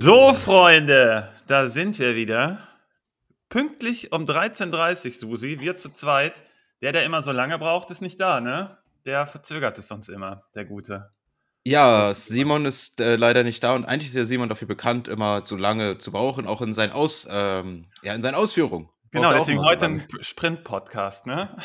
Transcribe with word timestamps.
So, 0.00 0.32
Freunde, 0.32 1.28
da 1.48 1.66
sind 1.66 1.98
wir 1.98 2.14
wieder. 2.14 2.58
Pünktlich 3.48 4.12
um 4.12 4.26
13.30 4.26 5.06
Uhr, 5.06 5.12
Susi, 5.12 5.58
wir 5.58 5.76
zu 5.76 5.90
zweit. 5.90 6.44
Der, 6.80 6.92
der 6.92 7.02
immer 7.02 7.20
so 7.22 7.32
lange 7.32 7.58
braucht, 7.58 7.90
ist 7.90 8.00
nicht 8.00 8.20
da, 8.20 8.40
ne? 8.40 8.78
Der 9.06 9.26
verzögert 9.26 9.76
es 9.76 9.88
sonst 9.88 10.08
immer, 10.08 10.44
der 10.54 10.66
Gute. 10.66 11.10
Ja, 11.64 12.14
Simon 12.14 12.64
ist 12.64 13.00
äh, 13.00 13.16
leider 13.16 13.42
nicht 13.42 13.64
da 13.64 13.74
und 13.74 13.86
eigentlich 13.86 14.10
ist 14.10 14.14
ja 14.14 14.24
Simon 14.24 14.48
dafür 14.48 14.68
bekannt, 14.68 15.08
immer 15.08 15.42
zu 15.42 15.56
lange 15.56 15.98
zu 15.98 16.12
brauchen, 16.12 16.46
auch 16.46 16.62
in 16.62 16.72
seinen, 16.72 16.92
Aus, 16.92 17.26
ähm, 17.28 17.88
ja, 18.02 18.14
in 18.14 18.22
seinen 18.22 18.36
Ausführungen. 18.36 18.88
Genau, 19.10 19.32
deswegen 19.32 19.64
heute 19.64 19.86
ein 19.86 20.06
Sprint-Podcast, 20.20 21.26
ne? 21.26 21.56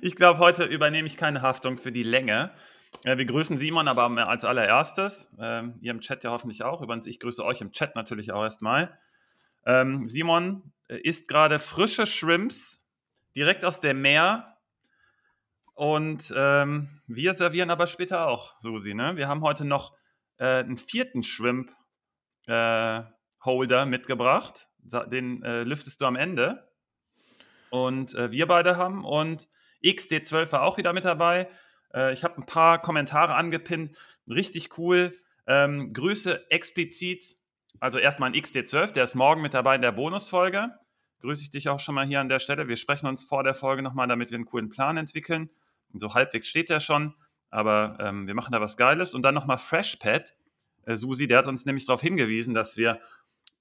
ich 0.00 0.14
glaube, 0.14 0.38
heute 0.38 0.64
übernehme 0.64 1.08
ich 1.08 1.16
keine 1.16 1.42
Haftung 1.42 1.78
für 1.78 1.90
die 1.90 2.04
Länge. 2.04 2.52
Ja, 3.04 3.18
wir 3.18 3.24
grüßen 3.26 3.58
Simon 3.58 3.88
aber 3.88 4.04
als 4.28 4.44
allererstes. 4.44 5.30
Ähm, 5.38 5.74
ihr 5.80 5.90
im 5.90 6.00
Chat 6.00 6.24
ja 6.24 6.30
hoffentlich 6.30 6.62
auch. 6.62 6.80
Übrigens, 6.80 7.06
ich 7.06 7.20
grüße 7.20 7.44
euch 7.44 7.60
im 7.60 7.72
Chat 7.72 7.96
natürlich 7.96 8.32
auch 8.32 8.42
erstmal. 8.42 8.98
Ähm, 9.66 10.08
Simon 10.08 10.72
äh, 10.88 10.96
isst 10.96 11.28
gerade 11.28 11.58
frische 11.58 12.06
Shrimps 12.06 12.82
direkt 13.36 13.64
aus 13.64 13.80
dem 13.80 14.00
Meer. 14.02 14.56
Und 15.74 16.32
ähm, 16.36 16.88
wir 17.06 17.34
servieren 17.34 17.70
aber 17.70 17.86
später 17.86 18.26
auch, 18.28 18.58
Susi. 18.58 18.94
Ne? 18.94 19.16
Wir 19.16 19.28
haben 19.28 19.42
heute 19.42 19.64
noch 19.64 19.94
äh, 20.38 20.60
einen 20.60 20.76
vierten 20.76 21.22
Shrimp-Holder 21.22 23.02
äh, 23.82 23.86
mitgebracht. 23.86 24.68
Den 24.78 25.42
äh, 25.42 25.62
lüftest 25.64 26.00
du 26.00 26.06
am 26.06 26.16
Ende. 26.16 26.68
Und 27.70 28.14
äh, 28.14 28.30
wir 28.30 28.46
beide 28.46 28.76
haben. 28.76 29.04
Und 29.04 29.48
XD12 29.82 30.52
war 30.52 30.62
auch 30.62 30.76
wieder 30.78 30.92
mit 30.92 31.04
dabei. 31.04 31.48
Äh, 31.94 32.12
ich 32.12 32.24
habe 32.24 32.36
ein 32.36 32.46
paar 32.46 32.80
Kommentare 32.80 33.34
angepinnt. 33.34 33.96
Richtig 34.28 34.78
cool. 34.78 35.16
Ähm, 35.46 35.92
Grüße 35.92 36.50
explizit. 36.50 37.36
Also 37.80 37.98
erstmal 37.98 38.30
ein 38.30 38.34
XD12, 38.34 38.92
der 38.92 39.04
ist 39.04 39.14
morgen 39.14 39.42
mit 39.42 39.54
dabei 39.54 39.74
in 39.74 39.82
der 39.82 39.92
Bonusfolge. 39.92 40.70
Grüße 41.20 41.42
ich 41.42 41.50
dich 41.50 41.68
auch 41.68 41.80
schon 41.80 41.94
mal 41.94 42.06
hier 42.06 42.20
an 42.20 42.28
der 42.28 42.38
Stelle. 42.38 42.68
Wir 42.68 42.76
sprechen 42.76 43.06
uns 43.06 43.24
vor 43.24 43.42
der 43.42 43.54
Folge 43.54 43.82
nochmal, 43.82 44.06
damit 44.06 44.30
wir 44.30 44.36
einen 44.36 44.44
coolen 44.44 44.68
Plan 44.68 44.96
entwickeln. 44.96 45.50
Und 45.92 46.00
so 46.00 46.14
halbwegs 46.14 46.48
steht 46.48 46.70
der 46.70 46.80
schon. 46.80 47.14
Aber 47.50 47.96
ähm, 48.00 48.26
wir 48.26 48.34
machen 48.34 48.52
da 48.52 48.60
was 48.60 48.76
Geiles. 48.76 49.14
Und 49.14 49.22
dann 49.22 49.34
nochmal 49.34 49.58
Freshpad. 49.58 50.34
Äh, 50.84 50.96
Susi, 50.96 51.26
der 51.26 51.38
hat 51.38 51.46
uns 51.46 51.66
nämlich 51.66 51.86
darauf 51.86 52.00
hingewiesen, 52.00 52.54
dass 52.54 52.76
wir 52.76 53.00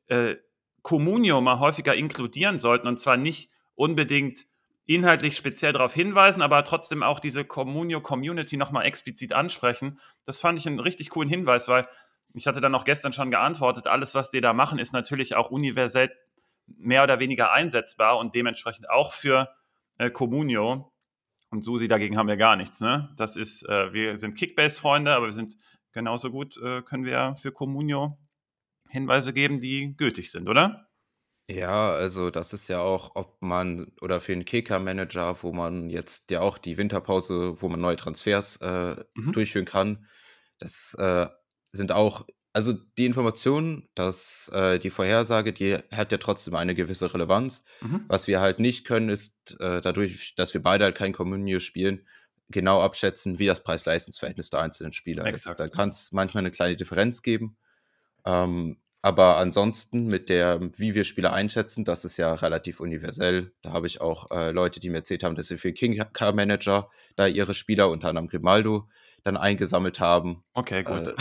äh, 0.08 0.36
Communio 0.82 1.42
mal 1.42 1.60
häufiger 1.60 1.96
inkludieren 1.96 2.60
sollten. 2.60 2.88
Und 2.88 3.00
zwar 3.00 3.18
nicht 3.18 3.50
unbedingt 3.76 4.46
inhaltlich 4.86 5.38
speziell 5.38 5.74
darauf 5.74 5.94
hinweisen, 5.94 6.42
aber 6.42 6.64
trotzdem 6.64 7.04
auch 7.04 7.20
diese 7.20 7.46
Communio 7.46 8.02
Community 8.02 8.58
nochmal 8.58 8.86
explizit 8.86 9.34
ansprechen. 9.34 10.00
Das 10.26 10.42
fand 10.42 10.60
ich 10.60 10.68
einen 10.68 10.80
richtig 10.80 11.10
coolen 11.10 11.30
Hinweis, 11.30 11.68
weil 11.68 11.88
ich 12.34 12.48
hatte 12.48 12.62
dann 12.62 12.76
auch 12.76 12.84
gestern 12.84 13.14
schon 13.14 13.32
geantwortet, 13.32 13.88
alles, 13.88 14.16
was 14.16 14.30
die 14.30 14.42
da 14.42 14.54
machen, 14.54 14.80
ist 14.80 14.94
natürlich 14.94 15.36
auch 15.36 15.52
universell 15.52 16.12
mehr 16.66 17.04
oder 17.04 17.20
weniger 17.20 17.52
einsetzbar 17.52 18.18
und 18.18 18.36
dementsprechend 18.36 18.90
auch 18.90 19.14
für 19.14 19.50
äh, 19.98 20.10
Communio. 20.10 20.92
Und 21.50 21.64
Susi, 21.64 21.88
dagegen 21.88 22.18
haben 22.18 22.28
wir 22.28 22.38
gar 22.38 22.56
nichts. 22.56 22.82
Ne? 22.82 23.14
Das 23.16 23.36
ist, 23.36 23.64
äh, 23.70 23.94
wir 23.94 24.18
sind 24.18 24.36
Kickbase-Freunde, 24.36 25.14
aber 25.14 25.28
wir 25.28 25.34
sind 25.34 25.58
genauso 25.92 26.32
gut, 26.32 26.58
äh, 26.58 26.82
können 26.82 27.06
wir 27.06 27.36
für 27.40 27.52
Communio 27.52 28.18
Hinweise 28.90 29.34
geben, 29.34 29.60
die 29.60 29.96
gültig 29.96 30.32
sind, 30.32 30.50
oder? 30.50 30.88
Ja, 31.50 31.92
also 31.92 32.30
das 32.30 32.54
ist 32.54 32.70
ja 32.70 32.80
auch, 32.80 33.12
ob 33.16 33.42
man 33.42 33.92
oder 34.02 34.22
für 34.22 34.32
einen 34.32 34.46
Kicker-Manager, 34.46 35.44
wo 35.44 35.52
man 35.52 35.90
jetzt 35.90 36.32
ja 36.32 36.40
auch 36.40 36.58
die 36.58 36.78
Winterpause, 36.78 37.62
wo 37.62 37.68
man 37.68 37.82
neue 37.82 37.98
Transfers 37.98 38.58
äh, 38.58 39.04
Mhm. 39.16 39.32
durchführen 39.34 39.66
kann, 39.66 40.08
das 40.60 40.94
äh, 40.98 41.28
sind 41.74 41.92
auch, 41.92 42.26
also 42.54 42.72
die 42.98 43.06
Information, 43.06 43.90
dass 43.96 44.50
äh, 44.54 44.80
die 44.80 44.90
Vorhersage, 44.90 45.52
die 45.52 45.76
hat 45.92 46.12
ja 46.14 46.18
trotzdem 46.18 46.56
eine 46.56 46.76
gewisse 46.76 47.14
Relevanz. 47.14 47.64
Mhm. 47.82 48.06
Was 48.08 48.28
wir 48.28 48.40
halt 48.40 48.60
nicht 48.60 48.86
können, 48.86 49.10
ist 49.10 49.60
äh, 49.60 49.82
dadurch, 49.82 50.36
dass 50.36 50.54
wir 50.54 50.62
beide 50.62 50.86
halt 50.86 50.96
kein 50.96 51.12
Communio 51.14 51.60
spielen, 51.60 52.08
genau 52.48 52.82
abschätzen, 52.82 53.38
wie 53.40 53.48
das 53.48 53.64
Preis-Leistungs-Verhältnis 53.64 54.50
der 54.50 54.62
einzelnen 54.62 54.94
Spieler 54.94 55.28
ist. 55.34 55.52
Da 55.58 55.68
kann 55.68 55.90
es 55.90 56.12
manchmal 56.14 56.42
eine 56.44 56.52
kleine 56.52 56.78
Differenz 56.78 57.22
geben. 57.22 57.58
Ähm, 58.26 58.83
aber 59.04 59.38
ansonsten 59.38 60.08
mit 60.08 60.30
der, 60.30 60.62
wie 60.78 60.96
wir 60.96 61.04
Spieler 61.04 61.34
einschätzen, 61.34 61.84
das 61.84 62.06
ist 62.06 62.16
ja 62.16 62.34
relativ 62.34 62.80
universell. 62.80 63.52
Da 63.62 63.74
habe 63.74 63.86
ich 63.86 64.00
auch 64.00 64.32
äh, 64.32 64.52
Leute, 64.52 64.80
die 64.80 64.90
mir 64.90 64.98
erzählt 64.98 65.24
haben, 65.24 65.36
dass 65.36 65.50
sie 65.50 65.58
für 65.58 65.74
King 65.74 66.02
Car 66.14 66.34
Manager 66.34 66.90
da 67.18 67.28
ihre 67.28 67.54
Spieler, 67.54 67.90
unter 67.90 68.08
anderem 68.08 68.30
Grimaldo, 68.30 68.88
dann 69.24 69.36
eingesammelt 69.36 70.00
haben. 70.00 70.44
Okay, 70.54 70.84
gut. 70.84 71.10
Äh, 71.10 71.14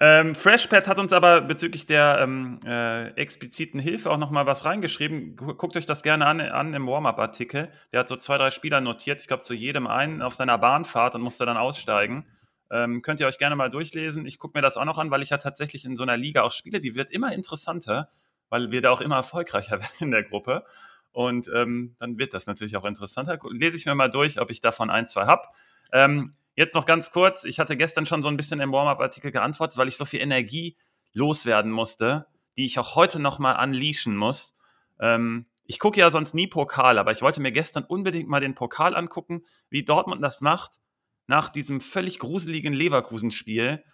Ähm, 0.00 0.34
Freshpad 0.34 0.88
hat 0.88 0.98
uns 0.98 1.12
aber 1.12 1.40
bezüglich 1.40 1.86
der 1.86 2.18
ähm, 2.20 2.58
äh, 2.66 3.10
expliziten 3.10 3.78
Hilfe 3.78 4.10
auch 4.10 4.18
nochmal 4.18 4.44
was 4.44 4.64
reingeschrieben. 4.64 5.36
Guckt 5.36 5.76
euch 5.76 5.86
das 5.86 6.02
gerne 6.02 6.26
an, 6.26 6.40
an 6.40 6.74
im 6.74 6.86
Warm-Up-Artikel. 6.86 7.70
Der 7.92 8.00
hat 8.00 8.08
so 8.08 8.16
zwei, 8.16 8.36
drei 8.36 8.50
Spieler 8.50 8.80
notiert, 8.80 9.20
ich 9.20 9.28
glaube 9.28 9.44
zu 9.44 9.54
jedem 9.54 9.86
einen 9.86 10.20
auf 10.20 10.34
seiner 10.34 10.58
Bahnfahrt 10.58 11.14
und 11.14 11.22
musste 11.22 11.46
dann 11.46 11.56
aussteigen. 11.56 12.26
Ähm, 12.70 13.02
könnt 13.02 13.20
ihr 13.20 13.26
euch 13.26 13.38
gerne 13.38 13.56
mal 13.56 13.70
durchlesen. 13.70 14.26
Ich 14.26 14.38
gucke 14.38 14.56
mir 14.58 14.62
das 14.62 14.76
auch 14.76 14.84
noch 14.84 14.98
an, 14.98 15.10
weil 15.10 15.22
ich 15.22 15.30
ja 15.30 15.38
tatsächlich 15.38 15.84
in 15.84 15.96
so 15.96 16.02
einer 16.02 16.16
Liga 16.16 16.42
auch 16.42 16.52
spiele. 16.52 16.80
Die 16.80 16.94
wird 16.94 17.10
immer 17.10 17.32
interessanter, 17.32 18.08
weil 18.48 18.70
wir 18.70 18.82
da 18.82 18.90
auch 18.90 19.00
immer 19.00 19.16
erfolgreicher 19.16 19.72
werden 19.80 19.94
in 20.00 20.10
der 20.10 20.22
Gruppe. 20.22 20.64
Und 21.12 21.48
ähm, 21.54 21.94
dann 21.98 22.18
wird 22.18 22.34
das 22.34 22.46
natürlich 22.46 22.76
auch 22.76 22.84
interessanter. 22.84 23.38
Lese 23.50 23.76
ich 23.76 23.86
mir 23.86 23.94
mal 23.94 24.10
durch, 24.10 24.40
ob 24.40 24.50
ich 24.50 24.60
davon 24.60 24.90
ein, 24.90 25.06
zwei 25.06 25.26
habe. 25.26 25.42
Ähm, 25.92 26.32
jetzt 26.56 26.74
noch 26.74 26.86
ganz 26.86 27.12
kurz. 27.12 27.44
Ich 27.44 27.60
hatte 27.60 27.76
gestern 27.76 28.06
schon 28.06 28.22
so 28.22 28.28
ein 28.28 28.36
bisschen 28.36 28.60
im 28.60 28.72
Warm-Up-Artikel 28.72 29.30
geantwortet, 29.30 29.78
weil 29.78 29.88
ich 29.88 29.96
so 29.96 30.04
viel 30.04 30.20
Energie 30.20 30.76
loswerden 31.12 31.70
musste, 31.70 32.26
die 32.56 32.64
ich 32.64 32.78
auch 32.78 32.96
heute 32.96 33.20
noch 33.20 33.38
mal 33.38 33.62
unleashen 33.62 34.16
muss. 34.16 34.56
Ähm, 34.98 35.46
ich 35.66 35.78
gucke 35.78 36.00
ja 36.00 36.10
sonst 36.10 36.34
nie 36.34 36.46
Pokal, 36.46 36.98
aber 36.98 37.12
ich 37.12 37.22
wollte 37.22 37.40
mir 37.40 37.52
gestern 37.52 37.84
unbedingt 37.84 38.28
mal 38.28 38.40
den 38.40 38.54
Pokal 38.54 38.96
angucken, 38.96 39.44
wie 39.70 39.84
Dortmund 39.84 40.22
das 40.22 40.40
macht 40.40 40.80
nach 41.26 41.48
diesem 41.48 41.80
völlig 41.80 42.18
gruseligen 42.18 42.74
Leverkusen-Spiel, 42.74 43.84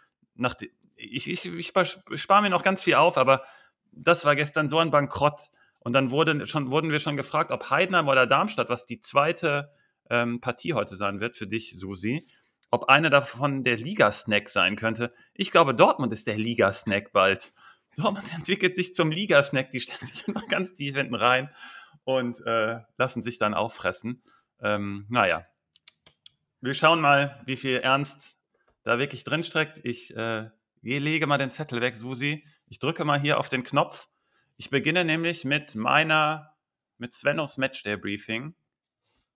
ich, 0.97 1.29
ich, 1.29 1.47
ich 1.47 1.73
spare 2.15 2.43
mir 2.43 2.51
noch 2.51 2.63
ganz 2.63 2.83
viel 2.83 2.95
auf, 2.95 3.17
aber 3.17 3.45
das 3.93 4.25
war 4.25 4.37
gestern 4.37 4.71
so 4.71 4.79
ein 4.79 4.91
Bankrott. 4.91 5.51
Und 5.81 5.95
dann 5.95 6.11
wurde 6.11 6.47
schon, 6.47 6.71
wurden 6.71 6.91
wir 6.91 7.01
schon 7.01 7.17
gefragt, 7.17 7.51
ob 7.51 7.71
Heidenheim 7.71 8.09
oder 8.09 8.27
Darmstadt, 8.27 8.69
was 8.69 8.85
die 8.85 9.01
zweite 9.01 9.73
ähm, 10.11 10.41
Partie 10.41 10.75
heute 10.75 10.97
sein 10.97 11.21
wird 11.21 11.37
für 11.37 11.47
dich, 11.47 11.75
Susi, 11.79 12.29
ob 12.71 12.89
eine 12.89 13.09
davon 13.09 13.65
der 13.65 13.77
Ligasnack 13.77 14.51
sein 14.51 14.77
könnte. 14.77 15.15
Ich 15.35 15.51
glaube, 15.51 15.75
Dortmund 15.75 16.13
ist 16.13 16.27
der 16.27 16.37
Ligasnack 16.37 17.13
bald. 17.13 17.55
Dortmund 17.97 18.33
entwickelt 18.35 18.77
sich 18.77 18.95
zum 18.95 19.11
Ligasnack, 19.11 19.71
die 19.71 19.81
stellen 19.81 20.07
sich 20.07 20.29
immer 20.29 20.43
ganz 20.49 20.75
tief 20.75 20.97
hinten 20.97 21.15
rein 21.15 21.51
und 22.05 22.45
äh, 22.45 22.81
lassen 22.99 23.23
sich 23.23 23.39
dann 23.39 23.55
auffressen. 23.55 24.23
Ähm, 24.61 25.07
naja, 25.09 25.43
wir 26.61 26.75
schauen 26.75 27.01
mal, 27.01 27.41
wie 27.47 27.57
viel 27.57 27.79
Ernst 27.79 28.37
da 28.83 28.99
wirklich 28.99 29.25
drin 29.25 29.45
steckt. 29.45 29.81
Ich 29.83 30.15
äh, 30.17 30.51
lege 30.83 31.27
mal 31.27 31.39
den 31.39 31.51
Zettel 31.51 31.81
weg, 31.81 31.97
Susi. 31.97 32.45
Ich 32.67 32.79
drücke 32.79 33.05
mal 33.05 33.21
hier 33.21 33.39
auf 33.39 33.49
den 33.49 33.65
Knopf. 33.65 34.09
Ich 34.57 34.71
beginne 34.71 35.05
nämlich 35.05 35.45
mit 35.45 35.75
meiner, 35.75 36.55
mit 36.99 37.13
Svenos 37.13 37.57
Matchday 37.57 37.97
Briefing. 37.97 38.55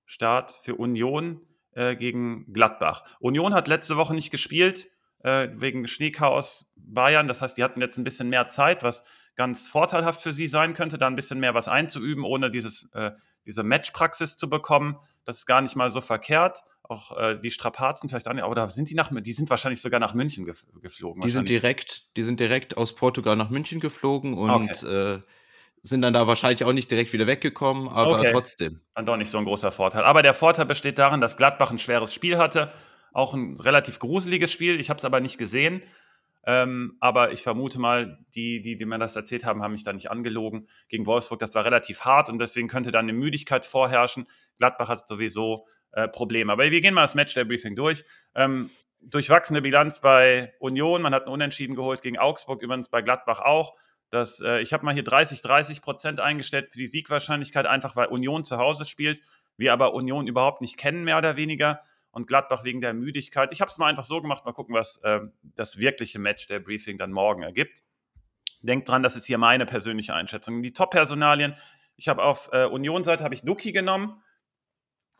Start 0.04 0.50
für 0.50 0.74
Union 0.74 1.40
äh, 1.72 1.96
gegen 1.96 2.52
Gladbach. 2.52 3.04
Union 3.20 3.54
hat 3.54 3.68
letzte 3.68 3.96
Woche 3.96 4.14
nicht 4.14 4.30
gespielt, 4.30 4.88
äh, 5.20 5.48
wegen 5.52 5.88
Schneechaos 5.88 6.70
Bayern. 6.76 7.26
Das 7.26 7.40
heißt, 7.40 7.56
die 7.56 7.64
hatten 7.64 7.80
jetzt 7.80 7.96
ein 7.96 8.04
bisschen 8.04 8.28
mehr 8.28 8.50
Zeit, 8.50 8.82
was 8.82 9.02
ganz 9.34 9.66
vorteilhaft 9.66 10.20
für 10.22 10.32
sie 10.32 10.46
sein 10.46 10.74
könnte, 10.74 10.98
da 10.98 11.06
ein 11.06 11.16
bisschen 11.16 11.40
mehr 11.40 11.54
was 11.54 11.68
einzuüben, 11.68 12.22
ohne 12.24 12.50
dieses, 12.50 12.90
äh, 12.92 13.12
diese 13.46 13.62
Matchpraxis 13.62 14.36
zu 14.36 14.50
bekommen. 14.50 14.98
Das 15.24 15.38
ist 15.38 15.46
gar 15.46 15.62
nicht 15.62 15.74
mal 15.74 15.90
so 15.90 16.02
verkehrt 16.02 16.62
auch 16.88 17.16
äh, 17.16 17.38
die 17.40 17.50
Strapazen 17.50 18.08
vielleicht 18.08 18.28
an, 18.28 18.38
aber 18.38 18.54
da 18.54 18.68
sind 18.68 18.90
die 18.90 18.94
nach, 18.94 19.10
die 19.10 19.32
sind 19.32 19.48
wahrscheinlich 19.50 19.80
sogar 19.80 20.00
nach 20.00 20.14
München 20.14 20.44
gef 20.44 20.66
geflogen. 20.80 21.22
Die 21.22 21.30
sind 21.30 21.48
direkt, 21.48 22.14
die 22.16 22.22
sind 22.22 22.40
direkt 22.40 22.76
aus 22.76 22.94
Portugal 22.94 23.36
nach 23.36 23.50
München 23.50 23.80
geflogen 23.80 24.34
und 24.34 24.70
okay. 24.70 25.14
äh, 25.14 25.20
sind 25.80 26.02
dann 26.02 26.14
da 26.14 26.26
wahrscheinlich 26.26 26.64
auch 26.64 26.72
nicht 26.72 26.90
direkt 26.90 27.12
wieder 27.12 27.26
weggekommen, 27.26 27.88
aber 27.88 28.18
okay. 28.18 28.30
trotzdem. 28.32 28.80
Dann 28.94 29.06
doch 29.06 29.16
nicht 29.16 29.30
so 29.30 29.38
ein 29.38 29.44
großer 29.44 29.72
Vorteil. 29.72 30.04
Aber 30.04 30.22
der 30.22 30.34
Vorteil 30.34 30.66
besteht 30.66 30.98
darin, 30.98 31.20
dass 31.20 31.36
Gladbach 31.36 31.70
ein 31.70 31.78
schweres 31.78 32.12
Spiel 32.12 32.38
hatte, 32.38 32.72
auch 33.12 33.34
ein 33.34 33.58
relativ 33.60 33.98
gruseliges 33.98 34.50
Spiel. 34.52 34.80
Ich 34.80 34.88
habe 34.88 34.98
es 34.98 35.04
aber 35.04 35.20
nicht 35.20 35.38
gesehen. 35.38 35.82
Ähm, 36.46 36.96
aber 37.00 37.32
ich 37.32 37.42
vermute 37.42 37.78
mal, 37.78 38.18
die, 38.34 38.60
die, 38.60 38.76
die 38.76 38.84
mir 38.84 38.98
das 38.98 39.16
erzählt 39.16 39.44
haben, 39.44 39.62
haben 39.62 39.72
mich 39.72 39.84
da 39.84 39.92
nicht 39.92 40.10
angelogen. 40.10 40.68
Gegen 40.88 41.06
Wolfsburg, 41.06 41.38
das 41.38 41.54
war 41.54 41.64
relativ 41.64 42.00
hart 42.02 42.28
und 42.28 42.38
deswegen 42.38 42.68
könnte 42.68 42.92
dann 42.92 43.04
eine 43.04 43.14
Müdigkeit 43.14 43.64
vorherrschen. 43.64 44.26
Gladbach 44.58 44.88
hat 44.88 45.08
sowieso 45.08 45.66
äh, 45.94 46.08
Problem. 46.08 46.50
Aber 46.50 46.70
wir 46.70 46.80
gehen 46.80 46.94
mal 46.94 47.02
das 47.02 47.14
Match 47.14 47.34
der 47.34 47.44
Briefing 47.44 47.76
durch. 47.76 48.04
Ähm, 48.34 48.70
durchwachsene 49.00 49.62
Bilanz 49.62 50.00
bei 50.00 50.54
Union. 50.58 51.02
Man 51.02 51.14
hat 51.14 51.24
einen 51.24 51.32
Unentschieden 51.32 51.74
geholt 51.74 52.02
gegen 52.02 52.18
Augsburg, 52.18 52.62
übrigens 52.62 52.88
bei 52.88 53.02
Gladbach 53.02 53.40
auch. 53.40 53.74
Das, 54.10 54.40
äh, 54.40 54.60
ich 54.60 54.72
habe 54.72 54.84
mal 54.84 54.94
hier 54.94 55.04
30, 55.04 55.42
30 55.42 55.82
Prozent 55.82 56.20
eingestellt 56.20 56.70
für 56.70 56.78
die 56.78 56.86
Siegwahrscheinlichkeit, 56.86 57.66
einfach 57.66 57.96
weil 57.96 58.06
Union 58.06 58.44
zu 58.44 58.58
Hause 58.58 58.84
spielt, 58.84 59.20
wir 59.56 59.72
aber 59.72 59.94
Union 59.94 60.26
überhaupt 60.26 60.60
nicht 60.60 60.76
kennen, 60.76 61.04
mehr 61.04 61.18
oder 61.18 61.36
weniger. 61.36 61.82
und 62.10 62.28
Gladbach 62.28 62.62
wegen 62.62 62.80
der 62.80 62.94
Müdigkeit. 62.94 63.52
Ich 63.52 63.60
habe 63.60 63.68
es 63.68 63.76
mal 63.76 63.88
einfach 63.88 64.04
so 64.04 64.22
gemacht, 64.22 64.44
mal 64.44 64.52
gucken, 64.52 64.72
was 64.72 64.98
äh, 64.98 65.18
das 65.42 65.78
wirkliche 65.78 66.20
Match 66.20 66.46
der 66.46 66.60
Briefing 66.60 66.96
dann 66.96 67.10
morgen 67.10 67.42
ergibt. 67.42 67.82
Denkt 68.62 68.88
dran, 68.88 69.02
das 69.02 69.16
ist 69.16 69.26
hier 69.26 69.36
meine 69.36 69.66
persönliche 69.66 70.14
Einschätzung. 70.14 70.62
Die 70.62 70.72
Top-Personalien, 70.72 71.56
ich 71.96 72.06
habe 72.06 72.22
auf 72.22 72.50
äh, 72.52 72.66
Union-Seite 72.66 73.24
habe 73.24 73.34
ich 73.34 73.42
Duki 73.42 73.72
genommen, 73.72 74.22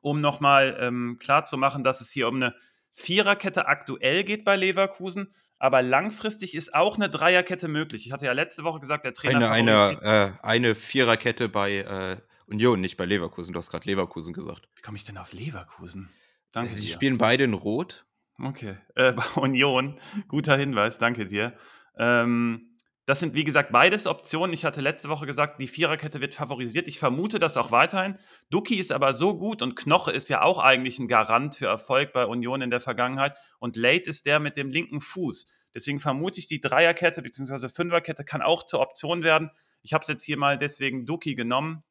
um 0.05 0.21
nochmal 0.21 0.77
ähm, 0.81 1.17
klarzumachen, 1.19 1.83
dass 1.83 2.01
es 2.01 2.11
hier 2.11 2.29
um 2.29 2.37
eine 2.37 2.55
Viererkette 2.93 3.67
aktuell 3.67 4.23
geht 4.23 4.45
bei 4.45 4.55
Leverkusen, 4.55 5.33
aber 5.59 5.83
langfristig 5.83 6.55
ist 6.55 6.75
auch 6.75 6.97
eine 6.97 7.09
Dreierkette 7.09 7.69
möglich. 7.69 8.07
Ich 8.07 8.13
hatte 8.13 8.27
ja 8.27 8.33
letzte 8.33 8.65
Woche 8.65 8.81
gesagt, 8.81 9.07
der 9.07 9.15
Trainer. 9.15 9.51
Eine, 9.51 9.81
eine, 9.81 10.37
äh, 10.43 10.47
eine 10.47 10.75
Viererkette 10.75 11.49
bei 11.49 11.79
äh, 11.79 12.17
Union, 12.47 12.81
nicht 12.83 12.99
bei 12.99 13.07
Leverkusen. 13.07 13.55
Du 13.55 13.59
hast 13.59 13.71
gerade 13.71 13.87
Leverkusen 13.87 14.35
gesagt. 14.35 14.69
Wie 14.77 14.83
komme 14.83 14.99
ich 14.99 15.05
denn 15.05 15.17
auf 15.17 15.33
Leverkusen? 15.33 16.11
Danke 16.53 16.71
Sie 16.71 16.83
dir. 16.83 16.93
spielen 16.93 17.17
beide 17.17 17.45
in 17.45 17.55
Rot. 17.55 18.05
Okay. 18.39 18.77
Äh, 18.95 19.13
bei 19.15 19.25
Union, 19.37 19.99
guter 20.29 20.57
Hinweis, 20.57 20.99
danke 20.99 21.25
dir. 21.25 21.55
Ähm, 21.97 22.74
das 23.07 23.21
sind, 23.21 23.35
wie 23.35 23.45
gesagt, 23.45 23.71
beides 23.71 24.07
Optionen. 24.07 24.55
Ich 24.55 24.65
hatte 24.65 24.81
letzte 24.81 25.11
Woche 25.11 25.27
gesagt, 25.27 25.61
die 25.61 25.67
Viererkette 25.67 26.21
wird 26.21 26.35
favorisiert. 26.35 26.89
Ich 26.89 26.99
vermute 26.99 27.39
das 27.39 27.57
auch 27.59 27.71
weiterhin. 27.71 28.19
Duki 28.49 28.77
ist 28.77 28.93
aber 28.93 29.13
so 29.13 29.37
gut 29.37 29.61
und 29.61 29.77
Knoche 29.77 30.11
ist 30.11 30.29
ja 30.29 30.43
auch 30.43 30.59
eigentlich 30.59 30.99
ein 30.99 31.07
Garant 31.07 31.55
für 31.57 31.67
Erfolg 31.67 32.15
bei 32.15 32.25
Union 32.25 32.63
in 32.63 32.71
der 32.71 32.81
Vergangenheit. 32.81 33.37
Und 33.59 33.77
Late 33.77 34.09
ist 34.09 34.25
der 34.25 34.41
mit 34.41 34.57
dem 34.57 34.71
linken 34.71 35.03
Fuß. 35.03 35.47
Deswegen 35.75 35.99
vermute 35.99 36.39
ich, 36.39 36.47
die 36.47 36.61
Dreierkette 36.61 37.21
bzw. 37.21 37.69
Fünferkette 37.69 38.25
kann 38.25 38.41
auch 38.41 38.63
zur 38.63 38.81
Option 38.81 39.23
werden. 39.23 39.51
Ich 39.83 39.93
habe 39.93 40.03
es 40.03 40.09
jetzt 40.09 40.25
hier 40.25 40.39
mal 40.39 40.57
deswegen 40.57 41.05
Duki 41.05 41.35
genommen 41.35 41.83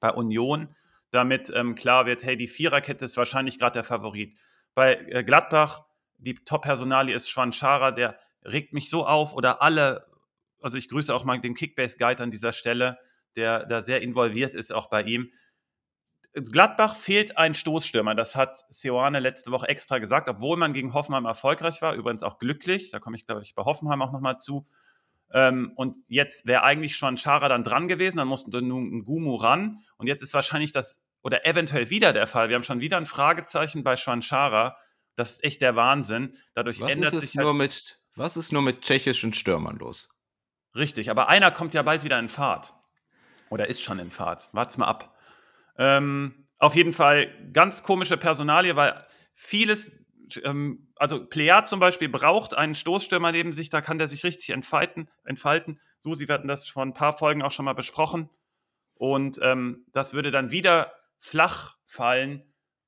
bei 0.00 0.10
Union, 0.10 0.74
damit 1.10 1.50
ähm, 1.54 1.74
klar 1.74 2.06
wird, 2.06 2.22
hey, 2.22 2.36
die 2.36 2.48
Viererkette 2.48 3.04
ist 3.04 3.16
wahrscheinlich 3.16 3.58
gerade 3.58 3.74
der 3.74 3.84
Favorit. 3.84 4.38
Bei 4.74 4.94
äh, 4.94 5.22
Gladbach, 5.22 5.84
die 6.16 6.34
Top-Personalie 6.34 7.14
ist 7.14 7.28
Schwanschara, 7.28 7.90
der 7.90 8.18
regt 8.42 8.72
mich 8.72 8.88
so 8.88 9.06
auf 9.06 9.34
oder 9.34 9.60
alle 9.60 10.06
also 10.66 10.76
ich 10.76 10.88
grüße 10.88 11.14
auch 11.14 11.24
mal 11.24 11.40
den 11.40 11.54
Kickbase 11.54 11.96
Guide 11.98 12.22
an 12.22 12.30
dieser 12.30 12.52
Stelle, 12.52 12.98
der 13.36 13.64
da 13.64 13.82
sehr 13.82 14.02
involviert 14.02 14.54
ist, 14.54 14.72
auch 14.72 14.88
bei 14.88 15.02
ihm. 15.02 15.30
Gladbach 16.34 16.96
fehlt 16.96 17.38
ein 17.38 17.54
Stoßstürmer. 17.54 18.14
Das 18.14 18.36
hat 18.36 18.64
Seoane 18.68 19.20
letzte 19.20 19.52
Woche 19.52 19.68
extra 19.68 19.98
gesagt, 19.98 20.28
obwohl 20.28 20.58
man 20.58 20.74
gegen 20.74 20.92
Hoffenheim 20.92 21.24
erfolgreich 21.24 21.80
war. 21.80 21.94
Übrigens 21.94 22.22
auch 22.22 22.38
glücklich. 22.38 22.90
Da 22.90 22.98
komme 22.98 23.16
ich, 23.16 23.24
glaube 23.24 23.42
ich, 23.42 23.54
bei 23.54 23.64
Hoffenheim 23.64 24.02
auch 24.02 24.12
nochmal 24.12 24.38
zu. 24.38 24.66
Ähm, 25.32 25.72
und 25.76 25.96
jetzt 26.08 26.46
wäre 26.46 26.62
eigentlich 26.62 26.96
schon 26.96 27.16
Schara 27.16 27.48
dann 27.48 27.64
dran 27.64 27.88
gewesen. 27.88 28.18
Dann 28.18 28.28
mussten 28.28 28.50
nun 28.68 28.98
ein 28.98 29.04
Gumu 29.04 29.36
ran. 29.36 29.82
Und 29.96 30.08
jetzt 30.08 30.22
ist 30.22 30.34
wahrscheinlich 30.34 30.72
das 30.72 31.00
oder 31.22 31.46
eventuell 31.46 31.88
wieder 31.90 32.12
der 32.12 32.26
Fall. 32.26 32.50
Wir 32.50 32.56
haben 32.56 32.62
schon 32.62 32.80
wieder 32.80 32.98
ein 32.98 33.06
Fragezeichen 33.06 33.82
bei 33.82 33.96
Schwanschara. 33.96 34.76
Das 35.16 35.32
ist 35.32 35.44
echt 35.44 35.62
der 35.62 35.74
Wahnsinn. 35.74 36.36
Dadurch 36.54 36.80
was 36.80 36.92
ändert 36.92 37.14
sich 37.14 37.36
halt 37.38 37.54
mit, 37.56 37.98
Was 38.14 38.36
ist 38.36 38.52
nur 38.52 38.62
mit 38.62 38.82
tschechischen 38.82 39.32
Stürmern 39.32 39.78
los? 39.78 40.15
Richtig, 40.76 41.10
aber 41.10 41.28
einer 41.28 41.50
kommt 41.50 41.74
ja 41.74 41.82
bald 41.82 42.04
wieder 42.04 42.18
in 42.18 42.28
Fahrt. 42.28 42.74
Oder 43.48 43.68
ist 43.68 43.82
schon 43.82 43.98
in 43.98 44.10
Fahrt. 44.10 44.48
Wart's 44.52 44.76
mal 44.76 44.86
ab. 44.86 45.16
Ähm, 45.78 46.46
auf 46.58 46.74
jeden 46.74 46.92
Fall 46.92 47.28
ganz 47.52 47.82
komische 47.82 48.16
Personalie, 48.16 48.76
weil 48.76 49.04
vieles, 49.32 49.92
ähm, 50.42 50.92
also 50.96 51.24
Plea 51.26 51.64
zum 51.64 51.80
Beispiel 51.80 52.08
braucht 52.08 52.54
einen 52.54 52.74
Stoßstürmer 52.74 53.32
neben 53.32 53.52
sich, 53.52 53.70
da 53.70 53.80
kann 53.80 53.98
der 53.98 54.08
sich 54.08 54.24
richtig 54.24 54.50
entfalten. 54.50 55.08
entfalten. 55.24 55.80
Susi, 56.02 56.28
wir 56.28 56.34
hatten 56.34 56.48
das 56.48 56.68
vor 56.68 56.84
ein 56.84 56.94
paar 56.94 57.16
Folgen 57.16 57.42
auch 57.42 57.52
schon 57.52 57.64
mal 57.64 57.74
besprochen. 57.74 58.28
Und 58.94 59.38
ähm, 59.42 59.86
das 59.92 60.14
würde 60.14 60.30
dann 60.30 60.50
wieder 60.50 60.92
flach 61.18 61.76
fallen. 61.84 62.42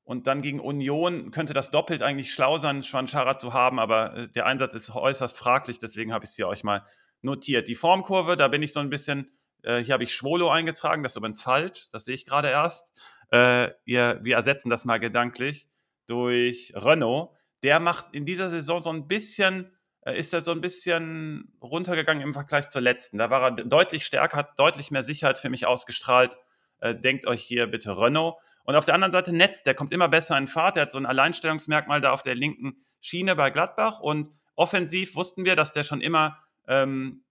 Und 0.05 0.27
dann 0.27 0.41
gegen 0.41 0.61
Union 0.61 1.31
könnte 1.31 1.53
das 1.53 1.71
doppelt 1.71 2.03
eigentlich 2.03 2.33
schlau 2.33 2.57
sein, 2.57 2.83
Schwanschara 2.83 3.37
zu 3.37 3.53
haben, 3.53 3.79
aber 3.79 4.17
äh, 4.17 4.29
der 4.29 4.47
Einsatz 4.47 4.73
ist 4.75 4.95
äußerst 4.95 5.37
fraglich, 5.37 5.81
deswegen 5.81 6.15
habe 6.15 6.25
ich 6.25 6.31
es 6.31 6.37
hier 6.37 6.49
euch 6.49 6.65
mal 6.65 6.83
notiert. 7.23 7.69
Die 7.69 7.75
Formkurve, 7.75 8.37
da 8.37 8.49
bin 8.49 8.63
ich 8.63 8.73
so 8.73 8.81
ein 8.81 8.91
bisschen, 8.91 9.31
äh, 9.63 9.83
hier 9.83 9.95
habe 9.95 10.05
ich 10.05 10.15
Schwolo 10.15 10.51
eingetragen, 10.51 11.03
das 11.03 11.13
ist 11.13 11.17
übrigens 11.17 11.43
falsch, 11.43 11.87
das 11.93 12.05
sehe 12.05 12.15
ich 12.15 12.25
gerade 12.25 12.49
erst. 12.49 12.93
Äh, 13.33 13.71
ihr, 13.85 14.21
wir 14.23 14.37
ersetzen 14.37 14.71
das 14.71 14.85
mal 14.85 14.99
gedanklich 14.99 15.69
durch 16.07 16.73
Renault. 16.75 17.31
Der 17.63 17.81
macht 17.81 18.07
in 18.13 18.25
dieser 18.25 18.51
Saison 18.51 18.81
so 18.81 18.91
ein 18.91 19.09
bisschen, 19.09 19.77
äh, 20.03 20.19
ist 20.19 20.33
er 20.33 20.43
so 20.43 20.53
ein 20.53 20.61
bisschen 20.61 21.53
runtergegangen 21.61 22.23
im 22.23 22.33
Vergleich 22.33 22.69
zur 22.69 22.81
letzten. 22.81 23.19
Da 23.19 23.31
war 23.31 23.43
er 23.43 23.51
deutlich 23.53 24.05
stärker, 24.05 24.39
hat 24.39 24.59
deutlich 24.59 24.91
mehr 24.91 25.03
Sicherheit 25.03 25.39
für 25.39 25.51
mich 25.51 25.67
ausgestrahlt. 25.67 26.39
Äh, 26.81 26.95
denkt 26.95 27.27
euch 27.27 27.43
hier 27.43 27.67
bitte 27.67 27.99
Renault. 27.99 28.37
Und 28.65 28.77
auf 28.77 28.85
der 28.85 28.95
anderen 28.95 29.13
Seite 29.13 29.33
Netz, 29.33 29.63
der 29.63 29.75
kommt 29.75 29.93
immer 29.93 30.09
besser 30.09 30.37
in 30.37 30.47
Fahrt. 30.47 30.77
Der 30.77 30.83
hat 30.83 30.93
so 30.93 30.99
ein 30.99 31.07
Alleinstellungsmerkmal 31.07 32.01
da 32.01 32.13
auf 32.13 32.23
der 32.23 32.35
linken 32.35 32.85
Schiene 33.01 33.35
bei 33.35 33.51
Gladbach. 33.51 34.01
Und 34.01 34.31
offensiv 34.55 35.17
wussten 35.17 35.45
wir, 35.45 35.57
dass 35.57 35.73
der 35.73 35.85
schon 35.85 36.01
immer 36.01 36.39
ähm, 36.69 37.25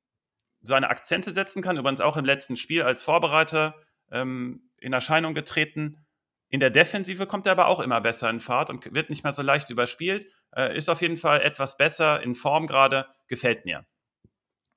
seine 0.62 0.90
Akzente 0.90 1.32
setzen 1.32 1.62
kann. 1.62 1.78
Übrigens 1.78 2.02
auch 2.02 2.18
im 2.18 2.26
letzten 2.26 2.58
Spiel 2.58 2.84
als 2.84 3.04
Vorbereiter 3.04 3.76
ähm, 4.12 4.70
in 4.78 4.94
Erscheinung 4.94 5.34
getreten. 5.34 6.06
In 6.50 6.60
der 6.60 6.70
Defensive 6.70 7.26
kommt 7.26 7.46
er 7.46 7.54
aber 7.54 7.68
auch 7.68 7.80
immer 7.80 8.02
besser 8.02 8.30
in 8.30 8.40
Fahrt 8.40 8.70
und 8.70 8.94
wird 8.94 9.10
nicht 9.10 9.24
mehr 9.24 9.34
so 9.34 9.42
leicht 9.42 9.70
überspielt. 9.70 10.28
Äh, 10.56 10.78
ist 10.78 10.90
auf 10.90 11.02
jeden 11.02 11.18
Fall 11.18 11.42
etwas 11.42 11.78
besser 11.78 12.22
in 12.22 12.36
Form 12.36 12.68
gerade, 12.68 13.08
gefällt 13.28 13.66
mir. 13.66 13.86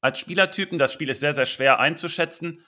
Als 0.01 0.19
Spielertypen, 0.19 0.79
das 0.79 0.93
Spiel 0.93 1.11
ist 1.11 1.21
sehr, 1.21 1.35
sehr 1.35 1.47
schwer 1.47 1.79
einzuschätzen. 1.79 2.65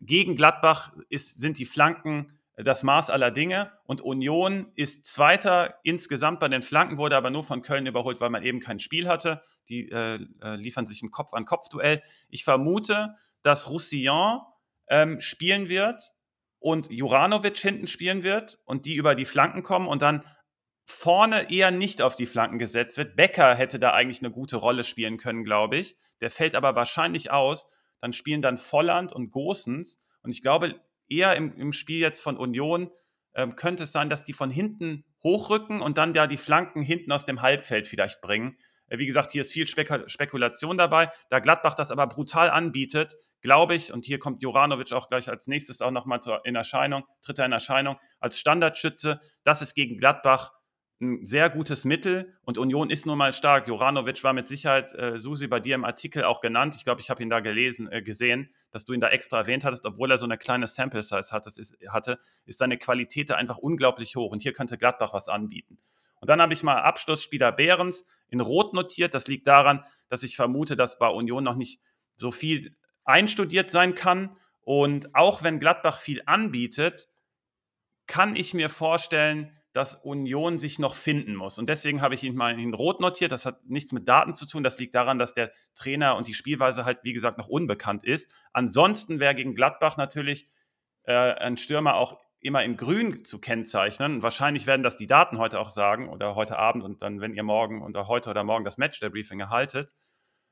Gegen 0.00 0.36
Gladbach 0.36 0.92
ist, 1.08 1.40
sind 1.40 1.58
die 1.58 1.64
Flanken 1.64 2.37
das 2.64 2.82
Maß 2.82 3.10
aller 3.10 3.30
Dinge. 3.30 3.72
Und 3.84 4.00
Union 4.00 4.72
ist 4.74 5.06
Zweiter 5.06 5.78
insgesamt 5.84 6.40
bei 6.40 6.48
den 6.48 6.62
Flanken, 6.62 6.98
wurde 6.98 7.16
aber 7.16 7.30
nur 7.30 7.44
von 7.44 7.62
Köln 7.62 7.86
überholt, 7.86 8.20
weil 8.20 8.30
man 8.30 8.42
eben 8.42 8.60
kein 8.60 8.78
Spiel 8.78 9.08
hatte. 9.08 9.42
Die 9.68 9.90
äh, 9.90 10.18
äh 10.42 10.56
liefern 10.56 10.86
sich 10.86 11.02
ein 11.02 11.10
Kopf-an-Kopf-Duell. 11.10 12.02
Ich 12.28 12.44
vermute, 12.44 13.14
dass 13.42 13.70
Roussillon 13.70 14.40
ähm, 14.88 15.20
spielen 15.20 15.68
wird 15.68 16.14
und 16.58 16.90
Juranovic 16.90 17.56
hinten 17.56 17.86
spielen 17.86 18.22
wird 18.22 18.58
und 18.64 18.86
die 18.86 18.94
über 18.94 19.14
die 19.14 19.24
Flanken 19.24 19.62
kommen 19.62 19.86
und 19.86 20.02
dann 20.02 20.24
vorne 20.84 21.50
eher 21.50 21.70
nicht 21.70 22.02
auf 22.02 22.16
die 22.16 22.26
Flanken 22.26 22.58
gesetzt 22.58 22.96
wird. 22.96 23.14
Becker 23.14 23.54
hätte 23.54 23.78
da 23.78 23.92
eigentlich 23.92 24.20
eine 24.20 24.30
gute 24.30 24.56
Rolle 24.56 24.84
spielen 24.84 25.18
können, 25.18 25.44
glaube 25.44 25.76
ich. 25.76 25.96
Der 26.20 26.30
fällt 26.30 26.54
aber 26.54 26.74
wahrscheinlich 26.74 27.30
aus. 27.30 27.68
Dann 28.00 28.12
spielen 28.12 28.42
dann 28.42 28.58
Volland 28.58 29.12
und 29.12 29.30
Gosens. 29.30 30.00
Und 30.22 30.30
ich 30.30 30.42
glaube, 30.42 30.80
eher 31.08 31.36
im, 31.36 31.54
im 31.56 31.72
Spiel 31.72 32.00
jetzt 32.00 32.20
von 32.20 32.36
Union 32.36 32.90
ähm, 33.34 33.56
könnte 33.56 33.84
es 33.84 33.92
sein, 33.92 34.08
dass 34.08 34.24
die 34.24 34.32
von 34.32 34.50
hinten 34.50 35.04
hochrücken 35.22 35.80
und 35.80 35.98
dann 35.98 36.14
ja 36.14 36.26
die 36.26 36.36
Flanken 36.36 36.82
hinten 36.82 37.12
aus 37.12 37.24
dem 37.24 37.42
Halbfeld 37.42 37.86
vielleicht 37.86 38.20
bringen. 38.20 38.58
Äh, 38.88 38.98
wie 38.98 39.06
gesagt, 39.06 39.32
hier 39.32 39.42
ist 39.42 39.52
viel 39.52 39.66
Spek 39.68 40.04
Spekulation 40.06 40.78
dabei. 40.78 41.10
Da 41.30 41.38
Gladbach 41.38 41.74
das 41.74 41.90
aber 41.90 42.06
brutal 42.06 42.50
anbietet, 42.50 43.16
glaube 43.40 43.74
ich, 43.74 43.92
und 43.92 44.04
hier 44.04 44.18
kommt 44.18 44.42
Joranovic 44.42 44.92
auch 44.92 45.08
gleich 45.08 45.28
als 45.28 45.46
nächstes 45.46 45.80
auch 45.80 45.90
nochmal 45.90 46.20
in 46.44 46.56
Erscheinung, 46.56 47.04
tritt 47.22 47.38
er 47.38 47.46
in 47.46 47.52
Erscheinung, 47.52 47.96
als 48.18 48.38
Standardschütze. 48.38 49.20
Das 49.44 49.62
ist 49.62 49.74
gegen 49.74 49.96
Gladbach 49.96 50.52
ein 51.00 51.24
sehr 51.24 51.48
gutes 51.48 51.84
Mittel 51.84 52.34
und 52.42 52.58
Union 52.58 52.90
ist 52.90 53.06
nun 53.06 53.18
mal 53.18 53.32
stark. 53.32 53.68
Joranovic 53.68 54.24
war 54.24 54.32
mit 54.32 54.48
Sicherheit, 54.48 54.92
äh, 54.94 55.18
Susi, 55.18 55.46
bei 55.46 55.60
dir 55.60 55.76
im 55.76 55.84
Artikel 55.84 56.24
auch 56.24 56.40
genannt. 56.40 56.74
Ich 56.76 56.84
glaube, 56.84 57.00
ich 57.00 57.08
habe 57.08 57.22
ihn 57.22 57.30
da 57.30 57.38
gelesen, 57.38 57.90
äh, 57.90 58.02
gesehen, 58.02 58.50
dass 58.72 58.84
du 58.84 58.92
ihn 58.92 59.00
da 59.00 59.08
extra 59.08 59.38
erwähnt 59.38 59.64
hattest, 59.64 59.86
obwohl 59.86 60.10
er 60.10 60.18
so 60.18 60.24
eine 60.24 60.38
kleine 60.38 60.66
Sample 60.66 61.02
Size 61.02 61.30
hatte, 61.30 61.50
ist, 61.56 61.78
hatte, 61.88 62.18
ist 62.46 62.58
seine 62.58 62.78
Qualität 62.78 63.30
da 63.30 63.36
einfach 63.36 63.58
unglaublich 63.58 64.16
hoch 64.16 64.32
und 64.32 64.42
hier 64.42 64.52
könnte 64.52 64.76
Gladbach 64.76 65.12
was 65.12 65.28
anbieten. 65.28 65.78
Und 66.20 66.28
dann 66.28 66.40
habe 66.40 66.52
ich 66.52 66.64
mal 66.64 66.82
Abschlussspieler 66.82 67.52
Behrens 67.52 68.04
in 68.28 68.40
Rot 68.40 68.74
notiert. 68.74 69.14
Das 69.14 69.28
liegt 69.28 69.46
daran, 69.46 69.84
dass 70.08 70.24
ich 70.24 70.34
vermute, 70.34 70.74
dass 70.74 70.98
bei 70.98 71.08
Union 71.08 71.44
noch 71.44 71.54
nicht 71.54 71.80
so 72.16 72.32
viel 72.32 72.76
einstudiert 73.04 73.70
sein 73.70 73.94
kann. 73.94 74.36
Und 74.62 75.14
auch 75.14 75.44
wenn 75.44 75.60
Gladbach 75.60 75.98
viel 75.98 76.22
anbietet, 76.26 77.08
kann 78.08 78.34
ich 78.34 78.52
mir 78.52 78.68
vorstellen, 78.68 79.52
dass 79.78 79.94
Union 79.94 80.58
sich 80.58 80.80
noch 80.80 80.96
finden 80.96 81.36
muss. 81.36 81.56
Und 81.56 81.68
deswegen 81.68 82.02
habe 82.02 82.12
ich 82.16 82.24
ihn 82.24 82.34
mal 82.34 82.58
in 82.58 82.74
Rot 82.74 82.98
notiert. 83.00 83.30
Das 83.30 83.46
hat 83.46 83.64
nichts 83.64 83.92
mit 83.92 84.08
Daten 84.08 84.34
zu 84.34 84.44
tun. 84.44 84.64
Das 84.64 84.76
liegt 84.80 84.92
daran, 84.96 85.20
dass 85.20 85.34
der 85.34 85.52
Trainer 85.76 86.16
und 86.16 86.26
die 86.26 86.34
Spielweise 86.34 86.84
halt, 86.84 86.98
wie 87.04 87.12
gesagt, 87.12 87.38
noch 87.38 87.46
unbekannt 87.46 88.02
ist. 88.02 88.28
Ansonsten 88.52 89.20
wäre 89.20 89.36
gegen 89.36 89.54
Gladbach 89.54 89.96
natürlich 89.96 90.48
äh, 91.04 91.12
ein 91.12 91.56
Stürmer 91.56 91.94
auch 91.94 92.18
immer 92.40 92.64
in 92.64 92.76
Grün 92.76 93.24
zu 93.24 93.38
kennzeichnen. 93.38 94.20
wahrscheinlich 94.20 94.66
werden 94.66 94.82
das 94.82 94.96
die 94.96 95.06
Daten 95.06 95.38
heute 95.38 95.60
auch 95.60 95.68
sagen 95.68 96.08
oder 96.08 96.34
heute 96.34 96.58
Abend 96.58 96.82
und 96.82 97.00
dann, 97.02 97.20
wenn 97.20 97.34
ihr 97.34 97.44
morgen 97.44 97.80
oder 97.80 98.08
heute 98.08 98.30
oder 98.30 98.42
morgen 98.42 98.64
das 98.64 98.78
Match 98.78 98.98
der 98.98 99.10
Briefing 99.10 99.38
erhaltet. 99.38 99.94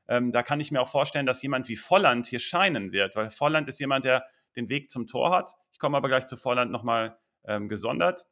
Ähm, 0.06 0.30
da 0.30 0.44
kann 0.44 0.60
ich 0.60 0.70
mir 0.70 0.80
auch 0.80 0.88
vorstellen, 0.88 1.26
dass 1.26 1.42
jemand 1.42 1.68
wie 1.68 1.74
Volland 1.74 2.28
hier 2.28 2.38
scheinen 2.38 2.92
wird, 2.92 3.16
weil 3.16 3.30
Volland 3.30 3.66
ist 3.66 3.80
jemand, 3.80 4.04
der 4.04 4.24
den 4.54 4.68
Weg 4.68 4.88
zum 4.88 5.08
Tor 5.08 5.32
hat. 5.32 5.50
Ich 5.72 5.80
komme 5.80 5.96
aber 5.96 6.06
gleich 6.06 6.28
zu 6.28 6.36
Volland 6.36 6.70
nochmal 6.70 7.18
ähm, 7.44 7.68
gesondert. 7.68 8.24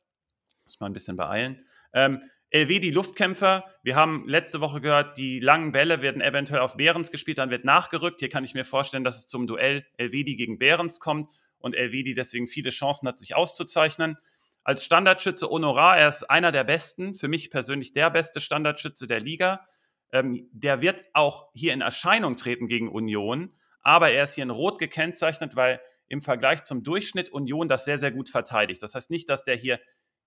Muss 0.65 0.81
mal 0.81 0.87
ein 0.87 0.93
bisschen 0.93 1.17
beeilen. 1.17 1.65
Ähm, 1.93 2.23
LW, 2.51 2.79
die 2.79 2.93
Luftkämpfer. 2.93 3.65
Wir 3.83 3.97
haben 3.97 4.29
letzte 4.29 4.61
Woche 4.61 4.81
gehört, 4.81 5.19
die 5.19 5.41
langen 5.41 5.73
Bälle 5.73 6.03
werden 6.03 6.23
eventuell 6.23 6.61
auf 6.61 6.77
Behrens 6.77 7.11
gespielt, 7.11 7.39
dann 7.39 7.51
wird 7.51 7.65
nachgerückt. 7.65 8.21
Hier 8.21 8.29
kann 8.29 8.45
ich 8.45 8.55
mir 8.55 8.65
vorstellen, 8.65 9.03
dass 9.03 9.19
es 9.19 9.27
zum 9.27 9.49
Duell 9.49 9.85
Elvedi 9.97 10.37
gegen 10.37 10.59
Behrens 10.59 11.01
kommt 11.01 11.31
und 11.59 11.75
Elvedi 11.75 12.15
deswegen 12.15 12.47
viele 12.47 12.71
Chancen 12.71 13.09
hat, 13.09 13.19
sich 13.19 13.35
auszuzeichnen. 13.35 14.17
als 14.63 14.85
Standardschütze 14.85 15.49
Honorar, 15.49 15.99
er 15.99 16.09
ist 16.09 16.31
einer 16.31 16.53
der 16.53 16.65
besten, 16.65 17.13
für 17.15 17.29
mich 17.29 17.51
persönlich 17.51 17.93
der 17.93 18.09
beste 18.09 18.41
Standardschütze 18.41 19.07
der 19.07 19.21
Liga. 19.21 19.67
Ähm, 20.13 20.49
der 20.53 20.81
wird 20.81 21.05
auch 21.13 21.51
hier 21.55 21.75
in 21.75 21.81
Erscheinung 21.81 22.37
treten 22.37 22.69
gegen 22.69 22.89
Union, 22.89 23.53
aber 23.83 24.11
er 24.11 24.25
ist 24.25 24.37
hier 24.37 24.45
in 24.45 24.51
Rot 24.51 24.79
gekennzeichnet, 24.79 25.57
weil 25.57 25.81
im 26.07 26.23
Vergleich 26.23 26.65
zum 26.65 26.85
Durchschnitt 26.85 27.31
Union 27.31 27.69
das 27.69 27.85
sehr, 27.85 27.99
sehr 27.99 28.13
gut 28.13 28.31
verteidigt. 28.31 28.83
Das 28.83 28.95
heißt 28.95 29.11
nicht, 29.11 29.29
dass 29.29 29.43
der 29.43 29.57
hier 29.57 29.81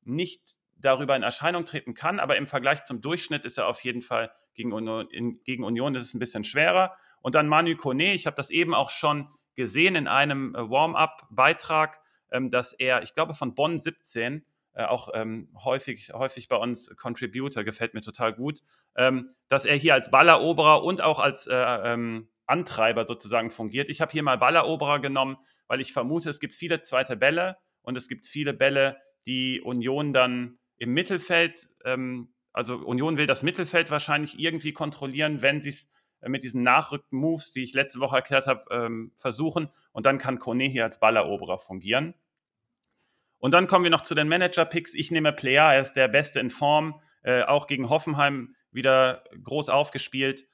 nicht 0.07 0.57
darüber 0.75 1.15
in 1.15 1.23
Erscheinung 1.23 1.65
treten 1.65 1.93
kann, 1.93 2.19
aber 2.19 2.37
im 2.37 2.47
Vergleich 2.47 2.85
zum 2.85 3.01
Durchschnitt 3.01 3.45
ist 3.45 3.57
er 3.57 3.67
auf 3.67 3.83
jeden 3.83 4.01
Fall 4.01 4.31
gegen 4.53 4.73
Union, 4.73 5.07
in, 5.09 5.43
gegen 5.43 5.63
Union 5.63 5.95
ist 5.95 6.13
ein 6.13 6.19
bisschen 6.19 6.43
schwerer. 6.43 6.95
Und 7.21 7.35
dann 7.35 7.47
Manu 7.47 7.75
Kone, 7.75 8.13
ich 8.13 8.25
habe 8.25 8.35
das 8.35 8.49
eben 8.49 8.73
auch 8.73 8.89
schon 8.89 9.29
gesehen 9.55 9.95
in 9.95 10.07
einem 10.07 10.55
äh, 10.55 10.69
Warm-up-Beitrag, 10.69 11.99
ähm, 12.31 12.51
dass 12.51 12.73
er, 12.73 13.01
ich 13.01 13.13
glaube 13.13 13.33
von 13.33 13.55
Bonn 13.55 13.79
17, 13.79 14.45
äh, 14.73 14.83
auch 14.83 15.09
ähm, 15.13 15.49
häufig, 15.63 16.13
häufig 16.13 16.47
bei 16.47 16.55
uns 16.55 16.95
Contributor, 16.95 17.63
gefällt 17.63 17.93
mir 17.93 18.01
total 18.01 18.33
gut, 18.33 18.61
ähm, 18.95 19.31
dass 19.49 19.65
er 19.65 19.75
hier 19.75 19.95
als 19.95 20.11
Balleroberer 20.11 20.83
und 20.83 21.01
auch 21.01 21.19
als 21.19 21.47
äh, 21.47 21.55
ähm, 21.55 22.29
Antreiber 22.45 23.05
sozusagen 23.05 23.51
fungiert. 23.51 23.89
Ich 23.89 24.01
habe 24.01 24.11
hier 24.11 24.23
mal 24.23 24.37
Balleroberer 24.37 24.99
genommen, 24.99 25.37
weil 25.67 25.81
ich 25.81 25.93
vermute, 25.93 26.29
es 26.29 26.39
gibt 26.39 26.53
viele 26.53 26.81
zweite 26.81 27.17
Bälle 27.17 27.57
und 27.81 27.97
es 27.97 28.07
gibt 28.07 28.25
viele 28.25 28.53
Bälle, 28.53 28.97
die 29.27 29.61
Union 29.61 30.13
dann 30.13 30.57
im 30.77 30.93
Mittelfeld, 30.93 31.67
ähm, 31.85 32.33
also 32.53 32.75
Union 32.75 33.17
will 33.17 33.27
das 33.27 33.43
Mittelfeld 33.43 33.91
wahrscheinlich 33.91 34.39
irgendwie 34.39 34.73
kontrollieren, 34.73 35.41
wenn 35.41 35.61
sie 35.61 35.69
es 35.69 35.89
äh, 36.21 36.29
mit 36.29 36.43
diesen 36.43 36.63
Nachrück-Moves, 36.63 37.51
die 37.51 37.63
ich 37.63 37.73
letzte 37.73 37.99
Woche 37.99 38.15
erklärt 38.15 38.47
habe, 38.47 38.63
ähm, 38.71 39.11
versuchen. 39.15 39.69
Und 39.91 40.05
dann 40.05 40.17
kann 40.17 40.39
Kone 40.39 40.65
hier 40.65 40.83
als 40.83 40.99
Balleroberer 40.99 41.59
fungieren. 41.59 42.15
Und 43.39 43.51
dann 43.51 43.67
kommen 43.67 43.83
wir 43.83 43.91
noch 43.91 44.01
zu 44.01 44.15
den 44.15 44.27
Manager-Picks. 44.27 44.95
Ich 44.95 45.11
nehme 45.11 45.31
Player, 45.31 45.73
er 45.73 45.81
ist 45.81 45.93
der 45.93 46.07
Beste 46.07 46.39
in 46.39 46.49
Form, 46.49 47.01
äh, 47.21 47.43
auch 47.43 47.67
gegen 47.67 47.89
Hoffenheim 47.89 48.55
wieder 48.71 49.23
groß 49.43 49.69
aufgespielt. 49.69 50.47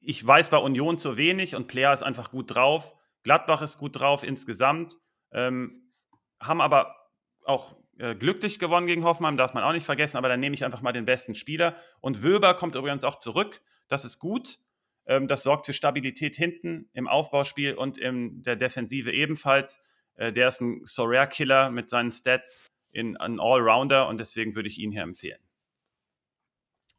Ich 0.00 0.24
weiß 0.26 0.50
bei 0.50 0.56
Union 0.56 0.98
zu 0.98 1.16
wenig 1.16 1.54
und 1.54 1.68
Player 1.68 1.92
ist 1.92 2.02
einfach 2.02 2.32
gut 2.32 2.54
drauf. 2.54 2.94
Gladbach 3.22 3.62
ist 3.62 3.78
gut 3.78 4.00
drauf 4.00 4.24
insgesamt, 4.24 4.98
ähm, 5.30 5.92
haben 6.40 6.60
aber 6.60 6.96
auch 7.44 7.76
äh, 7.98 8.14
glücklich 8.14 8.58
gewonnen 8.58 8.86
gegen 8.86 9.04
Hoffenheim, 9.04 9.36
darf 9.36 9.54
man 9.54 9.64
auch 9.64 9.72
nicht 9.72 9.86
vergessen, 9.86 10.16
aber 10.16 10.28
dann 10.28 10.40
nehme 10.40 10.54
ich 10.54 10.64
einfach 10.64 10.82
mal 10.82 10.92
den 10.92 11.04
besten 11.04 11.34
Spieler. 11.34 11.76
Und 12.00 12.22
Wöber 12.22 12.54
kommt 12.54 12.74
übrigens 12.74 13.04
auch 13.04 13.18
zurück, 13.18 13.60
das 13.88 14.04
ist 14.04 14.18
gut. 14.18 14.58
Ähm, 15.06 15.26
das 15.28 15.42
sorgt 15.42 15.66
für 15.66 15.72
Stabilität 15.72 16.36
hinten 16.36 16.88
im 16.92 17.08
Aufbauspiel 17.08 17.74
und 17.74 17.98
in 17.98 18.42
der 18.42 18.56
Defensive 18.56 19.12
ebenfalls. 19.12 19.80
Äh, 20.14 20.32
der 20.32 20.48
ist 20.48 20.60
ein 20.60 20.80
Sorare-Killer 20.84 21.70
mit 21.70 21.90
seinen 21.90 22.10
Stats, 22.10 22.64
in, 22.92 23.16
ein 23.16 23.40
Allrounder 23.40 24.08
und 24.08 24.18
deswegen 24.18 24.54
würde 24.54 24.68
ich 24.68 24.78
ihn 24.78 24.92
hier 24.92 25.02
empfehlen. 25.02 25.40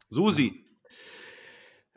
Susi. 0.09 0.65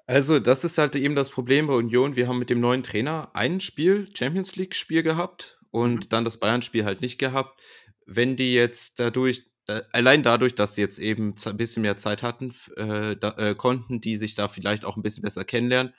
Also, 0.07 0.38
das 0.38 0.62
ist 0.65 0.79
halt 0.79 0.95
eben 0.95 1.17
das 1.17 1.31
Problem 1.31 1.67
bei 1.67 1.75
Union. 1.75 2.15
Wir 2.15 2.29
haben 2.29 2.38
mit 2.38 2.50
dem 2.50 2.61
neuen 2.61 2.85
Trainer 2.85 3.31
ein 3.35 3.61
Spiel, 3.61 4.07
Champions 4.15 4.55
League-Spiel 4.55 5.03
gehabt 5.03 5.59
und 5.71 6.05
mhm. 6.05 6.09
dann 6.11 6.25
das 6.25 6.38
Bayern-Spiel 6.38 6.85
halt 6.85 7.00
nicht 7.00 7.19
gehabt. 7.19 7.61
Wenn 8.07 8.37
die 8.37 8.55
jetzt 8.55 8.99
dadurch, 8.99 9.45
äh, 9.69 9.83
allein 9.93 10.23
dadurch, 10.23 10.55
dass 10.55 10.75
sie 10.75 10.81
jetzt 10.81 10.99
eben 10.99 11.35
ein 11.45 11.57
bisschen 11.57 11.83
mehr 11.83 11.97
Zeit 11.97 12.23
hatten, 12.23 12.55
äh, 12.77 13.17
da, 13.17 13.31
äh, 13.37 13.55
konnten 13.55 14.01
die 14.01 14.17
sich 14.17 14.35
da 14.35 14.49
vielleicht 14.49 14.85
auch 14.85 14.97
ein 14.97 15.03
bisschen 15.03 15.23
besser 15.23 15.45
kennenlernen. 15.45 15.93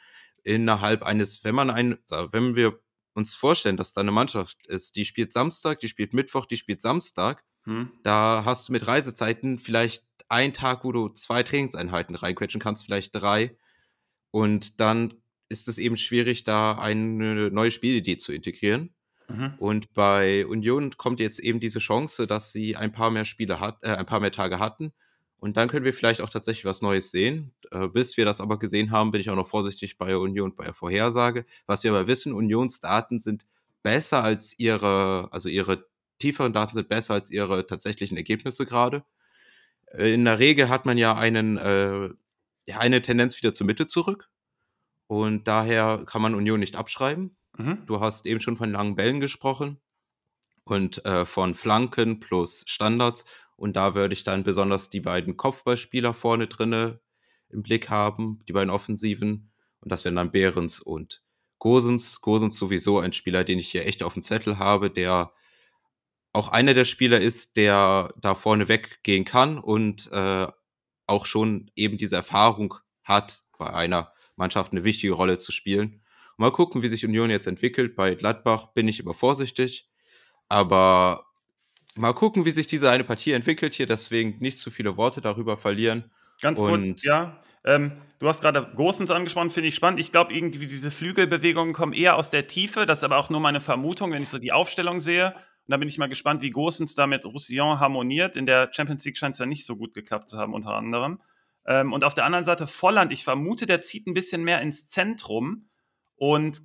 Innerhalb 0.44 1.04
eines, 1.04 1.44
wenn 1.44 1.56
man 1.56 1.70
ein, 1.70 1.98
wenn 2.32 2.56
wir 2.56 2.80
uns 3.14 3.36
vorstellen, 3.36 3.78
dass 3.78 3.94
da 3.94 4.02
eine 4.02 4.12
Mannschaft 4.12 4.66
ist, 4.68 4.96
die 4.96 5.04
spielt 5.04 5.34
Samstag, 5.34 5.80
die 5.80 5.90
spielt 5.90 6.14
Mittwoch, 6.14 6.46
die 6.46 6.56
spielt 6.56 6.82
Samstag, 6.82 7.44
hm. 7.64 7.92
da 8.04 8.44
hast 8.46 8.70
du 8.70 8.72
mit 8.72 8.88
Reisezeiten 8.88 9.60
vielleicht 9.60 10.06
einen 10.30 10.54
Tag, 10.54 10.84
wo 10.84 10.92
du 10.92 11.10
zwei 11.10 11.44
Trainingseinheiten 11.44 12.16
reinquetschen 12.16 12.62
kannst, 12.62 12.86
vielleicht 12.86 13.16
drei. 13.16 13.58
Und 14.32 14.80
dann 14.80 15.14
ist 15.50 15.68
es 15.68 15.78
eben 15.78 15.98
schwierig, 15.98 16.44
da 16.44 16.74
eine 16.74 17.50
neue 17.50 17.72
Spielidee 17.72 18.18
zu 18.18 18.34
integrieren. 18.34 18.94
Mhm. 19.27 19.53
Und 19.57 19.93
bei 19.93 20.46
Union 20.46 20.98
kommt 20.98 21.19
jetzt 21.19 21.39
eben 21.39 21.60
diese 21.60 21.79
Chance, 21.79 22.27
dass 22.27 22.51
sie 22.51 22.75
ein 22.75 22.91
paar 22.91 23.12
mehr 23.12 23.25
Spiele 23.25 23.60
hat, 23.60 23.84
äh, 23.84 23.89
ein 23.89 24.05
paar 24.05 24.19
mehr 24.19 24.31
Tage 24.31 24.60
hatten. 24.60 24.93
Und 25.39 25.57
dann 25.57 25.69
können 25.69 25.86
wir 25.86 25.93
vielleicht 25.93 26.22
auch 26.22 26.29
tatsächlich 26.29 26.65
was 26.65 26.81
Neues 26.81 27.12
sehen. 27.12 27.53
Äh, 27.72 27.88
bis 27.89 28.17
wir 28.17 28.25
das 28.25 28.41
aber 28.41 28.57
gesehen 28.60 28.91
haben, 28.91 29.12
bin 29.12 29.22
ich 29.22 29.29
auch 29.29 29.36
noch 29.36 29.48
vorsichtig 29.48 29.98
bei 29.98 30.15
Union 30.17 30.55
bei 30.55 30.65
der 30.65 30.74
Vorhersage. 30.74 31.46
Was 31.65 31.84
wir 31.84 31.91
aber 31.91 32.07
wissen, 32.07 32.34
Unionsdaten 32.34 33.19
sind 33.19 33.46
besser 33.84 34.24
als 34.24 34.57
ihre, 34.57 35.29
also 35.31 35.50
ihre 35.50 35.86
tieferen 36.19 36.53
Daten 36.53 36.74
sind 36.74 36.89
besser 36.89 37.13
als 37.13 37.29
ihre 37.29 37.67
tatsächlichen 37.67 38.17
Ergebnisse 38.17 38.65
gerade. 38.65 39.03
Äh, 39.88 40.13
in 40.13 40.25
der 40.25 40.39
Regel 40.39 40.69
hat 40.69 40.86
man 40.86 40.98
ja 40.98 41.15
einen 41.15 41.57
äh, 41.57 42.10
ja, 42.67 42.79
eine 42.79 43.01
Tendenz 43.01 43.38
wieder 43.41 43.53
zur 43.53 43.65
Mitte 43.65 43.88
zurück. 43.88 44.29
Und 45.07 45.48
daher 45.48 46.03
kann 46.05 46.22
man 46.22 46.36
Union 46.36 46.60
nicht 46.60 46.75
abschreiben. 46.75 47.38
Mhm. 47.58 47.86
Du 47.86 48.00
hast 48.00 48.26
eben 48.26 48.40
schon 48.40 48.58
von 48.58 48.72
langen 48.72 48.96
Bällen 48.96 49.20
gesprochen 49.20 49.80
und 50.64 51.04
äh, 51.06 51.26
von 51.26 51.56
Flanken 51.56 52.20
plus 52.20 52.64
Standards. 52.68 53.26
Und 53.56 53.76
da 53.76 53.96
würde 53.96 54.14
ich 54.14 54.24
dann 54.24 54.44
besonders 54.44 54.90
die 54.90 55.00
beiden 55.00 55.36
Kopfballspieler 55.36 56.14
vorne 56.14 56.48
drinne 56.48 57.00
im 57.50 57.64
Blick 57.64 57.90
haben, 57.90 58.40
die 58.48 58.54
beiden 58.54 58.70
Offensiven. 58.70 59.52
Und 59.82 59.92
das 59.92 60.06
wären 60.06 60.16
dann 60.16 60.32
Behrens 60.32 60.80
und 60.80 61.24
Gosens. 61.60 62.22
Gosens 62.22 62.58
sowieso 62.58 63.00
ein 63.00 63.14
Spieler, 63.14 63.44
den 63.44 63.60
ich 63.60 63.70
hier 63.70 63.86
echt 63.86 64.04
auf 64.04 64.14
dem 64.14 64.24
Zettel 64.24 64.60
habe, 64.60 64.92
der 64.92 65.32
auch 66.34 66.50
einer 66.50 66.76
der 66.76 66.86
Spieler 66.86 67.20
ist, 67.20 67.58
der 67.58 68.14
da 68.22 68.36
vorne 68.36 68.68
weggehen 68.68 69.26
kann 69.26 69.58
und 69.58 70.12
äh, 70.12 70.48
auch 71.08 71.26
schon 71.26 71.72
eben 71.76 71.98
diese 71.98 72.18
Erfahrung 72.18 72.76
hat, 73.04 73.42
bei 73.58 73.74
einer 73.74 74.14
Mannschaft 74.36 74.72
eine 74.72 74.84
wichtige 74.84 75.14
Rolle 75.14 75.40
zu 75.40 75.52
spielen. 75.52 76.04
Mal 76.38 76.51
gucken, 76.51 76.84
wie 76.84 76.88
sich 76.88 77.06
Union 77.06 77.29
jetzt 77.29 77.48
entwickelt. 77.48 77.96
Bei 77.96 78.15
Gladbach 78.15 78.67
bin 78.67 78.88
ich 78.88 79.00
immer 79.00 79.15
vorsichtig, 79.15 79.89
aber 80.48 81.25
mal 81.96 82.13
gucken, 82.13 82.46
wie 82.46 82.51
sich 82.51 82.67
diese 82.67 82.91
eine 82.91 83.03
Partie 83.03 83.32
entwickelt 83.32 83.74
hier. 83.74 83.88
Deswegen 83.88 84.38
nicht 84.39 84.60
zu 84.60 84.70
viele 84.70 84.98
Worte 84.98 85.20
darüber 85.20 85.58
verlieren. 85.58 86.12
Ganz 86.41 86.60
Und 86.60 86.84
kurz, 86.84 87.03
ja. 87.03 87.41
Ähm, 87.65 87.91
du 88.20 88.27
hast 88.27 88.41
gerade 88.41 88.72
Gosens 88.75 89.12
angesprochen, 89.12 89.50
finde 89.50 89.70
ich 89.70 89.75
spannend. 89.75 90.00
Ich 90.00 90.12
glaube, 90.12 90.34
irgendwie 90.34 90.67
diese 90.67 90.91
Flügelbewegungen 90.91 91.74
kommen 91.74 91.94
eher 91.94 92.15
aus 92.15 92.29
der 92.29 92.48
Tiefe. 92.48 92.86
Das 92.86 93.00
ist 93.00 93.03
aber 93.03 93.17
auch 93.17 93.29
nur 93.29 93.39
meine 93.39 93.60
Vermutung, 93.60 94.12
wenn 94.12 94.24
ich 94.24 94.29
so 94.29 94.38
die 94.38 94.51
Aufstellung 94.51 95.01
sehe. 95.01 95.34
Und 95.34 95.72
da 95.72 95.77
bin 95.77 95.89
ich 95.89 95.98
mal 95.98 96.08
gespannt, 96.08 96.41
wie 96.41 96.51
Gosens 96.51 96.96
da 96.96 97.08
mit 97.08 97.25
Roussillon 97.25 97.79
harmoniert. 97.79 98.36
In 98.36 98.46
der 98.46 98.70
Champions 98.72 99.03
League 99.03 99.17
scheint 99.17 99.34
es 99.34 99.39
ja 99.39 99.46
nicht 99.46 99.65
so 99.65 99.75
gut 99.75 99.94
geklappt 99.94 100.29
zu 100.29 100.38
haben, 100.38 100.53
unter 100.53 100.74
anderem. 100.75 101.20
Ähm, 101.65 101.91
und 101.91 102.03
auf 102.03 102.13
der 102.13 102.24
anderen 102.24 102.46
Seite 102.46 102.67
Volland, 102.67 103.12
ich 103.12 103.24
vermute, 103.24 103.65
der 103.65 103.82
zieht 103.82 104.08
ein 104.08 104.13
bisschen 104.13 104.44
mehr 104.44 104.62
ins 104.62 104.88
Zentrum. 104.88 105.67
Und 106.18 106.62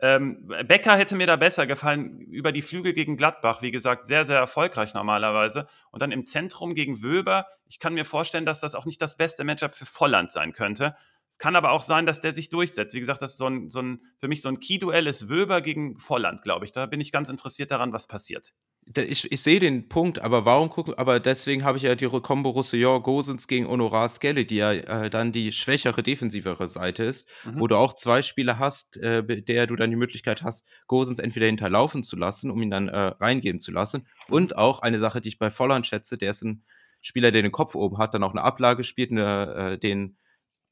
ähm, 0.00 0.48
Becker 0.66 0.96
hätte 0.96 1.14
mir 1.14 1.28
da 1.28 1.36
besser 1.36 1.66
gefallen 1.66 2.20
über 2.22 2.50
die 2.50 2.62
Flügel 2.62 2.92
gegen 2.92 3.16
Gladbach. 3.16 3.62
Wie 3.62 3.70
gesagt, 3.70 4.06
sehr, 4.06 4.26
sehr 4.26 4.38
erfolgreich 4.38 4.94
normalerweise. 4.94 5.68
Und 5.92 6.02
dann 6.02 6.10
im 6.10 6.26
Zentrum 6.26 6.74
gegen 6.74 7.02
Wöber. 7.02 7.46
Ich 7.68 7.78
kann 7.78 7.94
mir 7.94 8.04
vorstellen, 8.04 8.44
dass 8.44 8.58
das 8.58 8.74
auch 8.74 8.84
nicht 8.84 9.00
das 9.00 9.16
beste 9.16 9.44
Matchup 9.44 9.74
für 9.74 9.86
Volland 9.86 10.32
sein 10.32 10.54
könnte. 10.54 10.96
Es 11.32 11.38
kann 11.38 11.56
aber 11.56 11.72
auch 11.72 11.80
sein, 11.80 12.04
dass 12.04 12.20
der 12.20 12.34
sich 12.34 12.50
durchsetzt. 12.50 12.94
Wie 12.94 13.00
gesagt, 13.00 13.22
das 13.22 13.32
ist 13.32 13.38
so 13.38 13.46
ein, 13.46 13.70
so 13.70 13.80
ein, 13.80 14.02
für 14.18 14.28
mich 14.28 14.42
so 14.42 14.50
ein 14.50 14.60
Key-Duell 14.60 15.06
ist 15.06 15.30
Wöber 15.30 15.62
gegen 15.62 15.98
Volland, 15.98 16.42
glaube 16.42 16.66
ich. 16.66 16.72
Da 16.72 16.84
bin 16.84 17.00
ich 17.00 17.10
ganz 17.10 17.30
interessiert 17.30 17.70
daran, 17.70 17.94
was 17.94 18.06
passiert. 18.06 18.52
Ich, 18.94 19.32
ich 19.32 19.40
sehe 19.40 19.58
den 19.58 19.88
Punkt, 19.88 20.20
aber 20.20 20.44
warum 20.44 20.68
gucken, 20.68 20.92
aber 20.98 21.20
deswegen 21.20 21.64
habe 21.64 21.78
ich 21.78 21.84
ja 21.84 21.94
die 21.94 22.06
Combo 22.06 22.50
Roussillon 22.50 23.02
Gosens 23.02 23.46
gegen 23.46 23.66
Honorar 23.66 24.10
Skelle, 24.10 24.44
die 24.44 24.56
ja 24.56 24.72
äh, 24.72 25.08
dann 25.08 25.32
die 25.32 25.52
schwächere, 25.52 26.02
defensivere 26.02 26.68
Seite 26.68 27.04
ist, 27.04 27.26
mhm. 27.46 27.60
wo 27.60 27.66
du 27.66 27.76
auch 27.76 27.94
zwei 27.94 28.20
Spieler 28.20 28.58
hast, 28.58 28.98
äh, 28.98 29.24
der 29.24 29.66
du 29.66 29.76
dann 29.76 29.88
die 29.88 29.96
Möglichkeit 29.96 30.42
hast, 30.42 30.66
Gosens 30.86 31.18
entweder 31.18 31.46
hinterlaufen 31.46 32.02
zu 32.02 32.16
lassen, 32.16 32.50
um 32.50 32.60
ihn 32.60 32.70
dann 32.70 32.88
äh, 32.88 32.98
reingeben 32.98 33.60
zu 33.60 33.72
lassen. 33.72 34.06
Mhm. 34.28 34.34
Und 34.34 34.58
auch 34.58 34.80
eine 34.80 34.98
Sache, 34.98 35.22
die 35.22 35.30
ich 35.30 35.38
bei 35.38 35.50
Volland 35.50 35.86
schätze, 35.86 36.18
der 36.18 36.32
ist 36.32 36.42
ein 36.42 36.62
Spieler, 37.00 37.30
der 37.30 37.40
den 37.40 37.52
Kopf 37.52 37.74
oben 37.74 37.96
hat, 37.96 38.12
dann 38.12 38.22
auch 38.22 38.32
eine 38.32 38.42
Ablage 38.42 38.84
spielt, 38.84 39.12
eine, 39.12 39.54
äh, 39.54 39.78
den 39.78 40.18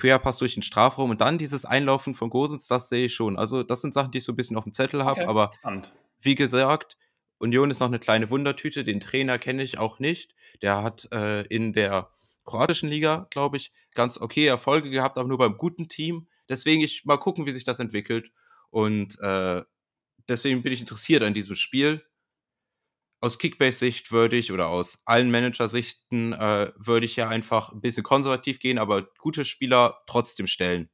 Querpass 0.00 0.38
durch 0.38 0.54
den 0.54 0.62
Strafraum 0.62 1.11
und 1.11 1.21
dann 1.21 1.38
dieses 1.38 1.64
Einlaufen 1.64 2.14
von 2.14 2.30
Gosens, 2.30 2.66
das 2.66 2.88
sehe 2.88 3.07
ich 3.07 3.14
schon. 3.14 3.37
Also, 3.38 3.62
das 3.62 3.80
sind 3.80 3.95
Sachen, 3.95 4.11
die 4.11 4.19
ich 4.19 4.25
so 4.25 4.33
ein 4.33 4.37
bisschen 4.37 4.57
auf 4.57 4.64
dem 4.64 4.73
Zettel 4.73 5.04
habe, 5.04 5.21
okay. 5.21 5.28
aber 5.28 5.50
Spannend. 5.59 5.92
wie 6.21 6.35
gesagt, 6.35 6.97
Union 7.38 7.71
ist 7.71 7.80
noch 7.80 7.88
eine 7.88 7.99
kleine 7.99 8.30
Wundertüte. 8.30 8.85
Den 8.85 9.00
Trainer 9.00 9.38
kenne 9.38 9.62
ich 9.62 9.78
auch 9.78 9.99
nicht. 9.99 10.35
Der 10.62 10.83
hat 10.83 11.09
äh, 11.12 11.42
in 11.47 11.73
der 11.73 12.11
kroatischen 12.45 12.88
Liga, 12.88 13.26
glaube 13.30 13.57
ich, 13.57 13.73
ganz 13.95 14.19
okay 14.19 14.47
Erfolge 14.47 14.90
gehabt, 14.90 15.16
aber 15.16 15.28
nur 15.28 15.38
beim 15.38 15.57
guten 15.57 15.88
Team. 15.88 16.28
Deswegen 16.49 16.83
ich 16.83 17.04
mal 17.04 17.16
gucken, 17.16 17.47
wie 17.47 17.52
sich 17.52 17.64
das 17.64 17.78
entwickelt. 17.78 18.30
Und 18.71 19.19
äh, 19.21 19.62
deswegen 20.28 20.62
bin 20.62 20.73
ich 20.73 20.80
interessiert 20.80 21.23
an 21.23 21.35
diesem 21.35 21.57
Spiel 21.57 22.02
aus 23.21 23.39
Kickbase-Sicht 23.39 24.12
würde 24.12 24.37
ich 24.37 24.53
oder 24.53 24.69
aus 24.69 25.03
allen 25.05 25.31
Manager-Sichten 25.31 26.33
äh, 26.33 26.73
würde 26.77 27.05
ich 27.05 27.17
ja 27.17 27.29
einfach 27.29 27.73
ein 27.73 27.81
bisschen 27.81 28.03
konservativ 28.03 28.61
gehen, 28.61 28.79
aber 28.79 29.03
gute 29.19 29.45
Spieler 29.45 30.03
trotzdem 30.07 30.47
stellen. 30.47 30.89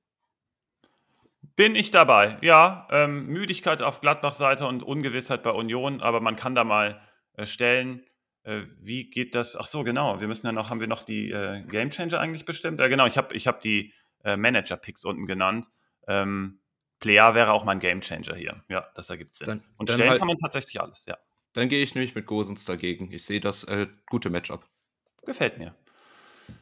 Bin 1.54 1.76
ich 1.76 1.90
dabei, 1.90 2.36
ja. 2.42 2.86
Ähm, 2.90 3.26
Müdigkeit 3.26 3.80
auf 3.80 4.00
Gladbach-Seite 4.00 4.66
und 4.66 4.82
Ungewissheit 4.82 5.42
bei 5.42 5.50
Union, 5.50 6.02
aber 6.02 6.20
man 6.20 6.36
kann 6.36 6.54
da 6.54 6.64
mal 6.64 7.00
äh, 7.34 7.46
stellen. 7.46 8.04
Äh, 8.42 8.62
wie 8.78 9.08
geht 9.08 9.34
das? 9.34 9.56
Ach 9.56 9.66
so, 9.66 9.84
genau. 9.84 10.20
Wir 10.20 10.28
müssen 10.28 10.46
ja 10.46 10.52
noch, 10.52 10.68
haben 10.68 10.80
wir 10.80 10.88
noch 10.88 11.04
die 11.04 11.30
äh, 11.30 11.62
Game 11.62 11.90
Changer 11.90 12.20
eigentlich 12.20 12.44
bestimmt? 12.44 12.80
Äh, 12.80 12.88
genau, 12.88 13.06
ich 13.06 13.16
habe 13.16 13.34
ich 13.34 13.46
hab 13.46 13.60
die 13.60 13.94
äh, 14.24 14.36
Manager-Picks 14.36 15.04
unten 15.04 15.26
genannt. 15.26 15.66
Ähm, 16.08 16.60
Player 16.98 17.34
wäre 17.34 17.52
auch 17.52 17.64
mein 17.64 17.78
Game 17.78 18.00
Changer 18.00 18.34
hier. 18.34 18.62
Ja, 18.68 18.88
das 18.94 19.08
ergibt 19.10 19.36
Sinn. 19.36 19.46
Dann, 19.46 19.64
Und 19.76 19.88
dann 19.88 19.96
stellen 19.96 20.10
halt, 20.10 20.18
kann 20.18 20.28
man 20.28 20.38
tatsächlich 20.38 20.80
alles, 20.80 21.06
ja. 21.06 21.16
Dann 21.56 21.70
gehe 21.70 21.82
ich 21.82 21.94
nämlich 21.94 22.14
mit 22.14 22.26
Gosens 22.26 22.66
dagegen. 22.66 23.10
Ich 23.12 23.24
sehe 23.24 23.40
das 23.40 23.64
äh, 23.64 23.86
gute 24.10 24.28
Matchup. 24.28 24.66
Gefällt 25.24 25.56
mir. 25.56 25.74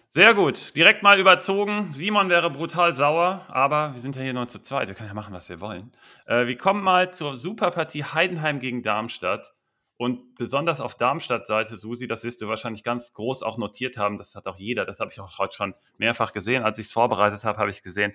Sehr 0.09 0.35
gut. 0.35 0.77
Direkt 0.77 1.03
mal 1.03 1.19
überzogen. 1.19 1.93
Simon 1.93 2.31
wäre 2.31 2.49
brutal 2.49 2.95
sauer, 2.95 3.45
aber 3.49 3.93
wir 3.95 4.01
sind 4.01 4.15
ja 4.15 4.23
hier 4.23 4.35
nur 4.35 4.47
zu 4.47 4.61
zweit. 4.61 4.87
Wir 4.87 4.95
können 4.95 5.09
ja 5.09 5.15
machen, 5.15 5.35
was 5.35 5.49
wir 5.49 5.61
wollen. 5.61 5.91
Äh, 6.27 6.47
wir 6.47 6.57
kommen 6.57 6.85
mal 6.85 7.13
zur 7.13 7.37
Superpartie 7.37 8.05
Heidenheim 8.05 8.61
gegen 8.61 8.85
Darmstadt. 8.85 9.53
Und 9.97 10.37
besonders 10.37 10.81
auf 10.81 10.95
Darmstadt-Seite, 10.95 11.77
Susi, 11.77 12.07
das 12.07 12.23
wirst 12.23 12.41
du 12.41 12.47
wahrscheinlich 12.47 12.85
ganz 12.85 13.13
groß 13.13 13.43
auch 13.43 13.59
notiert 13.59 13.97
haben. 13.97 14.17
Das 14.17 14.37
hat 14.37 14.47
auch 14.47 14.59
jeder. 14.59 14.85
Das 14.85 15.01
habe 15.01 15.11
ich 15.11 15.19
auch 15.19 15.39
heute 15.39 15.57
schon 15.57 15.75
mehrfach 15.99 16.33
gesehen. 16.33 16.63
Als 16.63 16.79
ich 16.79 16.87
es 16.87 16.93
vorbereitet 16.93 17.43
habe, 17.43 17.59
habe 17.59 17.71
ich 17.71 17.83
gesehen, 17.83 18.15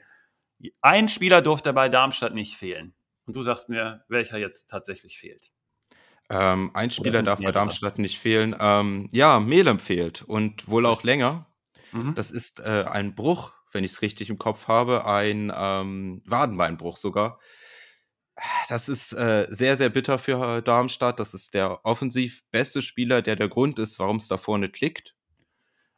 ein 0.80 1.10
Spieler 1.10 1.42
durfte 1.42 1.74
bei 1.74 1.90
Darmstadt 1.90 2.34
nicht 2.34 2.56
fehlen. 2.56 2.94
Und 3.26 3.36
du 3.36 3.42
sagst 3.42 3.68
mir, 3.68 4.06
welcher 4.08 4.38
jetzt 4.38 4.70
tatsächlich 4.70 5.20
fehlt. 5.20 5.52
Ähm, 6.30 6.72
ein 6.74 6.92
Spieler 6.92 7.24
darf 7.24 7.40
bei 7.40 7.52
Darmstadt 7.52 7.98
nicht 7.98 8.20
fehlen. 8.20 8.56
Ähm, 8.60 9.08
ja, 9.12 9.40
Melem 9.40 9.80
fehlt 9.80 10.22
und 10.22 10.68
wohl 10.68 10.86
auch 10.86 11.04
länger. 11.04 11.48
Mhm. 11.92 12.14
Das 12.16 12.30
ist 12.30 12.60
äh, 12.60 12.86
ein 12.90 13.16
Bruch, 13.16 13.52
wenn 13.72 13.84
ich 13.84 13.92
es 13.92 14.02
richtig 14.02 14.30
im 14.30 14.38
Kopf 14.38 14.68
habe, 14.68 15.06
ein 15.06 15.52
ähm, 15.56 16.22
Wadenbeinbruch 16.26 16.98
sogar. 16.98 17.40
Das 18.70 18.88
ist 18.88 19.14
äh, 19.14 19.48
sehr, 19.50 19.76
sehr 19.76 19.90
bitter 19.90 20.20
für 20.20 20.62
Darmstadt. 20.62 21.20
Das 21.20 21.34
ist 21.34 21.54
der 21.54 21.84
offensiv 21.86 22.44
beste 22.52 22.82
Spieler, 22.82 23.22
der 23.22 23.36
der 23.36 23.50
Grund 23.50 23.80
ist, 23.80 24.00
warum 24.00 24.18
es 24.18 24.28
da 24.28 24.38
vorne 24.38 24.70
klickt. 24.70 25.16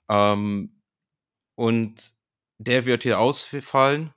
Ähm, 0.10 0.82
und 1.56 2.14
der 2.58 2.86
wird 2.86 3.04
hier 3.04 3.20
ausfallen. 3.20 4.14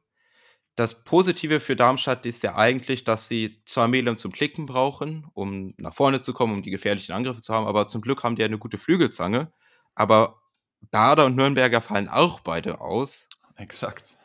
Das 0.77 1.05
Positive 1.05 1.61
für 1.61 1.77
Darmstadt 1.77 2.27
ist 2.27 2.43
ja 2.43 2.57
eigentlich, 2.57 3.05
dass 3.05 3.29
sie 3.29 3.63
zwar 3.65 3.87
Melem 3.87 4.17
zum 4.17 4.33
Klicken 4.33 4.67
brauchen, 4.67 5.27
um 5.33 5.73
nach 5.77 5.95
vorne 5.95 6.21
zu 6.21 6.33
kommen, 6.33 6.55
um 6.55 6.63
die 6.63 6.71
gefährlichen 6.71 7.13
Angriffe 7.13 7.41
zu 7.41 7.55
haben, 7.55 7.67
aber 7.67 7.87
zum 7.87 8.01
Glück 8.01 8.25
haben 8.25 8.35
die 8.35 8.41
ja 8.41 8.47
eine 8.47 8.59
gute 8.59 8.79
Flügelzange. 8.79 9.53
Aber 9.95 10.41
Bader 10.91 11.27
und 11.27 11.37
Nürnberger 11.37 11.81
fallen 11.81 12.09
auch 12.09 12.41
beide 12.41 12.81
aus. 12.81 13.29
Exakt. 13.57 14.17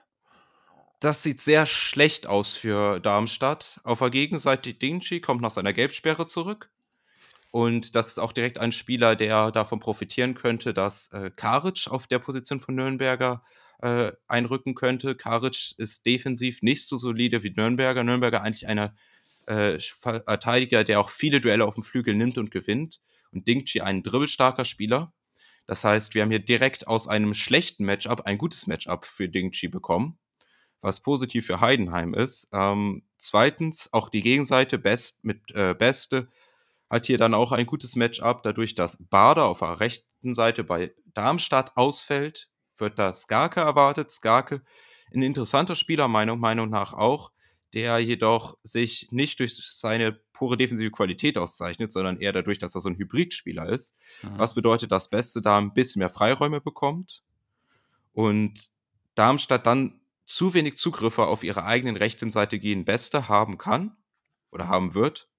Das 1.00 1.24
sieht 1.24 1.40
sehr 1.40 1.66
schlecht 1.66 2.28
aus 2.28 2.56
für 2.56 3.00
Darmstadt. 3.00 3.80
Auf 3.84 4.00
der 4.00 4.10
Gegenseite 4.10 4.74
Dingchi 4.74 5.22
kommt 5.22 5.42
nach 5.42 5.52
seiner 5.52 5.72
Gelbsperre 5.72 6.28
zurück. 6.28 6.70
Und 7.52 7.96
das 7.96 8.10
ist 8.10 8.20
auch 8.20 8.34
direkt 8.34 8.60
ein 8.60 8.72
Spieler, 8.72 9.16
der 9.16 9.52
davon 9.52 9.80
profitieren 9.80 10.36
könnte, 10.36 10.74
dass 10.74 11.12
äh, 11.14 11.32
Karic 11.36 11.88
auf 11.90 12.08
der 12.08 12.20
Position 12.20 12.60
von 12.60 12.76
Nürnberger 12.76 13.44
äh, 13.82 14.12
einrücken 14.28 14.76
könnte. 14.76 15.16
Karic 15.16 15.74
ist 15.78 16.06
defensiv 16.06 16.62
nicht 16.62 16.88
so 16.88 16.98
solide 16.98 17.44
wie 17.44 17.52
Nürnberger. 17.52 18.04
Nürnberger 18.04 18.42
eigentlich 18.42 18.68
einer 18.68 18.96
äh, 19.48 19.80
Verteidiger, 19.80 20.84
der 20.84 21.00
auch 21.00 21.10
viele 21.10 21.42
Duelle 21.42 21.66
auf 21.66 21.76
dem 21.76 21.84
Flügel 21.84 22.16
nimmt 22.16 22.38
und 22.38 22.52
gewinnt. 22.52 23.02
Und 23.32 23.48
Dingchi 23.48 23.82
ein 23.82 24.04
dribbelstarker 24.04 24.66
Spieler. 24.66 25.14
Das 25.68 25.84
heißt, 25.84 26.16
wir 26.16 26.24
haben 26.24 26.32
hier 26.32 26.40
direkt 26.40 26.88
aus 26.88 27.08
einem 27.08 27.34
schlechten 27.34 27.86
Matchup 27.86 28.22
ein 28.22 28.38
gutes 28.38 28.66
Matchup 28.68 29.06
für 29.06 29.30
Dingchi 29.30 29.68
bekommen 29.68 30.18
was 30.82 31.00
positiv 31.02 31.46
für 31.46 31.62
Heidenheim 31.62 32.14
ist. 32.14 32.50
Ähm, 32.54 33.04
zweitens, 33.18 33.92
auch 33.94 34.10
die 34.10 34.22
Gegenseite 34.22 34.78
Best 34.78 35.24
mit 35.24 35.52
äh, 35.52 35.74
Beste 35.74 36.30
hat 36.90 37.06
hier 37.06 37.18
dann 37.18 37.34
auch 37.34 37.52
ein 37.52 37.66
gutes 37.66 37.96
Matchup, 37.96 38.44
dadurch, 38.44 38.76
dass 38.76 38.98
Bader 39.10 39.46
auf 39.46 39.60
der 39.60 39.80
rechten 39.80 40.34
Seite 40.34 40.64
bei 40.64 40.94
Darmstadt 41.14 41.78
ausfällt, 41.78 42.50
wird 42.80 43.00
da 43.00 43.14
Skarke 43.14 43.62
erwartet. 43.62 44.12
Skarke, 44.12 44.62
ein 45.14 45.22
interessanter 45.22 45.76
Spieler, 45.76 46.08
Meinung, 46.08 46.40
Meinung 46.40 46.70
nach 46.70 46.94
auch, 46.94 47.32
der 47.74 48.00
jedoch 48.00 48.58
sich 48.64 49.10
nicht 49.12 49.40
durch 49.40 49.56
seine 49.72 50.20
pure 50.34 50.58
defensive 50.58 50.92
Qualität 50.92 51.38
auszeichnet, 51.38 51.92
sondern 51.92 52.20
eher 52.20 52.34
dadurch, 52.34 52.60
dass 52.60 52.76
er 52.76 52.82
so 52.82 52.90
ein 52.90 52.98
Hybridspieler 52.98 53.70
ist. 53.70 53.96
Mhm. 54.24 54.38
Was 54.38 54.54
bedeutet, 54.54 54.92
dass 54.92 55.10
Beste 55.10 55.42
da 55.42 55.58
ein 55.58 55.74
bisschen 55.74 56.00
mehr 56.00 56.10
Freiräume 56.10 56.62
bekommt 56.62 57.24
und 58.14 58.72
Darmstadt 59.16 59.66
dann 59.66 60.00
zu 60.26 60.54
wenig 60.54 60.78
Zugriffe 60.78 61.26
auf 61.26 61.44
ihre 61.44 61.66
eigenen 61.66 61.98
rechten 61.98 62.32
Seite 62.32 62.60
gehen 62.60 62.86
Beste 62.86 63.28
haben 63.28 63.58
kann 63.58 63.98
oder 64.52 64.68
haben 64.68 64.94
wird. 64.94 65.30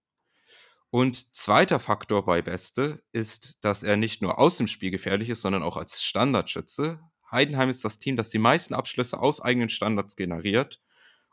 Und 0.91 1.35
zweiter 1.37 1.79
Faktor 1.79 2.25
bei 2.25 2.43
Beste 2.43 3.03
ist, 3.13 3.65
dass 3.65 3.85
er 3.85 3.97
nicht 3.97 4.23
nur 4.23 4.39
aus 4.39 4.57
dem 4.57 4.67
Spiel 4.67 4.91
gefährlich 4.91 5.29
ist, 5.29 5.43
sondern 5.43 5.63
auch 5.63 5.77
als 5.77 6.03
Standardschütze. 6.03 7.01
Heidenheim 7.31 7.71
ist 7.71 7.85
das 7.85 7.99
Team, 7.99 8.17
das 8.17 8.29
die 8.29 8.39
meisten 8.39 8.75
Abschlüsse 8.75 9.21
aus 9.21 9.41
eigenen 9.41 9.69
Standards 9.69 10.17
generiert. 10.17 10.81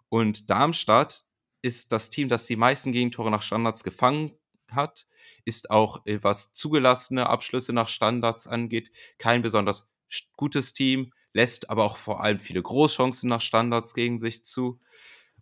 Und 0.10 0.50
Darmstadt 0.50 1.26
ist 1.62 1.92
das 1.92 2.10
Team, 2.10 2.30
das 2.30 2.46
die 2.46 2.56
meisten 2.56 2.92
Gegentore 2.92 3.32
nach 3.32 3.42
Standards 3.42 3.84
gefangen 3.84 4.32
hat, 4.70 5.08
ist 5.46 5.72
auch, 5.72 6.06
äh, 6.06 6.20
was 6.22 6.54
zugelassene 6.54 7.28
Abschlüsse 7.28 7.74
nach 7.74 7.88
Standards 7.88 8.48
angeht, 8.48 8.92
kein 9.18 9.42
besonders 9.42 9.90
gutes 10.36 10.74
Team 10.74 11.12
lässt 11.34 11.70
aber 11.70 11.84
auch 11.84 11.98
vor 11.98 12.24
allem 12.24 12.40
viele 12.40 12.62
Großchancen 12.62 13.30
nach 13.30 13.42
Standards 13.42 13.94
gegen 13.94 14.20
sich 14.20 14.44
zu. 14.44 14.80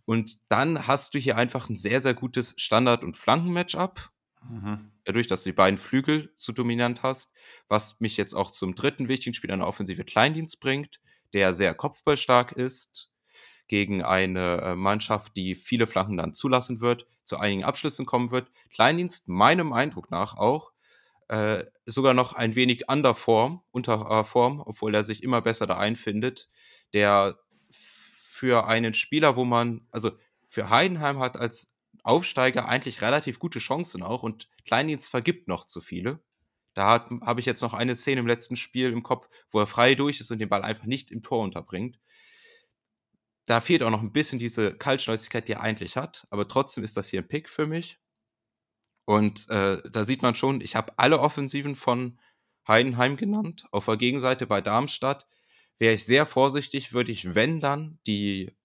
Und 0.04 0.38
dann 0.48 0.86
hast 0.86 1.14
du 1.14 1.18
hier 1.18 1.36
einfach 1.36 1.68
ein 1.68 1.76
sehr, 1.76 2.00
sehr 2.00 2.14
gutes 2.14 2.54
Standard- 2.58 3.02
und 3.02 3.16
Flanken-Matchup. 3.16 4.10
Mhm. 4.48 4.90
Dadurch, 5.04 5.26
dass 5.26 5.44
du 5.44 5.50
die 5.50 5.56
beiden 5.56 5.78
Flügel 5.78 6.32
so 6.36 6.52
dominant 6.52 7.02
hast, 7.02 7.32
was 7.68 8.00
mich 8.00 8.16
jetzt 8.16 8.34
auch 8.34 8.50
zum 8.50 8.74
dritten 8.74 9.08
wichtigen 9.08 9.34
Spiel 9.34 9.52
an 9.52 9.60
der 9.60 9.68
Offensive 9.68 10.04
Kleindienst 10.04 10.60
bringt, 10.60 11.00
der 11.32 11.54
sehr 11.54 11.74
kopfballstark 11.74 12.52
ist, 12.52 13.10
gegen 13.68 14.02
eine 14.02 14.60
äh, 14.62 14.74
Mannschaft, 14.74 15.36
die 15.36 15.54
viele 15.54 15.86
Flanken 15.86 16.16
dann 16.16 16.34
zulassen 16.34 16.80
wird, 16.80 17.06
zu 17.24 17.38
einigen 17.38 17.64
Abschlüssen 17.64 18.06
kommen 18.06 18.30
wird. 18.30 18.50
Kleindienst, 18.70 19.28
meinem 19.28 19.72
Eindruck 19.72 20.10
nach 20.10 20.36
auch, 20.36 20.72
äh, 21.28 21.64
sogar 21.84 22.14
noch 22.14 22.34
ein 22.34 22.54
wenig 22.54 22.88
under 22.88 23.14
Form, 23.14 23.62
unter 23.72 24.08
äh, 24.08 24.24
Form, 24.24 24.62
obwohl 24.64 24.94
er 24.94 25.02
sich 25.02 25.22
immer 25.22 25.42
besser 25.42 25.66
da 25.66 25.78
einfindet, 25.78 26.48
der 26.92 27.36
für 27.70 28.66
einen 28.66 28.94
Spieler, 28.94 29.34
wo 29.34 29.44
man, 29.44 29.86
also 29.90 30.12
für 30.46 30.70
Heidenheim 30.70 31.18
hat 31.18 31.36
als 31.36 31.75
Aufsteiger 32.06 32.68
eigentlich 32.68 33.02
relativ 33.02 33.38
gute 33.38 33.58
Chancen 33.58 34.02
auch 34.02 34.22
und 34.22 34.48
Kleindienst 34.64 35.10
vergibt 35.10 35.48
noch 35.48 35.64
zu 35.64 35.80
viele. 35.80 36.22
Da 36.74 37.06
habe 37.22 37.40
ich 37.40 37.46
jetzt 37.46 37.62
noch 37.62 37.74
eine 37.74 37.96
Szene 37.96 38.20
im 38.20 38.26
letzten 38.26 38.56
Spiel 38.56 38.92
im 38.92 39.02
Kopf, 39.02 39.28
wo 39.50 39.60
er 39.60 39.66
frei 39.66 39.94
durch 39.94 40.20
ist 40.20 40.30
und 40.30 40.38
den 40.38 40.48
Ball 40.48 40.62
einfach 40.62 40.84
nicht 40.84 41.10
im 41.10 41.22
Tor 41.22 41.42
unterbringt. 41.42 41.98
Da 43.46 43.60
fehlt 43.60 43.82
auch 43.82 43.90
noch 43.90 44.02
ein 44.02 44.12
bisschen 44.12 44.38
diese 44.38 44.76
Kaltschnäuzigkeit, 44.76 45.48
die 45.48 45.52
er 45.52 45.60
eigentlich 45.62 45.96
hat, 45.96 46.26
aber 46.30 46.48
trotzdem 46.48 46.84
ist 46.84 46.96
das 46.96 47.08
hier 47.08 47.22
ein 47.22 47.28
Pick 47.28 47.48
für 47.48 47.66
mich. 47.66 47.98
Und 49.04 49.48
äh, 49.50 49.80
da 49.88 50.04
sieht 50.04 50.22
man 50.22 50.34
schon, 50.34 50.60
ich 50.60 50.76
habe 50.76 50.98
alle 50.98 51.20
Offensiven 51.20 51.76
von 51.76 52.18
Heidenheim 52.66 53.16
genannt. 53.16 53.66
Auf 53.70 53.86
der 53.86 53.96
Gegenseite 53.96 54.46
bei 54.46 54.60
Darmstadt 54.60 55.26
wäre 55.78 55.94
ich 55.94 56.04
sehr 56.04 56.26
vorsichtig, 56.26 56.92
würde 56.92 57.12
ich, 57.12 57.34
wenn 57.34 57.60
dann, 57.60 58.00
die 58.06 58.55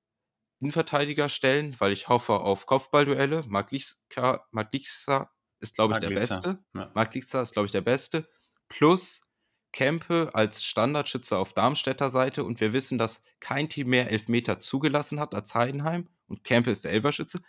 Innenverteidiger 0.62 1.28
stellen, 1.28 1.76
weil 1.80 1.92
ich 1.92 2.08
hoffe 2.08 2.34
auf 2.34 2.68
Kopfballduelle. 2.68 3.44
Maglixa, 3.48 4.46
Maglixa 4.52 5.32
ist, 5.60 5.76
glaube 5.76 5.94
ich, 5.94 6.00
der 6.00 6.12
Beste. 6.12 6.60
Ja. 6.76 6.92
Maglixa 6.94 7.42
ist, 7.42 7.54
glaube 7.54 7.66
ich, 7.66 7.72
der 7.72 7.82
Beste. 7.82 8.30
Plus 8.70 9.24
Kempe 9.72 10.30
als 10.34 10.64
Standardschütze 10.64 11.38
auf 11.38 11.54
Darmstädter 11.54 12.10
Seite. 12.10 12.44
Und 12.44 12.62
wir 12.62 12.74
wissen, 12.74 13.00
dass 13.00 13.24
kein 13.40 13.70
Team 13.70 13.90
mehr 13.90 14.12
Elfmeter 14.12 14.60
zugelassen 14.60 15.20
hat 15.20 15.34
als 15.34 15.56
Heidenheim. 15.56 16.08
Und 16.28 16.44
Kempe 16.44 16.70
ist 16.70 16.86
der 16.86 16.92
Elferschütze. 16.92 17.42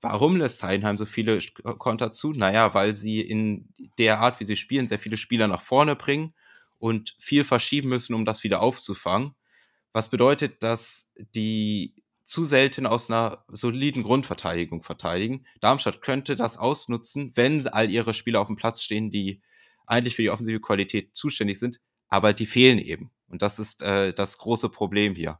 Warum 0.00 0.36
lässt 0.36 0.62
Heidenheim 0.62 0.96
so 0.96 1.06
viele 1.06 1.40
Konter 1.78 2.12
zu? 2.12 2.32
Naja, 2.32 2.72
weil 2.72 2.94
sie 2.94 3.20
in 3.20 3.74
der 3.98 4.20
Art, 4.20 4.38
wie 4.38 4.44
sie 4.44 4.56
spielen, 4.56 4.86
sehr 4.86 4.98
viele 5.00 5.16
Spieler 5.16 5.48
nach 5.48 5.62
vorne 5.62 5.96
bringen 5.96 6.34
und 6.78 7.16
viel 7.18 7.42
verschieben 7.42 7.88
müssen, 7.88 8.14
um 8.14 8.24
das 8.24 8.44
wieder 8.44 8.60
aufzufangen. 8.60 9.34
Was 9.92 10.08
bedeutet, 10.08 10.62
dass 10.62 11.10
die 11.34 12.03
zu 12.24 12.44
selten 12.44 12.86
aus 12.86 13.10
einer 13.10 13.44
soliden 13.48 14.02
Grundverteidigung 14.02 14.82
verteidigen. 14.82 15.46
Darmstadt 15.60 16.02
könnte 16.02 16.36
das 16.36 16.56
ausnutzen, 16.56 17.32
wenn 17.34 17.66
all 17.68 17.90
ihre 17.90 18.14
Spieler 18.14 18.40
auf 18.40 18.48
dem 18.48 18.56
Platz 18.56 18.82
stehen, 18.82 19.10
die 19.10 19.42
eigentlich 19.86 20.16
für 20.16 20.22
die 20.22 20.30
offensive 20.30 20.60
Qualität 20.60 21.14
zuständig 21.14 21.60
sind, 21.60 21.80
aber 22.08 22.32
die 22.32 22.46
fehlen 22.46 22.78
eben. 22.78 23.10
Und 23.28 23.42
das 23.42 23.58
ist 23.58 23.82
äh, 23.82 24.12
das 24.12 24.38
große 24.38 24.70
Problem 24.70 25.14
hier. 25.14 25.38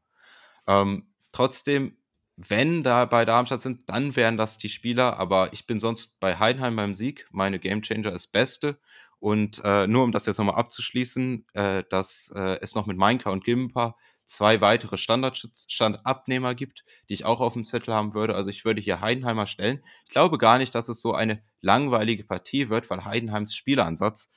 Ähm, 0.66 1.08
trotzdem 1.32 1.96
wenn 2.36 2.82
da 2.82 3.04
bei 3.04 3.24
Darmstadt 3.24 3.60
sind, 3.60 3.88
dann 3.88 4.16
wären 4.16 4.36
das 4.36 4.58
die 4.58 4.68
Spieler. 4.68 5.18
Aber 5.18 5.52
ich 5.52 5.66
bin 5.66 5.78
sonst 5.78 6.18
bei 6.20 6.36
Heidenheim 6.38 6.76
beim 6.76 6.94
Sieg. 6.94 7.26
Meine 7.30 7.58
Gamechanger 7.58 8.12
ist 8.12 8.32
Beste. 8.32 8.78
Und 9.20 9.62
äh, 9.64 9.86
nur 9.86 10.02
um 10.02 10.12
das 10.12 10.26
jetzt 10.26 10.38
nochmal 10.38 10.56
abzuschließen, 10.56 11.46
äh, 11.54 11.84
dass 11.88 12.32
äh, 12.34 12.58
es 12.60 12.74
noch 12.74 12.86
mit 12.86 12.98
Mainka 12.98 13.30
und 13.30 13.44
Gimpa 13.44 13.96
zwei 14.24 14.60
weitere 14.60 14.96
Standardabnehmer 14.96 16.54
gibt, 16.54 16.84
die 17.08 17.14
ich 17.14 17.24
auch 17.24 17.40
auf 17.40 17.52
dem 17.52 17.64
Zettel 17.64 17.94
haben 17.94 18.14
würde. 18.14 18.34
Also 18.34 18.50
ich 18.50 18.64
würde 18.64 18.80
hier 18.80 19.00
Heidenheimer 19.00 19.46
stellen. 19.46 19.82
Ich 20.04 20.10
glaube 20.10 20.38
gar 20.38 20.58
nicht, 20.58 20.74
dass 20.74 20.88
es 20.88 21.00
so 21.00 21.12
eine 21.12 21.42
langweilige 21.60 22.24
Partie 22.24 22.68
wird, 22.68 22.90
weil 22.90 23.04
Heidenheims 23.04 23.54
Spielansatz 23.54 24.30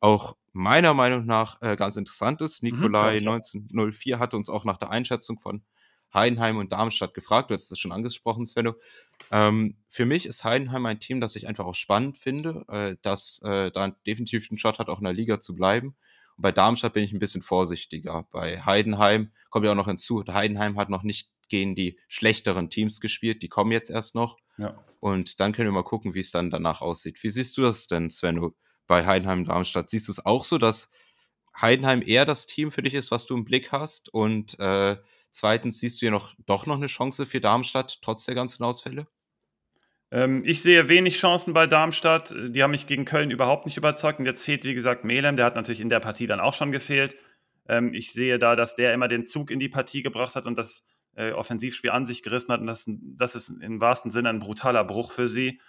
auch 0.00 0.36
meiner 0.52 0.94
Meinung 0.94 1.26
nach 1.26 1.60
äh, 1.62 1.76
ganz 1.76 1.96
interessant 1.96 2.40
ist. 2.40 2.62
Mhm, 2.62 2.70
Nikolai 2.70 3.20
mhm, 3.20 3.28
1904 3.28 4.18
hat 4.18 4.34
uns 4.34 4.48
auch 4.48 4.64
nach 4.64 4.78
der 4.78 4.90
Einschätzung 4.90 5.40
von 5.40 5.62
Heidenheim 6.14 6.56
und 6.58 6.72
Darmstadt 6.72 7.12
gefragt. 7.12 7.50
Du 7.50 7.54
hast 7.54 7.70
es 7.70 7.78
schon 7.78 7.92
angesprochen, 7.92 8.46
Svenno. 8.46 8.74
Ähm, 9.30 9.76
für 9.88 10.06
mich 10.06 10.26
ist 10.26 10.44
Heidenheim 10.44 10.86
ein 10.86 11.00
Team, 11.00 11.20
das 11.20 11.36
ich 11.36 11.48
einfach 11.48 11.64
auch 11.64 11.74
spannend 11.74 12.18
finde, 12.18 12.64
äh, 12.68 12.96
das 13.02 13.42
äh, 13.44 13.70
da 13.72 13.90
definitiv 14.06 14.48
einen 14.50 14.58
Shot 14.58 14.78
hat, 14.78 14.88
auch 14.88 14.98
in 14.98 15.04
der 15.04 15.12
Liga 15.12 15.40
zu 15.40 15.54
bleiben. 15.54 15.96
Und 16.36 16.42
bei 16.42 16.52
Darmstadt 16.52 16.92
bin 16.94 17.04
ich 17.04 17.12
ein 17.12 17.18
bisschen 17.18 17.42
vorsichtiger. 17.42 18.26
Bei 18.30 18.60
Heidenheim 18.62 19.32
kommt 19.50 19.64
ja 19.64 19.72
auch 19.72 19.76
noch 19.76 19.86
hinzu, 19.86 20.24
Heidenheim 20.26 20.78
hat 20.78 20.90
noch 20.90 21.02
nicht 21.02 21.30
gegen 21.48 21.74
die 21.74 21.98
schlechteren 22.08 22.70
Teams 22.70 23.00
gespielt, 23.00 23.42
die 23.42 23.48
kommen 23.48 23.72
jetzt 23.72 23.90
erst 23.90 24.14
noch. 24.14 24.38
Ja. 24.56 24.84
Und 25.00 25.40
dann 25.40 25.52
können 25.52 25.68
wir 25.68 25.72
mal 25.72 25.84
gucken, 25.84 26.14
wie 26.14 26.20
es 26.20 26.30
dann 26.30 26.50
danach 26.50 26.80
aussieht. 26.80 27.22
Wie 27.22 27.30
siehst 27.30 27.56
du 27.58 27.62
das 27.62 27.86
denn, 27.86 28.10
Sven, 28.10 28.50
bei 28.86 29.06
Heidenheim 29.06 29.44
Darmstadt? 29.44 29.90
Siehst 29.90 30.08
du 30.08 30.12
es 30.12 30.24
auch 30.24 30.44
so, 30.44 30.58
dass 30.58 30.90
Heidenheim 31.60 32.02
eher 32.04 32.26
das 32.26 32.46
Team 32.46 32.72
für 32.72 32.82
dich 32.82 32.94
ist, 32.94 33.10
was 33.10 33.26
du 33.26 33.34
im 33.34 33.44
Blick 33.44 33.72
hast? 33.72 34.12
Und 34.12 34.58
äh, 34.58 34.96
zweitens, 35.30 35.80
siehst 35.80 36.00
du 36.00 36.06
ja 36.06 36.12
noch 36.12 36.34
doch 36.46 36.66
noch 36.66 36.76
eine 36.76 36.86
Chance 36.86 37.26
für 37.26 37.40
Darmstadt, 37.40 38.00
trotz 38.02 38.24
der 38.24 38.34
ganzen 38.34 38.64
Ausfälle? 38.64 39.06
Ähm, 40.14 40.44
ich 40.44 40.62
sehe 40.62 40.88
wenig 40.88 41.18
Chancen 41.18 41.54
bei 41.54 41.66
Darmstadt. 41.66 42.32
Die 42.32 42.62
haben 42.62 42.70
mich 42.70 42.86
gegen 42.86 43.04
Köln 43.04 43.32
überhaupt 43.32 43.66
nicht 43.66 43.76
überzeugt. 43.76 44.20
Und 44.20 44.26
jetzt 44.26 44.44
fehlt, 44.44 44.64
wie 44.64 44.74
gesagt, 44.74 45.04
Melem. 45.04 45.34
Der 45.34 45.44
hat 45.44 45.56
natürlich 45.56 45.80
in 45.80 45.88
der 45.88 45.98
Partie 45.98 46.28
dann 46.28 46.38
auch 46.38 46.54
schon 46.54 46.70
gefehlt. 46.70 47.16
Ähm, 47.68 47.92
ich 47.92 48.12
sehe 48.12 48.38
da, 48.38 48.54
dass 48.54 48.76
der 48.76 48.94
immer 48.94 49.08
den 49.08 49.26
Zug 49.26 49.50
in 49.50 49.58
die 49.58 49.68
Partie 49.68 50.02
gebracht 50.02 50.36
hat 50.36 50.46
und 50.46 50.56
das 50.56 50.84
äh, 51.16 51.32
Offensivspiel 51.32 51.90
an 51.90 52.06
sich 52.06 52.22
gerissen 52.22 52.52
hat. 52.52 52.60
Und 52.60 52.68
das, 52.68 52.84
das 52.86 53.34
ist 53.34 53.48
im 53.60 53.80
wahrsten 53.80 54.12
Sinne 54.12 54.28
ein 54.28 54.38
brutaler 54.38 54.84
Bruch 54.84 55.10
für 55.10 55.26
sie. 55.26 55.60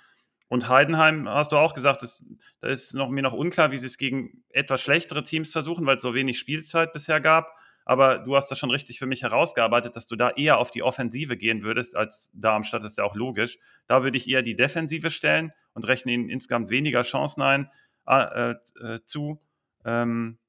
Und 0.47 0.69
Heidenheim, 0.69 1.27
hast 1.27 1.51
du 1.51 1.57
auch 1.57 1.73
gesagt, 1.73 2.03
ist, 2.03 2.23
da 2.59 2.67
ist 2.67 2.93
noch, 2.93 3.09
mir 3.09 3.23
noch 3.23 3.33
unklar, 3.33 3.71
wie 3.71 3.79
sie 3.79 3.87
es 3.87 3.97
gegen 3.97 4.43
etwas 4.49 4.79
schlechtere 4.79 5.23
Teams 5.23 5.51
versuchen, 5.51 5.87
weil 5.87 5.95
es 5.95 6.03
so 6.03 6.13
wenig 6.13 6.37
Spielzeit 6.37 6.93
bisher 6.93 7.19
gab. 7.19 7.57
Aber 7.85 8.17
du 8.17 8.35
hast 8.35 8.49
das 8.49 8.57
schon 8.57 8.71
richtig 8.71 8.97
für 8.97 9.05
mich 9.05 9.21
herausgearbeitet, 9.21 9.95
dass 9.95 10.07
du 10.07 10.15
da 10.15 10.31
eher 10.31 10.57
auf 10.57 10.71
die 10.71 10.81
Offensive 10.81 11.37
gehen 11.37 11.63
würdest 11.63 11.95
als 11.95 12.31
Darmstadt, 12.33 12.83
das 12.83 12.93
ist 12.93 12.97
ja 12.97 13.03
auch 13.03 13.15
logisch. 13.15 13.59
Da 13.85 14.03
würde 14.03 14.17
ich 14.17 14.27
eher 14.27 14.41
die 14.41 14.55
Defensive 14.55 15.11
stellen 15.11 15.53
und 15.73 15.87
rechne 15.87 16.11
ihnen 16.11 16.29
insgesamt 16.29 16.71
weniger 16.71 17.03
Chancen 17.03 17.43
ein 17.43 17.69
äh, 18.07 18.55
äh, 18.81 18.99
zu. 19.05 19.39
Ähm, 19.85 20.39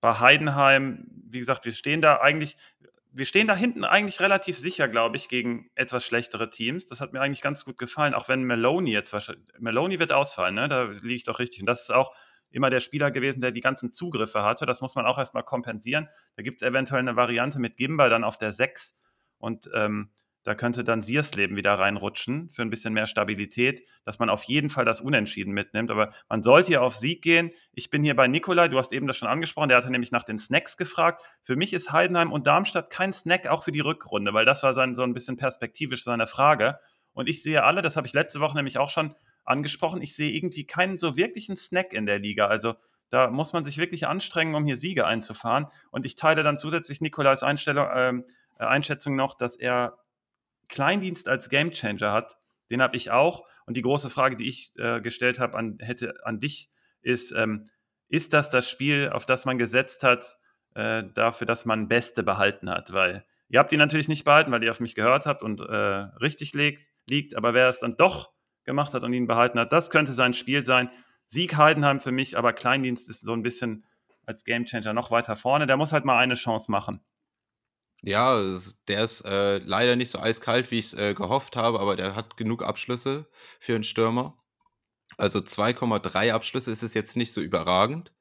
bei 0.00 0.20
Heidenheim, 0.20 1.08
wie 1.28 1.40
gesagt, 1.40 1.64
wir 1.64 1.72
stehen 1.72 2.00
da 2.00 2.20
eigentlich, 2.20 2.56
wir 3.10 3.24
stehen 3.24 3.48
da 3.48 3.56
hinten 3.56 3.82
eigentlich 3.82 4.20
relativ 4.20 4.56
sicher, 4.56 4.86
glaube 4.86 5.16
ich, 5.16 5.28
gegen 5.28 5.70
etwas 5.74 6.04
schlechtere 6.04 6.50
Teams. 6.50 6.86
Das 6.86 7.00
hat 7.00 7.12
mir 7.12 7.20
eigentlich 7.20 7.42
ganz 7.42 7.64
gut 7.64 7.78
gefallen, 7.78 8.14
auch 8.14 8.28
wenn 8.28 8.44
Maloney 8.44 8.92
jetzt 8.92 9.12
wahrscheinlich, 9.12 9.44
Maloney 9.58 9.98
wird 9.98 10.12
ausfallen, 10.12 10.54
ne? 10.54 10.68
da 10.68 10.84
liege 10.84 11.14
ich 11.14 11.24
doch 11.24 11.40
richtig. 11.40 11.60
Und 11.60 11.66
das 11.66 11.82
ist 11.82 11.92
auch 11.92 12.14
immer 12.50 12.70
der 12.70 12.80
Spieler 12.80 13.10
gewesen, 13.10 13.40
der 13.40 13.52
die 13.52 13.60
ganzen 13.60 13.92
Zugriffe 13.92 14.42
hatte. 14.42 14.66
Das 14.66 14.80
muss 14.80 14.94
man 14.94 15.06
auch 15.06 15.18
erstmal 15.18 15.42
kompensieren. 15.42 16.08
Da 16.36 16.42
gibt 16.42 16.62
es 16.62 16.68
eventuell 16.68 17.00
eine 17.00 17.16
Variante 17.16 17.58
mit 17.58 17.76
Gimba 17.76 18.08
dann 18.08 18.24
auf 18.24 18.38
der 18.38 18.52
6 18.52 18.96
und 19.38 19.70
ähm, 19.74 20.10
da 20.46 20.54
könnte 20.54 20.84
dann 20.84 21.02
Siersleben 21.02 21.56
wieder 21.56 21.74
reinrutschen 21.74 22.50
für 22.50 22.62
ein 22.62 22.70
bisschen 22.70 22.94
mehr 22.94 23.08
Stabilität, 23.08 23.82
dass 24.04 24.20
man 24.20 24.30
auf 24.30 24.44
jeden 24.44 24.70
Fall 24.70 24.84
das 24.84 25.00
Unentschieden 25.00 25.52
mitnimmt. 25.52 25.90
Aber 25.90 26.12
man 26.28 26.44
sollte 26.44 26.70
ja 26.70 26.82
auf 26.82 26.94
Sieg 26.94 27.20
gehen. 27.20 27.50
Ich 27.72 27.90
bin 27.90 28.04
hier 28.04 28.14
bei 28.14 28.28
Nikolai, 28.28 28.68
du 28.68 28.78
hast 28.78 28.92
eben 28.92 29.08
das 29.08 29.16
schon 29.16 29.26
angesprochen, 29.26 29.70
der 29.70 29.78
hatte 29.78 29.90
nämlich 29.90 30.12
nach 30.12 30.22
den 30.22 30.38
Snacks 30.38 30.76
gefragt. 30.76 31.24
Für 31.42 31.56
mich 31.56 31.72
ist 31.72 31.90
Heidenheim 31.90 32.30
und 32.30 32.46
Darmstadt 32.46 32.90
kein 32.90 33.12
Snack, 33.12 33.48
auch 33.48 33.64
für 33.64 33.72
die 33.72 33.80
Rückrunde, 33.80 34.34
weil 34.34 34.44
das 34.44 34.62
war 34.62 34.72
sein, 34.72 34.94
so 34.94 35.02
ein 35.02 35.14
bisschen 35.14 35.36
perspektivisch 35.36 36.04
seine 36.04 36.28
Frage. 36.28 36.78
Und 37.12 37.28
ich 37.28 37.42
sehe 37.42 37.64
alle, 37.64 37.82
das 37.82 37.96
habe 37.96 38.06
ich 38.06 38.12
letzte 38.12 38.38
Woche 38.38 38.54
nämlich 38.54 38.78
auch 38.78 38.90
schon 38.90 39.16
angesprochen, 39.46 40.02
ich 40.02 40.14
sehe 40.14 40.32
irgendwie 40.32 40.66
keinen 40.66 40.98
so 40.98 41.16
wirklichen 41.16 41.56
Snack 41.56 41.92
in 41.92 42.06
der 42.06 42.18
Liga. 42.18 42.46
Also 42.46 42.74
da 43.10 43.30
muss 43.30 43.52
man 43.52 43.64
sich 43.64 43.78
wirklich 43.78 44.06
anstrengen, 44.06 44.54
um 44.54 44.64
hier 44.64 44.76
Siege 44.76 45.06
einzufahren. 45.06 45.66
Und 45.90 46.04
ich 46.06 46.16
teile 46.16 46.42
dann 46.42 46.58
zusätzlich 46.58 47.00
Nikolais 47.00 47.42
ähm, 47.42 48.24
äh, 48.58 48.64
Einschätzung 48.64 49.16
noch, 49.16 49.34
dass 49.34 49.56
er 49.56 49.98
Kleindienst 50.68 51.28
als 51.28 51.48
Gamechanger 51.48 52.12
hat, 52.12 52.36
den 52.70 52.82
habe 52.82 52.96
ich 52.96 53.10
auch. 53.10 53.46
Und 53.66 53.76
die 53.76 53.82
große 53.82 54.10
Frage, 54.10 54.36
die 54.36 54.48
ich 54.48 54.72
äh, 54.76 55.00
gestellt 55.00 55.38
habe 55.38 55.56
an, 55.56 55.78
hätte 55.80 56.14
an 56.24 56.40
dich, 56.40 56.70
ist, 57.02 57.32
ähm, 57.32 57.68
ist 58.08 58.32
das 58.32 58.50
das 58.50 58.68
Spiel, 58.68 59.10
auf 59.10 59.26
das 59.26 59.44
man 59.44 59.58
gesetzt 59.58 60.02
hat, 60.02 60.36
äh, 60.74 61.04
dafür, 61.14 61.46
dass 61.46 61.64
man 61.64 61.88
Beste 61.88 62.22
behalten 62.22 62.68
hat? 62.70 62.92
Weil 62.92 63.24
ihr 63.48 63.60
habt 63.60 63.70
ihn 63.72 63.78
natürlich 63.78 64.08
nicht 64.08 64.24
behalten, 64.24 64.50
weil 64.50 64.64
ihr 64.64 64.70
auf 64.70 64.80
mich 64.80 64.94
gehört 64.94 65.26
habt 65.26 65.42
und 65.42 65.60
äh, 65.60 65.64
richtig 65.64 66.52
liegt, 66.54 66.90
liegt. 67.06 67.36
Aber 67.36 67.54
wer 67.54 67.68
es 67.68 67.80
dann 67.80 67.96
doch 67.96 68.32
gemacht 68.66 68.92
hat 68.92 69.02
und 69.02 69.12
ihn 69.12 69.26
behalten 69.26 69.58
hat, 69.58 69.72
das 69.72 69.90
könnte 69.90 70.12
sein 70.12 70.34
Spiel 70.34 70.64
sein. 70.64 70.90
Sieg 71.28 71.56
Heidenheim 71.56 71.98
für 71.98 72.12
mich, 72.12 72.36
aber 72.36 72.52
Kleindienst 72.52 73.08
ist 73.08 73.22
so 73.22 73.32
ein 73.32 73.42
bisschen 73.42 73.84
als 74.26 74.44
Gamechanger 74.44 74.92
noch 74.92 75.10
weiter 75.10 75.36
vorne. 75.36 75.66
Der 75.66 75.76
muss 75.76 75.92
halt 75.92 76.04
mal 76.04 76.18
eine 76.18 76.34
Chance 76.34 76.70
machen. 76.70 77.00
Ja, 78.02 78.40
der 78.88 79.04
ist 79.04 79.22
äh, 79.22 79.58
leider 79.58 79.96
nicht 79.96 80.10
so 80.10 80.20
eiskalt, 80.20 80.70
wie 80.70 80.78
ich 80.78 80.86
es 80.86 80.94
äh, 80.94 81.14
gehofft 81.14 81.56
habe, 81.56 81.80
aber 81.80 81.96
der 81.96 82.14
hat 82.14 82.36
genug 82.36 82.62
Abschlüsse 82.62 83.28
für 83.58 83.74
einen 83.74 83.84
Stürmer. 83.84 84.36
Also 85.16 85.38
2,3 85.38 86.32
Abschlüsse 86.32 86.70
ist 86.70 86.82
es 86.82 86.94
jetzt 86.94 87.16
nicht 87.16 87.32
so 87.32 87.40
überragend. 87.40 88.12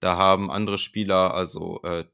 Da 0.00 0.16
haben 0.16 0.50
andere 0.50 0.78
Spieler, 0.78 1.34
also 1.34 1.80
äh, 1.82 2.04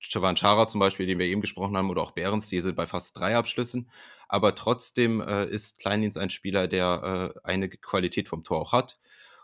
Chavanchara 0.00 0.68
zum 0.68 0.80
Beispiel, 0.80 1.06
den 1.06 1.18
wir 1.18 1.26
eben 1.26 1.40
gesprochen 1.40 1.76
haben, 1.76 1.90
oder 1.90 2.02
auch 2.02 2.12
Behrens, 2.12 2.48
die 2.48 2.60
sind 2.60 2.76
bei 2.76 2.86
fast 2.86 3.18
drei 3.18 3.36
Abschlüssen. 3.36 3.90
Aber 4.28 4.54
trotzdem 4.54 5.20
äh, 5.20 5.46
ist 5.46 5.78
Kleindienst 5.78 6.18
ein 6.18 6.30
Spieler, 6.30 6.68
der 6.68 7.34
äh, 7.34 7.48
eine 7.48 7.68
Qualität 7.68 8.28
vom 8.28 8.44
Tor 8.44 8.60
auch 8.60 8.72
hat 8.72 8.98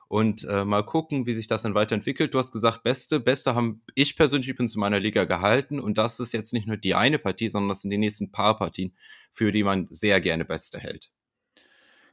und 0.08 0.44
äh, 0.44 0.64
mal 0.64 0.84
gucken, 0.84 1.26
wie 1.26 1.32
sich 1.32 1.46
das 1.46 1.62
dann 1.62 1.74
weiterentwickelt. 1.74 2.34
Du 2.34 2.38
hast 2.38 2.52
gesagt, 2.52 2.82
Beste. 2.82 3.20
Beste 3.20 3.54
haben 3.54 3.82
ich 3.94 4.16
persönlich 4.16 4.48
übrigens 4.48 4.74
in 4.74 4.80
meiner 4.80 5.00
Liga 5.00 5.24
gehalten 5.24 5.80
und 5.80 5.98
das 5.98 6.20
ist 6.20 6.32
jetzt 6.32 6.52
nicht 6.52 6.66
nur 6.66 6.76
die 6.76 6.94
eine 6.94 7.18
Partie, 7.18 7.48
sondern 7.48 7.70
das 7.70 7.82
sind 7.82 7.90
die 7.90 7.98
nächsten 7.98 8.30
paar 8.30 8.56
Partien, 8.56 8.96
für 9.32 9.52
die 9.52 9.64
man 9.64 9.86
sehr 9.88 10.20
gerne 10.20 10.44
Beste 10.44 10.78
hält. 10.78 11.10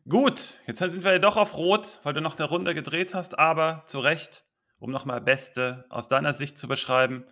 Gut, 0.08 0.58
jetzt 0.65 0.80
sind 0.80 1.04
wir 1.04 1.12
ja 1.12 1.19
doch 1.19 1.38
auf 1.38 1.56
Rot, 1.56 1.99
weil 2.04 2.13
du 2.13 2.21
noch 2.21 2.39
eine 2.39 2.49
Runde 2.49 2.73
gedreht 2.73 3.13
hast, 3.13 3.38
aber 3.38 3.84
zu 3.86 3.99
Recht, 3.99 4.45
um 4.80 4.89
nochmal 4.89 5.21
Beste 5.21 5.86
aus 5.89 6.08
deiner 6.08 6.34
Sicht 6.34 6.58
zu 6.58 6.67
beschreiben. 6.67 7.25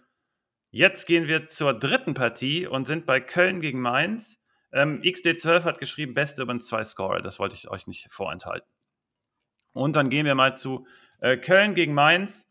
Jetzt 0.71 1.08
gehen 1.08 1.27
wir 1.27 1.47
zur 1.47 1.73
dritten 1.73 2.13
Partie 2.13 2.67
und 2.67 2.86
sind 2.86 3.08
bei 3.08 3.19
Köln 3.19 3.60
gegen 3.60 3.82
Mainz. 3.82 4.39
Ähm, 4.71 5.01
XD12 5.01 5.63
hat 5.63 5.79
geschrieben, 5.79 6.13
Beste 6.13 6.43
übrigens 6.43 6.67
zwei 6.67 6.84
Scorer, 6.84 7.23
das 7.23 7.39
wollte 7.39 7.55
ich 7.55 7.69
euch 7.69 7.88
nicht 7.88 8.12
vorenthalten. 8.12 8.69
Und 9.73 9.95
dann 9.95 10.12
gehen 10.12 10.27
wir 10.27 10.36
mal 10.36 10.55
zu 10.55 10.86
äh, 11.21 11.38
Köln 11.38 11.73
gegen 11.73 11.95
Mainz. 11.95 12.47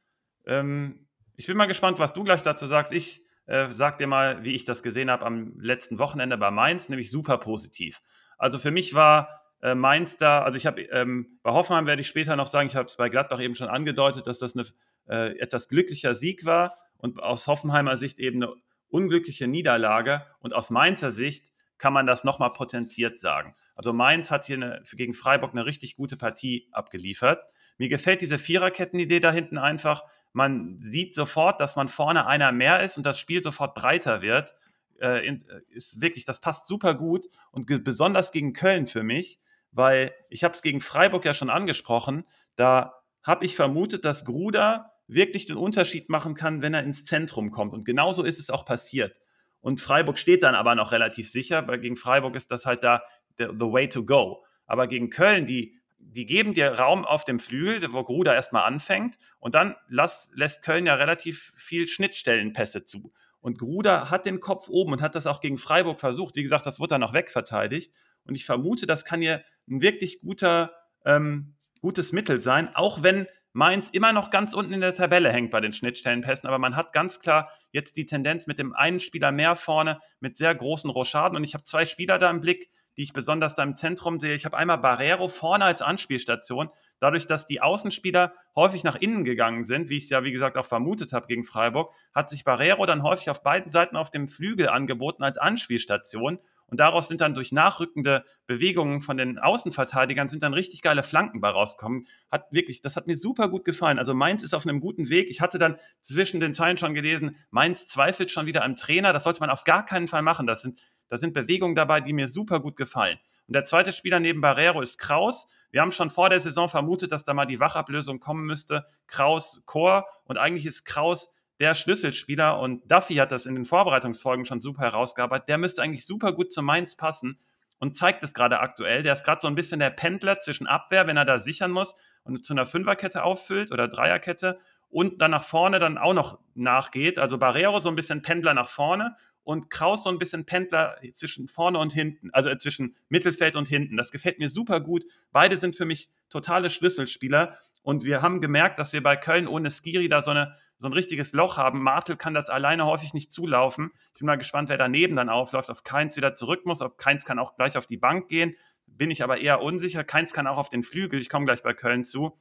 Ähm, 0.46 1.06
ich 1.36 1.46
bin 1.46 1.56
mal 1.56 1.66
gespannt, 1.66 2.00
was 2.00 2.12
du 2.12 2.24
gleich 2.24 2.42
dazu 2.42 2.66
sagst. 2.66 2.92
Ich 2.92 3.22
äh, 3.46 3.68
sag 3.68 3.98
dir 3.98 4.08
mal, 4.08 4.42
wie 4.42 4.54
ich 4.54 4.64
das 4.64 4.82
gesehen 4.82 5.12
habe 5.12 5.24
am 5.24 5.56
letzten 5.60 6.00
Wochenende 6.00 6.36
bei 6.36 6.50
Mainz, 6.50 6.88
nämlich 6.88 7.12
super 7.12 7.38
positiv. 7.38 8.02
Also 8.36 8.58
für 8.58 8.72
mich 8.72 8.94
war 8.94 9.42
äh, 9.62 9.76
Mainz 9.76 10.16
da, 10.16 10.42
also 10.42 10.56
ich 10.56 10.66
habe 10.66 10.82
ähm, 10.82 11.38
bei 11.44 11.52
Hoffenheim 11.52 11.86
werde 11.86 12.02
ich 12.02 12.08
später 12.08 12.34
noch 12.34 12.48
sagen, 12.48 12.68
ich 12.68 12.74
habe 12.74 12.86
es 12.86 12.96
bei 12.96 13.10
Gladbach 13.10 13.40
eben 13.40 13.54
schon 13.54 13.68
angedeutet, 13.68 14.26
dass 14.26 14.40
das 14.40 14.56
ein 14.56 14.66
äh, 15.08 15.38
etwas 15.38 15.68
glücklicher 15.68 16.16
Sieg 16.16 16.44
war 16.44 16.76
und 16.98 17.22
aus 17.22 17.46
Hoffenheimer 17.46 17.96
Sicht 17.96 18.18
eben 18.18 18.42
eine 18.42 18.54
unglückliche 18.90 19.46
Niederlage 19.46 20.26
und 20.40 20.54
aus 20.54 20.70
Mainzer 20.70 21.10
Sicht 21.12 21.46
kann 21.78 21.92
man 21.92 22.06
das 22.06 22.24
nochmal 22.24 22.52
potenziert 22.52 23.18
sagen. 23.18 23.54
Also 23.74 23.92
Mainz 23.92 24.30
hat 24.30 24.44
hier 24.44 24.56
eine, 24.56 24.82
gegen 24.92 25.14
Freiburg 25.14 25.52
eine 25.52 25.64
richtig 25.64 25.96
gute 25.96 26.16
Partie 26.16 26.68
abgeliefert. 26.72 27.44
Mir 27.78 27.88
gefällt 27.88 28.20
diese 28.20 28.38
Viererkettenidee 28.38 29.20
da 29.20 29.30
hinten 29.30 29.58
einfach. 29.58 30.02
Man 30.32 30.78
sieht 30.80 31.14
sofort, 31.14 31.60
dass 31.60 31.76
man 31.76 31.88
vorne 31.88 32.26
einer 32.26 32.50
mehr 32.50 32.82
ist 32.82 32.98
und 32.98 33.06
das 33.06 33.18
Spiel 33.18 33.42
sofort 33.42 33.74
breiter 33.74 34.20
wird. 34.20 34.54
Äh, 35.00 35.38
ist 35.68 36.00
wirklich, 36.00 36.24
das 36.24 36.40
passt 36.40 36.66
super 36.66 36.94
gut 36.94 37.26
und 37.52 37.66
besonders 37.84 38.32
gegen 38.32 38.52
Köln 38.52 38.88
für 38.88 39.04
mich, 39.04 39.38
weil 39.70 40.12
ich 40.28 40.42
habe 40.42 40.54
es 40.54 40.62
gegen 40.62 40.80
Freiburg 40.80 41.24
ja 41.24 41.34
schon 41.34 41.50
angesprochen. 41.50 42.24
Da 42.56 42.94
habe 43.22 43.44
ich 43.44 43.54
vermutet, 43.54 44.04
dass 44.04 44.24
Gruder 44.24 44.92
wirklich 45.08 45.46
den 45.46 45.56
Unterschied 45.56 46.10
machen 46.10 46.34
kann, 46.34 46.62
wenn 46.62 46.74
er 46.74 46.82
ins 46.84 47.04
Zentrum 47.04 47.50
kommt. 47.50 47.72
Und 47.72 47.84
genauso 47.84 48.22
ist 48.22 48.38
es 48.38 48.50
auch 48.50 48.64
passiert. 48.64 49.16
Und 49.60 49.80
Freiburg 49.80 50.18
steht 50.18 50.42
dann 50.42 50.54
aber 50.54 50.74
noch 50.74 50.92
relativ 50.92 51.30
sicher, 51.30 51.66
weil 51.66 51.80
gegen 51.80 51.96
Freiburg 51.96 52.36
ist 52.36 52.50
das 52.52 52.66
halt 52.66 52.84
da 52.84 53.02
the, 53.38 53.46
the 53.52 53.66
way 53.66 53.88
to 53.88 54.04
go. 54.04 54.44
Aber 54.66 54.86
gegen 54.86 55.10
Köln, 55.10 55.46
die, 55.46 55.78
die 55.98 56.26
geben 56.26 56.54
dir 56.54 56.72
Raum 56.72 57.04
auf 57.04 57.24
dem 57.24 57.40
Flügel, 57.40 57.92
wo 57.92 58.04
Gruder 58.04 58.34
erstmal 58.34 58.64
anfängt 58.64 59.18
und 59.40 59.54
dann 59.54 59.74
lass, 59.88 60.30
lässt 60.34 60.62
Köln 60.62 60.86
ja 60.86 60.94
relativ 60.94 61.52
viel 61.56 61.86
Schnittstellenpässe 61.86 62.84
zu. 62.84 63.12
Und 63.40 63.58
Gruder 63.58 64.10
hat 64.10 64.26
den 64.26 64.40
Kopf 64.40 64.68
oben 64.68 64.92
und 64.92 65.02
hat 65.02 65.14
das 65.14 65.26
auch 65.26 65.40
gegen 65.40 65.58
Freiburg 65.58 66.00
versucht. 66.00 66.36
Wie 66.36 66.42
gesagt, 66.42 66.66
das 66.66 66.80
wurde 66.80 66.90
dann 66.90 67.00
noch 67.00 67.14
wegverteidigt. 67.14 67.92
Und 68.24 68.34
ich 68.34 68.44
vermute, 68.44 68.86
das 68.86 69.04
kann 69.04 69.22
hier 69.22 69.42
ein 69.68 69.80
wirklich 69.80 70.20
guter, 70.20 70.72
ähm, 71.04 71.54
gutes 71.80 72.12
Mittel 72.12 72.40
sein, 72.40 72.74
auch 72.74 73.02
wenn 73.02 73.26
Mainz 73.52 73.88
immer 73.88 74.12
noch 74.12 74.30
ganz 74.30 74.54
unten 74.54 74.72
in 74.72 74.80
der 74.80 74.94
Tabelle 74.94 75.32
hängt 75.32 75.50
bei 75.50 75.60
den 75.60 75.72
Schnittstellenpässen, 75.72 76.46
aber 76.48 76.58
man 76.58 76.76
hat 76.76 76.92
ganz 76.92 77.20
klar 77.20 77.50
jetzt 77.72 77.96
die 77.96 78.06
Tendenz 78.06 78.46
mit 78.46 78.58
dem 78.58 78.74
einen 78.74 79.00
Spieler 79.00 79.32
mehr 79.32 79.56
vorne 79.56 80.00
mit 80.20 80.36
sehr 80.36 80.54
großen 80.54 80.90
Rochaden 80.90 81.36
und 81.36 81.44
ich 81.44 81.54
habe 81.54 81.64
zwei 81.64 81.84
Spieler 81.84 82.18
da 82.18 82.30
im 82.30 82.40
Blick, 82.40 82.70
die 82.98 83.04
ich 83.04 83.12
besonders 83.12 83.54
da 83.54 83.62
im 83.62 83.76
Zentrum 83.76 84.18
sehe. 84.18 84.34
Ich 84.34 84.44
habe 84.44 84.56
einmal 84.56 84.78
Barrero 84.78 85.28
vorne 85.28 85.64
als 85.64 85.82
Anspielstation. 85.82 86.68
Dadurch, 86.98 87.28
dass 87.28 87.46
die 87.46 87.60
Außenspieler 87.60 88.34
häufig 88.56 88.82
nach 88.82 88.96
innen 88.96 89.22
gegangen 89.22 89.62
sind, 89.62 89.88
wie 89.88 89.98
ich 89.98 90.04
es 90.04 90.10
ja, 90.10 90.24
wie 90.24 90.32
gesagt, 90.32 90.56
auch 90.56 90.66
vermutet 90.66 91.12
habe 91.12 91.28
gegen 91.28 91.44
Freiburg, 91.44 91.94
hat 92.12 92.28
sich 92.28 92.42
Barrero 92.42 92.86
dann 92.86 93.04
häufig 93.04 93.30
auf 93.30 93.44
beiden 93.44 93.70
Seiten 93.70 93.96
auf 93.96 94.10
dem 94.10 94.26
Flügel 94.26 94.68
angeboten 94.68 95.22
als 95.22 95.38
Anspielstation. 95.38 96.40
Und 96.70 96.78
daraus 96.80 97.08
sind 97.08 97.22
dann 97.22 97.34
durch 97.34 97.50
nachrückende 97.50 98.24
Bewegungen 98.46 99.00
von 99.00 99.16
den 99.16 99.38
Außenverteidigern 99.38 100.28
sind 100.28 100.42
dann 100.42 100.52
richtig 100.52 100.82
geile 100.82 101.02
Flanken 101.02 101.40
bei 101.40 101.48
rausgekommen. 101.48 102.06
Hat 102.30 102.44
wirklich, 102.52 102.82
das 102.82 102.94
hat 102.94 103.06
mir 103.06 103.16
super 103.16 103.48
gut 103.48 103.64
gefallen. 103.64 103.98
Also 103.98 104.12
Mainz 104.12 104.42
ist 104.42 104.54
auf 104.54 104.66
einem 104.66 104.80
guten 104.80 105.08
Weg. 105.08 105.30
Ich 105.30 105.40
hatte 105.40 105.58
dann 105.58 105.76
zwischen 106.02 106.40
den 106.40 106.52
Zeilen 106.52 106.76
schon 106.76 106.92
gelesen, 106.92 107.36
Mainz 107.50 107.86
zweifelt 107.86 108.30
schon 108.30 108.46
wieder 108.46 108.64
am 108.64 108.76
Trainer. 108.76 109.14
Das 109.14 109.24
sollte 109.24 109.40
man 109.40 109.50
auf 109.50 109.64
gar 109.64 109.84
keinen 109.86 110.08
Fall 110.08 110.22
machen. 110.22 110.46
Das 110.46 110.60
sind, 110.60 110.78
da 111.08 111.16
sind 111.16 111.32
Bewegungen 111.32 111.74
dabei, 111.74 112.02
die 112.02 112.12
mir 112.12 112.28
super 112.28 112.60
gut 112.60 112.76
gefallen. 112.76 113.18
Und 113.46 113.54
der 113.54 113.64
zweite 113.64 113.94
Spieler 113.94 114.20
neben 114.20 114.42
Barrero 114.42 114.82
ist 114.82 114.98
Kraus. 114.98 115.46
Wir 115.70 115.80
haben 115.80 115.92
schon 115.92 116.10
vor 116.10 116.28
der 116.28 116.40
Saison 116.40 116.68
vermutet, 116.68 117.12
dass 117.12 117.24
da 117.24 117.32
mal 117.32 117.46
die 117.46 117.60
Wachablösung 117.60 118.20
kommen 118.20 118.44
müsste. 118.44 118.84
Kraus, 119.06 119.62
Chor. 119.64 120.06
Und 120.24 120.36
eigentlich 120.36 120.66
ist 120.66 120.84
Kraus 120.84 121.30
der 121.60 121.74
Schlüsselspieler 121.74 122.58
und 122.60 122.90
Duffy 122.90 123.16
hat 123.16 123.32
das 123.32 123.46
in 123.46 123.54
den 123.54 123.64
Vorbereitungsfolgen 123.64 124.44
schon 124.44 124.60
super 124.60 124.82
herausgearbeitet. 124.82 125.48
Der 125.48 125.58
müsste 125.58 125.82
eigentlich 125.82 126.06
super 126.06 126.32
gut 126.32 126.52
zu 126.52 126.62
Mainz 126.62 126.96
passen 126.96 127.38
und 127.78 127.96
zeigt 127.96 128.22
es 128.22 128.34
gerade 128.34 128.60
aktuell. 128.60 129.02
Der 129.02 129.12
ist 129.12 129.24
gerade 129.24 129.40
so 129.40 129.48
ein 129.48 129.54
bisschen 129.54 129.80
der 129.80 129.90
Pendler 129.90 130.38
zwischen 130.38 130.66
Abwehr, 130.66 131.06
wenn 131.06 131.16
er 131.16 131.24
da 131.24 131.38
sichern 131.38 131.70
muss 131.70 131.94
und 132.22 132.44
zu 132.44 132.52
einer 132.52 132.66
Fünferkette 132.66 133.24
auffüllt 133.24 133.72
oder 133.72 133.88
Dreierkette 133.88 134.58
und 134.88 135.20
dann 135.20 135.32
nach 135.32 135.44
vorne 135.44 135.78
dann 135.78 135.98
auch 135.98 136.14
noch 136.14 136.38
nachgeht. 136.54 137.18
Also 137.18 137.38
Barrero 137.38 137.80
so 137.80 137.88
ein 137.88 137.96
bisschen 137.96 138.22
Pendler 138.22 138.54
nach 138.54 138.68
vorne 138.68 139.16
und 139.42 139.70
Kraus 139.70 140.04
so 140.04 140.10
ein 140.10 140.18
bisschen 140.18 140.44
Pendler 140.44 140.98
zwischen 141.12 141.48
vorne 141.48 141.78
und 141.78 141.92
hinten, 141.92 142.30
also 142.32 142.54
zwischen 142.56 142.96
Mittelfeld 143.08 143.56
und 143.56 143.66
hinten. 143.66 143.96
Das 143.96 144.12
gefällt 144.12 144.38
mir 144.38 144.50
super 144.50 144.80
gut. 144.80 145.04
Beide 145.32 145.56
sind 145.56 145.74
für 145.74 145.86
mich 145.86 146.10
totale 146.28 146.70
Schlüsselspieler 146.70 147.58
und 147.82 148.04
wir 148.04 148.20
haben 148.20 148.40
gemerkt, 148.40 148.78
dass 148.78 148.92
wir 148.92 149.02
bei 149.02 149.16
Köln 149.16 149.48
ohne 149.48 149.70
Skiri 149.70 150.08
da 150.08 150.20
so 150.20 150.30
eine 150.32 150.54
so 150.78 150.88
ein 150.88 150.92
richtiges 150.92 151.32
Loch 151.32 151.56
haben. 151.56 151.82
Martel 151.82 152.16
kann 152.16 152.34
das 152.34 152.50
alleine 152.50 152.86
häufig 152.86 153.14
nicht 153.14 153.32
zulaufen. 153.32 153.90
Ich 154.14 154.20
bin 154.20 154.26
mal 154.26 154.38
gespannt, 154.38 154.68
wer 154.68 154.78
daneben 154.78 155.16
dann 155.16 155.28
aufläuft, 155.28 155.70
ob 155.70 155.84
Keins 155.84 156.16
wieder 156.16 156.34
zurück 156.34 156.66
muss, 156.66 156.80
ob 156.80 156.98
Keins 156.98 157.24
kann 157.24 157.38
auch 157.38 157.56
gleich 157.56 157.76
auf 157.76 157.86
die 157.86 157.96
Bank 157.96 158.28
gehen. 158.28 158.56
Bin 158.86 159.10
ich 159.10 159.22
aber 159.22 159.38
eher 159.38 159.60
unsicher. 159.60 160.04
Keins 160.04 160.32
kann 160.32 160.46
auch 160.46 160.58
auf 160.58 160.68
den 160.68 160.82
Flügel. 160.82 161.20
Ich 161.20 161.28
komme 161.28 161.46
gleich 161.46 161.62
bei 161.62 161.74
Köln 161.74 162.04
zu. 162.04 162.40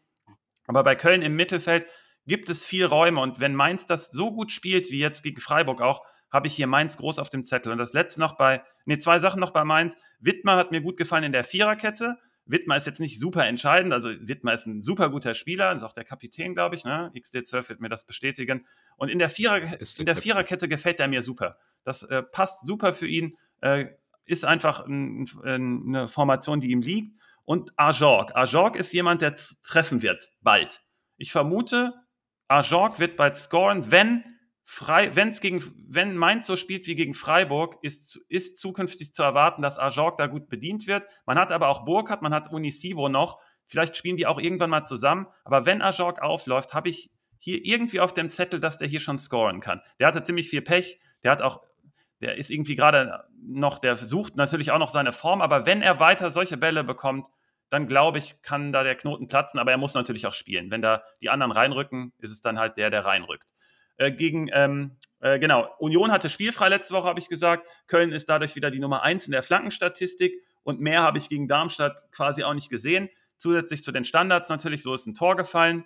Aber 0.67 0.83
bei 0.83 0.95
Köln 0.95 1.21
im 1.21 1.35
Mittelfeld 1.35 1.87
gibt 2.25 2.49
es 2.49 2.65
viel 2.65 2.85
Räume. 2.85 3.21
Und 3.21 3.39
wenn 3.39 3.55
Mainz 3.55 3.85
das 3.85 4.11
so 4.11 4.31
gut 4.31 4.51
spielt, 4.51 4.91
wie 4.91 4.99
jetzt 4.99 5.23
gegen 5.23 5.41
Freiburg 5.41 5.81
auch, 5.81 6.03
habe 6.31 6.47
ich 6.47 6.55
hier 6.55 6.67
Mainz 6.67 6.97
groß 6.97 7.19
auf 7.19 7.29
dem 7.29 7.43
Zettel. 7.43 7.71
Und 7.71 7.77
das 7.77 7.93
letzte 7.93 8.19
noch 8.19 8.37
bei, 8.37 8.61
nee, 8.85 8.97
zwei 8.97 9.17
Sachen 9.17 9.39
noch 9.39 9.51
bei 9.51 9.63
Mainz. 9.63 9.95
Wittmer 10.19 10.57
hat 10.57 10.71
mir 10.71 10.81
gut 10.81 10.97
gefallen 10.97 11.23
in 11.23 11.31
der 11.31 11.43
Viererkette. 11.43 12.17
Wittmer 12.47 12.77
ist 12.77 12.87
jetzt 12.87 12.99
nicht 12.99 13.19
super 13.19 13.45
entscheidend, 13.45 13.93
also 13.93 14.09
Wittmer 14.09 14.53
ist 14.53 14.65
ein 14.65 14.81
super 14.81 15.09
guter 15.09 15.33
Spieler, 15.33 15.75
ist 15.75 15.83
auch 15.83 15.93
der 15.93 16.03
Kapitän, 16.03 16.53
glaube 16.53 16.75
ich, 16.75 16.85
ne? 16.85 17.11
XD12 17.15 17.69
wird 17.69 17.81
mir 17.81 17.89
das 17.89 18.05
bestätigen. 18.05 18.65
Und 18.95 19.09
in 19.09 19.19
der, 19.19 19.29
Vierer, 19.29 19.61
in 19.97 20.05
der 20.05 20.15
Viererkette 20.15 20.67
gefällt 20.67 20.99
er 20.99 21.07
mir 21.07 21.21
super. 21.21 21.57
Das 21.83 22.03
äh, 22.03 22.23
passt 22.23 22.65
super 22.65 22.93
für 22.93 23.07
ihn, 23.07 23.37
äh, 23.61 23.87
ist 24.25 24.45
einfach 24.45 24.85
ein, 24.85 25.29
eine 25.43 26.07
Formation, 26.07 26.59
die 26.59 26.71
ihm 26.71 26.81
liegt. 26.81 27.17
Und 27.45 27.71
Ajorg. 27.77 28.35
Ajorg 28.35 28.75
ist 28.75 28.91
jemand, 28.91 29.21
der 29.21 29.35
treffen 29.63 30.01
wird, 30.01 30.33
bald. 30.41 30.83
Ich 31.17 31.31
vermute, 31.31 31.93
Ajorg 32.49 32.99
wird 32.99 33.15
bald 33.15 33.37
scoren, 33.37 33.89
wenn 33.91 34.23
Frei, 34.69 35.15
wenn's 35.15 35.39
gegen, 35.39 35.63
wenn 35.87 36.17
Mainz 36.17 36.45
so 36.45 36.57
spielt 36.57 36.87
wie 36.87 36.95
gegen 36.95 37.13
Freiburg, 37.13 37.77
ist, 37.83 38.17
ist 38.27 38.57
zukünftig 38.57 39.13
zu 39.13 39.23
erwarten, 39.23 39.61
dass 39.61 39.79
Ajorg 39.79 40.17
da 40.17 40.27
gut 40.27 40.49
bedient 40.49 40.87
wird. 40.87 41.07
Man 41.25 41.39
hat 41.39 41.53
aber 41.53 41.69
auch 41.69 41.85
Burkhardt, 41.85 42.21
man 42.21 42.33
hat 42.33 42.51
Unisivo 42.51 43.07
noch. 43.07 43.39
Vielleicht 43.65 43.95
spielen 43.95 44.17
die 44.17 44.27
auch 44.27 44.41
irgendwann 44.41 44.69
mal 44.69 44.83
zusammen. 44.83 45.27
Aber 45.45 45.65
wenn 45.65 45.81
Ajorg 45.81 46.21
aufläuft, 46.21 46.73
habe 46.73 46.89
ich 46.89 47.09
hier 47.39 47.63
irgendwie 47.63 48.01
auf 48.01 48.13
dem 48.13 48.29
Zettel, 48.29 48.59
dass 48.59 48.77
der 48.77 48.89
hier 48.89 48.99
schon 48.99 49.17
scoren 49.17 49.61
kann. 49.61 49.81
Der 50.01 50.07
hatte 50.07 50.21
ziemlich 50.21 50.49
viel 50.49 50.61
Pech. 50.61 50.99
Der 51.23 51.31
hat 51.31 51.41
auch, 51.41 51.61
der 52.19 52.35
ist 52.35 52.51
irgendwie 52.51 52.75
gerade 52.75 53.23
noch, 53.41 53.79
der 53.79 53.95
sucht 53.95 54.35
natürlich 54.35 54.71
auch 54.71 54.79
noch 54.79 54.89
seine 54.89 55.13
Form. 55.13 55.41
Aber 55.41 55.65
wenn 55.65 55.81
er 55.81 56.01
weiter 56.01 56.29
solche 56.29 56.57
Bälle 56.57 56.83
bekommt, 56.83 57.27
dann 57.69 57.87
glaube 57.87 58.17
ich, 58.17 58.41
kann 58.41 58.73
da 58.73 58.83
der 58.83 58.95
Knoten 58.95 59.27
platzen. 59.27 59.61
Aber 59.61 59.71
er 59.71 59.77
muss 59.77 59.93
natürlich 59.93 60.27
auch 60.27 60.33
spielen. 60.33 60.71
Wenn 60.71 60.81
da 60.81 61.03
die 61.21 61.29
anderen 61.29 61.53
reinrücken, 61.53 62.11
ist 62.17 62.31
es 62.31 62.41
dann 62.41 62.59
halt 62.59 62.75
der, 62.75 62.89
der 62.89 63.05
reinrückt. 63.05 63.53
Äh, 63.97 64.11
gegen, 64.11 64.49
ähm, 64.53 64.97
äh, 65.19 65.39
genau, 65.39 65.67
Union 65.79 66.11
hatte 66.11 66.29
spielfrei 66.29 66.69
letzte 66.69 66.93
Woche, 66.93 67.07
habe 67.07 67.19
ich 67.19 67.29
gesagt. 67.29 67.67
Köln 67.87 68.11
ist 68.11 68.29
dadurch 68.29 68.55
wieder 68.55 68.71
die 68.71 68.79
Nummer 68.79 69.03
eins 69.03 69.25
in 69.25 69.31
der 69.31 69.43
Flankenstatistik 69.43 70.41
und 70.63 70.79
mehr 70.79 71.01
habe 71.01 71.17
ich 71.17 71.29
gegen 71.29 71.47
Darmstadt 71.47 72.11
quasi 72.11 72.43
auch 72.43 72.53
nicht 72.53 72.69
gesehen. 72.69 73.09
Zusätzlich 73.37 73.83
zu 73.83 73.91
den 73.91 74.03
Standards 74.03 74.49
natürlich, 74.49 74.83
so 74.83 74.93
ist 74.93 75.05
ein 75.07 75.13
Tor 75.13 75.35
gefallen. 75.35 75.85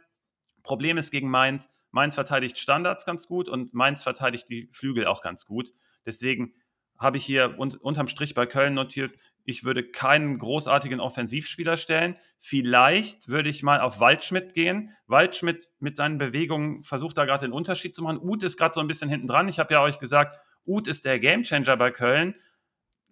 Problem 0.64 0.98
ist 0.98 1.12
gegen 1.12 1.30
Mainz, 1.30 1.70
Mainz 1.92 2.16
verteidigt 2.16 2.58
Standards 2.58 3.06
ganz 3.06 3.28
gut 3.28 3.50
und 3.50 3.74
Mainz 3.74 4.04
verteidigt 4.04 4.50
die 4.50 4.70
Flügel 4.72 5.06
auch 5.06 5.22
ganz 5.22 5.46
gut. 5.46 5.74
Deswegen 6.06 6.54
habe 6.98 7.18
ich 7.18 7.26
hier 7.26 7.58
un 7.58 7.76
unterm 7.78 8.08
Strich 8.08 8.34
bei 8.34 8.46
Köln 8.46 8.74
notiert, 8.74 9.16
ich 9.46 9.64
würde 9.64 9.84
keinen 9.84 10.38
großartigen 10.38 11.00
Offensivspieler 11.00 11.78
stellen. 11.78 12.18
Vielleicht 12.38 13.28
würde 13.28 13.50
ich 13.50 13.64
mal 13.64 13.82
auf 13.82 14.00
Waldschmidt 14.00 14.54
gehen. 14.54 14.92
Waldschmidt 15.08 15.72
mit 15.80 15.96
seinen 15.96 16.18
Bewegungen 16.18 16.84
versucht 16.84 17.18
da 17.18 17.26
gerade 17.26 17.46
den 17.46 17.54
Unterschied 17.54 17.96
zu 17.96 18.04
machen. 18.04 18.20
Uth 18.22 18.44
ist 18.44 18.58
gerade 18.58 18.74
so 18.74 18.82
ein 18.82 18.88
bisschen 18.88 19.10
hinten 19.10 19.28
dran. 19.28 19.48
Ich 19.48 19.60
habe 19.60 19.74
ja 19.74 19.82
euch 19.82 20.00
gesagt, 20.00 20.40
Uth 20.66 20.88
ist 20.88 21.06
der 21.06 21.20
Gamechanger 21.20 21.76
bei 21.78 21.92
Köln. 21.92 22.36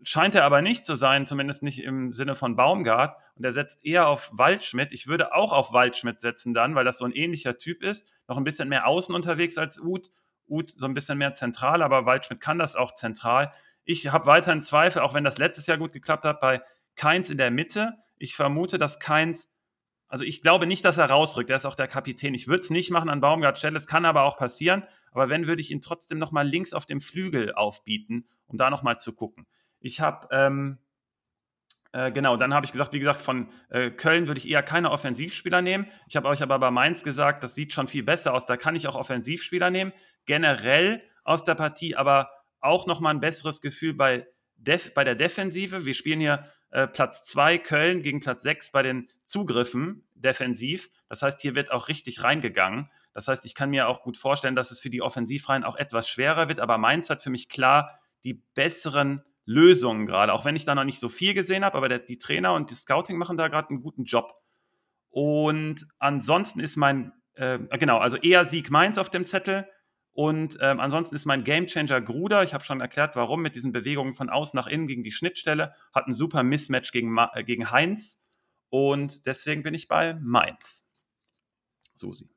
Scheint 0.03 0.33
er 0.35 0.45
aber 0.45 0.61
nicht 0.61 0.85
zu 0.85 0.95
sein, 0.95 1.25
zumindest 1.25 1.61
nicht 1.61 1.83
im 1.83 2.13
Sinne 2.13 2.35
von 2.35 2.55
Baumgart. 2.55 3.17
Und 3.35 3.43
er 3.43 3.53
setzt 3.53 3.83
eher 3.83 4.07
auf 4.07 4.29
Waldschmidt. 4.31 4.93
Ich 4.93 5.07
würde 5.07 5.33
auch 5.33 5.51
auf 5.51 5.73
Waldschmidt 5.73 6.21
setzen 6.21 6.53
dann, 6.53 6.75
weil 6.75 6.85
das 6.85 6.99
so 6.99 7.05
ein 7.05 7.11
ähnlicher 7.11 7.57
Typ 7.57 7.83
ist. 7.83 8.09
Noch 8.27 8.37
ein 8.37 8.43
bisschen 8.43 8.69
mehr 8.69 8.87
außen 8.87 9.13
unterwegs 9.13 9.57
als 9.57 9.79
Uth. 9.79 10.09
Uth 10.47 10.73
so 10.77 10.85
ein 10.85 10.93
bisschen 10.93 11.17
mehr 11.17 11.33
zentral, 11.33 11.81
aber 11.81 12.05
Waldschmidt 12.05 12.39
kann 12.39 12.57
das 12.57 12.75
auch 12.75 12.95
zentral. 12.95 13.51
Ich 13.89 14.07
habe 14.07 14.27
weiterhin 14.27 14.61
Zweifel, 14.61 15.01
auch 15.01 15.15
wenn 15.15 15.23
das 15.23 15.39
letztes 15.39 15.65
Jahr 15.65 15.79
gut 15.79 15.93
geklappt 15.93 16.23
hat, 16.23 16.39
bei 16.41 16.61
Keins 16.95 17.31
in 17.31 17.39
der 17.39 17.49
Mitte. 17.49 17.97
Ich 18.19 18.35
vermute, 18.35 18.77
dass 18.77 18.99
Keins, 18.99 19.49
also 20.07 20.23
ich 20.23 20.43
glaube 20.43 20.67
nicht, 20.67 20.85
dass 20.85 20.99
er 20.99 21.09
rausrückt. 21.09 21.49
Er 21.49 21.57
ist 21.57 21.65
auch 21.65 21.73
der 21.73 21.87
Kapitän. 21.87 22.35
Ich 22.35 22.47
würde 22.47 22.61
es 22.61 22.69
nicht 22.69 22.91
machen 22.91 23.09
an 23.09 23.19
Baumgart 23.19 23.57
Stelle. 23.57 23.79
Es 23.79 23.87
kann 23.87 24.05
aber 24.05 24.25
auch 24.25 24.37
passieren. 24.37 24.83
Aber 25.11 25.29
wenn, 25.29 25.47
würde 25.47 25.63
ich 25.63 25.71
ihn 25.71 25.81
trotzdem 25.81 26.19
nochmal 26.19 26.47
links 26.47 26.71
auf 26.73 26.85
dem 26.85 27.01
Flügel 27.01 27.51
aufbieten, 27.55 28.27
um 28.45 28.59
da 28.59 28.69
nochmal 28.69 28.99
zu 28.99 29.11
gucken. 29.11 29.47
Ich 29.79 29.99
habe, 30.01 30.27
ähm, 30.29 30.77
äh, 31.91 32.11
genau, 32.11 32.37
dann 32.37 32.53
habe 32.53 32.67
ich 32.67 32.71
gesagt, 32.71 32.93
wie 32.93 32.99
gesagt, 32.99 33.19
von 33.19 33.49
äh, 33.69 33.89
Köln 33.89 34.27
würde 34.27 34.37
ich 34.37 34.47
eher 34.47 34.61
keine 34.61 34.91
Offensivspieler 34.91 35.63
nehmen. 35.63 35.87
Ich 36.07 36.15
habe 36.15 36.27
euch 36.27 36.43
aber 36.43 36.59
bei 36.59 36.69
Mainz 36.69 37.01
gesagt, 37.01 37.43
das 37.43 37.55
sieht 37.55 37.73
schon 37.73 37.87
viel 37.87 38.03
besser 38.03 38.35
aus. 38.35 38.45
Da 38.45 38.55
kann 38.55 38.75
ich 38.75 38.87
auch 38.87 38.95
Offensivspieler 38.95 39.71
nehmen. 39.71 39.93
Generell 40.27 41.01
aus 41.23 41.43
der 41.43 41.55
Partie, 41.55 41.95
aber 41.95 42.29
auch 42.61 42.87
nochmal 42.87 43.13
ein 43.13 43.19
besseres 43.19 43.61
Gefühl 43.61 43.93
bei, 43.93 44.27
Def 44.55 44.93
bei 44.93 45.03
der 45.03 45.15
Defensive. 45.15 45.85
Wir 45.85 45.93
spielen 45.93 46.19
hier 46.19 46.51
äh, 46.71 46.87
Platz 46.87 47.23
2 47.25 47.57
Köln 47.59 48.01
gegen 48.01 48.19
Platz 48.19 48.43
6 48.43 48.71
bei 48.71 48.83
den 48.83 49.07
Zugriffen 49.25 50.07
defensiv. 50.13 50.89
Das 51.07 51.21
heißt, 51.21 51.41
hier 51.41 51.55
wird 51.55 51.71
auch 51.71 51.87
richtig 51.87 52.23
reingegangen. 52.23 52.89
Das 53.13 53.27
heißt, 53.27 53.45
ich 53.45 53.55
kann 53.55 53.69
mir 53.69 53.87
auch 53.87 54.03
gut 54.03 54.17
vorstellen, 54.17 54.55
dass 54.55 54.71
es 54.71 54.79
für 54.79 54.89
die 54.89 55.01
Offensivreihen 55.01 55.63
auch 55.63 55.75
etwas 55.75 56.07
schwerer 56.07 56.47
wird. 56.47 56.59
Aber 56.59 56.77
Mainz 56.77 57.09
hat 57.09 57.21
für 57.21 57.29
mich 57.29 57.49
klar 57.49 57.99
die 58.23 58.43
besseren 58.53 59.23
Lösungen 59.45 60.05
gerade, 60.05 60.33
auch 60.33 60.45
wenn 60.45 60.55
ich 60.55 60.65
da 60.65 60.75
noch 60.75 60.83
nicht 60.83 60.99
so 60.99 61.09
viel 61.09 61.33
gesehen 61.33 61.65
habe. 61.65 61.77
Aber 61.77 61.89
der, 61.89 61.99
die 61.99 62.19
Trainer 62.19 62.53
und 62.53 62.69
die 62.69 62.75
Scouting 62.75 63.17
machen 63.17 63.37
da 63.37 63.47
gerade 63.47 63.69
einen 63.69 63.81
guten 63.81 64.03
Job. 64.03 64.33
Und 65.09 65.87
ansonsten 65.97 66.59
ist 66.59 66.75
mein, 66.75 67.13
äh, 67.33 67.57
genau, 67.79 67.97
also 67.97 68.17
eher 68.17 68.45
Sieg 68.45 68.69
Mainz 68.69 68.97
auf 68.97 69.09
dem 69.09 69.25
Zettel. 69.25 69.67
Und 70.19 70.57
ähm, 70.59 70.81
ansonsten 70.81 71.15
ist 71.15 71.23
mein 71.23 71.45
Gamechanger 71.45 72.01
Gruder. 72.01 72.43
Ich 72.43 72.53
habe 72.53 72.65
schon 72.65 72.81
erklärt, 72.81 73.15
warum 73.15 73.41
mit 73.41 73.55
diesen 73.55 73.71
Bewegungen 73.71 74.15
von 74.15 74.29
außen 74.29 74.57
nach 74.57 74.67
innen 74.67 74.85
gegen 74.85 75.01
die 75.01 75.13
Schnittstelle. 75.13 75.73
Hat 75.93 76.07
ein 76.07 76.13
super 76.13 76.43
Mismatch 76.43 76.91
gegen, 76.91 77.17
äh, 77.17 77.45
gegen 77.45 77.71
Heinz. 77.71 78.19
Und 78.67 79.25
deswegen 79.27 79.63
bin 79.63 79.73
ich 79.73 79.87
bei 79.87 80.15
Mainz. 80.15 80.85
Susi. 81.93 82.29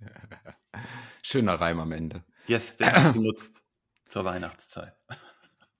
Schöner 1.24 1.54
Reim 1.54 1.80
am 1.80 1.90
Ende. 1.90 2.24
Yes, 2.46 2.76
den 2.76 2.86
habe 2.86 3.08
ich 3.08 3.14
benutzt 3.14 3.64
zur 4.08 4.24
Weihnachtszeit. 4.24 4.94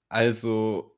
Also, 0.09 0.98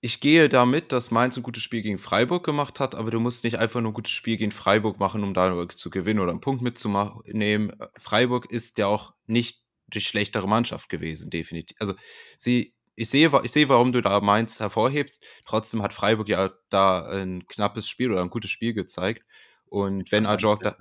ich 0.00 0.20
gehe 0.20 0.48
damit, 0.48 0.92
dass 0.92 1.10
Mainz 1.10 1.36
ein 1.36 1.42
gutes 1.42 1.62
Spiel 1.62 1.82
gegen 1.82 1.98
Freiburg 1.98 2.44
gemacht 2.44 2.78
hat, 2.78 2.94
aber 2.94 3.10
du 3.10 3.18
musst 3.18 3.42
nicht 3.42 3.58
einfach 3.58 3.80
nur 3.80 3.90
ein 3.90 3.94
gutes 3.94 4.12
Spiel 4.12 4.36
gegen 4.36 4.52
Freiburg 4.52 5.00
machen, 5.00 5.24
um 5.24 5.34
da 5.34 5.68
zu 5.68 5.90
gewinnen 5.90 6.20
oder 6.20 6.30
einen 6.30 6.40
Punkt 6.40 6.62
mitzunehmen. 6.62 7.72
Freiburg 7.96 8.50
ist 8.50 8.78
ja 8.78 8.86
auch 8.86 9.14
nicht 9.26 9.64
die 9.88 10.00
schlechtere 10.00 10.46
Mannschaft 10.46 10.88
gewesen, 10.88 11.30
definitiv. 11.30 11.76
Also 11.80 11.94
sie, 12.36 12.74
ich 12.94 13.10
sehe, 13.10 13.30
ich 13.42 13.50
sehe, 13.50 13.68
warum 13.68 13.92
du 13.92 14.00
da 14.00 14.20
Mainz 14.20 14.60
hervorhebst. 14.60 15.24
Trotzdem 15.44 15.82
hat 15.82 15.92
Freiburg 15.92 16.28
ja 16.28 16.52
da 16.68 17.06
ein 17.08 17.46
knappes 17.46 17.88
Spiel 17.88 18.12
oder 18.12 18.22
ein 18.22 18.30
gutes 18.30 18.50
Spiel 18.50 18.74
gezeigt. 18.74 19.24
Und 19.66 20.12
wenn 20.12 20.26
Ajorg 20.26 20.62
da. 20.62 20.76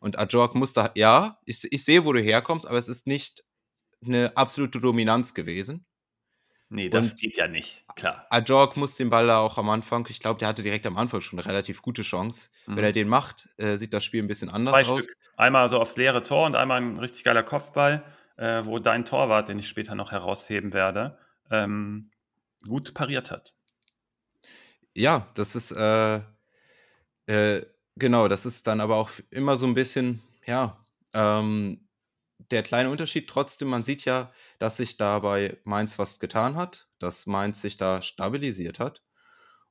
Und 0.00 0.18
Ajorg 0.18 0.54
muss 0.54 0.74
da. 0.74 0.90
Ja, 0.94 1.38
ich, 1.46 1.66
ich 1.70 1.84
sehe, 1.84 2.04
wo 2.04 2.12
du 2.12 2.20
herkommst, 2.20 2.66
aber 2.66 2.78
es 2.78 2.88
ist 2.88 3.06
nicht 3.06 3.42
eine 4.04 4.36
absolute 4.36 4.80
Dominanz 4.80 5.32
gewesen. 5.32 5.86
Nee, 6.74 6.88
das 6.88 7.12
und 7.12 7.20
geht 7.20 7.36
ja 7.36 7.46
nicht, 7.46 7.84
klar. 7.94 8.26
Ajorg 8.30 8.76
muss 8.76 8.96
den 8.96 9.08
Ball 9.08 9.28
da 9.28 9.38
auch 9.38 9.58
am 9.58 9.70
Anfang, 9.70 10.08
ich 10.10 10.18
glaube, 10.18 10.40
der 10.40 10.48
hatte 10.48 10.64
direkt 10.64 10.84
am 10.86 10.96
Anfang 10.96 11.20
schon 11.20 11.38
eine 11.38 11.46
relativ 11.46 11.82
gute 11.82 12.02
Chance. 12.02 12.50
Mhm. 12.66 12.76
Wenn 12.76 12.84
er 12.84 12.90
den 12.90 13.06
macht, 13.06 13.48
äh, 13.58 13.76
sieht 13.76 13.94
das 13.94 14.02
Spiel 14.02 14.20
ein 14.20 14.26
bisschen 14.26 14.50
anders 14.50 14.74
Zwei 14.74 14.92
aus. 14.92 15.04
Stück. 15.04 15.16
Einmal 15.36 15.68
so 15.68 15.78
aufs 15.78 15.96
leere 15.96 16.24
Tor 16.24 16.46
und 16.46 16.56
einmal 16.56 16.82
ein 16.82 16.98
richtig 16.98 17.22
geiler 17.22 17.44
Kopfball, 17.44 18.02
äh, 18.38 18.64
wo 18.64 18.80
dein 18.80 19.04
Torwart, 19.04 19.48
den 19.48 19.60
ich 19.60 19.68
später 19.68 19.94
noch 19.94 20.10
herausheben 20.10 20.72
werde, 20.72 21.16
ähm, 21.48 22.10
gut 22.66 22.92
pariert 22.92 23.30
hat. 23.30 23.54
Ja, 24.94 25.28
das 25.34 25.54
ist, 25.54 25.70
äh, 25.70 26.22
äh, 27.26 27.64
genau, 27.94 28.26
das 28.26 28.46
ist 28.46 28.66
dann 28.66 28.80
aber 28.80 28.96
auch 28.96 29.10
immer 29.30 29.56
so 29.56 29.66
ein 29.66 29.74
bisschen, 29.74 30.20
ja, 30.44 30.84
ähm, 31.12 31.83
der 32.50 32.62
kleine 32.62 32.90
Unterschied 32.90 33.28
trotzdem, 33.28 33.68
man 33.68 33.82
sieht 33.82 34.04
ja, 34.04 34.32
dass 34.58 34.76
sich 34.76 34.96
da 34.96 35.18
bei 35.18 35.58
Mainz 35.64 35.98
was 35.98 36.20
getan 36.20 36.56
hat, 36.56 36.88
dass 36.98 37.26
Mainz 37.26 37.60
sich 37.60 37.76
da 37.76 38.02
stabilisiert 38.02 38.78
hat. 38.78 39.02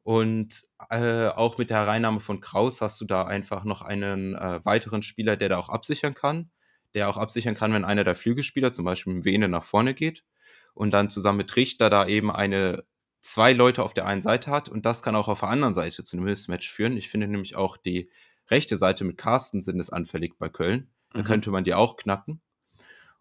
Und 0.04 0.64
äh, 0.90 1.28
auch 1.28 1.58
mit 1.58 1.70
der 1.70 1.78
Hereinnahme 1.78 2.20
von 2.20 2.42
Kraus 2.42 2.82
hast 2.82 3.00
du 3.00 3.06
da 3.06 3.24
einfach 3.24 3.64
noch 3.64 3.82
einen 3.82 4.36
äh, 4.36 4.60
weiteren 4.66 5.02
Spieler, 5.02 5.38
der 5.38 5.50
da 5.50 5.58
auch 5.58 5.70
absichern 5.70 6.14
kann, 6.14 6.52
der 6.94 7.10
auch 7.10 7.18
absichern 7.18 7.56
kann, 7.56 7.74
wenn 7.74 7.86
einer 7.86 8.04
der 8.04 8.16
Flügelspieler, 8.16 8.74
zum 8.74 8.86
Beispiel 8.86 9.14
mit 9.14 9.26
Vene, 9.26 9.48
nach 9.48 9.64
vorne 9.64 9.94
geht 9.94 10.26
und 10.74 10.92
dann 10.92 11.10
zusammen 11.10 11.38
mit 11.38 11.56
Richter 11.56 11.90
da 11.90 12.06
eben 12.06 12.32
eine 12.32 12.84
zwei 13.22 13.54
Leute 13.54 13.84
auf 13.84 13.94
der 13.94 14.06
einen 14.06 14.22
Seite 14.22 14.52
hat 14.52 14.68
und 14.68 14.86
das 14.86 15.02
kann 15.04 15.16
auch 15.16 15.30
auf 15.30 15.40
der 15.40 15.50
anderen 15.50 15.74
Seite 15.74 16.04
zu 16.04 16.18
einem 16.18 16.26
Mismatch 16.26 16.70
führen. 16.70 16.98
Ich 16.98 17.10
finde 17.10 17.28
nämlich 17.28 17.56
auch 17.56 17.78
die 17.78 18.12
rechte 18.50 18.76
Seite 18.76 19.06
mit 19.06 19.18
Carsten 19.18 19.62
sind 19.62 19.80
es 19.80 19.90
anfällig 19.90 20.38
bei 20.38 20.50
Köln. 20.50 20.90
Da 21.14 21.22
mhm. 21.22 21.26
könnte 21.26 21.52
man 21.52 21.64
die 21.64 21.74
auch 21.74 21.96
knacken 21.96 22.42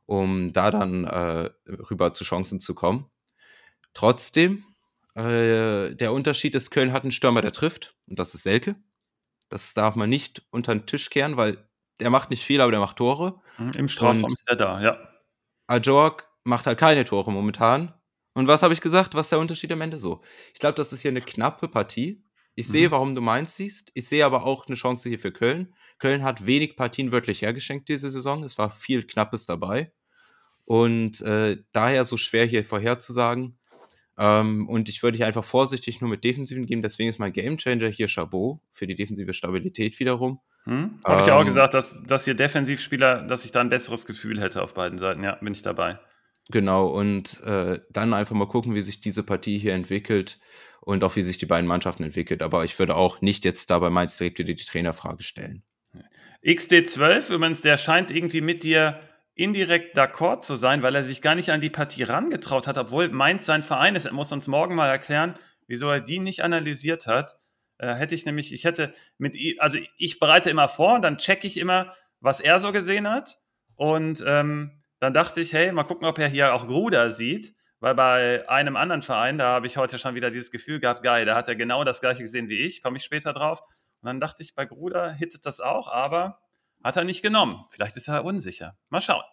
um 0.06 0.52
da 0.52 0.70
dann 0.70 1.04
äh, 1.04 1.50
rüber 1.90 2.14
zu 2.14 2.24
Chancen 2.24 2.60
zu 2.60 2.74
kommen. 2.74 3.10
Trotzdem, 3.94 4.64
äh, 5.14 5.94
der 5.94 6.12
Unterschied 6.12 6.54
ist, 6.54 6.70
Köln 6.70 6.92
hat 6.92 7.02
einen 7.02 7.12
Stürmer, 7.12 7.42
der 7.42 7.52
trifft, 7.52 7.96
und 8.06 8.18
das 8.18 8.34
ist 8.34 8.42
Selke. 8.42 8.76
Das 9.48 9.74
darf 9.74 9.96
man 9.96 10.08
nicht 10.08 10.42
unter 10.50 10.74
den 10.74 10.86
Tisch 10.86 11.10
kehren, 11.10 11.36
weil 11.36 11.58
der 12.00 12.10
macht 12.10 12.30
nicht 12.30 12.44
viel, 12.44 12.60
aber 12.60 12.70
der 12.70 12.80
macht 12.80 12.96
Tore. 12.96 13.40
Mhm, 13.58 13.72
Im 13.72 13.88
Strafraum 13.88 14.24
und 14.24 14.32
ist 14.32 14.42
er 14.46 14.56
da, 14.56 14.82
ja. 14.82 14.98
Ajorg 15.66 16.28
macht 16.44 16.66
halt 16.66 16.78
keine 16.78 17.04
Tore 17.04 17.32
momentan. 17.32 17.94
Und 18.34 18.48
was 18.48 18.62
habe 18.62 18.74
ich 18.74 18.80
gesagt? 18.80 19.14
Was 19.14 19.26
ist 19.26 19.32
der 19.32 19.38
Unterschied 19.38 19.72
am 19.72 19.80
Ende 19.82 19.98
so? 19.98 20.22
Ich 20.54 20.60
glaube, 20.60 20.74
das 20.74 20.92
ist 20.92 21.02
hier 21.02 21.10
eine 21.10 21.20
knappe 21.20 21.68
Partie. 21.68 22.24
Ich 22.54 22.66
mhm. 22.68 22.72
sehe, 22.72 22.90
warum 22.90 23.14
du 23.14 23.20
meinst 23.20 23.56
siehst. 23.56 23.90
Ich 23.94 24.08
sehe 24.08 24.24
aber 24.24 24.44
auch 24.44 24.66
eine 24.66 24.76
Chance 24.76 25.08
hier 25.08 25.18
für 25.18 25.32
Köln. 25.32 25.74
Köln 26.02 26.24
hat 26.24 26.46
wenig 26.46 26.74
Partien 26.74 27.12
wirklich 27.12 27.42
hergeschenkt 27.42 27.88
diese 27.88 28.10
Saison. 28.10 28.42
Es 28.42 28.58
war 28.58 28.72
viel 28.72 29.04
Knappes 29.04 29.46
dabei. 29.46 29.92
Und 30.64 31.20
äh, 31.20 31.58
daher 31.70 32.04
so 32.04 32.16
schwer 32.16 32.44
hier 32.44 32.64
vorherzusagen. 32.64 33.56
Ähm, 34.18 34.68
und 34.68 34.88
ich 34.88 35.00
würde 35.04 35.16
hier 35.16 35.28
einfach 35.28 35.44
vorsichtig 35.44 36.00
nur 36.00 36.10
mit 36.10 36.24
Defensiven 36.24 36.66
geben. 36.66 36.82
Deswegen 36.82 37.08
ist 37.08 37.20
mein 37.20 37.32
Gamechanger 37.32 37.86
hier 37.86 38.08
Chabot 38.08 38.58
für 38.72 38.88
die 38.88 38.96
defensive 38.96 39.32
Stabilität 39.32 40.00
wiederum. 40.00 40.40
Hm? 40.64 40.98
Habe 41.04 41.20
ähm, 41.20 41.24
ich 41.24 41.32
auch 41.32 41.44
gesagt, 41.44 41.72
dass, 41.72 42.02
dass 42.04 42.24
hier 42.24 42.34
Defensivspieler, 42.34 43.22
dass 43.22 43.44
ich 43.44 43.52
da 43.52 43.60
ein 43.60 43.68
besseres 43.68 44.04
Gefühl 44.04 44.40
hätte 44.40 44.60
auf 44.60 44.74
beiden 44.74 44.98
Seiten. 44.98 45.22
Ja, 45.22 45.36
bin 45.36 45.52
ich 45.52 45.62
dabei. 45.62 46.00
Genau, 46.50 46.88
und 46.88 47.40
äh, 47.44 47.78
dann 47.90 48.12
einfach 48.12 48.34
mal 48.34 48.48
gucken, 48.48 48.74
wie 48.74 48.80
sich 48.80 49.00
diese 49.00 49.22
Partie 49.22 49.56
hier 49.56 49.74
entwickelt 49.74 50.40
und 50.80 51.04
auch 51.04 51.14
wie 51.14 51.22
sich 51.22 51.38
die 51.38 51.46
beiden 51.46 51.68
Mannschaften 51.68 52.02
entwickelt. 52.02 52.42
Aber 52.42 52.64
ich 52.64 52.76
würde 52.76 52.96
auch 52.96 53.20
nicht 53.20 53.44
jetzt 53.44 53.70
dabei 53.70 53.88
Mainz 53.88 54.18
direkt 54.18 54.40
wieder 54.40 54.52
die 54.52 54.64
Trainerfrage 54.64 55.22
stellen. 55.22 55.62
XD12, 56.44 57.34
übrigens, 57.34 57.62
der 57.62 57.76
scheint 57.76 58.10
irgendwie 58.10 58.40
mit 58.40 58.62
dir 58.62 59.00
indirekt 59.34 59.96
d'accord 59.96 60.42
zu 60.42 60.56
sein, 60.56 60.82
weil 60.82 60.94
er 60.94 61.04
sich 61.04 61.22
gar 61.22 61.34
nicht 61.34 61.50
an 61.50 61.60
die 61.60 61.70
Partie 61.70 62.02
rangetraut 62.02 62.66
hat, 62.66 62.78
obwohl 62.78 63.08
Mainz 63.08 63.46
sein 63.46 63.62
Verein 63.62 63.94
ist. 63.94 64.04
Er 64.04 64.12
muss 64.12 64.32
uns 64.32 64.46
morgen 64.46 64.74
mal 64.74 64.88
erklären, 64.88 65.34
wieso 65.66 65.88
er 65.88 66.00
die 66.00 66.18
nicht 66.18 66.42
analysiert 66.42 67.06
hat. 67.06 67.36
Äh, 67.78 67.94
hätte 67.94 68.14
ich 68.14 68.26
nämlich, 68.26 68.52
ich 68.52 68.64
hätte 68.64 68.92
mit, 69.18 69.36
also 69.58 69.78
ich 69.96 70.18
bereite 70.18 70.50
immer 70.50 70.68
vor 70.68 70.94
und 70.94 71.02
dann 71.02 71.18
checke 71.18 71.46
ich 71.46 71.56
immer, 71.56 71.94
was 72.20 72.40
er 72.40 72.60
so 72.60 72.72
gesehen 72.72 73.08
hat. 73.08 73.38
Und 73.76 74.22
ähm, 74.26 74.82
dann 74.98 75.14
dachte 75.14 75.40
ich, 75.40 75.52
hey, 75.52 75.72
mal 75.72 75.84
gucken, 75.84 76.06
ob 76.06 76.18
er 76.18 76.28
hier 76.28 76.54
auch 76.54 76.66
Gruder 76.66 77.10
sieht, 77.10 77.54
weil 77.80 77.94
bei 77.94 78.48
einem 78.48 78.76
anderen 78.76 79.02
Verein, 79.02 79.38
da 79.38 79.46
habe 79.46 79.66
ich 79.66 79.76
heute 79.76 79.98
schon 79.98 80.14
wieder 80.14 80.30
dieses 80.30 80.50
Gefühl 80.50 80.78
gehabt, 80.78 81.02
geil, 81.02 81.24
da 81.24 81.34
hat 81.34 81.48
er 81.48 81.56
genau 81.56 81.82
das 81.82 82.00
gleiche 82.00 82.22
gesehen 82.22 82.48
wie 82.48 82.58
ich, 82.58 82.82
komme 82.82 82.98
ich 82.98 83.04
später 83.04 83.32
drauf. 83.32 83.62
Und 84.02 84.06
dann 84.06 84.20
dachte 84.20 84.42
ich, 84.42 84.54
bei 84.54 84.66
Gruder 84.66 85.12
hittet 85.12 85.46
das 85.46 85.60
auch, 85.60 85.88
aber 85.88 86.40
hat 86.82 86.96
er 86.96 87.04
nicht 87.04 87.22
genommen. 87.22 87.64
Vielleicht 87.70 87.96
ist 87.96 88.08
er 88.08 88.24
unsicher. 88.24 88.76
Mal 88.88 89.00
schauen. 89.00 89.24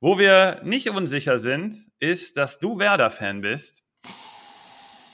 Wo 0.00 0.16
wir 0.16 0.60
nicht 0.62 0.88
unsicher 0.88 1.38
sind, 1.38 1.74
ist, 1.98 2.36
dass 2.36 2.58
du 2.58 2.78
Werder-Fan 2.78 3.40
bist. 3.40 3.84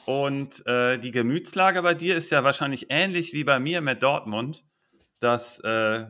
Und 0.05 0.65
äh, 0.67 0.99
die 0.99 1.11
Gemütslage 1.11 1.83
bei 1.83 1.95
dir 1.95 2.17
ist 2.17 2.31
ja 2.31 2.45
wahrscheinlich 2.45 2.87
ähnlich 2.91 3.33
wie 3.33 3.43
bei 3.43 3.59
mir 3.59 3.81
mit 3.81 4.03
Dortmund, 4.03 4.65
dass 5.19 5.59
äh, 5.61 6.07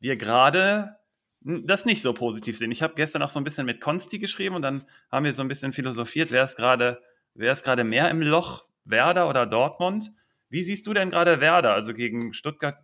wir 0.00 0.16
gerade 0.16 0.96
das 1.40 1.84
nicht 1.84 2.02
so 2.02 2.12
positiv 2.12 2.58
sehen. 2.58 2.72
Ich 2.72 2.82
habe 2.82 2.94
gestern 2.94 3.22
auch 3.22 3.28
so 3.28 3.38
ein 3.38 3.44
bisschen 3.44 3.66
mit 3.66 3.80
Konsti 3.80 4.18
geschrieben 4.18 4.56
und 4.56 4.62
dann 4.62 4.84
haben 5.12 5.24
wir 5.24 5.32
so 5.32 5.42
ein 5.42 5.48
bisschen 5.48 5.72
philosophiert, 5.72 6.32
wer 6.32 6.42
ist 6.42 6.56
gerade, 6.56 7.00
wer 7.34 7.52
ist 7.52 7.62
gerade 7.62 7.84
mehr 7.84 8.10
im 8.10 8.22
Loch, 8.22 8.64
Werder 8.84 9.28
oder 9.28 9.46
Dortmund? 9.46 10.10
Wie 10.48 10.62
siehst 10.62 10.86
du 10.86 10.94
denn 10.94 11.10
gerade 11.10 11.40
Werder? 11.40 11.74
Also 11.74 11.94
gegen 11.94 12.34
Stuttgart 12.34 12.76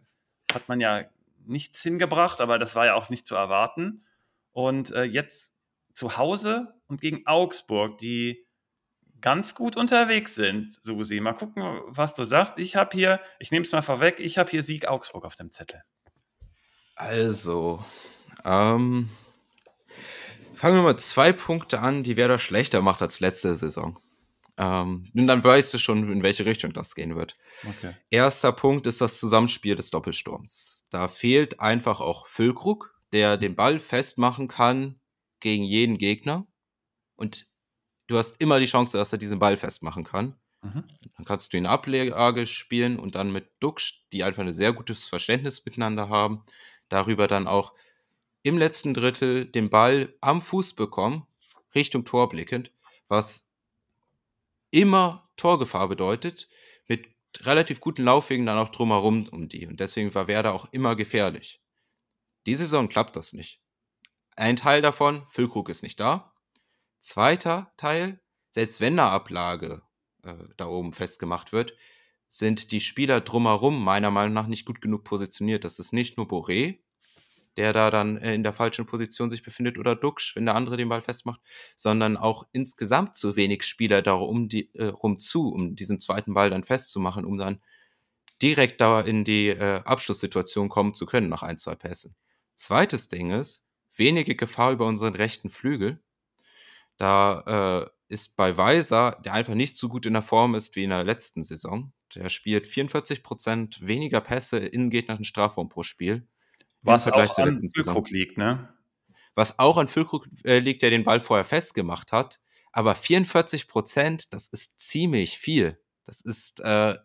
hat 0.53 0.69
man 0.69 0.81
ja 0.81 1.05
nichts 1.45 1.83
hingebracht, 1.83 2.41
aber 2.41 2.59
das 2.59 2.75
war 2.75 2.87
ja 2.87 2.95
auch 2.95 3.09
nicht 3.09 3.27
zu 3.27 3.35
erwarten. 3.35 4.05
Und 4.53 4.91
äh, 4.91 5.05
jetzt 5.05 5.55
zu 5.95 6.17
Hause 6.17 6.75
und 6.87 7.01
gegen 7.01 7.27
Augsburg, 7.27 7.99
die 7.99 8.47
ganz 9.21 9.55
gut 9.55 9.77
unterwegs 9.77 10.35
sind, 10.35 10.79
Susi. 10.83 11.21
Mal 11.21 11.33
gucken, 11.33 11.63
was 11.87 12.15
du 12.15 12.25
sagst. 12.25 12.59
Ich 12.59 12.77
habe 12.77 12.91
hier, 12.93 13.21
ich 13.39 13.51
nehme 13.51 13.65
es 13.65 13.73
mal 13.73 13.83
vorweg, 13.83 14.19
ich 14.19 14.37
habe 14.37 14.51
hier 14.51 14.63
Sieg 14.63 14.89
Augsburg 14.89 15.25
auf 15.25 15.37
dem 15.37 15.51
Zettel. 15.51 15.83
Also, 16.97 17.85
ähm, 18.45 19.09
fangen 20.55 20.77
wir 20.77 20.83
mal 20.83 20.99
zwei 20.99 21.33
Punkte 21.33 21.81
an, 21.81 22.03
die 22.03 22.17
Werder 22.17 22.39
schlechter 22.39 22.83
macht 22.83 23.01
als 23.01 23.21
letzte 23.21 23.55
Saison. 23.55 23.99
Ähm, 24.59 25.09
und 25.15 25.27
dann 25.27 25.43
weißt 25.43 25.73
du 25.73 25.79
schon, 25.79 26.11
in 26.13 26.23
welche 26.23 26.45
Richtung 26.45 26.73
das 26.73 26.95
gehen 26.95 27.17
wird. 27.17 27.37
Okay. 27.69 27.95
Erster 28.11 28.53
Punkt 28.53 28.87
ist 28.87 29.01
das 29.01 29.19
Zusammenspiel 29.19 29.77
des 29.77 29.91
Doppelsturms. 29.91 30.87
Da 30.91 31.09
fehlt 31.09 31.61
einfach 31.61 32.01
auch 32.01 32.27
Füllkrug, 32.27 32.95
der 33.13 33.37
den 33.37 33.57
Ball 33.57 33.81
festmachen 33.81 34.49
kann 34.49 35.01
gegen 35.41 35.65
jeden 35.65 35.99
Gegner. 35.99 36.47
Und 37.17 37.47
du 38.09 38.19
hast 38.19 38.41
immer 38.41 38.61
die 38.61 38.67
Chance, 38.67 38.99
dass 38.99 39.13
er 39.13 39.19
diesen 39.19 39.39
Ball 39.39 39.57
festmachen 39.57 40.05
kann. 40.05 40.37
Mhm. 40.63 40.85
Dann 41.17 41.27
kannst 41.27 41.53
du 41.53 41.57
ihn 41.57 41.67
Ablage 41.67 42.47
spielen 42.47 42.99
und 42.99 43.15
dann 43.15 43.33
mit 43.33 43.51
Dux, 43.61 44.05
die 44.13 44.23
einfach 44.23 44.43
ein 44.43 44.53
sehr 44.53 44.73
gutes 44.73 45.09
Verständnis 45.09 45.65
miteinander 45.65 46.09
haben, 46.09 46.45
darüber 46.89 47.27
dann 47.27 47.47
auch 47.47 47.75
im 48.43 48.59
letzten 48.59 48.95
Drittel 48.95 49.45
den 49.45 49.71
Ball 49.71 50.15
am 50.21 50.41
Fuß 50.41 50.75
bekommen, 50.75 51.27
Richtung 51.75 52.05
Tor 52.05 52.29
blickend, 52.29 52.73
was 53.09 53.52
immer 54.73 55.31
Torgefahr 55.37 55.89
bedeutet, 55.89 56.49
mit 56.89 57.07
relativ 57.47 57.81
guten 57.81 58.03
Laufwegen 58.03 58.47
dann 58.47 58.59
auch 58.59 58.71
drumherum 58.71 59.29
um 59.29 59.49
die. 59.49 59.67
Und 59.69 59.79
deswegen 59.79 60.13
war 60.15 60.27
Werder 60.27 60.55
auch 60.55 60.67
immer 60.73 60.97
gefährlich. 60.97 61.63
Diese 62.47 62.65
Saison 62.65 62.89
klappt 62.89 63.15
das 63.15 63.33
nicht. 63.33 63.63
Ein 64.35 64.57
Teil 64.57 64.83
davon, 64.83 65.25
Füllkrug 65.31 65.69
ist 65.69 65.83
nicht 65.83 66.01
da. 66.01 66.35
Zweiter 66.99 67.73
Teil, 67.77 68.21
selbst 68.51 68.81
wenn 68.81 68.99
eine 68.99 69.11
Ablage 69.11 69.83
äh, 70.25 70.35
da 70.57 70.67
oben 70.67 70.93
festgemacht 70.93 71.53
wird, 71.53 71.75
sind 72.29 72.73
die 72.73 72.81
Spieler 72.81 73.21
drumherum 73.21 73.85
meiner 73.85 74.11
Meinung 74.11 74.33
nach 74.33 74.47
nicht 74.47 74.65
gut 74.65 74.81
genug 74.81 75.05
positioniert. 75.05 75.65
Das 75.65 75.79
ist 75.79 75.93
nicht 75.93 76.17
nur 76.17 76.27
Boré, 76.27 76.79
der 77.57 77.73
da 77.73 77.91
dann 77.91 78.17
äh, 78.17 78.35
in 78.35 78.43
der 78.43 78.53
falschen 78.53 78.87
Position 78.87 79.31
sich 79.31 79.43
befindet, 79.43 79.79
oder 79.79 79.95
Duxch, 79.95 80.37
wenn 80.37 80.47
der 80.47 80.55
andere 80.55 80.77
den 80.77 80.89
Ball 80.89 81.03
festmacht, 81.03 81.41
sondern 81.77 82.17
auch 82.17 82.45
insgesamt 82.53 83.15
zu 83.15 83.37
wenig 83.37 83.65
Spieler 83.65 84.03
darum 84.03 84.49
die, 84.49 84.75
äh, 84.75 84.87
rum 84.87 85.19
zu, 85.19 85.49
um 85.49 85.77
diesen 85.77 86.01
zweiten 86.01 86.35
Ball 86.35 86.51
dann 86.51 86.65
festzumachen, 86.65 87.25
um 87.25 87.39
dann 87.39 87.61
direkt 88.41 88.81
da 88.81 89.01
in 89.01 89.25
die 89.25 89.49
äh, 89.49 89.83
Abschlusssituation 89.85 90.69
kommen 90.69 90.95
zu 90.95 91.07
können 91.07 91.29
nach 91.29 91.43
ein, 91.43 91.59
zwei 91.59 91.75
Pässen. 91.75 92.17
Zweites 92.55 93.09
Ding 93.09 93.31
ist, 93.31 93.67
wenige 93.97 94.35
Gefahr 94.35 94.73
über 94.73 94.87
unseren 94.87 95.15
rechten 95.15 95.51
Flügel. 95.51 96.03
Da 96.97 97.85
äh, 97.85 97.91
ist 98.13 98.37
bei 98.37 98.57
Weiser, 98.57 99.21
der 99.25 99.33
einfach 99.35 99.55
nicht 99.55 99.77
so 99.77 99.89
gut 99.89 100.07
in 100.07 100.13
der 100.13 100.23
Form 100.23 100.55
ist 100.55 100.77
wie 100.77 100.85
in 100.85 100.91
der 100.91 101.05
letzten 101.05 101.43
Saison. 101.43 101.93
Der 102.15 102.29
spielt 102.29 102.67
44% 102.67 103.87
weniger 103.87 104.21
Pässe 104.21 104.59
in 104.59 104.91
gegnerischen 104.91 105.25
Strafraum 105.25 105.69
pro 105.69 105.83
Spiel. 105.83 106.27
Was 106.83 107.09
auch 107.09 107.39
an 107.39 107.57
Füllkrug 107.57 108.11
liegt, 108.11 108.39
ne? 108.39 108.69
Was 109.35 109.59
auch 109.59 109.79
an 109.79 109.89
Füllkrug 109.89 110.27
äh, 110.45 110.59
liegt, 110.59 110.83
der 110.83 110.91
den 110.91 111.05
Ball 111.05 111.21
vorher 111.21 111.45
festgemacht 111.45 112.13
hat. 112.13 112.41
Aber 112.73 112.95
44 112.95 113.69
Prozent, 113.69 114.33
das 114.33 114.49
ist 114.49 114.81
ziemlich 114.81 115.39
viel. 115.39 115.79
Das 116.05 116.21
ist 116.21 116.61
äh, 116.61 116.97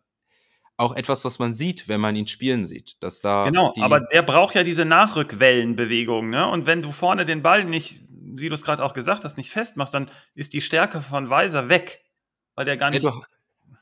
auch 0.77 0.95
etwas, 0.95 1.25
was 1.25 1.39
man 1.39 1.53
sieht, 1.53 1.87
wenn 1.87 2.01
man 2.01 2.15
ihn 2.15 2.27
spielen 2.27 2.65
sieht. 2.65 3.01
Dass 3.01 3.21
da 3.21 3.45
genau, 3.45 3.73
aber 3.79 4.01
der 4.01 4.23
braucht 4.23 4.55
ja 4.55 4.63
diese 4.63 4.85
Nachrückwellenbewegung, 4.85 6.29
ne? 6.29 6.47
Und 6.47 6.65
wenn 6.65 6.81
du 6.81 6.91
vorne 6.91 7.25
den 7.25 7.41
Ball 7.41 7.65
nicht 7.65 8.01
wie 8.39 8.49
du 8.49 8.55
es 8.55 8.63
gerade 8.63 8.83
auch 8.83 8.93
gesagt 8.93 9.23
hast, 9.23 9.37
nicht 9.37 9.51
festmachst, 9.51 9.93
dann 9.93 10.09
ist 10.35 10.53
die 10.53 10.61
Stärke 10.61 11.01
von 11.01 11.29
Weiser 11.29 11.69
weg, 11.69 12.03
weil 12.55 12.65
der 12.65 12.77
gar 12.77 12.89
nicht. 12.89 13.03
Ja, 13.03 13.13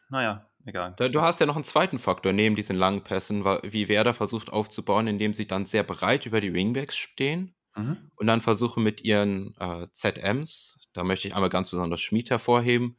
naja, 0.09 0.49
egal. 0.65 0.95
Du 0.95 1.21
hast 1.21 1.39
ja 1.39 1.45
noch 1.45 1.55
einen 1.55 1.63
zweiten 1.63 1.99
Faktor 1.99 2.33
neben 2.33 2.55
diesen 2.55 2.75
langen 2.75 3.03
Pässen, 3.03 3.45
wie 3.45 3.87
Werder 3.87 4.13
versucht 4.13 4.51
aufzubauen, 4.51 5.07
indem 5.07 5.33
sie 5.33 5.47
dann 5.47 5.65
sehr 5.65 5.83
breit 5.83 6.25
über 6.25 6.41
die 6.41 6.53
Wingbacks 6.53 6.97
stehen 6.97 7.55
mhm. 7.75 8.11
und 8.15 8.27
dann 8.27 8.41
versuchen 8.41 8.83
mit 8.83 9.01
ihren 9.03 9.55
äh, 9.59 9.87
ZMs, 9.91 10.79
da 10.93 11.03
möchte 11.03 11.27
ich 11.27 11.35
einmal 11.35 11.49
ganz 11.49 11.69
besonders 11.69 12.01
Schmied 12.01 12.29
hervorheben, 12.29 12.97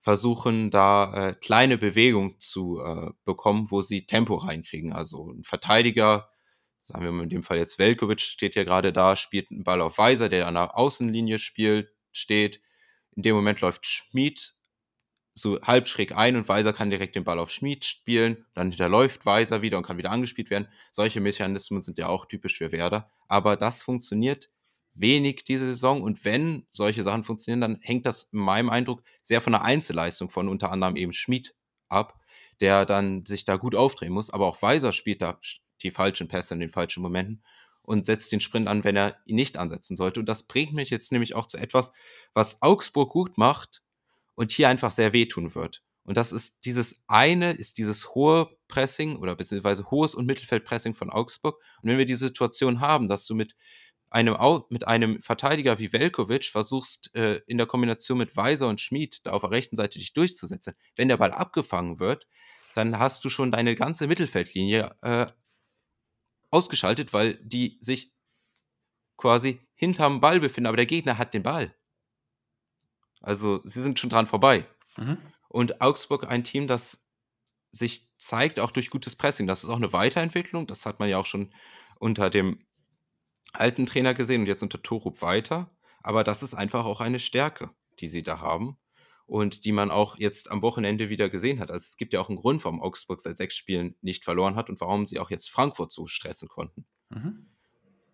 versuchen 0.00 0.70
da 0.70 1.28
äh, 1.28 1.34
kleine 1.34 1.78
Bewegungen 1.78 2.38
zu 2.38 2.80
äh, 2.80 3.10
bekommen, 3.24 3.70
wo 3.70 3.82
sie 3.82 4.04
Tempo 4.04 4.34
reinkriegen. 4.34 4.92
Also 4.92 5.30
ein 5.30 5.44
Verteidiger, 5.44 6.28
sagen 6.82 7.04
wir 7.04 7.12
mal 7.12 7.22
in 7.22 7.28
dem 7.28 7.44
Fall 7.44 7.58
jetzt 7.58 7.78
Velkovic 7.78 8.20
steht 8.20 8.56
ja 8.56 8.64
gerade 8.64 8.92
da, 8.92 9.14
spielt 9.14 9.50
einen 9.50 9.64
Ball 9.64 9.80
auf 9.80 9.98
Weiser, 9.98 10.28
der 10.28 10.48
an 10.48 10.54
der 10.54 10.76
Außenlinie 10.76 11.38
spielt, 11.38 11.92
steht. 12.10 12.60
In 13.14 13.22
dem 13.22 13.36
Moment 13.36 13.60
läuft 13.60 13.86
Schmied 13.86 14.54
so 15.34 15.60
halb 15.62 15.88
schräg 15.88 16.16
ein 16.16 16.36
und 16.36 16.48
Weiser 16.48 16.72
kann 16.72 16.90
direkt 16.90 17.16
den 17.16 17.24
Ball 17.24 17.38
auf 17.38 17.50
Schmied 17.50 17.84
spielen, 17.84 18.44
dann 18.54 18.68
hinterläuft 18.68 19.24
Weiser 19.24 19.62
wieder 19.62 19.78
und 19.78 19.86
kann 19.86 19.98
wieder 19.98 20.10
angespielt 20.10 20.50
werden. 20.50 20.68
Solche 20.90 21.20
Mechanismen 21.20 21.82
sind 21.82 21.98
ja 21.98 22.08
auch 22.08 22.26
typisch 22.26 22.58
für 22.58 22.72
Werder, 22.72 23.10
aber 23.28 23.56
das 23.56 23.82
funktioniert 23.82 24.50
wenig 24.94 25.44
diese 25.44 25.66
Saison 25.66 26.02
und 26.02 26.24
wenn 26.24 26.66
solche 26.70 27.02
Sachen 27.02 27.24
funktionieren, 27.24 27.62
dann 27.62 27.78
hängt 27.80 28.04
das 28.04 28.24
in 28.24 28.40
meinem 28.40 28.68
Eindruck 28.68 29.02
sehr 29.22 29.40
von 29.40 29.54
der 29.54 29.62
Einzelleistung 29.62 30.28
von 30.28 30.48
unter 30.48 30.70
anderem 30.70 30.96
eben 30.96 31.14
Schmied 31.14 31.54
ab, 31.88 32.20
der 32.60 32.84
dann 32.84 33.24
sich 33.24 33.44
da 33.44 33.56
gut 33.56 33.74
aufdrehen 33.74 34.12
muss, 34.12 34.30
aber 34.30 34.46
auch 34.46 34.60
Weiser 34.60 34.92
spielt 34.92 35.22
da 35.22 35.38
die 35.82 35.90
falschen 35.90 36.28
Pässe 36.28 36.54
in 36.54 36.60
den 36.60 36.70
falschen 36.70 37.02
Momenten 37.02 37.42
und 37.82 38.06
setzt 38.06 38.32
den 38.32 38.40
Sprint 38.40 38.68
an, 38.68 38.84
wenn 38.84 38.96
er 38.96 39.16
ihn 39.24 39.36
nicht 39.36 39.56
ansetzen 39.56 39.96
sollte. 39.96 40.20
Und 40.20 40.26
das 40.26 40.44
bringt 40.44 40.72
mich 40.72 40.90
jetzt 40.90 41.10
nämlich 41.10 41.34
auch 41.34 41.46
zu 41.46 41.58
etwas, 41.58 41.92
was 42.32 42.62
Augsburg 42.62 43.10
gut 43.10 43.38
macht, 43.38 43.82
und 44.34 44.52
hier 44.52 44.68
einfach 44.68 44.90
sehr 44.90 45.12
wehtun 45.12 45.54
wird. 45.54 45.82
Und 46.04 46.16
das 46.16 46.32
ist 46.32 46.64
dieses 46.64 47.04
eine, 47.06 47.52
ist 47.52 47.78
dieses 47.78 48.14
hohe 48.14 48.56
Pressing 48.66 49.16
oder 49.16 49.36
beziehungsweise 49.36 49.90
hohes 49.90 50.14
und 50.14 50.26
Mittelfeldpressing 50.26 50.94
von 50.94 51.10
Augsburg. 51.10 51.60
Und 51.80 51.90
wenn 51.90 51.98
wir 51.98 52.06
die 52.06 52.14
Situation 52.14 52.80
haben, 52.80 53.08
dass 53.08 53.26
du 53.26 53.34
mit 53.34 53.54
einem, 54.10 54.36
mit 54.68 54.86
einem 54.86 55.22
Verteidiger 55.22 55.78
wie 55.78 55.92
Velkovic 55.92 56.46
versuchst, 56.46 57.14
äh, 57.14 57.40
in 57.46 57.56
der 57.56 57.66
Kombination 57.66 58.18
mit 58.18 58.36
Weiser 58.36 58.68
und 58.68 58.80
Schmid 58.80 59.20
da 59.24 59.30
auf 59.30 59.42
der 59.42 59.52
rechten 59.52 59.76
Seite 59.76 59.98
dich 59.98 60.12
durchzusetzen, 60.12 60.74
wenn 60.96 61.08
der 61.08 61.16
Ball 61.16 61.32
abgefangen 61.32 62.00
wird, 62.00 62.26
dann 62.74 62.98
hast 62.98 63.24
du 63.24 63.30
schon 63.30 63.52
deine 63.52 63.76
ganze 63.76 64.06
Mittelfeldlinie 64.06 64.96
äh, 65.02 65.26
ausgeschaltet, 66.50 67.12
weil 67.12 67.34
die 67.42 67.78
sich 67.80 68.12
quasi 69.16 69.60
hinterm 69.74 70.20
Ball 70.20 70.40
befinden, 70.40 70.66
aber 70.66 70.76
der 70.76 70.86
Gegner 70.86 71.16
hat 71.16 71.32
den 71.32 71.42
Ball. 71.42 71.74
Also 73.22 73.60
sie 73.64 73.82
sind 73.82 73.98
schon 73.98 74.10
dran 74.10 74.26
vorbei. 74.26 74.66
Mhm. 74.96 75.18
Und 75.48 75.80
Augsburg 75.80 76.28
ein 76.28 76.44
Team, 76.44 76.66
das 76.66 77.06
sich 77.70 78.10
zeigt, 78.18 78.60
auch 78.60 78.70
durch 78.70 78.90
gutes 78.90 79.16
Pressing. 79.16 79.46
Das 79.46 79.64
ist 79.64 79.70
auch 79.70 79.76
eine 79.76 79.92
Weiterentwicklung. 79.92 80.66
Das 80.66 80.84
hat 80.86 81.00
man 81.00 81.08
ja 81.08 81.18
auch 81.18 81.26
schon 81.26 81.54
unter 81.98 82.30
dem 82.30 82.66
alten 83.52 83.86
Trainer 83.86 84.14
gesehen 84.14 84.42
und 84.42 84.46
jetzt 84.46 84.62
unter 84.62 84.82
Torup 84.82 85.22
weiter. 85.22 85.74
Aber 86.02 86.24
das 86.24 86.42
ist 86.42 86.54
einfach 86.54 86.84
auch 86.84 87.00
eine 87.00 87.18
Stärke, 87.18 87.70
die 88.00 88.08
sie 88.08 88.22
da 88.22 88.40
haben 88.40 88.76
und 89.26 89.64
die 89.64 89.72
man 89.72 89.90
auch 89.90 90.16
jetzt 90.18 90.50
am 90.50 90.62
Wochenende 90.62 91.08
wieder 91.08 91.30
gesehen 91.30 91.60
hat. 91.60 91.70
Also 91.70 91.84
es 91.84 91.96
gibt 91.96 92.12
ja 92.12 92.20
auch 92.20 92.28
einen 92.28 92.38
Grund, 92.38 92.64
warum 92.64 92.82
Augsburg 92.82 93.20
seit 93.20 93.36
sechs 93.36 93.56
Spielen 93.56 93.96
nicht 94.00 94.24
verloren 94.24 94.56
hat 94.56 94.68
und 94.68 94.80
warum 94.80 95.06
sie 95.06 95.18
auch 95.18 95.30
jetzt 95.30 95.50
Frankfurt 95.50 95.92
so 95.92 96.06
stressen 96.06 96.48
konnten. 96.48 96.86
Mhm. 97.10 97.51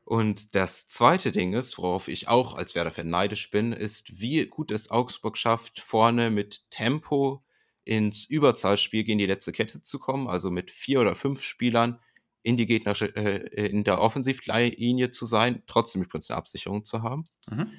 Und 0.08 0.54
das 0.54 0.88
zweite 0.88 1.32
Ding 1.32 1.52
ist, 1.52 1.76
worauf 1.76 2.08
ich 2.08 2.28
auch 2.28 2.54
als 2.54 2.74
Werder-Fan 2.74 3.10
neidisch 3.10 3.50
bin, 3.50 3.74
ist, 3.74 4.22
wie 4.22 4.46
gut 4.46 4.70
es 4.70 4.90
Augsburg 4.90 5.36
schafft, 5.36 5.80
vorne 5.80 6.30
mit 6.30 6.70
Tempo 6.70 7.44
ins 7.84 8.24
Überzahlspiel 8.24 9.04
gegen 9.04 9.18
die 9.18 9.26
letzte 9.26 9.52
Kette 9.52 9.82
zu 9.82 9.98
kommen, 9.98 10.26
also 10.26 10.50
mit 10.50 10.70
vier 10.70 11.02
oder 11.02 11.14
fünf 11.14 11.42
Spielern 11.42 12.00
in 12.42 12.56
die 12.56 12.64
gegnerische, 12.64 13.14
äh, 13.16 13.66
in 13.66 13.84
der 13.84 14.00
Offensivlinie 14.00 15.10
zu 15.10 15.26
sein, 15.26 15.62
trotzdem 15.66 16.00
übrigens 16.00 16.30
eine 16.30 16.38
Absicherung 16.38 16.86
zu 16.86 17.02
haben. 17.02 17.24
Mhm. 17.50 17.70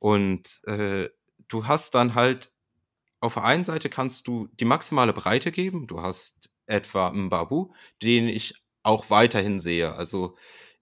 Und 0.00 0.62
äh, 0.64 1.08
du 1.46 1.68
hast 1.68 1.94
dann 1.94 2.16
halt, 2.16 2.50
auf 3.20 3.34
der 3.34 3.44
einen 3.44 3.62
Seite 3.62 3.90
kannst 3.90 4.26
du 4.26 4.48
die 4.58 4.64
maximale 4.64 5.12
Breite 5.12 5.52
geben. 5.52 5.86
Du 5.86 6.02
hast 6.02 6.50
etwa 6.66 7.06
einen 7.06 7.28
Babu, 7.28 7.72
den 8.02 8.26
ich 8.26 8.54
auch 8.82 9.08
weiterhin 9.10 9.60
sehe. 9.60 9.94
Also 9.94 10.36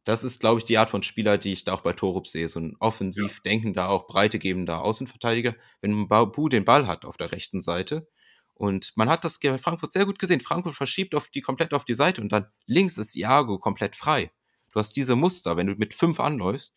das 0.04 0.22
ist, 0.22 0.40
glaube 0.40 0.58
ich, 0.58 0.64
die 0.64 0.78
Art 0.78 0.90
von 0.90 1.02
Spieler, 1.02 1.38
die 1.38 1.52
ich 1.52 1.64
da 1.64 1.72
auch 1.72 1.80
bei 1.80 1.94
Torup 1.94 2.28
sehe. 2.28 2.48
So 2.48 2.60
ein 2.60 2.76
offensiv 2.78 3.36
ja. 3.36 3.50
denkender, 3.50 3.88
auch 3.88 4.06
breitegebender 4.06 4.82
Außenverteidiger. 4.82 5.54
Wenn 5.80 6.08
Babu 6.08 6.48
den 6.48 6.64
Ball 6.64 6.86
hat 6.86 7.04
auf 7.04 7.16
der 7.16 7.32
rechten 7.32 7.62
Seite 7.62 8.06
und 8.52 8.92
man 8.96 9.08
hat 9.08 9.24
das 9.24 9.40
bei 9.40 9.58
Frankfurt 9.58 9.92
sehr 9.92 10.06
gut 10.06 10.18
gesehen. 10.18 10.40
Frankfurt 10.40 10.74
verschiebt 10.74 11.14
auf 11.14 11.28
die 11.28 11.40
komplett 11.40 11.74
auf 11.74 11.84
die 11.84 11.94
Seite 11.94 12.20
und 12.20 12.30
dann 12.32 12.46
links 12.66 12.98
ist 12.98 13.16
Iago 13.16 13.58
komplett 13.58 13.96
frei. 13.96 14.30
Du 14.72 14.78
hast 14.78 14.92
diese 14.92 15.16
Muster, 15.16 15.56
wenn 15.56 15.66
du 15.66 15.74
mit 15.74 15.94
fünf 15.94 16.20
anläufst. 16.20 16.74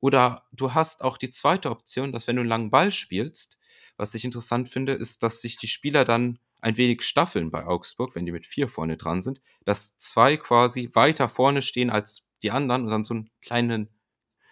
Oder 0.00 0.46
du 0.52 0.74
hast 0.74 1.02
auch 1.02 1.16
die 1.16 1.30
zweite 1.30 1.70
Option, 1.70 2.12
dass 2.12 2.26
wenn 2.26 2.36
du 2.36 2.40
einen 2.40 2.48
langen 2.48 2.70
Ball 2.70 2.92
spielst, 2.92 3.56
was 3.96 4.14
ich 4.14 4.24
interessant 4.24 4.68
finde, 4.68 4.92
ist, 4.92 5.22
dass 5.22 5.40
sich 5.40 5.56
die 5.56 5.68
Spieler 5.68 6.04
dann 6.04 6.38
ein 6.64 6.78
wenig 6.78 7.02
staffeln 7.02 7.50
bei 7.50 7.66
Augsburg, 7.66 8.14
wenn 8.14 8.24
die 8.24 8.32
mit 8.32 8.46
vier 8.46 8.68
vorne 8.68 8.96
dran 8.96 9.20
sind, 9.20 9.42
dass 9.66 9.98
zwei 9.98 10.38
quasi 10.38 10.90
weiter 10.94 11.28
vorne 11.28 11.60
stehen 11.60 11.90
als 11.90 12.26
die 12.42 12.50
anderen 12.50 12.84
und 12.84 12.90
dann 12.90 13.04
so 13.04 13.12
einen 13.12 13.30
kleinen, 13.42 13.90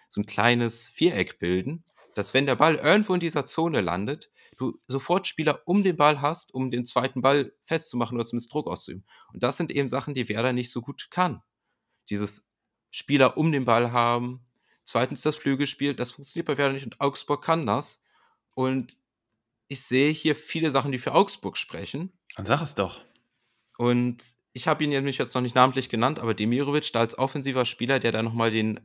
so 0.09 0.21
ein 0.21 0.27
kleines 0.27 0.87
Viereck 0.87 1.39
bilden, 1.39 1.83
dass 2.13 2.35
wenn 2.35 2.45
der 2.45 2.55
Ball 2.55 2.75
irgendwo 2.75 3.15
in 3.15 3.19
dieser 3.19 3.47
Zone 3.47 3.81
landet, 3.81 4.31
du 4.57 4.79
sofort 4.87 5.25
Spieler 5.25 5.63
um 5.65 5.83
den 5.83 5.95
Ball 5.95 6.21
hast, 6.21 6.53
um 6.53 6.69
den 6.69 6.85
zweiten 6.85 7.23
Ball 7.23 7.51
festzumachen 7.63 8.15
oder 8.15 8.27
zumindest 8.27 8.53
Druck 8.53 8.67
auszuüben. 8.67 9.05
Und 9.33 9.41
das 9.41 9.57
sind 9.57 9.71
eben 9.71 9.89
Sachen, 9.89 10.13
die 10.13 10.29
Werder 10.29 10.53
nicht 10.53 10.71
so 10.71 10.81
gut 10.81 11.07
kann. 11.09 11.41
Dieses 12.11 12.47
Spieler 12.91 13.37
um 13.37 13.51
den 13.51 13.65
Ball 13.65 13.91
haben. 13.91 14.45
Zweitens 14.83 15.23
das 15.23 15.37
Flügelspiel, 15.37 15.95
das 15.95 16.11
funktioniert 16.11 16.45
bei 16.45 16.59
Werder 16.59 16.75
nicht 16.75 16.85
und 16.85 17.01
Augsburg 17.01 17.43
kann 17.43 17.65
das. 17.65 18.03
Und 18.53 18.97
ich 19.73 19.81
sehe 19.81 20.11
hier 20.11 20.35
viele 20.35 20.69
Sachen, 20.69 20.91
die 20.91 20.99
für 20.99 21.13
Augsburg 21.13 21.57
sprechen. 21.57 22.13
Dann 22.35 22.45
sag 22.45 22.61
es 22.61 22.75
doch. 22.75 23.01
Und 23.77 24.23
ich 24.53 24.67
habe 24.67 24.83
ihn 24.83 24.91
nämlich 24.91 25.17
jetzt 25.17 25.33
noch 25.33 25.41
nicht 25.41 25.55
namentlich 25.55 25.89
genannt, 25.89 26.19
aber 26.19 26.35
Demirovic 26.35 26.93
da 26.93 26.99
als 26.99 27.17
offensiver 27.17 27.65
Spieler, 27.65 27.99
der 27.99 28.11
da 28.11 28.21
nochmal 28.21 28.51
den, 28.51 28.79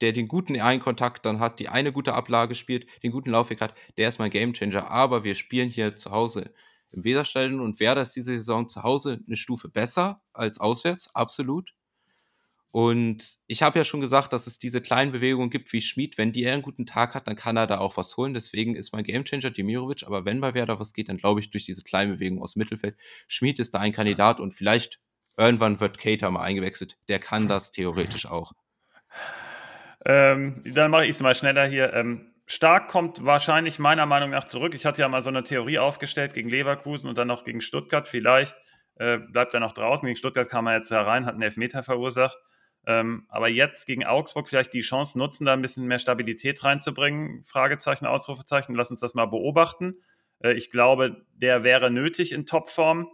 der 0.00 0.10
den 0.10 0.26
guten 0.26 0.60
Einkontakt 0.60 1.24
dann 1.24 1.38
hat, 1.38 1.60
die 1.60 1.68
eine 1.68 1.92
gute 1.92 2.14
Ablage 2.14 2.56
spielt, 2.56 2.88
den 3.04 3.12
guten 3.12 3.30
Laufweg 3.30 3.60
hat, 3.60 3.74
der 3.96 4.08
ist 4.08 4.18
mein 4.18 4.30
Gamechanger. 4.30 4.90
Aber 4.90 5.22
wir 5.22 5.36
spielen 5.36 5.70
hier 5.70 5.94
zu 5.94 6.10
Hause 6.10 6.52
im 6.90 7.04
Weserstadion 7.04 7.60
und 7.60 7.78
wäre 7.78 7.94
das 7.94 8.12
diese 8.12 8.36
Saison 8.36 8.68
zu 8.68 8.82
Hause 8.82 9.20
eine 9.24 9.36
Stufe 9.36 9.68
besser 9.68 10.20
als 10.32 10.58
auswärts, 10.58 11.14
absolut. 11.14 11.75
Und 12.70 13.38
ich 13.46 13.62
habe 13.62 13.78
ja 13.78 13.84
schon 13.84 14.00
gesagt, 14.02 14.32
dass 14.32 14.46
es 14.46 14.58
diese 14.58 14.82
kleinen 14.82 15.12
Bewegungen 15.12 15.48
gibt 15.48 15.72
wie 15.72 15.80
Schmid. 15.80 16.18
Wenn 16.18 16.32
die 16.32 16.46
einen 16.46 16.62
guten 16.62 16.84
Tag 16.84 17.14
hat, 17.14 17.26
dann 17.26 17.36
kann 17.36 17.56
er 17.56 17.66
da 17.66 17.78
auch 17.78 17.96
was 17.96 18.16
holen. 18.16 18.34
Deswegen 18.34 18.76
ist 18.76 18.92
mein 18.92 19.04
Gamechanger 19.04 19.50
Demirovic. 19.50 20.06
Aber 20.06 20.24
wenn 20.24 20.40
bei 20.40 20.52
Werder 20.52 20.78
was 20.78 20.92
geht, 20.92 21.08
dann 21.08 21.16
glaube 21.16 21.40
ich 21.40 21.50
durch 21.50 21.64
diese 21.64 21.84
kleinen 21.84 22.12
Bewegungen 22.12 22.42
aus 22.42 22.56
Mittelfeld. 22.56 22.96
Schmid 23.28 23.58
ist 23.58 23.74
da 23.74 23.78
ein 23.78 23.92
Kandidat 23.92 24.40
und 24.40 24.52
vielleicht 24.52 25.00
irgendwann 25.38 25.80
wird 25.80 25.98
Cater 25.98 26.30
mal 26.30 26.42
eingewechselt. 26.42 26.98
Der 27.08 27.18
kann 27.18 27.48
das 27.48 27.72
theoretisch 27.72 28.26
auch. 28.26 28.52
Ähm, 30.04 30.62
dann 30.64 30.90
mache 30.90 31.04
ich 31.04 31.10
es 31.10 31.20
mal 31.20 31.34
schneller 31.34 31.66
hier. 31.66 31.92
Ähm, 31.94 32.26
Stark 32.46 32.88
kommt 32.88 33.24
wahrscheinlich 33.24 33.80
meiner 33.80 34.06
Meinung 34.06 34.30
nach 34.30 34.44
zurück. 34.44 34.74
Ich 34.74 34.86
hatte 34.86 35.00
ja 35.00 35.08
mal 35.08 35.22
so 35.22 35.30
eine 35.30 35.42
Theorie 35.42 35.78
aufgestellt 35.78 36.32
gegen 36.34 36.48
Leverkusen 36.48 37.08
und 37.08 37.18
dann 37.18 37.26
noch 37.26 37.44
gegen 37.44 37.60
Stuttgart. 37.60 38.06
Vielleicht 38.06 38.54
äh, 38.96 39.18
bleibt 39.18 39.52
er 39.54 39.60
noch 39.60 39.72
draußen. 39.72 40.06
Gegen 40.06 40.16
Stuttgart 40.16 40.48
kam 40.48 40.68
er 40.68 40.76
jetzt 40.76 40.90
herein, 40.90 41.26
hat 41.26 41.34
einen 41.34 41.42
Elfmeter 41.42 41.82
verursacht. 41.82 42.38
Ähm, 42.86 43.26
aber 43.28 43.48
jetzt 43.48 43.86
gegen 43.86 44.04
Augsburg 44.04 44.48
vielleicht 44.48 44.72
die 44.72 44.80
Chance 44.80 45.18
nutzen, 45.18 45.44
da 45.44 45.52
ein 45.52 45.62
bisschen 45.62 45.86
mehr 45.86 45.98
Stabilität 45.98 46.62
reinzubringen. 46.62 47.42
Fragezeichen, 47.44 48.06
Ausrufezeichen. 48.06 48.76
Lass 48.76 48.90
uns 48.90 49.00
das 49.00 49.14
mal 49.14 49.26
beobachten. 49.26 49.96
Äh, 50.38 50.52
ich 50.54 50.70
glaube, 50.70 51.26
der 51.34 51.64
wäre 51.64 51.90
nötig 51.90 52.32
in 52.32 52.46
Topform. 52.46 53.08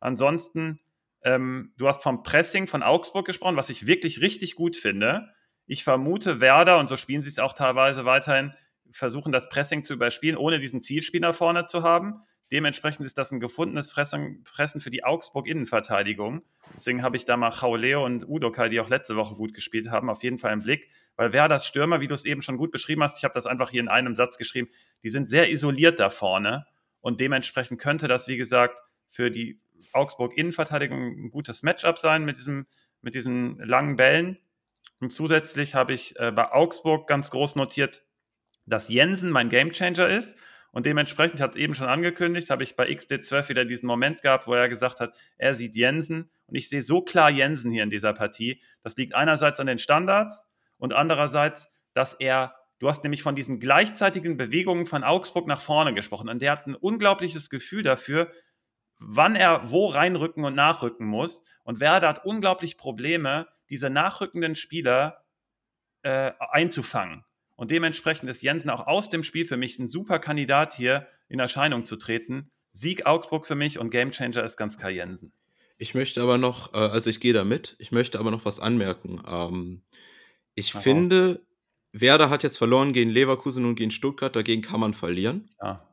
Ansonsten, 0.00 0.80
ähm, 1.22 1.74
du 1.76 1.86
hast 1.86 2.02
vom 2.02 2.22
Pressing 2.22 2.66
von 2.66 2.82
Augsburg 2.82 3.26
gesprochen, 3.26 3.56
was 3.56 3.68
ich 3.68 3.86
wirklich 3.86 4.22
richtig 4.22 4.54
gut 4.54 4.76
finde. 4.76 5.28
Ich 5.66 5.84
vermute, 5.84 6.40
Werder, 6.40 6.78
und 6.78 6.88
so 6.88 6.96
spielen 6.96 7.22
sie 7.22 7.28
es 7.28 7.38
auch 7.38 7.52
teilweise 7.52 8.06
weiterhin, 8.06 8.54
versuchen 8.90 9.32
das 9.32 9.50
Pressing 9.50 9.84
zu 9.84 9.92
überspielen, 9.92 10.36
ohne 10.36 10.58
diesen 10.58 10.82
Zielspieler 10.82 11.34
vorne 11.34 11.66
zu 11.66 11.82
haben. 11.82 12.22
Dementsprechend 12.52 13.06
ist 13.06 13.16
das 13.16 13.30
ein 13.30 13.38
gefundenes 13.38 13.92
Fressen, 13.92 14.42
Fressen 14.44 14.80
für 14.80 14.90
die 14.90 15.04
Augsburg-Innenverteidigung. 15.04 16.42
Deswegen 16.74 17.02
habe 17.02 17.16
ich 17.16 17.24
da 17.24 17.36
mal 17.36 17.50
Chaoleo 17.50 18.04
und 18.04 18.28
Udokai, 18.28 18.68
die 18.68 18.80
auch 18.80 18.88
letzte 18.88 19.14
Woche 19.14 19.36
gut 19.36 19.54
gespielt 19.54 19.90
haben, 19.90 20.10
auf 20.10 20.24
jeden 20.24 20.38
Fall 20.38 20.52
im 20.52 20.62
Blick. 20.62 20.88
Weil 21.14 21.32
wer 21.32 21.48
das 21.48 21.66
Stürmer, 21.66 22.00
wie 22.00 22.08
du 22.08 22.14
es 22.14 22.24
eben 22.24 22.42
schon 22.42 22.56
gut 22.56 22.72
beschrieben 22.72 23.04
hast, 23.04 23.18
ich 23.18 23.24
habe 23.24 23.34
das 23.34 23.46
einfach 23.46 23.70
hier 23.70 23.80
in 23.80 23.88
einem 23.88 24.16
Satz 24.16 24.36
geschrieben, 24.36 24.68
die 25.04 25.10
sind 25.10 25.28
sehr 25.28 25.50
isoliert 25.50 26.00
da 26.00 26.10
vorne. 26.10 26.66
Und 27.00 27.20
dementsprechend 27.20 27.80
könnte 27.80 28.08
das, 28.08 28.26
wie 28.26 28.36
gesagt, 28.36 28.80
für 29.08 29.30
die 29.30 29.60
Augsburg-Innenverteidigung 29.92 31.26
ein 31.26 31.30
gutes 31.30 31.62
Matchup 31.62 31.98
sein 31.98 32.24
mit, 32.24 32.36
diesem, 32.36 32.66
mit 33.00 33.14
diesen 33.14 33.58
langen 33.58 33.96
Bällen. 33.96 34.38
Und 35.00 35.12
zusätzlich 35.12 35.74
habe 35.74 35.92
ich 35.92 36.18
äh, 36.18 36.32
bei 36.32 36.50
Augsburg 36.52 37.06
ganz 37.06 37.30
groß 37.30 37.56
notiert, 37.56 38.04
dass 38.66 38.88
Jensen 38.88 39.30
mein 39.30 39.48
Gamechanger 39.48 40.08
ist. 40.08 40.36
Und 40.72 40.86
dementsprechend, 40.86 41.40
hatte 41.40 41.58
es 41.58 41.62
eben 41.62 41.74
schon 41.74 41.88
angekündigt, 41.88 42.50
habe 42.50 42.62
ich 42.62 42.76
bei 42.76 42.88
XD12 42.88 43.48
wieder 43.48 43.64
diesen 43.64 43.86
Moment 43.86 44.22
gehabt, 44.22 44.46
wo 44.46 44.54
er 44.54 44.68
gesagt 44.68 45.00
hat, 45.00 45.14
er 45.36 45.54
sieht 45.54 45.74
Jensen. 45.74 46.30
Und 46.46 46.54
ich 46.54 46.68
sehe 46.68 46.82
so 46.82 47.02
klar 47.02 47.30
Jensen 47.30 47.70
hier 47.70 47.82
in 47.82 47.90
dieser 47.90 48.12
Partie. 48.12 48.62
Das 48.82 48.96
liegt 48.96 49.14
einerseits 49.14 49.58
an 49.58 49.66
den 49.66 49.78
Standards 49.78 50.46
und 50.78 50.92
andererseits, 50.92 51.68
dass 51.92 52.14
er, 52.14 52.54
du 52.78 52.88
hast 52.88 53.02
nämlich 53.02 53.22
von 53.22 53.34
diesen 53.34 53.58
gleichzeitigen 53.58 54.36
Bewegungen 54.36 54.86
von 54.86 55.02
Augsburg 55.02 55.48
nach 55.48 55.60
vorne 55.60 55.92
gesprochen. 55.92 56.28
Und 56.28 56.40
der 56.40 56.52
hat 56.52 56.66
ein 56.66 56.76
unglaubliches 56.76 57.50
Gefühl 57.50 57.82
dafür, 57.82 58.30
wann 58.98 59.34
er 59.34 59.70
wo 59.70 59.86
reinrücken 59.86 60.44
und 60.44 60.54
nachrücken 60.54 61.06
muss. 61.06 61.42
Und 61.64 61.80
Werder 61.80 62.08
hat 62.08 62.24
unglaublich 62.24 62.76
Probleme, 62.76 63.48
diese 63.70 63.90
nachrückenden 63.90 64.54
Spieler 64.54 65.24
äh, 66.02 66.32
einzufangen. 66.38 67.24
Und 67.60 67.70
dementsprechend 67.70 68.30
ist 68.30 68.40
Jensen 68.40 68.70
auch 68.70 68.86
aus 68.86 69.10
dem 69.10 69.22
Spiel 69.22 69.44
für 69.44 69.58
mich 69.58 69.78
ein 69.78 69.86
super 69.86 70.18
Kandidat 70.18 70.72
hier 70.72 71.06
in 71.28 71.40
Erscheinung 71.40 71.84
zu 71.84 71.96
treten. 71.96 72.50
Sieg 72.72 73.04
Augsburg 73.04 73.46
für 73.46 73.54
mich 73.54 73.78
und 73.78 73.90
Gamechanger 73.90 74.42
ist 74.42 74.56
ganz 74.56 74.78
Kai 74.78 74.92
Jensen. 74.92 75.34
Ich 75.76 75.92
möchte 75.92 76.22
aber 76.22 76.38
noch, 76.38 76.72
äh, 76.72 76.78
also 76.78 77.10
ich 77.10 77.20
gehe 77.20 77.34
da 77.34 77.44
mit, 77.44 77.76
ich 77.78 77.92
möchte 77.92 78.18
aber 78.18 78.30
noch 78.30 78.46
was 78.46 78.60
anmerken. 78.60 79.22
Ähm, 79.28 79.82
ich 80.54 80.74
Ach, 80.74 80.80
finde, 80.80 81.42
aus. 81.42 82.00
Werder 82.00 82.30
hat 82.30 82.44
jetzt 82.44 82.56
verloren 82.56 82.94
gegen 82.94 83.10
Leverkusen 83.10 83.66
und 83.66 83.74
gegen 83.74 83.90
Stuttgart, 83.90 84.34
dagegen 84.34 84.62
kann 84.62 84.80
man 84.80 84.94
verlieren. 84.94 85.50
Ja. 85.60 85.86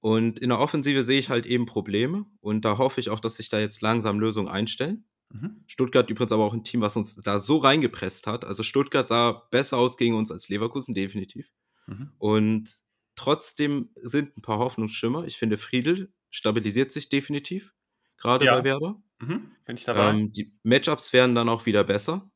Und 0.00 0.38
in 0.38 0.50
der 0.50 0.58
Offensive 0.58 1.02
sehe 1.02 1.18
ich 1.18 1.30
halt 1.30 1.46
eben 1.46 1.64
Probleme 1.64 2.26
und 2.40 2.66
da 2.66 2.76
hoffe 2.76 3.00
ich 3.00 3.08
auch, 3.08 3.20
dass 3.20 3.38
sich 3.38 3.48
da 3.48 3.58
jetzt 3.58 3.80
langsam 3.80 4.20
Lösungen 4.20 4.48
einstellen. 4.48 5.06
Mhm. 5.30 5.62
Stuttgart 5.66 6.10
übrigens 6.10 6.32
aber 6.32 6.44
auch 6.44 6.52
ein 6.54 6.64
Team, 6.64 6.80
was 6.80 6.96
uns 6.96 7.16
da 7.16 7.38
so 7.38 7.58
reingepresst 7.58 8.26
hat. 8.26 8.44
Also 8.44 8.62
Stuttgart 8.62 9.06
sah 9.06 9.32
besser 9.50 9.78
aus 9.78 9.96
gegen 9.96 10.14
uns 10.14 10.30
als 10.30 10.48
Leverkusen, 10.48 10.94
definitiv. 10.94 11.50
Mhm. 11.86 12.12
Und 12.18 12.70
trotzdem 13.14 13.90
sind 14.02 14.36
ein 14.36 14.42
paar 14.42 14.58
Hoffnungsschimmer. 14.58 15.24
Ich 15.24 15.36
finde, 15.36 15.56
Friedel 15.56 16.12
stabilisiert 16.30 16.90
sich 16.92 17.08
definitiv, 17.08 17.74
gerade 18.16 18.44
ja. 18.46 18.56
bei 18.58 18.64
Werder. 18.64 19.02
Mhm. 19.20 19.50
Bin 19.64 19.76
ich 19.76 19.84
dabei. 19.84 20.10
Ähm, 20.10 20.32
die 20.32 20.52
Matchups 20.62 21.12
werden 21.12 21.34
dann 21.34 21.48
auch 21.48 21.66
wieder 21.66 21.84
besser. 21.84 22.30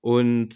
Und 0.00 0.54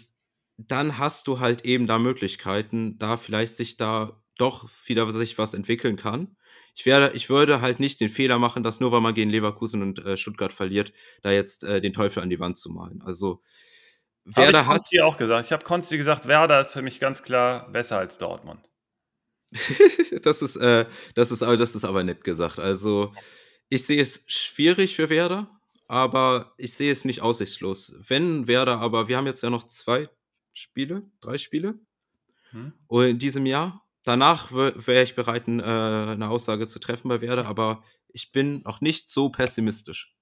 dann 0.57 0.97
hast 0.97 1.27
du 1.27 1.39
halt 1.39 1.65
eben 1.65 1.87
da 1.87 1.99
Möglichkeiten, 1.99 2.97
da 2.97 3.17
vielleicht 3.17 3.55
sich 3.55 3.75
da 3.75 4.21
doch 4.37 4.69
wieder 4.85 5.11
sich 5.11 5.37
was 5.37 5.53
entwickeln 5.53 5.97
kann 5.97 6.35
ich, 6.75 6.85
werde, 6.85 7.15
ich 7.15 7.29
würde 7.29 7.61
halt 7.61 7.79
nicht 7.79 8.01
den 8.01 8.09
Fehler 8.09 8.37
machen, 8.37 8.61
dass 8.61 8.81
nur 8.81 8.91
weil 8.91 8.99
man 8.99 9.13
gegen 9.13 9.29
Leverkusen 9.29 9.81
und 9.81 10.05
äh, 10.05 10.17
Stuttgart 10.17 10.51
verliert, 10.51 10.91
da 11.21 11.31
jetzt 11.31 11.63
äh, 11.63 11.79
den 11.79 11.93
Teufel 11.93 12.21
an 12.21 12.29
die 12.29 12.39
Wand 12.39 12.57
zu 12.57 12.69
malen. 12.69 13.01
Also 13.05 13.41
Werder 14.25 14.61
ich 14.61 14.67
hat. 14.67 14.73
Konsti 14.75 15.01
auch 15.01 15.17
gesagt. 15.17 15.45
Ich 15.45 15.51
habe 15.53 15.63
Konsti 15.63 15.97
gesagt, 15.97 16.27
Werder 16.27 16.59
ist 16.59 16.73
für 16.73 16.81
mich 16.81 16.99
ganz 16.99 17.23
klar 17.23 17.71
besser 17.71 17.97
als 17.97 18.17
Dortmund. 18.17 18.61
das 20.21 20.41
ist, 20.41 20.57
äh, 20.57 20.85
das 21.13 21.31
ist, 21.31 21.43
aber, 21.43 21.55
das 21.55 21.75
ist 21.75 21.85
aber 21.85 22.03
nett 22.03 22.25
gesagt. 22.25 22.59
Also 22.59 23.13
ich 23.69 23.85
sehe 23.85 24.01
es 24.01 24.25
schwierig 24.27 24.95
für 24.95 25.09
Werder, 25.09 25.49
aber 25.87 26.53
ich 26.57 26.73
sehe 26.73 26.91
es 26.91 27.05
nicht 27.05 27.21
aussichtslos. 27.21 27.95
Wenn 28.05 28.47
Werder, 28.47 28.79
aber 28.79 29.07
wir 29.07 29.15
haben 29.15 29.27
jetzt 29.27 29.43
ja 29.43 29.49
noch 29.49 29.63
zwei 29.63 30.09
Spiele, 30.51 31.03
drei 31.21 31.37
Spiele 31.37 31.79
hm. 32.49 32.73
in 32.89 33.17
diesem 33.17 33.45
Jahr 33.45 33.84
danach 34.05 34.51
wäre 34.51 35.03
ich 35.03 35.15
bereit, 35.15 35.47
äh, 35.47 35.51
eine 35.51 36.29
Aussage 36.29 36.67
zu 36.67 36.79
treffen 36.79 37.09
bei 37.09 37.21
Werder, 37.21 37.47
aber 37.47 37.83
ich 38.07 38.31
bin 38.31 38.61
noch 38.63 38.79
nicht 38.79 39.09
so 39.09 39.29
pessimistisch. 39.29 40.15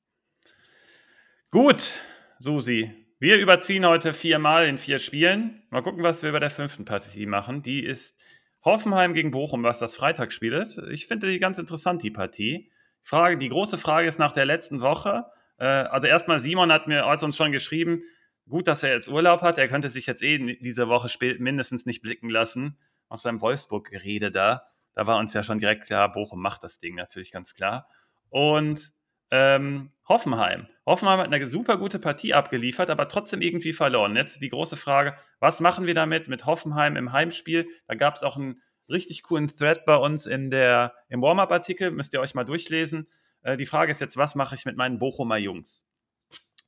Gut, 1.51 1.93
Susi. 2.39 2.91
Wir 3.19 3.37
überziehen 3.37 3.85
heute 3.85 4.13
viermal 4.13 4.67
in 4.67 4.77
vier 4.77 4.99
Spielen. 4.99 5.61
Mal 5.69 5.83
gucken, 5.83 6.03
was 6.03 6.23
wir 6.23 6.31
bei 6.31 6.39
der 6.39 6.49
fünften 6.49 6.83
Partie 6.83 7.25
machen. 7.25 7.61
Die 7.61 7.83
ist 7.83 8.19
Hoffenheim 8.65 9.13
gegen 9.13 9.31
Bochum, 9.31 9.63
was 9.63 9.79
das 9.79 9.95
Freitagsspiel 9.95 10.53
ist. 10.53 10.77
Ich 10.91 11.05
finde 11.05 11.27
die 11.27 11.39
ganz 11.39 11.59
interessant, 11.59 12.01
die 12.03 12.11
Partie. 12.11 12.71
Frage, 13.01 13.37
die 13.37 13.49
große 13.49 13.77
Frage 13.77 14.07
ist 14.07 14.19
nach 14.19 14.31
der 14.31 14.45
letzten 14.45 14.81
Woche. 14.81 15.25
Äh, 15.57 15.65
also 15.65 16.07
erstmal, 16.07 16.39
Simon 16.39 16.71
hat 16.71 16.87
mir 16.87 17.05
hat 17.05 17.23
uns 17.23 17.37
schon 17.37 17.51
geschrieben, 17.51 18.01
gut, 18.49 18.67
dass 18.67 18.83
er 18.83 18.93
jetzt 18.93 19.07
Urlaub 19.07 19.41
hat. 19.41 19.57
Er 19.57 19.67
könnte 19.67 19.89
sich 19.89 20.05
jetzt 20.05 20.23
eh 20.23 20.57
diese 20.59 20.87
Woche 20.87 21.09
mindestens 21.39 21.85
nicht 21.85 22.01
blicken 22.01 22.29
lassen 22.29 22.77
nach 23.13 23.19
seinem 23.19 23.41
Wolfsburg-Gerede 23.41 24.31
da, 24.31 24.65
da 24.95 25.07
war 25.07 25.17
uns 25.17 25.33
ja 25.33 25.43
schon 25.43 25.59
direkt 25.59 25.85
klar, 25.85 26.11
Bochum 26.11 26.41
macht 26.41 26.63
das 26.63 26.79
Ding 26.79 26.95
natürlich 26.95 27.31
ganz 27.31 27.53
klar. 27.53 27.87
Und 28.29 28.91
ähm, 29.31 29.91
Hoffenheim. 30.07 30.67
Hoffenheim 30.85 31.19
hat 31.19 31.33
eine 31.33 31.47
super 31.47 31.77
gute 31.77 31.99
Partie 31.99 32.33
abgeliefert, 32.33 32.89
aber 32.89 33.07
trotzdem 33.07 33.41
irgendwie 33.41 33.73
verloren. 33.73 34.15
Jetzt 34.15 34.41
die 34.41 34.49
große 34.49 34.77
Frage, 34.77 35.15
was 35.39 35.59
machen 35.59 35.87
wir 35.87 35.95
damit 35.95 36.27
mit 36.27 36.45
Hoffenheim 36.45 36.97
im 36.97 37.11
Heimspiel? 37.11 37.67
Da 37.87 37.95
gab 37.95 38.15
es 38.15 38.23
auch 38.23 38.35
einen 38.35 38.61
richtig 38.89 39.23
coolen 39.23 39.47
Thread 39.47 39.85
bei 39.85 39.95
uns 39.95 40.25
in 40.25 40.51
der, 40.51 40.93
im 41.09 41.21
Warm-Up-Artikel, 41.21 41.91
müsst 41.91 42.13
ihr 42.13 42.19
euch 42.19 42.35
mal 42.35 42.43
durchlesen. 42.43 43.07
Äh, 43.43 43.57
die 43.57 43.65
Frage 43.65 43.91
ist 43.91 44.01
jetzt, 44.01 44.17
was 44.17 44.35
mache 44.35 44.55
ich 44.55 44.65
mit 44.65 44.75
meinen 44.75 44.99
Bochumer 44.99 45.37
Jungs? 45.37 45.87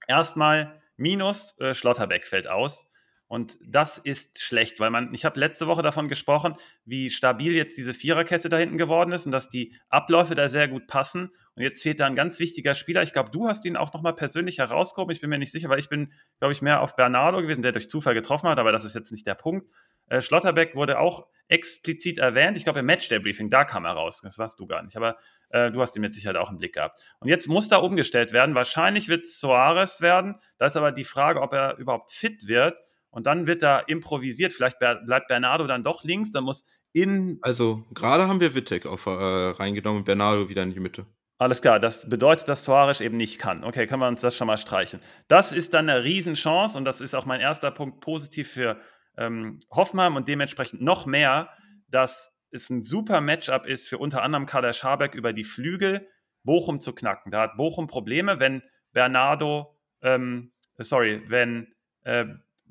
Erstmal 0.07 0.79
Minus, 0.97 1.59
äh, 1.59 1.75
Schlotterbeck 1.75 2.25
fällt 2.25 2.47
aus. 2.47 2.87
Und 3.27 3.57
das 3.65 3.97
ist 3.97 4.39
schlecht, 4.39 4.79
weil 4.79 4.91
man, 4.91 5.11
ich 5.13 5.25
habe 5.25 5.39
letzte 5.39 5.65
Woche 5.65 5.81
davon 5.81 6.07
gesprochen, 6.09 6.55
wie 6.85 7.09
stabil 7.09 7.55
jetzt 7.55 7.75
diese 7.75 7.95
Viererkette 7.95 8.49
da 8.49 8.57
hinten 8.57 8.77
geworden 8.77 9.11
ist 9.13 9.25
und 9.25 9.31
dass 9.31 9.49
die 9.49 9.75
Abläufe 9.89 10.35
da 10.35 10.47
sehr 10.47 10.67
gut 10.67 10.85
passen. 10.85 11.31
Und 11.55 11.63
jetzt 11.63 11.81
fehlt 11.81 11.99
da 11.99 12.05
ein 12.05 12.15
ganz 12.15 12.39
wichtiger 12.39 12.75
Spieler. 12.75 13.01
Ich 13.01 13.13
glaube, 13.13 13.31
du 13.31 13.47
hast 13.47 13.65
ihn 13.65 13.77
auch 13.77 13.91
nochmal 13.93 14.13
persönlich 14.13 14.59
herausgehoben. 14.59 15.11
Ich 15.11 15.21
bin 15.21 15.31
mir 15.31 15.39
nicht 15.39 15.51
sicher, 15.51 15.69
weil 15.69 15.79
ich 15.79 15.89
bin, 15.89 16.13
glaube 16.37 16.51
ich, 16.51 16.61
mehr 16.61 16.81
auf 16.81 16.95
Bernardo 16.95 17.41
gewesen, 17.41 17.63
der 17.63 17.71
durch 17.71 17.89
Zufall 17.89 18.13
getroffen 18.13 18.47
hat, 18.47 18.59
aber 18.59 18.71
das 18.71 18.85
ist 18.85 18.93
jetzt 18.93 19.11
nicht 19.11 19.25
der 19.25 19.35
Punkt. 19.35 19.71
Äh, 20.07 20.21
Schlotterbeck 20.21 20.75
wurde 20.75 20.99
auch 20.99 21.25
explizit 21.47 22.19
erwähnt. 22.19 22.57
Ich 22.57 22.63
glaube, 22.63 22.79
im 22.79 22.85
Matchday-Briefing, 22.85 23.49
da 23.49 23.65
kam 23.65 23.85
er 23.85 23.93
raus. 23.93 24.21
Das 24.21 24.37
warst 24.37 24.59
du 24.59 24.67
gar 24.67 24.83
nicht. 24.83 24.97
Aber 24.97 25.17
äh, 25.49 25.71
du 25.71 25.81
hast 25.81 25.95
ihn 25.95 26.01
mit 26.01 26.13
Sicherheit 26.13 26.37
auch 26.37 26.51
im 26.51 26.57
Blick 26.57 26.73
gehabt. 26.73 27.01
Und 27.19 27.27
jetzt 27.27 27.47
muss 27.47 27.69
da 27.69 27.77
umgestellt 27.77 28.33
werden. 28.33 28.53
Wahrscheinlich 28.53 29.07
wird 29.07 29.23
es 29.23 29.39
Soares 29.39 30.01
werden. 30.01 30.39
Da 30.57 30.67
ist 30.67 30.75
aber 30.75 30.91
die 30.91 31.03
Frage, 31.03 31.41
ob 31.41 31.53
er 31.53 31.77
überhaupt 31.77 32.11
fit 32.11 32.47
wird 32.47 32.77
und 33.15 33.25
dann 33.25 33.47
wird 33.47 33.63
da 33.63 33.79
improvisiert. 33.79 34.51
Vielleicht 34.51 34.77
bleibt 34.77 35.27
Bernardo 35.27 35.65
dann 35.67 35.83
doch 35.83 36.03
links, 36.03 36.31
dann 36.31 36.43
muss 36.43 36.65
in. 36.91 37.39
Also, 37.41 37.83
gerade 37.93 38.27
haben 38.27 38.41
wir 38.41 38.53
Wittek 38.53 38.85
auf, 38.85 39.05
äh, 39.05 39.09
reingenommen 39.09 39.99
und 39.99 40.05
Bernardo 40.05 40.49
wieder 40.49 40.63
in 40.63 40.73
die 40.73 40.81
Mitte. 40.81 41.05
Alles 41.37 41.61
klar, 41.61 41.79
das 41.79 42.07
bedeutet, 42.09 42.47
dass 42.49 42.65
Suarez 42.65 42.99
eben 42.99 43.17
nicht 43.17 43.39
kann. 43.39 43.63
Okay, 43.63 43.87
können 43.87 44.01
wir 44.01 44.07
uns 44.07 44.21
das 44.21 44.35
schon 44.35 44.47
mal 44.47 44.57
streichen. 44.57 45.01
Das 45.27 45.53
ist 45.53 45.73
dann 45.73 45.89
eine 45.89 46.03
Riesenchance 46.03 46.77
und 46.77 46.85
das 46.85 47.01
ist 47.01 47.15
auch 47.15 47.25
mein 47.25 47.41
erster 47.41 47.71
Punkt 47.71 48.01
positiv 48.01 48.51
für 48.51 48.79
ähm, 49.17 49.61
Hoffmann 49.71 50.15
und 50.15 50.27
dementsprechend 50.27 50.81
noch 50.81 51.05
mehr, 51.05 51.49
dass 51.89 52.33
es 52.51 52.69
ein 52.69 52.83
super 52.83 53.21
Matchup 53.21 53.65
ist 53.65 53.87
für 53.87 53.97
unter 53.97 54.23
anderem 54.23 54.45
Kader 54.45 54.73
Scharbeck 54.73 55.15
über 55.15 55.33
die 55.33 55.43
Flügel 55.45 56.07
Bochum 56.43 56.79
zu 56.79 56.93
knacken. 56.93 57.31
Da 57.31 57.41
hat 57.43 57.57
Bochum 57.57 57.87
Probleme, 57.87 58.39
wenn 58.39 58.61
Bernardo, 58.91 59.77
ähm, 60.01 60.51
sorry, 60.77 61.23
wenn 61.27 61.73
äh, 62.03 62.25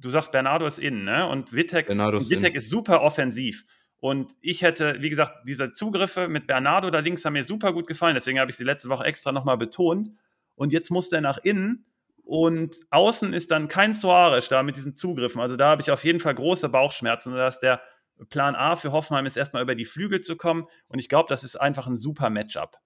du 0.05 0.11
sagst, 0.11 0.33
Bernardo 0.33 0.67
ist 0.67 0.79
innen, 0.79 1.05
ne? 1.05 1.27
Und 1.27 1.53
Wittek, 1.53 1.89
und 1.89 1.99
Wittek 2.31 2.55
ist 2.55 2.69
super 2.69 3.01
offensiv. 3.03 3.65
Und 3.99 4.33
ich 4.43 4.61
hätte, 4.61 4.97
wie 5.01 5.09
gesagt, 5.09 5.49
diese 5.49 5.73
Zugriffe 5.73 6.29
mit 6.29 6.47
Bernardo 6.47 6.91
da 6.91 6.99
links 6.99 7.25
haben 7.25 7.33
mir 7.33 7.45
super 7.45 7.73
gut 7.73 7.87
gefallen. 7.87 8.15
Deswegen 8.15 8.39
habe 8.39 8.51
ich 8.51 8.57
sie 8.57 8.65
letzte 8.65 8.91
Woche 8.91 9.05
extra 9.05 9.33
nochmal 9.33 9.57
betont. 9.57 10.11
Und 10.57 10.75
jetzt 10.75 10.91
muss 10.91 11.09
der 11.09 11.23
nach 11.23 11.39
innen. 11.39 11.87
Und 12.23 12.77
außen 12.91 13.33
ist 13.33 13.51
dann 13.51 13.67
kein 13.69 13.95
Soares 13.95 14.49
da 14.49 14.63
mit 14.63 14.77
diesen 14.77 14.95
Zugriffen. 14.95 15.41
Also 15.41 15.57
da 15.57 15.71
habe 15.71 15.81
ich 15.81 15.91
auf 15.91 16.05
jeden 16.05 16.21
Fall 16.21 16.35
große 16.35 16.69
Bauchschmerzen. 16.69 17.35
Dass 17.35 17.61
der 17.61 17.81
Plan 18.29 18.55
A 18.55 18.77
für 18.77 18.93
Hoffenheim 18.93 19.25
ist, 19.25 19.39
erstmal 19.39 19.63
über 19.63 19.75
die 19.75 19.87
Flügel 19.87 20.21
zu 20.21 20.37
kommen. 20.37 20.67
Und 20.89 20.99
ich 20.99 21.09
glaube, 21.09 21.31
das 21.31 21.43
ist 21.43 21.57
einfach 21.57 21.87
ein 21.87 21.97
super 21.97 22.29
Matchup. 22.29 22.77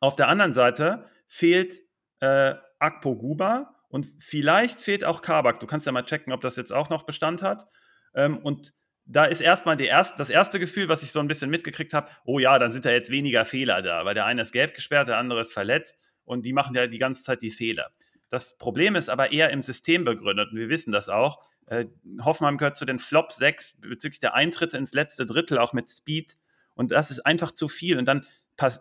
Auf 0.00 0.16
der 0.16 0.28
anderen 0.28 0.54
Seite 0.54 1.04
fehlt 1.26 1.80
äh, 2.20 2.54
Akpo 2.78 3.16
Guba 3.16 3.74
und 3.92 4.06
vielleicht 4.18 4.80
fehlt 4.80 5.04
auch 5.04 5.20
Kabak. 5.20 5.60
Du 5.60 5.66
kannst 5.66 5.84
ja 5.84 5.92
mal 5.92 6.02
checken, 6.02 6.32
ob 6.32 6.40
das 6.40 6.56
jetzt 6.56 6.72
auch 6.72 6.88
noch 6.88 7.02
Bestand 7.02 7.42
hat. 7.42 7.66
Ähm, 8.14 8.38
und 8.38 8.72
da 9.04 9.26
ist 9.26 9.42
erstmal 9.42 9.78
erste, 9.78 10.16
das 10.16 10.30
erste 10.30 10.58
Gefühl, 10.58 10.88
was 10.88 11.02
ich 11.02 11.12
so 11.12 11.20
ein 11.20 11.28
bisschen 11.28 11.50
mitgekriegt 11.50 11.92
habe, 11.92 12.08
oh 12.24 12.38
ja, 12.38 12.58
dann 12.58 12.72
sind 12.72 12.86
da 12.86 12.90
jetzt 12.90 13.10
weniger 13.10 13.44
Fehler 13.44 13.82
da, 13.82 14.06
weil 14.06 14.14
der 14.14 14.24
eine 14.24 14.40
ist 14.40 14.52
gelb 14.52 14.72
gesperrt, 14.72 15.10
der 15.10 15.18
andere 15.18 15.42
ist 15.42 15.52
verletzt 15.52 15.98
und 16.24 16.46
die 16.46 16.54
machen 16.54 16.74
ja 16.74 16.86
die 16.86 16.98
ganze 16.98 17.22
Zeit 17.22 17.42
die 17.42 17.50
Fehler. 17.50 17.90
Das 18.30 18.56
Problem 18.56 18.96
ist 18.96 19.10
aber 19.10 19.30
eher 19.30 19.50
im 19.50 19.60
System 19.60 20.06
begründet 20.06 20.52
und 20.52 20.58
wir 20.58 20.70
wissen 20.70 20.90
das 20.90 21.10
auch. 21.10 21.44
Äh, 21.66 21.84
Hoffmann 22.24 22.56
gehört 22.56 22.78
zu 22.78 22.86
den 22.86 22.98
Flop 22.98 23.30
6 23.30 23.76
bezüglich 23.82 24.20
der 24.20 24.32
Eintritte 24.32 24.78
ins 24.78 24.94
letzte 24.94 25.26
Drittel, 25.26 25.58
auch 25.58 25.74
mit 25.74 25.90
Speed. 25.90 26.38
Und 26.74 26.92
das 26.92 27.10
ist 27.10 27.20
einfach 27.26 27.52
zu 27.52 27.68
viel. 27.68 27.98
Und 27.98 28.06
dann 28.06 28.26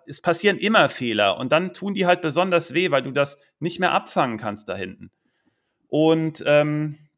es 0.06 0.22
passieren 0.22 0.58
immer 0.58 0.90
Fehler 0.90 1.38
und 1.38 1.52
dann 1.52 1.74
tun 1.74 1.94
die 1.94 2.06
halt 2.06 2.22
besonders 2.22 2.74
weh, 2.74 2.92
weil 2.92 3.04
du 3.04 3.12
das 3.12 3.38
nicht 3.60 3.80
mehr 3.80 3.92
abfangen 3.92 4.38
kannst 4.38 4.70
da 4.70 4.76
hinten. 4.76 5.12
Und 5.88 6.44
ähm, 6.46 7.10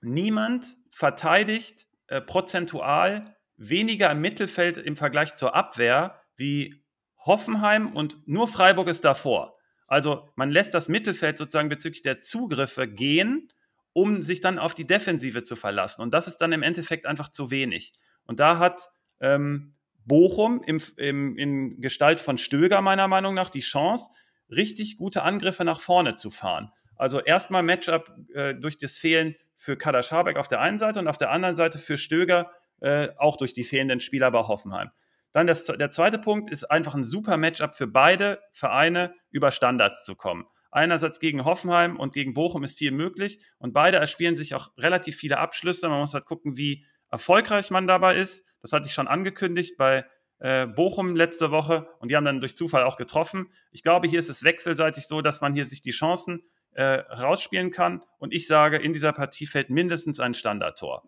niemand 0.00 0.76
verteidigt 0.90 1.86
äh, 2.06 2.20
prozentual 2.20 3.36
weniger 3.56 4.10
im 4.10 4.20
Mittelfeld 4.20 4.76
im 4.78 4.96
Vergleich 4.96 5.34
zur 5.34 5.54
Abwehr 5.54 6.20
wie 6.36 6.82
Hoffenheim 7.18 7.94
und 7.94 8.26
nur 8.26 8.48
Freiburg 8.48 8.88
ist 8.88 9.04
davor. 9.04 9.58
Also 9.86 10.28
man 10.36 10.50
lässt 10.50 10.74
das 10.74 10.88
Mittelfeld 10.88 11.38
sozusagen 11.38 11.68
bezüglich 11.68 12.02
der 12.02 12.20
Zugriffe 12.20 12.86
gehen, 12.86 13.48
um 13.92 14.22
sich 14.22 14.40
dann 14.40 14.58
auf 14.58 14.74
die 14.74 14.86
Defensive 14.86 15.42
zu 15.42 15.56
verlassen. 15.56 16.02
Und 16.02 16.14
das 16.14 16.28
ist 16.28 16.36
dann 16.38 16.52
im 16.52 16.62
Endeffekt 16.62 17.06
einfach 17.06 17.30
zu 17.30 17.50
wenig. 17.50 17.92
Und 18.24 18.38
da 18.38 18.58
hat 18.58 18.90
ähm, 19.20 19.74
Bochum 20.08 20.62
im, 20.66 20.80
im, 20.96 21.38
in 21.38 21.80
Gestalt 21.80 22.20
von 22.20 22.38
Stöger 22.38 22.80
meiner 22.80 23.06
Meinung 23.06 23.34
nach 23.34 23.50
die 23.50 23.60
Chance, 23.60 24.10
richtig 24.50 24.96
gute 24.96 25.22
Angriffe 25.22 25.64
nach 25.64 25.80
vorne 25.80 26.14
zu 26.16 26.30
fahren. 26.30 26.72
Also 26.96 27.20
erstmal 27.20 27.62
Matchup 27.62 28.10
äh, 28.34 28.54
durch 28.54 28.78
das 28.78 28.96
Fehlen 28.96 29.36
für 29.54 29.76
Kader 29.76 30.02
Schabek 30.02 30.36
auf 30.36 30.48
der 30.48 30.60
einen 30.60 30.78
Seite 30.78 30.98
und 30.98 31.08
auf 31.08 31.16
der 31.16 31.30
anderen 31.30 31.56
Seite 31.56 31.78
für 31.78 31.98
Stöger 31.98 32.50
äh, 32.80 33.08
auch 33.18 33.36
durch 33.36 33.52
die 33.52 33.64
fehlenden 33.64 34.00
Spieler 34.00 34.30
bei 34.30 34.40
Hoffenheim. 34.40 34.90
Dann 35.32 35.46
das, 35.46 35.64
der 35.64 35.90
zweite 35.90 36.18
Punkt 36.18 36.50
ist 36.50 36.64
einfach 36.64 36.94
ein 36.94 37.04
super 37.04 37.36
Matchup 37.36 37.74
für 37.74 37.86
beide 37.86 38.40
Vereine, 38.52 39.14
über 39.30 39.50
Standards 39.50 40.04
zu 40.04 40.16
kommen. 40.16 40.46
Einerseits 40.70 41.18
gegen 41.20 41.44
Hoffenheim 41.44 41.98
und 41.98 42.12
gegen 42.12 42.34
Bochum 42.34 42.64
ist 42.64 42.78
viel 42.78 42.90
möglich 42.90 43.40
und 43.58 43.72
beide 43.72 43.98
erspielen 43.98 44.36
sich 44.36 44.54
auch 44.54 44.70
relativ 44.76 45.16
viele 45.16 45.38
Abschlüsse. 45.38 45.88
Man 45.88 46.00
muss 46.00 46.14
halt 46.14 46.26
gucken, 46.26 46.56
wie 46.56 46.84
erfolgreich 47.10 47.70
man 47.70 47.86
dabei 47.86 48.16
ist. 48.16 48.44
Das 48.62 48.72
hatte 48.72 48.86
ich 48.86 48.92
schon 48.92 49.08
angekündigt 49.08 49.76
bei 49.76 50.06
äh, 50.38 50.66
Bochum 50.66 51.16
letzte 51.16 51.50
Woche 51.50 51.88
und 51.98 52.10
die 52.10 52.16
haben 52.16 52.24
dann 52.24 52.40
durch 52.40 52.56
Zufall 52.56 52.84
auch 52.84 52.96
getroffen. 52.96 53.52
Ich 53.70 53.82
glaube, 53.82 54.08
hier 54.08 54.18
ist 54.18 54.28
es 54.28 54.42
wechselseitig 54.44 55.06
so, 55.06 55.20
dass 55.20 55.40
man 55.40 55.54
hier 55.54 55.64
sich 55.64 55.82
die 55.82 55.90
Chancen 55.90 56.42
äh, 56.72 56.82
rausspielen 56.82 57.70
kann 57.70 58.04
und 58.18 58.32
ich 58.32 58.46
sage, 58.46 58.76
in 58.76 58.92
dieser 58.92 59.12
Partie 59.12 59.46
fällt 59.46 59.70
mindestens 59.70 60.20
ein 60.20 60.34
Standardtor. 60.34 61.02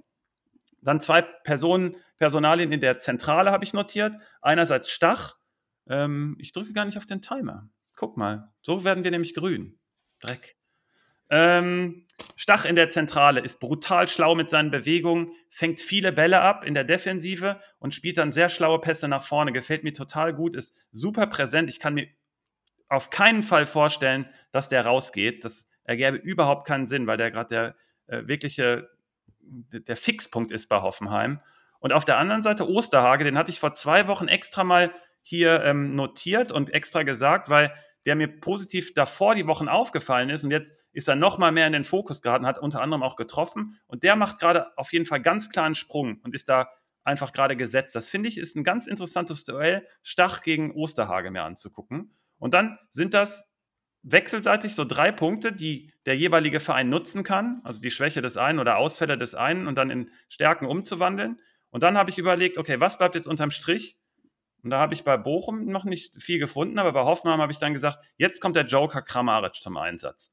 Dann 0.82 1.01
zwei 1.01 1.22
Personen, 1.22 1.96
Personalien 2.16 2.72
in 2.72 2.80
der 2.80 3.01
Zentrale 3.01 3.51
habe 3.51 3.64
ich 3.64 3.72
notiert. 3.72 4.14
Einerseits 4.40 4.90
Stach. 4.90 5.36
Ähm, 5.88 6.36
ich 6.38 6.53
drücke 6.53 6.72
gar 6.72 6.84
nicht 6.84 6.96
auf 6.96 7.07
den 7.07 7.20
Timer. 7.22 7.68
Guck 7.96 8.16
mal, 8.16 8.53
so 8.62 8.84
werden 8.84 9.05
wir 9.05 9.11
nämlich 9.11 9.34
grün. 9.34 9.78
Dreck. 10.20 10.59
Ähm, 11.30 12.06
Stach 12.36 12.64
in 12.64 12.76
der 12.76 12.90
Zentrale 12.90 13.40
ist 13.40 13.60
brutal 13.60 14.08
schlau 14.08 14.34
mit 14.34 14.50
seinen 14.50 14.70
Bewegungen, 14.70 15.32
fängt 15.48 15.80
viele 15.80 16.12
Bälle 16.12 16.40
ab 16.40 16.64
in 16.64 16.74
der 16.74 16.84
Defensive 16.84 17.60
und 17.78 17.94
spielt 17.94 18.18
dann 18.18 18.32
sehr 18.32 18.48
schlaue 18.48 18.80
Pässe 18.80 19.08
nach 19.08 19.22
vorne. 19.22 19.52
Gefällt 19.52 19.84
mir 19.84 19.92
total 19.92 20.34
gut, 20.34 20.54
ist 20.54 20.74
super 20.92 21.26
präsent. 21.26 21.68
Ich 21.70 21.80
kann 21.80 21.94
mir 21.94 22.08
auf 22.88 23.10
keinen 23.10 23.42
Fall 23.42 23.66
vorstellen, 23.66 24.28
dass 24.52 24.68
der 24.68 24.84
rausgeht. 24.84 25.44
Das 25.44 25.66
ergäbe 25.84 26.16
überhaupt 26.16 26.66
keinen 26.66 26.86
Sinn, 26.86 27.06
weil 27.06 27.16
der 27.16 27.30
gerade 27.30 27.48
der 28.08 28.18
äh, 28.18 28.26
wirkliche 28.26 28.88
der 29.42 29.96
Fixpunkt 29.96 30.52
ist 30.52 30.68
bei 30.68 30.80
Hoffenheim. 30.80 31.40
Und 31.80 31.92
auf 31.92 32.04
der 32.04 32.18
anderen 32.18 32.42
Seite 32.42 32.68
Osterhage, 32.68 33.24
den 33.24 33.38
hatte 33.38 33.50
ich 33.50 33.58
vor 33.58 33.72
zwei 33.72 34.06
Wochen 34.06 34.28
extra 34.28 34.64
mal 34.64 34.92
hier 35.22 35.64
ähm, 35.64 35.96
notiert 35.96 36.52
und 36.52 36.70
extra 36.70 37.02
gesagt, 37.02 37.48
weil 37.48 37.72
der 38.07 38.16
mir 38.16 38.28
positiv 38.28 38.94
davor 38.94 39.34
die 39.34 39.46
Wochen 39.46 39.68
aufgefallen 39.68 40.30
ist 40.30 40.44
und 40.44 40.51
jetzt 40.51 40.72
ist 40.92 41.09
er 41.09 41.16
noch 41.16 41.38
mal 41.38 41.53
mehr 41.53 41.66
in 41.66 41.72
den 41.72 41.84
Fokus 41.84 42.22
geraten, 42.22 42.46
hat 42.46 42.59
unter 42.59 42.82
anderem 42.82 43.03
auch 43.03 43.16
getroffen 43.16 43.78
und 43.86 44.03
der 44.03 44.16
macht 44.16 44.38
gerade 44.38 44.76
auf 44.76 44.92
jeden 44.92 45.07
Fall 45.07 45.20
ganz 45.20 45.51
klar 45.51 45.66
einen 45.66 45.74
Sprung 45.74 46.20
und 46.22 46.34
ist 46.34 46.48
da 46.48 46.68
einfach 47.05 47.32
gerade 47.32 47.57
gesetzt. 47.57 47.94
Das 47.94 48.09
finde 48.09 48.28
ich 48.28 48.38
ist 48.38 48.57
ein 48.57 48.64
ganz 48.64 48.86
interessantes 48.86 49.44
Duell, 49.44 49.86
Stach 50.03 50.42
gegen 50.42 50.72
Osterhage 50.72 51.30
mir 51.30 51.42
anzugucken. 51.42 52.16
Und 52.38 52.55
dann 52.55 52.78
sind 52.90 53.14
das 53.14 53.48
wechselseitig 54.03 54.74
so 54.74 54.84
drei 54.84 55.12
Punkte, 55.12 55.53
die 55.53 55.92
der 56.07 56.16
jeweilige 56.16 56.61
Verein 56.61 56.88
nutzen 56.88 57.22
kann, 57.22 57.61
also 57.64 57.80
die 57.80 57.90
Schwäche 57.90 58.22
des 58.22 58.36
einen 58.36 58.59
oder 58.59 58.78
Ausfälle 58.78 59.18
des 59.18 59.34
einen 59.34 59.66
und 59.66 59.76
dann 59.76 59.90
in 59.90 60.11
Stärken 60.28 60.66
umzuwandeln. 60.66 61.40
Und 61.70 61.82
dann 61.82 61.98
habe 61.98 62.11
ich 62.11 62.18
überlegt, 62.18 62.59
okay, 62.59 62.80
was 62.80 62.98
bleibt 62.98 63.14
jetzt 63.14 63.28
unterm 63.28 63.51
Strich? 63.51 63.98
Und 64.62 64.70
da 64.70 64.78
habe 64.78 64.94
ich 64.94 65.04
bei 65.04 65.16
Bochum 65.16 65.66
noch 65.66 65.84
nicht 65.84 66.22
viel 66.22 66.38
gefunden, 66.38 66.78
aber 66.78 66.92
bei 66.92 67.02
Hoffenheim 67.02 67.40
habe 67.40 67.52
ich 67.52 67.58
dann 67.58 67.72
gesagt, 67.72 67.98
jetzt 68.16 68.40
kommt 68.40 68.56
der 68.56 68.66
Joker 68.66 69.02
Kramaric 69.02 69.54
zum 69.54 69.76
Einsatz. 69.76 70.32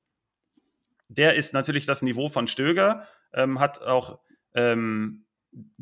Der 1.07 1.36
ist 1.36 1.53
natürlich 1.53 1.86
das 1.86 2.01
Niveau 2.01 2.28
von 2.28 2.47
Stöger, 2.47 3.07
ähm, 3.34 3.59
hat 3.59 3.82
auch 3.82 4.19
ähm, 4.53 5.25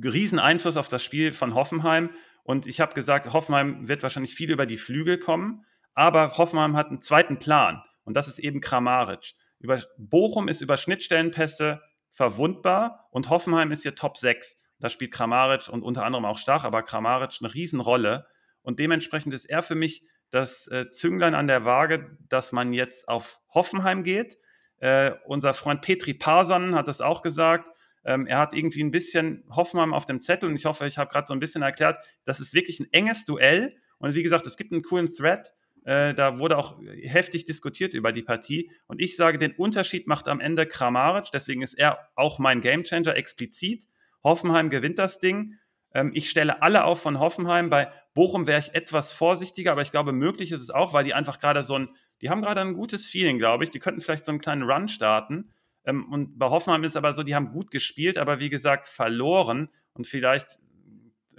riesen 0.02 0.40
Einfluss 0.40 0.78
auf 0.78 0.88
das 0.88 1.04
Spiel 1.04 1.34
von 1.34 1.56
Hoffenheim. 1.56 2.12
Und 2.44 2.68
ich 2.68 2.80
habe 2.80 2.94
gesagt, 2.94 3.34
Hoffenheim 3.34 3.88
wird 3.88 4.04
wahrscheinlich 4.04 4.36
viel 4.36 4.52
über 4.52 4.66
die 4.66 4.78
Flügel 4.78 5.18
kommen. 5.18 5.66
Aber 5.96 6.38
Hoffenheim 6.38 6.76
hat 6.76 6.90
einen 6.90 7.02
zweiten 7.02 7.40
Plan 7.40 7.82
und 8.04 8.16
das 8.16 8.28
ist 8.28 8.40
eben 8.40 8.62
Kramaric. 8.62 9.34
Über, 9.60 9.82
Bochum 9.98 10.48
ist 10.48 10.62
über 10.62 10.78
Schnittstellenpässe 10.78 11.82
verwundbar 12.12 13.08
und 13.12 13.30
Hoffenheim 13.30 13.72
ist 13.72 13.84
hier 13.84 13.96
Top 13.96 14.18
6. 14.18 14.58
Da 14.80 14.90
spielt 14.90 15.14
Kramaric 15.14 15.70
und 15.70 15.84
unter 15.84 16.06
anderem 16.06 16.26
auch 16.26 16.38
Stach, 16.38 16.66
aber 16.66 16.84
Kramaric 16.84 17.38
eine 17.40 17.54
Riesenrolle. 17.54 18.28
Und 18.66 18.80
dementsprechend 18.80 19.34
ist 19.34 19.46
er 19.46 19.62
für 19.62 19.76
mich 19.76 20.04
das 20.32 20.68
äh, 20.68 20.90
Zünglein 20.90 21.36
an 21.36 21.48
der 21.48 21.64
Waage, 21.66 22.18
dass 22.28 22.52
man 22.52 22.74
jetzt 22.74 23.08
auf 23.08 23.40
Hoffenheim 23.54 24.04
geht. 24.04 24.38
Äh, 24.78 25.12
unser 25.26 25.54
Freund 25.54 25.82
Petri 25.82 26.14
Parsan 26.14 26.76
hat 26.76 26.88
das 26.88 27.00
auch 27.00 27.22
gesagt. 27.22 27.70
Ähm, 28.04 28.28
er 28.28 28.40
hat 28.40 28.54
irgendwie 28.54 28.84
ein 28.84 28.92
bisschen 28.92 29.46
Hoffenheim 29.50 29.94
auf 29.94 30.06
dem 30.06 30.20
Zettel 30.22 30.50
und 30.50 30.56
ich 30.56 30.66
hoffe, 30.66 30.86
ich 30.88 30.98
habe 30.98 31.10
gerade 31.10 31.28
so 31.28 31.34
ein 31.34 31.40
bisschen 31.40 31.62
erklärt, 31.62 31.98
das 32.26 32.40
ist 32.40 32.54
wirklich 32.54 32.80
ein 32.80 32.88
enges 32.92 33.24
Duell. 33.24 33.78
Und 34.00 34.16
wie 34.16 34.24
gesagt, 34.24 34.46
es 34.46 34.58
gibt 34.58 34.74
einen 34.74 34.84
coolen 34.84 35.14
Thread 35.14 35.54
äh, 35.86 36.16
da 36.16 36.40
wurde 36.40 36.58
auch 36.58 36.80
heftig 37.04 37.46
diskutiert 37.46 37.94
über 37.94 38.12
die 38.12 38.24
Partie. 38.24 38.72
Und 38.88 39.00
ich 39.00 39.16
sage, 39.16 39.38
den 39.38 39.54
Unterschied 39.54 40.08
macht 40.08 40.28
am 40.28 40.40
Ende 40.40 40.66
Kramaric. 40.66 41.26
Deswegen 41.32 41.62
ist 41.62 41.76
er 41.76 42.00
auch 42.16 42.40
mein 42.40 42.60
Gamechanger 42.60 43.16
explizit. 43.16 43.88
Hoffenheim 44.24 44.72
gewinnt 44.72 44.98
das 44.98 45.20
Ding. 45.20 45.60
Ähm, 45.96 46.12
ich 46.14 46.30
stelle 46.30 46.62
alle 46.62 46.84
auf 46.84 47.02
von 47.02 47.20
Hoffenheim. 47.20 47.70
Bei 47.70 47.92
Bochum 48.14 48.46
wäre 48.46 48.60
ich 48.60 48.76
etwas 48.76 49.14
vorsichtiger, 49.14 49.72
aber 49.72 49.82
ich 49.82 49.92
glaube, 49.92 50.12
möglich 50.12 50.52
ist 50.52 50.62
es 50.62 50.70
auch, 50.70 50.94
weil 50.94 51.06
die 51.06 51.14
einfach 51.14 51.40
gerade 51.40 51.64
so 51.64 51.80
ein, 51.80 51.90
die 52.22 52.30
haben 52.30 52.42
gerade 52.42 52.62
ein 52.62 52.74
gutes 52.74 53.08
Feeling, 53.08 53.38
glaube 53.38 53.64
ich. 53.64 53.70
Die 53.70 53.80
könnten 53.80 54.02
vielleicht 54.02 54.26
so 54.26 54.32
einen 54.32 54.42
kleinen 54.42 54.64
Run 54.64 54.90
starten. 54.90 55.52
Ähm, 55.86 56.12
und 56.12 56.38
bei 56.38 56.50
Hoffenheim 56.50 56.84
ist 56.84 56.92
es 56.92 56.98
aber 56.98 57.14
so, 57.14 57.24
die 57.24 57.34
haben 57.34 57.52
gut 57.52 57.72
gespielt, 57.72 58.18
aber 58.18 58.40
wie 58.40 58.50
gesagt, 58.50 58.88
verloren. 58.88 59.70
Und 59.94 60.06
vielleicht 60.06 60.60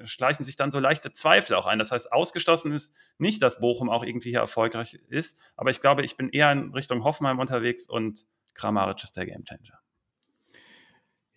schleichen 0.05 0.45
sich 0.45 0.57
dann 0.57 0.71
so 0.71 0.81
leichte 0.81 1.13
Zweifel 1.13 1.55
auch 1.55 1.67
ein. 1.67 1.79
Das 1.79 1.91
heißt, 1.91 2.11
ausgeschlossen 2.11 2.73
ist 2.73 2.95
nicht, 3.19 3.43
dass 3.43 3.61
Bochum 3.61 3.91
auch 3.91 4.05
irgendwie 4.05 4.31
hier 4.31 4.41
erfolgreich 4.41 4.95
ist, 5.09 5.39
aber 5.57 5.71
ich 5.71 5.81
glaube, 5.81 6.03
ich 6.03 6.17
bin 6.17 6.31
eher 6.31 6.51
in 6.53 6.73
Richtung 6.73 7.05
Hoffenheim 7.05 7.39
unterwegs 7.39 7.89
und 7.89 8.27
Kramaric 8.55 9.05
ist 9.05 9.17
der 9.17 9.27
Gamechanger. 9.27 9.81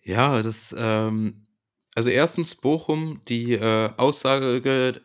Ja, 0.02 0.42
das, 0.42 0.74
ähm, 0.78 1.46
also 1.94 2.08
erstens 2.08 2.54
Bochum, 2.54 3.22
die 3.26 3.54
äh, 3.54 3.90
Aussage 3.96 4.58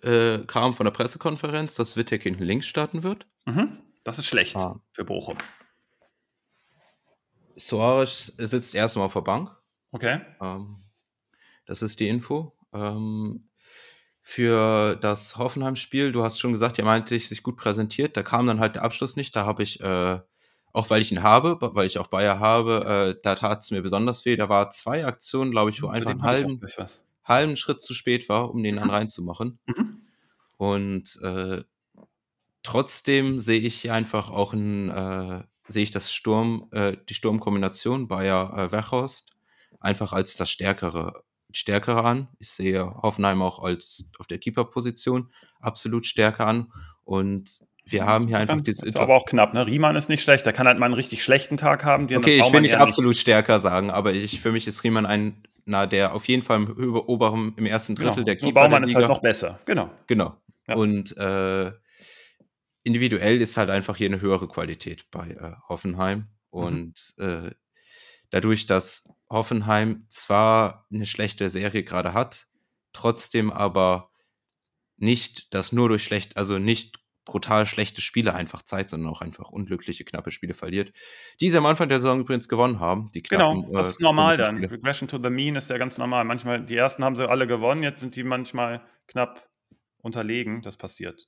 äh, 0.04 0.46
kam 0.46 0.74
von 0.74 0.86
der 0.86 0.92
Pressekonferenz, 0.92 1.76
dass 1.76 1.98
Wittek 1.98 2.24
hinten 2.24 2.44
links 2.44 2.68
starten 2.68 3.04
wird. 3.04 3.28
Mhm. 3.46 3.80
Das 4.04 4.20
ist 4.20 4.28
schlecht 4.28 4.56
ah. 4.56 4.80
für 4.92 5.04
Bochum. 5.04 5.38
Soares 7.56 8.28
sitzt 8.38 8.76
erstmal 8.76 9.08
auf 9.08 9.14
der 9.14 9.22
Bank. 9.22 9.50
Okay. 9.92 10.22
Ähm, 10.42 10.84
das 11.66 11.82
ist 11.82 12.00
die 12.00 12.08
Info. 12.08 12.56
Ähm, 12.74 13.50
für 14.22 14.96
das 14.96 15.38
Hoffenheim-Spiel, 15.38 16.12
du 16.12 16.24
hast 16.24 16.40
schon 16.40 16.52
gesagt, 16.52 16.78
er 16.80 16.86
meinte 16.86 17.18
sich 17.18 17.44
gut 17.44 17.58
präsentiert. 17.58 18.18
Da 18.18 18.24
kam 18.24 18.48
dann 18.48 18.60
halt 18.60 18.76
der 18.76 18.84
Abschluss 18.84 19.16
nicht. 19.16 19.36
Da 19.36 19.46
habe 19.46 19.64
ich, 19.64 19.82
äh, 19.82 20.20
auch 20.76 20.90
weil 20.90 21.02
ich 21.02 21.12
ihn 21.12 21.24
habe, 21.24 21.58
weil 21.62 21.88
ich 21.88 21.98
auch 22.00 22.08
Bayer 22.08 22.40
habe, 22.40 23.16
äh, 23.16 23.22
da 23.24 23.36
tat 23.36 23.64
es 23.64 23.72
mir 23.72 23.82
besonders 23.82 24.26
weh. 24.26 24.36
Da 24.36 24.50
war 24.50 24.70
zwei 24.70 25.06
Aktionen, 25.06 25.52
glaube 25.52 25.72
ich, 25.72 25.82
wo 25.82 25.88
einfach 25.88 26.12
einen 26.12 26.24
halben, 26.24 26.60
halben 27.24 27.56
Schritt 27.56 27.82
zu 27.82 27.94
spät 27.94 28.28
war, 28.28 28.52
um 28.52 28.62
den 28.62 28.76
dann 28.76 28.90
reinzumachen. 28.90 29.58
Mhm. 29.66 30.02
Und 30.58 31.20
äh, 31.22 31.64
trotzdem 32.62 33.40
sehe 33.40 33.60
ich 33.60 33.76
hier 33.82 33.94
einfach 33.94 34.30
auch 34.30 34.54
ein, 34.54 34.90
äh, 34.90 35.44
sehe 35.68 35.84
ich 35.84 35.92
das 35.92 36.14
Sturm, 36.14 36.68
äh, 36.72 36.98
die 37.08 37.14
Sturmkombination 37.14 38.08
Bayer 38.08 38.70
äh, 38.72 39.08
einfach 39.80 40.12
als 40.12 40.36
das 40.36 40.50
stärkere 40.50 41.24
stärker 41.54 42.04
an. 42.04 42.28
Ich 42.40 42.50
sehe 42.50 42.86
Hoffenheim 43.02 43.42
auch 43.42 43.64
als 43.64 44.12
auf 44.20 44.28
der 44.28 44.40
Keeper-Position 44.40 45.32
absolut 45.62 46.06
stärker 46.06 46.48
an. 46.48 46.74
Und 47.06 47.62
wir 47.88 48.06
haben 48.06 48.28
hier 48.28 48.40
einfach 48.40 48.60
diese. 48.60 48.86
Ist 48.88 48.98
aber 48.98 49.16
auch 49.16 49.26
knapp, 49.26 49.54
ne? 49.54 49.66
Riemann 49.66 49.96
ist 49.96 50.10
nicht 50.10 50.24
schlecht. 50.24 50.46
Der 50.46 50.54
kann 50.54 50.68
halt 50.68 50.80
mal 50.80 50.88
einen 50.88 50.96
richtig 50.96 51.24
schlechten 51.24 51.58
Tag 51.58 51.86
haben. 51.86 52.06
okay, 52.16 52.42
ich 52.44 52.52
will 52.52 52.62
nicht 52.62 52.76
absolut 52.76 53.10
nicht. 53.10 53.22
stärker 53.22 53.60
sagen, 53.60 53.92
aber 53.92 54.14
ich, 54.14 54.42
für 54.42 54.52
mich 54.52 54.66
ist 54.68 54.84
Riemann 54.84 55.06
ein, 55.06 55.44
na, 55.66 55.86
der 55.86 56.16
auf 56.16 56.28
jeden 56.28 56.42
Fall 56.42 56.64
im 56.64 56.96
oberen, 56.96 57.54
im 57.58 57.66
ersten 57.66 57.96
Drittel 57.96 58.16
genau. 58.16 58.26
der 58.26 58.36
Keeper. 58.38 58.62
Baumann 58.62 58.82
der 58.82 58.90
ist 58.90 58.96
halt 58.96 59.08
noch 59.08 59.22
besser, 59.22 59.60
genau. 59.66 59.92
Genau. 60.08 60.36
Ja. 60.68 60.76
Und 60.76 61.16
äh, 61.18 61.72
individuell 62.84 63.40
ist 63.42 63.58
halt 63.58 63.70
einfach 63.70 63.98
hier 63.98 64.08
eine 64.08 64.22
höhere 64.22 64.48
Qualität 64.48 65.06
bei 65.12 65.30
äh, 65.30 65.54
Hoffenheim. 65.70 66.18
Mhm. 66.20 66.28
Und 66.60 67.14
mhm. 67.18 67.48
äh, 67.48 67.52
dadurch, 68.32 68.66
dass 68.66 69.10
Hoffenheim 69.30 70.06
zwar 70.10 70.88
eine 70.92 71.06
schlechte 71.06 71.52
Serie 71.52 71.84
gerade 71.84 72.14
hat, 72.14 72.48
trotzdem 72.94 73.52
aber 73.52 74.10
nicht 74.98 75.54
das 75.54 75.72
nur 75.72 75.90
durch 75.90 76.04
schlecht, 76.04 76.38
also 76.38 76.58
nicht 76.58 77.05
brutal 77.26 77.66
schlechte 77.66 78.02
Spiele 78.02 78.34
einfach 78.34 78.62
zeigt, 78.62 78.92
sondern 78.92 79.12
auch 79.12 79.22
einfach 79.22 79.50
unglückliche, 79.50 80.06
knappe 80.06 80.32
Spiele 80.32 80.54
verliert. 80.54 80.94
Die 81.42 81.50
sie 81.50 81.58
am 81.58 81.66
Anfang 81.66 81.90
der 81.90 82.00
Saison 82.00 82.20
übrigens 82.20 82.48
gewonnen 82.48 82.80
haben. 82.80 83.10
Die 83.14 83.24
genau, 83.24 83.54
knappen, 83.54 83.70
genau, 83.70 83.78
das 83.80 83.90
ist 83.90 84.02
normal 84.02 84.38
dann. 84.38 84.58
Spiele. 84.58 84.72
Regression 84.72 85.08
to 85.08 85.20
the 85.22 85.30
mean 85.30 85.56
ist 85.56 85.70
ja 85.70 85.78
ganz 85.78 85.98
normal. 85.98 86.24
Manchmal, 86.24 86.64
die 86.64 86.78
ersten 86.78 87.04
haben 87.04 87.16
sie 87.16 87.28
alle 87.28 87.48
gewonnen, 87.48 87.84
jetzt 87.84 88.00
sind 88.00 88.16
die 88.16 88.24
manchmal 88.24 88.82
knapp 89.08 89.50
unterlegen. 90.02 90.62
Das 90.62 90.78
passiert. 90.78 91.28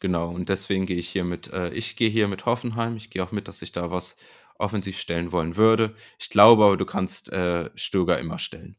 Genau, 0.00 0.30
und 0.30 0.48
deswegen 0.48 0.86
gehe 0.86 0.96
ich 0.96 1.08
hier 1.08 1.24
mit, 1.24 1.52
äh, 1.52 1.70
ich 1.70 1.96
gehe 1.96 2.10
hier 2.10 2.28
mit 2.28 2.44
Hoffenheim. 2.44 2.96
Ich 2.96 3.10
gehe 3.10 3.22
auch 3.22 3.32
mit, 3.32 3.48
dass 3.48 3.60
sich 3.60 3.72
da 3.72 3.90
was 3.90 4.16
offensiv 4.58 4.98
stellen 4.98 5.32
wollen 5.32 5.56
würde. 5.56 5.94
Ich 6.18 6.28
glaube 6.28 6.64
aber, 6.64 6.76
du 6.76 6.84
kannst 6.84 7.32
äh, 7.32 7.70
Stöger 7.74 8.18
immer 8.18 8.38
stellen. 8.38 8.76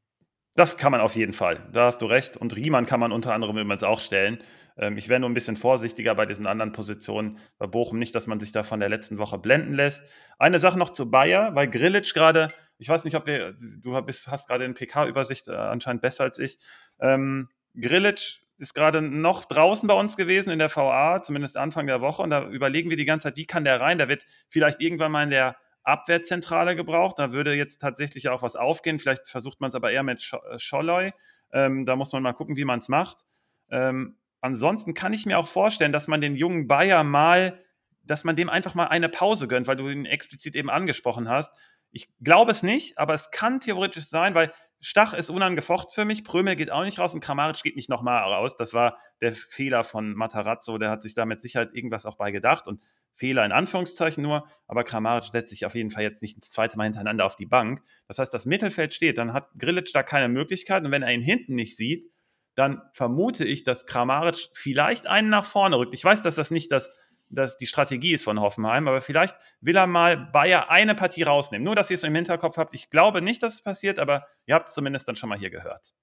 Das 0.56 0.78
kann 0.78 0.91
man 0.91 1.01
auf 1.01 1.16
jeden 1.16 1.34
Fall. 1.34 1.68
Da 1.74 1.86
hast 1.86 2.01
du 2.01 2.06
recht. 2.06 2.38
Und 2.38 2.56
Riemann 2.56 2.86
kann 2.86 2.99
man 2.99 3.12
unter 3.12 3.34
anderem 3.34 3.58
übrigens 3.58 3.84
auch 3.84 3.99
stellen. 3.99 4.43
Ähm, 4.78 4.98
ich 4.98 5.10
wäre 5.10 5.20
nur 5.20 5.30
ein 5.30 5.34
bisschen 5.34 5.56
vorsichtiger 5.56 6.16
bei 6.16 6.26
diesen 6.26 6.48
anderen 6.48 6.72
Positionen 6.72 7.40
bei 7.58 7.68
Bochum. 7.68 8.00
Nicht, 8.00 8.16
dass 8.16 8.28
man 8.28 8.40
sich 8.40 8.52
da 8.52 8.64
von 8.64 8.80
der 8.80 8.90
letzten 8.90 9.18
Woche 9.18 9.38
blenden 9.38 9.74
lässt. 9.74 10.04
Eine 10.40 10.60
Sache 10.60 10.78
noch 10.78 10.92
zu 10.92 11.10
Bayer, 11.10 11.56
weil 11.56 11.70
Grillitsch 11.70 12.14
gerade, 12.14 12.50
ich 12.78 12.90
weiß 12.90 13.04
nicht, 13.04 13.16
ob 13.16 13.28
wir, 13.28 13.54
du 13.54 14.02
bist, 14.02 14.28
hast 14.28 14.48
gerade 14.48 14.66
eine 14.66 14.74
PK-Übersicht 14.74 15.48
äh, 15.48 15.56
anscheinend 15.56 16.02
besser 16.02 16.24
als 16.24 16.40
ich. 16.40 16.58
Ähm, 17.00 17.50
Grillitsch 17.80 18.42
ist 18.58 18.74
gerade 18.74 19.02
noch 19.02 19.46
draußen 19.46 19.88
bei 19.88 19.94
uns 19.94 20.16
gewesen 20.16 20.52
in 20.52 20.60
der 20.60 20.74
VA, 20.74 21.22
zumindest 21.22 21.58
Anfang 21.58 21.88
der 21.88 22.02
Woche. 22.02 22.22
Und 22.22 22.30
da 22.30 22.48
überlegen 22.48 22.90
wir 22.90 22.98
die 22.98 23.06
ganze 23.06 23.26
Zeit, 23.26 23.38
wie 23.38 23.46
kann 23.46 23.64
der 23.66 23.82
rein? 23.82 23.98
Der 23.98 24.08
wird 24.08 24.26
vielleicht 24.50 24.80
irgendwann 24.80 25.12
mal 25.12 25.24
in 25.24 25.32
der 25.32 25.58
Abwehrzentrale 25.84 26.76
gebraucht. 26.76 27.20
Da 27.20 27.34
würde 27.34 27.56
jetzt 27.56 27.80
tatsächlich 27.80 28.30
auch 28.30 28.42
was 28.42 28.56
aufgehen. 28.56 29.00
Vielleicht 29.00 29.28
versucht 29.28 29.60
man 29.60 29.70
es 29.70 29.76
aber 29.76 29.92
eher 29.92 30.04
mit 30.04 30.32
äh, 30.32 30.60
Scholloy. 30.60 31.12
Ähm, 31.52 31.86
da 31.86 31.96
muss 31.96 32.14
man 32.14 32.24
mal 32.24 32.34
gucken, 32.34 32.56
wie 32.56 32.66
man 32.66 32.80
es 32.80 32.90
macht. 32.90 33.26
Ähm, 33.70 34.18
ansonsten 34.44 34.94
kann 34.94 35.14
ich 35.14 35.26
mir 35.26 35.39
auch 35.39 35.48
vorstellen, 35.48 35.91
dass 35.91 36.08
man 36.08 36.22
den 36.22 36.36
jungen 36.36 36.68
Bayer 36.68 37.04
mal, 37.04 37.60
dass 38.04 38.24
man 38.24 38.36
dem 38.36 38.50
einfach 38.50 38.76
mal 38.76 38.88
eine 38.88 39.10
Pause 39.10 39.48
gönnt, 39.48 39.68
weil 39.68 39.78
du 39.78 39.88
ihn 39.88 40.06
explizit 40.06 40.56
eben 40.56 40.70
angesprochen 40.70 41.30
hast. 41.30 41.52
Ich 41.91 42.10
glaube 42.22 42.52
es 42.52 42.64
nicht, 42.64 42.98
aber 42.98 43.14
es 43.14 43.32
kann 43.32 43.60
theoretisch 43.60 44.06
sein, 44.06 44.36
weil 44.36 44.52
Stach 44.86 45.14
ist 45.14 45.30
unangefochten 45.30 45.94
für 45.94 46.04
mich, 46.04 46.26
Prömel 46.26 46.58
geht 46.58 46.70
auch 46.70 46.84
nicht 46.84 47.00
raus 47.00 47.14
und 47.14 47.22
Kramaric 47.22 47.64
geht 47.64 47.78
nicht 47.78 47.89
nochmal 47.89 48.22
raus. 48.22 48.58
Das 48.58 48.74
war 48.74 48.98
der 49.22 49.32
Fehler 49.32 49.86
von 49.86 50.14
Matarazzo, 50.14 50.78
der 50.78 50.89
hat 50.89 51.02
sich 51.02 51.14
da 51.14 51.26
mit 51.26 51.41
Sicherheit 51.41 51.70
irgendwas 51.74 52.06
auch 52.06 52.18
bei 52.18 52.32
gedacht 52.32 52.68
und 52.68 52.84
Fehler 53.14 53.46
in 53.46 53.54
Anführungszeichen 53.54 54.22
nur, 54.22 54.46
aber 54.68 54.84
Kramaric 54.84 55.32
setzt 55.32 55.52
sich 55.52 55.66
auf 55.66 55.76
jeden 55.76 55.89
Fall 55.89 56.04
jetzt 56.04 56.22
nicht 56.22 56.41
das 56.41 56.50
zweite 56.50 56.76
Mal 56.76 56.86
hintereinander 56.86 57.26
auf 57.26 57.38
die 57.38 57.46
Bank. 57.46 57.82
Das 58.10 58.18
heißt, 58.20 58.34
das 58.34 58.46
Mittelfeld 58.46 58.94
steht, 58.94 59.18
dann 59.20 59.32
hat 59.32 59.52
Grillitsch 59.58 59.94
da 59.94 60.04
keine 60.04 60.28
Möglichkeit 60.28 60.84
und 60.84 60.91
wenn 60.91 61.04
er 61.04 61.14
ihn 61.14 61.22
hinten 61.22 61.56
nicht 61.56 61.78
sieht, 61.78 62.12
dann 62.56 62.82
vermute 62.93 63.45
ich, 63.45 63.64
dass 63.64 63.86
Kramaric 63.86 64.49
vielleicht 64.54 65.08
einen 65.08 65.30
nach 65.30 65.45
vorne 65.45 65.78
rückt. 65.78 65.93
Ich 65.93 66.04
weiß, 66.04 66.22
dass 66.22 66.36
das 66.36 66.51
nicht 66.51 66.72
das, 66.72 66.91
das 67.30 67.58
die 67.58 67.68
Strategie 67.68 68.14
ist 68.14 68.24
von 68.24 68.39
Hoffenheim, 68.39 68.88
aber 68.88 69.01
vielleicht 69.01 69.36
will 69.62 69.76
er 69.76 69.88
mal 69.88 70.18
Bayer 70.18 70.70
eine 70.70 70.95
Partie 70.95 71.24
rausnehmen. 71.24 71.64
Nur, 71.64 71.76
dass 71.76 71.89
ihr 71.89 71.95
es 71.95 72.04
im 72.04 72.14
Hinterkopf 72.16 72.58
habt. 72.58 72.74
Ich 72.74 72.89
glaube 72.89 73.22
nicht, 73.22 73.41
dass 73.41 73.56
es 73.56 73.62
passiert, 73.62 73.99
aber 73.99 74.26
ihr 74.45 74.56
habt 74.56 74.70
es 74.70 74.76
zumindest 74.76 75.08
dann 75.08 75.16
schon 75.16 75.30
mal 75.30 75.38
hier 75.38 75.49
gehört. 75.49 75.93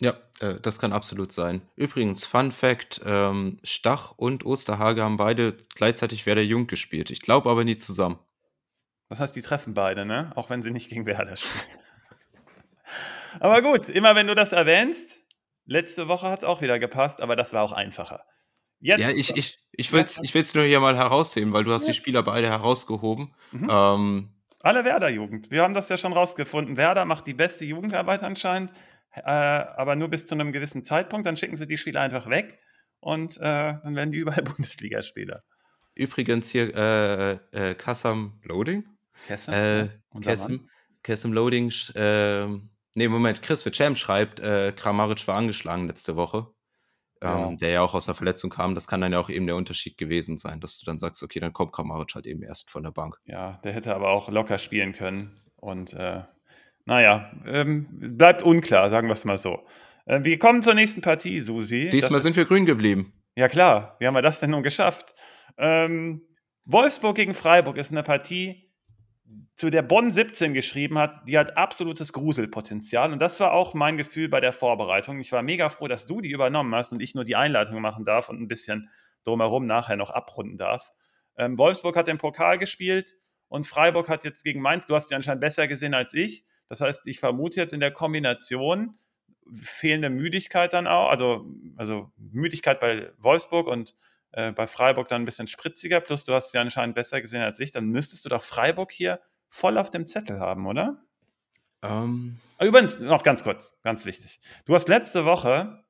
Ja, 0.00 0.14
äh, 0.40 0.58
das 0.60 0.78
kann 0.78 0.92
absolut 0.92 1.30
sein. 1.30 1.62
Übrigens, 1.76 2.26
Fun 2.26 2.52
Fact: 2.52 3.02
ähm, 3.04 3.58
Stach 3.62 4.12
und 4.16 4.46
Osterhage 4.46 5.02
haben 5.02 5.18
beide 5.18 5.56
gleichzeitig 5.74 6.24
Werder 6.24 6.42
Jung 6.42 6.66
gespielt. 6.66 7.10
Ich 7.10 7.20
glaube 7.20 7.50
aber 7.50 7.64
nie 7.64 7.76
zusammen. 7.76 8.18
Das 9.10 9.18
heißt, 9.18 9.36
die 9.36 9.42
treffen 9.42 9.74
beide, 9.74 10.06
ne? 10.06 10.30
Auch 10.36 10.48
wenn 10.50 10.62
sie 10.62 10.70
nicht 10.70 10.88
gegen 10.88 11.04
Werder 11.04 11.36
spielen. 11.36 11.78
aber 13.40 13.60
gut, 13.60 13.88
immer 13.88 14.14
wenn 14.14 14.26
du 14.26 14.34
das 14.34 14.52
erwähnst, 14.52 15.19
letzte 15.70 16.08
Woche 16.08 16.28
hat 16.28 16.42
es 16.42 16.44
auch 16.44 16.60
wieder 16.60 16.78
gepasst, 16.78 17.20
aber 17.20 17.36
das 17.36 17.52
war 17.52 17.62
auch 17.62 17.72
einfacher. 17.72 18.24
Jetzt, 18.80 19.00
ja, 19.00 19.10
ich, 19.10 19.36
ich, 19.36 19.58
ich 19.72 19.92
will 19.92 20.02
es 20.02 20.20
ich 20.22 20.54
nur 20.54 20.64
hier 20.64 20.80
mal 20.80 20.96
herausheben, 20.96 21.52
weil 21.52 21.64
du 21.64 21.72
hast 21.72 21.82
ja. 21.82 21.92
die 21.92 21.98
Spieler 21.98 22.22
beide 22.22 22.48
herausgehoben. 22.48 23.34
Mhm. 23.52 23.68
Ähm, 23.70 24.34
Alle 24.60 24.84
Werder-Jugend. 24.84 25.50
Wir 25.50 25.62
haben 25.62 25.74
das 25.74 25.88
ja 25.88 25.98
schon 25.98 26.14
rausgefunden. 26.14 26.76
Werder 26.76 27.04
macht 27.04 27.26
die 27.26 27.34
beste 27.34 27.64
Jugendarbeit 27.64 28.22
anscheinend 28.22 28.72
äh, 29.14 29.22
aber 29.22 29.96
nur 29.96 30.08
bis 30.08 30.26
zu 30.26 30.34
einem 30.34 30.52
gewissen 30.52 30.84
Zeitpunkt. 30.84 31.26
Dann 31.26 31.36
schicken 31.36 31.56
sie 31.56 31.66
die 31.66 31.78
Spieler 31.78 32.00
einfach 32.00 32.28
weg 32.28 32.58
und 33.00 33.36
äh, 33.36 33.40
dann 33.40 33.96
werden 33.96 34.10
die 34.10 34.18
überall 34.18 34.42
Bundesligaspieler. 34.42 35.42
Übrigens 35.94 36.50
hier 36.50 36.74
äh, 36.74 37.32
äh, 37.52 37.74
Kassam 37.74 38.40
Loading. 38.44 38.84
Kassam? 39.26 39.54
Äh, 39.54 39.88
Kassam, 40.22 40.68
Kassam 41.02 41.32
Loading. 41.32 41.72
Nee, 42.94 43.08
Moment, 43.08 43.42
Chris 43.42 43.62
für 43.62 43.70
Champ 43.70 43.96
schreibt, 43.96 44.40
äh, 44.40 44.72
Kramaric 44.74 45.26
war 45.28 45.36
angeschlagen 45.36 45.86
letzte 45.86 46.16
Woche. 46.16 46.48
Ähm, 47.22 47.28
ja. 47.30 47.56
Der 47.56 47.70
ja 47.70 47.82
auch 47.82 47.94
aus 47.94 48.08
einer 48.08 48.14
Verletzung 48.14 48.50
kam. 48.50 48.74
Das 48.74 48.86
kann 48.86 49.00
dann 49.00 49.12
ja 49.12 49.20
auch 49.20 49.28
eben 49.28 49.46
der 49.46 49.56
Unterschied 49.56 49.98
gewesen 49.98 50.38
sein, 50.38 50.60
dass 50.60 50.78
du 50.78 50.86
dann 50.86 50.98
sagst, 50.98 51.22
okay, 51.22 51.38
dann 51.38 51.52
kommt 51.52 51.72
Kramaric 51.72 52.14
halt 52.14 52.26
eben 52.26 52.42
erst 52.42 52.70
von 52.70 52.82
der 52.82 52.92
Bank. 52.92 53.18
Ja, 53.24 53.60
der 53.62 53.72
hätte 53.72 53.94
aber 53.94 54.10
auch 54.10 54.30
locker 54.30 54.58
spielen 54.58 54.92
können. 54.92 55.38
Und 55.56 55.92
äh, 55.92 56.22
naja, 56.86 57.30
ähm, 57.46 57.86
bleibt 58.16 58.42
unklar, 58.42 58.88
sagen 58.88 59.08
wir 59.08 59.12
es 59.12 59.26
mal 59.26 59.38
so. 59.38 59.66
Äh, 60.06 60.24
wir 60.24 60.38
kommen 60.38 60.62
zur 60.62 60.74
nächsten 60.74 61.02
Partie, 61.02 61.40
Susi. 61.40 61.90
Diesmal 61.90 62.14
das 62.14 62.22
sind 62.22 62.36
wir 62.36 62.46
grün 62.46 62.64
geblieben. 62.64 63.12
Ja 63.36 63.48
klar, 63.48 63.96
wie 64.00 64.06
haben 64.06 64.14
wir 64.14 64.22
das 64.22 64.40
denn 64.40 64.50
nun 64.50 64.62
geschafft? 64.62 65.14
Ähm, 65.58 66.22
Wolfsburg 66.64 67.16
gegen 67.16 67.34
Freiburg 67.34 67.76
ist 67.76 67.92
eine 67.92 68.02
Partie, 68.02 68.69
zu 69.56 69.70
der 69.70 69.82
Bonn 69.82 70.10
17 70.10 70.54
geschrieben 70.54 70.98
hat, 70.98 71.28
die 71.28 71.38
hat 71.38 71.56
absolutes 71.56 72.12
Gruselpotenzial. 72.12 73.12
Und 73.12 73.20
das 73.20 73.40
war 73.40 73.52
auch 73.52 73.74
mein 73.74 73.96
Gefühl 73.96 74.28
bei 74.28 74.40
der 74.40 74.52
Vorbereitung. 74.52 75.20
Ich 75.20 75.32
war 75.32 75.42
mega 75.42 75.68
froh, 75.68 75.88
dass 75.88 76.06
du 76.06 76.20
die 76.20 76.30
übernommen 76.30 76.74
hast 76.74 76.92
und 76.92 77.00
ich 77.00 77.14
nur 77.14 77.24
die 77.24 77.36
Einleitung 77.36 77.80
machen 77.80 78.04
darf 78.04 78.28
und 78.28 78.40
ein 78.40 78.48
bisschen 78.48 78.90
drumherum 79.24 79.66
nachher 79.66 79.96
noch 79.96 80.10
abrunden 80.10 80.56
darf. 80.56 80.90
Ähm, 81.36 81.58
Wolfsburg 81.58 81.96
hat 81.96 82.08
den 82.08 82.18
Pokal 82.18 82.58
gespielt 82.58 83.14
und 83.48 83.66
Freiburg 83.66 84.08
hat 84.08 84.24
jetzt 84.24 84.44
gegen 84.44 84.60
Mainz, 84.60 84.86
du 84.86 84.94
hast 84.94 85.10
die 85.10 85.14
anscheinend 85.14 85.40
besser 85.40 85.68
gesehen 85.68 85.94
als 85.94 86.14
ich, 86.14 86.44
das 86.68 86.80
heißt, 86.80 87.06
ich 87.06 87.18
vermute 87.18 87.60
jetzt 87.60 87.72
in 87.72 87.80
der 87.80 87.90
Kombination 87.90 88.96
fehlende 89.54 90.10
Müdigkeit 90.10 90.72
dann 90.72 90.86
auch, 90.86 91.10
also, 91.10 91.44
also 91.76 92.10
Müdigkeit 92.16 92.80
bei 92.80 93.10
Wolfsburg 93.18 93.66
und 93.66 93.94
äh, 94.32 94.52
bei 94.52 94.66
Freiburg 94.66 95.08
dann 95.08 95.22
ein 95.22 95.24
bisschen 95.24 95.46
spritziger, 95.46 96.00
plus 96.00 96.24
du 96.24 96.32
hast 96.32 96.52
sie 96.52 96.58
anscheinend 96.58 96.94
besser 96.94 97.20
gesehen 97.20 97.42
als 97.42 97.60
ich, 97.60 97.70
dann 97.70 97.86
müsstest 97.86 98.24
du 98.24 98.28
doch 98.28 98.42
Freiburg 98.42 98.92
hier 98.92 99.20
voll 99.48 99.78
auf 99.78 99.90
dem 99.90 100.06
Zettel 100.06 100.40
haben, 100.40 100.66
oder? 100.66 101.02
Um. 101.82 102.38
Ähm. 102.60 102.66
Übrigens, 102.66 102.98
noch 103.00 103.22
ganz 103.22 103.42
kurz, 103.42 103.74
ganz 103.82 104.04
wichtig. 104.04 104.38
Du 104.66 104.74
hast 104.74 104.88
letzte 104.88 105.24
Woche, 105.24 105.82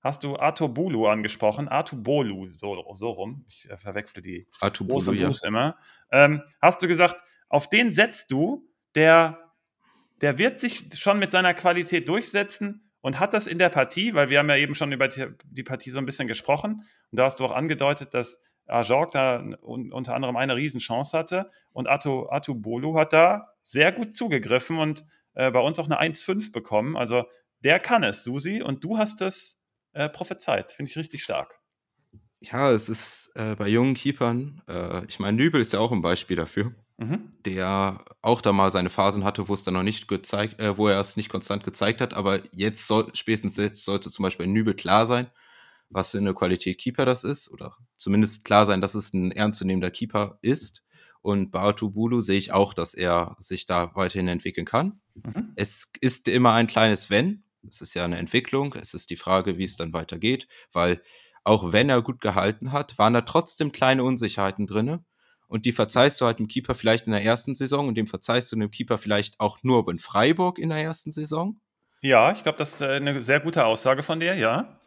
hast 0.00 0.22
du 0.22 0.36
Atobulu 0.36 1.06
angesprochen, 1.06 1.66
Atubolu, 1.68 2.50
so, 2.58 2.84
so 2.94 3.10
rum, 3.10 3.44
ich 3.48 3.68
äh, 3.70 3.76
verwechsel 3.78 4.22
die 4.22 4.46
Atubolu, 4.60 5.12
ja. 5.12 5.30
immer. 5.44 5.78
Ähm, 6.12 6.42
hast 6.60 6.82
du 6.82 6.88
gesagt, 6.88 7.16
auf 7.48 7.70
den 7.70 7.92
setzt 7.92 8.30
du, 8.30 8.68
der 8.94 9.50
der 10.20 10.38
wird 10.38 10.60
sich 10.60 10.88
schon 10.98 11.18
mit 11.18 11.30
seiner 11.30 11.54
Qualität 11.54 12.08
durchsetzen 12.08 12.89
und 13.00 13.18
hat 13.18 13.34
das 13.34 13.46
in 13.46 13.58
der 13.58 13.68
Partie, 13.68 14.14
weil 14.14 14.28
wir 14.28 14.38
haben 14.38 14.48
ja 14.48 14.56
eben 14.56 14.74
schon 14.74 14.92
über 14.92 15.08
die 15.08 15.62
Partie 15.62 15.90
so 15.90 15.98
ein 15.98 16.06
bisschen 16.06 16.28
gesprochen 16.28 16.82
und 17.10 17.18
da 17.18 17.24
hast 17.24 17.40
du 17.40 17.44
auch 17.44 17.52
angedeutet, 17.52 18.14
dass 18.14 18.38
Ajorg 18.66 19.10
da 19.12 19.44
unter 19.62 20.14
anderem 20.14 20.36
eine 20.36 20.56
Riesenchance 20.56 21.16
hatte 21.16 21.50
und 21.72 21.88
Atu, 21.88 22.28
Atu 22.28 22.54
Bolu 22.54 22.96
hat 22.98 23.12
da 23.12 23.48
sehr 23.62 23.92
gut 23.92 24.14
zugegriffen 24.14 24.78
und 24.78 25.04
äh, 25.34 25.50
bei 25.50 25.60
uns 25.60 25.78
auch 25.78 25.90
eine 25.90 26.00
1-5 26.00 26.52
bekommen. 26.52 26.96
Also 26.96 27.24
der 27.64 27.78
kann 27.78 28.02
es, 28.02 28.24
Susi, 28.24 28.62
und 28.62 28.84
du 28.84 28.98
hast 28.98 29.20
es 29.20 29.58
äh, 29.92 30.08
prophezeit. 30.08 30.70
Finde 30.70 30.90
ich 30.90 30.96
richtig 30.96 31.22
stark. 31.22 31.60
Ja, 32.40 32.70
es 32.70 32.88
ist 32.88 33.32
äh, 33.34 33.54
bei 33.56 33.68
jungen 33.68 33.94
Keepern, 33.94 34.62
äh, 34.66 35.04
ich 35.06 35.18
meine, 35.18 35.36
Nübel 35.36 35.60
ist 35.60 35.74
ja 35.74 35.80
auch 35.80 35.92
ein 35.92 36.00
Beispiel 36.00 36.36
dafür. 36.36 36.74
Mhm. 37.00 37.30
Der 37.46 38.04
auch 38.20 38.42
da 38.42 38.52
mal 38.52 38.70
seine 38.70 38.90
Phasen 38.90 39.24
hatte, 39.24 39.48
wo 39.48 39.54
es 39.54 39.64
dann 39.64 39.74
noch 39.74 39.82
nicht 39.82 40.06
gezeigt, 40.06 40.60
äh, 40.60 40.76
wo 40.76 40.86
er 40.86 41.00
es 41.00 41.16
nicht 41.16 41.30
konstant 41.30 41.64
gezeigt 41.64 42.02
hat, 42.02 42.12
aber 42.12 42.40
jetzt 42.54 42.86
soll, 42.86 43.10
spätestens 43.14 43.56
jetzt 43.56 43.84
sollte 43.84 44.10
zum 44.10 44.22
Beispiel 44.22 44.46
Nübel 44.46 44.74
klar 44.74 45.06
sein, 45.06 45.28
was 45.88 46.10
für 46.10 46.18
eine 46.18 46.34
Qualität 46.34 46.78
Keeper 46.78 47.06
das 47.06 47.24
ist, 47.24 47.50
oder 47.50 47.74
zumindest 47.96 48.44
klar 48.44 48.66
sein, 48.66 48.82
dass 48.82 48.94
es 48.94 49.14
ein 49.14 49.32
ernstzunehmender 49.32 49.90
Keeper 49.90 50.38
ist. 50.42 50.82
Und 51.22 51.50
Baatu 51.50 51.90
Bulu 51.90 52.20
sehe 52.20 52.38
ich 52.38 52.52
auch, 52.52 52.74
dass 52.74 52.94
er 52.94 53.34
sich 53.38 53.66
da 53.66 53.94
weiterhin 53.94 54.28
entwickeln 54.28 54.66
kann. 54.66 55.00
Mhm. 55.14 55.52
Es 55.56 55.90
ist 56.00 56.28
immer 56.28 56.52
ein 56.52 56.66
kleines 56.66 57.10
Wenn. 57.10 57.44
Es 57.66 57.80
ist 57.80 57.94
ja 57.94 58.04
eine 58.04 58.18
Entwicklung. 58.18 58.74
Es 58.74 58.94
ist 58.94 59.10
die 59.10 59.16
Frage, 59.16 59.58
wie 59.58 59.64
es 59.64 59.76
dann 59.76 59.92
weitergeht, 59.92 60.48
weil 60.72 61.02
auch 61.44 61.72
wenn 61.72 61.88
er 61.88 62.02
gut 62.02 62.20
gehalten 62.20 62.72
hat, 62.72 62.98
waren 62.98 63.14
da 63.14 63.22
trotzdem 63.22 63.72
kleine 63.72 64.04
Unsicherheiten 64.04 64.66
drinne 64.66 65.04
und 65.50 65.66
die 65.66 65.72
verzeihst 65.72 66.20
du 66.20 66.26
halt 66.26 66.38
dem 66.38 66.46
Keeper 66.46 66.76
vielleicht 66.76 67.06
in 67.06 67.12
der 67.12 67.24
ersten 67.24 67.56
Saison 67.56 67.88
und 67.88 67.96
dem 67.96 68.06
verzeihst 68.06 68.52
du 68.52 68.56
dem 68.56 68.70
Keeper 68.70 68.98
vielleicht 68.98 69.40
auch 69.40 69.58
nur 69.62 69.86
in 69.90 69.98
Freiburg 69.98 70.60
in 70.60 70.68
der 70.68 70.78
ersten 70.78 71.10
Saison. 71.10 71.60
Ja, 72.02 72.30
ich 72.30 72.44
glaube, 72.44 72.56
das 72.56 72.74
ist 72.74 72.80
äh, 72.82 72.94
eine 72.94 73.20
sehr 73.20 73.40
gute 73.40 73.64
Aussage 73.64 74.04
von 74.04 74.20
dir, 74.20 74.36
ja. 74.36 74.80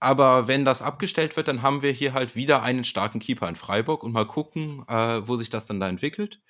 Aber 0.00 0.48
wenn 0.48 0.66
das 0.66 0.82
abgestellt 0.82 1.34
wird, 1.36 1.48
dann 1.48 1.62
haben 1.62 1.80
wir 1.80 1.92
hier 1.92 2.12
halt 2.12 2.36
wieder 2.36 2.62
einen 2.62 2.84
starken 2.84 3.20
Keeper 3.20 3.48
in 3.48 3.56
Freiburg 3.56 4.02
und 4.04 4.12
mal 4.12 4.26
gucken, 4.26 4.84
äh, 4.86 5.26
wo 5.26 5.36
sich 5.36 5.48
das 5.48 5.66
dann 5.66 5.80
da 5.80 5.88
entwickelt. 5.88 6.42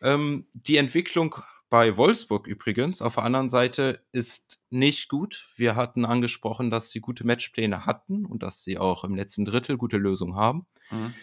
Ähm, 0.00 0.46
die 0.52 0.76
Entwicklung 0.76 1.34
bei 1.70 1.96
Wolfsburg 1.96 2.46
übrigens 2.46 3.02
auf 3.02 3.16
der 3.16 3.24
anderen 3.24 3.48
Seite 3.48 4.04
ist 4.12 4.64
nicht 4.70 5.08
gut. 5.08 5.48
Wir 5.56 5.74
hatten 5.74 6.04
angesprochen, 6.04 6.70
dass 6.70 6.90
sie 6.90 7.00
gute 7.00 7.26
Matchpläne 7.26 7.84
hatten 7.84 8.24
und 8.24 8.44
dass 8.44 8.62
sie 8.62 8.78
auch 8.78 9.02
im 9.02 9.16
letzten 9.16 9.44
Drittel 9.44 9.76
gute 9.76 9.96
Lösungen 9.96 10.36
haben. 10.36 10.66
Mhm 10.92 11.14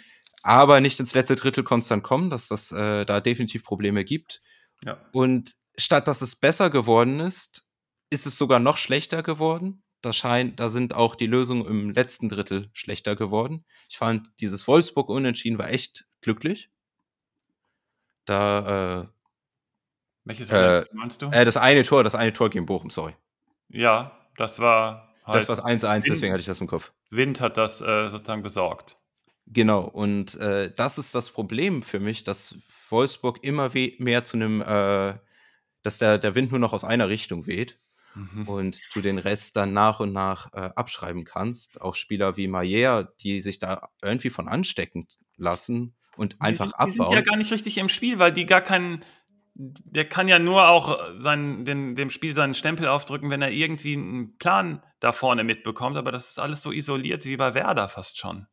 aber 0.43 0.81
nicht 0.81 0.99
ins 0.99 1.13
letzte 1.13 1.35
Drittel 1.35 1.63
konstant 1.63 2.03
kommen, 2.03 2.29
dass 2.29 2.47
das 2.47 2.71
äh, 2.71 3.05
da 3.05 3.19
definitiv 3.19 3.63
Probleme 3.63 4.03
gibt. 4.03 4.41
Ja. 4.83 4.97
Und 5.11 5.55
statt 5.77 6.07
dass 6.07 6.21
es 6.21 6.35
besser 6.35 6.69
geworden 6.69 7.19
ist, 7.19 7.67
ist 8.09 8.25
es 8.25 8.37
sogar 8.37 8.59
noch 8.59 8.77
schlechter 8.77 9.23
geworden. 9.23 9.83
Da 10.01 10.13
scheint, 10.13 10.59
da 10.59 10.69
sind 10.69 10.95
auch 10.95 11.15
die 11.15 11.27
Lösungen 11.27 11.65
im 11.65 11.91
letzten 11.91 12.27
Drittel 12.27 12.69
schlechter 12.73 13.15
geworden. 13.15 13.65
Ich 13.89 13.97
fand, 13.97 14.27
dieses 14.39 14.67
Wolfsburg-Unentschieden 14.67 15.59
war 15.59 15.69
echt 15.69 16.05
glücklich. 16.21 16.71
Da, 18.25 19.01
äh, 19.01 19.07
Welches 20.23 20.49
äh, 20.49 20.85
meinst 20.91 21.21
du? 21.21 21.27
Äh, 21.27 21.45
das 21.45 21.57
eine 21.57 21.83
Tor, 21.83 22.03
das 22.03 22.15
eine 22.15 22.33
Tor 22.33 22.49
gegen 22.49 22.65
Bochum, 22.65 22.89
sorry. 22.89 23.15
Ja, 23.69 24.17
das 24.37 24.59
war 24.59 25.13
halt 25.23 25.35
Das 25.35 25.49
war 25.49 25.65
1-1, 25.65 26.07
deswegen 26.07 26.33
hatte 26.33 26.41
ich 26.41 26.47
das 26.47 26.61
im 26.61 26.67
Kopf. 26.67 26.93
Wind 27.09 27.39
hat 27.39 27.57
das 27.57 27.81
äh, 27.81 28.09
sozusagen 28.09 28.41
besorgt. 28.41 28.97
Genau, 29.53 29.81
und 29.81 30.35
äh, 30.37 30.71
das 30.73 30.97
ist 30.97 31.13
das 31.13 31.29
Problem 31.29 31.83
für 31.83 31.99
mich, 31.99 32.23
dass 32.23 32.55
Wolfsburg 32.89 33.43
immer 33.43 33.69
mehr 33.97 34.23
zu 34.23 34.37
einem, 34.37 34.61
äh, 34.61 35.15
dass 35.83 35.97
der, 35.97 36.17
der 36.17 36.35
Wind 36.35 36.51
nur 36.51 36.59
noch 36.59 36.71
aus 36.71 36.85
einer 36.85 37.09
Richtung 37.09 37.47
weht 37.47 37.77
mhm. 38.15 38.47
und 38.47 38.81
du 38.93 39.01
den 39.01 39.17
Rest 39.17 39.57
dann 39.57 39.73
nach 39.73 39.99
und 39.99 40.13
nach 40.13 40.53
äh, 40.53 40.69
abschreiben 40.75 41.25
kannst. 41.25 41.81
Auch 41.81 41.95
Spieler 41.95 42.37
wie 42.37 42.47
Mayer, 42.47 43.03
die 43.19 43.41
sich 43.41 43.59
da 43.59 43.89
irgendwie 44.01 44.29
von 44.29 44.47
anstecken 44.47 45.07
lassen 45.35 45.95
und 46.15 46.33
die 46.33 46.41
einfach 46.41 46.65
sind, 46.67 46.75
abbauen. 46.75 46.91
Die 46.91 46.97
sind 46.97 47.11
ja 47.11 47.21
gar 47.21 47.37
nicht 47.37 47.51
richtig 47.51 47.77
im 47.77 47.89
Spiel, 47.89 48.19
weil 48.19 48.31
die 48.31 48.45
gar 48.45 48.61
keinen 48.61 49.03
der 49.53 50.07
kann 50.07 50.29
ja 50.29 50.39
nur 50.39 50.69
auch 50.69 50.97
seinen, 51.17 51.65
den, 51.65 51.95
dem 51.95 52.09
Spiel 52.09 52.33
seinen 52.33 52.53
Stempel 52.53 52.87
aufdrücken, 52.87 53.29
wenn 53.29 53.41
er 53.41 53.51
irgendwie 53.51 53.95
einen 53.95 54.37
Plan 54.37 54.81
da 55.01 55.11
vorne 55.11 55.43
mitbekommt. 55.43 55.97
Aber 55.97 56.13
das 56.13 56.29
ist 56.29 56.39
alles 56.39 56.61
so 56.61 56.71
isoliert 56.71 57.25
wie 57.25 57.35
bei 57.35 57.53
Werder 57.53 57.89
fast 57.89 58.17
schon. 58.17 58.47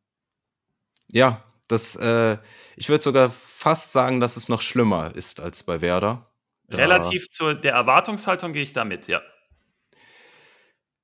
Ja, 1.11 1.43
das, 1.67 1.95
äh, 1.95 2.37
ich 2.75 2.89
würde 2.89 3.03
sogar 3.03 3.29
fast 3.29 3.91
sagen, 3.91 4.19
dass 4.19 4.37
es 4.37 4.49
noch 4.49 4.61
schlimmer 4.61 5.15
ist 5.15 5.39
als 5.39 5.63
bei 5.63 5.81
Werder. 5.81 6.31
Da 6.67 6.77
relativ 6.77 7.31
zu 7.31 7.53
der 7.53 7.73
Erwartungshaltung 7.73 8.53
gehe 8.53 8.63
ich 8.63 8.73
da 8.73 8.85
mit, 8.85 9.07
ja. 9.07 9.21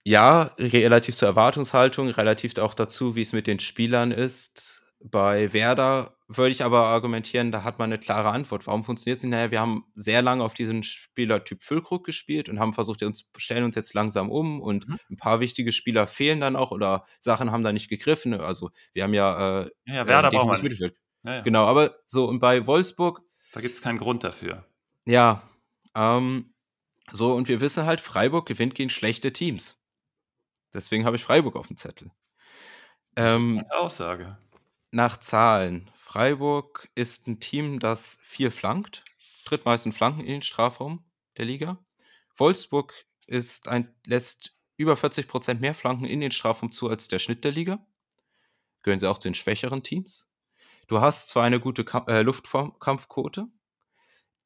Ja, 0.04 0.52
relativ 0.60 1.16
zur 1.16 1.28
Erwartungshaltung, 1.28 2.10
relativ 2.10 2.58
auch 2.60 2.76
dazu, 2.76 3.16
wie 3.16 3.24
es 3.24 3.34
mit 3.34 3.48
den 3.48 3.60
Spielern 3.60 4.12
ist. 4.12 4.84
Bei 5.00 5.52
Werder 5.52 6.15
würde 6.28 6.50
ich 6.50 6.64
aber 6.64 6.88
argumentieren, 6.88 7.52
da 7.52 7.64
hat 7.64 7.78
man 7.78 7.92
eine 7.92 8.00
klare 8.00 8.30
Antwort. 8.30 8.66
Warum 8.66 8.84
funktioniert 8.84 9.18
es 9.18 9.24
nicht? 9.24 9.32
Naja, 9.32 9.52
wir 9.52 9.62
haben 9.62 9.86
sehr 9.94 10.22
lange 10.22 10.44
auf 10.44 10.56
diesen 10.56 10.82
Spielertyp 10.84 11.62
Füllkrug 11.62 12.04
gespielt 12.04 12.50
und 12.50 12.60
haben 12.60 12.74
versucht, 12.74 13.04
uns 13.04 13.30
stellen 13.38 13.64
uns 13.64 13.76
jetzt 13.76 13.94
langsam 13.94 14.32
um 14.32 14.60
und 14.60 14.88
mhm. 14.88 15.00
ein 15.12 15.18
paar 15.18 15.40
wichtige 15.40 15.72
Spieler 15.72 16.08
fehlen 16.08 16.42
dann 16.42 16.56
auch 16.56 16.72
oder 16.72 17.06
Sachen 17.20 17.52
haben 17.52 17.64
da 17.64 17.72
nicht 17.72 17.90
gegriffen. 17.90 18.34
Also 18.34 18.72
wir 18.94 19.04
haben 19.04 19.14
ja, 19.14 19.62
äh, 19.62 19.70
ja, 19.86 19.96
ja 19.96 20.08
Werder 20.08 20.30
äh, 20.30 20.36
braucht 20.36 20.64
Mittelfeld. 20.64 20.96
Ja, 21.24 21.36
ja. 21.36 21.42
Genau, 21.42 21.66
aber 21.66 21.96
so 22.08 22.28
und 22.28 22.40
bei 22.40 22.66
Wolfsburg. 22.66 23.22
Da 23.54 23.62
gibt 23.62 23.76
es 23.76 23.82
keinen 23.82 24.00
Grund 24.00 24.24
dafür. 24.24 24.66
Ja, 25.06 25.44
ähm, 25.96 26.54
so 27.12 27.34
und 27.34 27.48
wir 27.48 27.62
wissen 27.62 27.86
halt, 27.86 28.02
Freiburg 28.02 28.48
gewinnt 28.48 28.74
gegen 28.74 28.90
schlechte 28.90 29.32
Teams. 29.32 29.80
Deswegen 30.74 31.06
habe 31.06 31.16
ich 31.16 31.24
Freiburg 31.24 31.56
auf 31.56 31.68
dem 31.68 31.78
Zettel. 31.78 32.12
Ähm, 33.16 33.64
Aussage. 33.70 34.38
Nach 34.92 35.18
Zahlen. 35.18 35.90
Freiburg 36.16 36.90
ist 36.96 37.28
ein 37.28 37.42
Team, 37.42 37.78
das 37.82 38.20
viel 38.22 38.50
flankt, 38.50 39.04
drittmeisten 39.44 39.92
Flanken 39.92 40.22
in 40.22 40.32
den 40.32 40.42
Strafraum 40.44 41.04
der 41.38 41.44
Liga. 41.44 41.78
Wolfsburg 42.38 42.94
ist 43.28 43.68
ein, 43.68 43.94
lässt 44.06 44.56
über 44.78 44.96
40 44.96 45.28
Prozent 45.28 45.60
mehr 45.60 45.74
Flanken 45.74 46.06
in 46.06 46.22
den 46.22 46.32
Strafraum 46.32 46.72
zu 46.72 46.88
als 46.88 47.10
der 47.10 47.20
Schnitt 47.20 47.44
der 47.44 47.52
Liga. 47.52 47.86
Gehören 48.82 49.02
sie 49.02 49.10
auch 49.10 49.18
zu 49.18 49.28
den 49.28 49.36
schwächeren 49.36 49.84
Teams. 49.84 50.32
Du 50.88 51.02
hast 51.02 51.28
zwar 51.28 51.44
eine 51.44 51.60
gute 51.60 51.84
äh, 52.08 52.22
Luftkampfquote, 52.22 53.48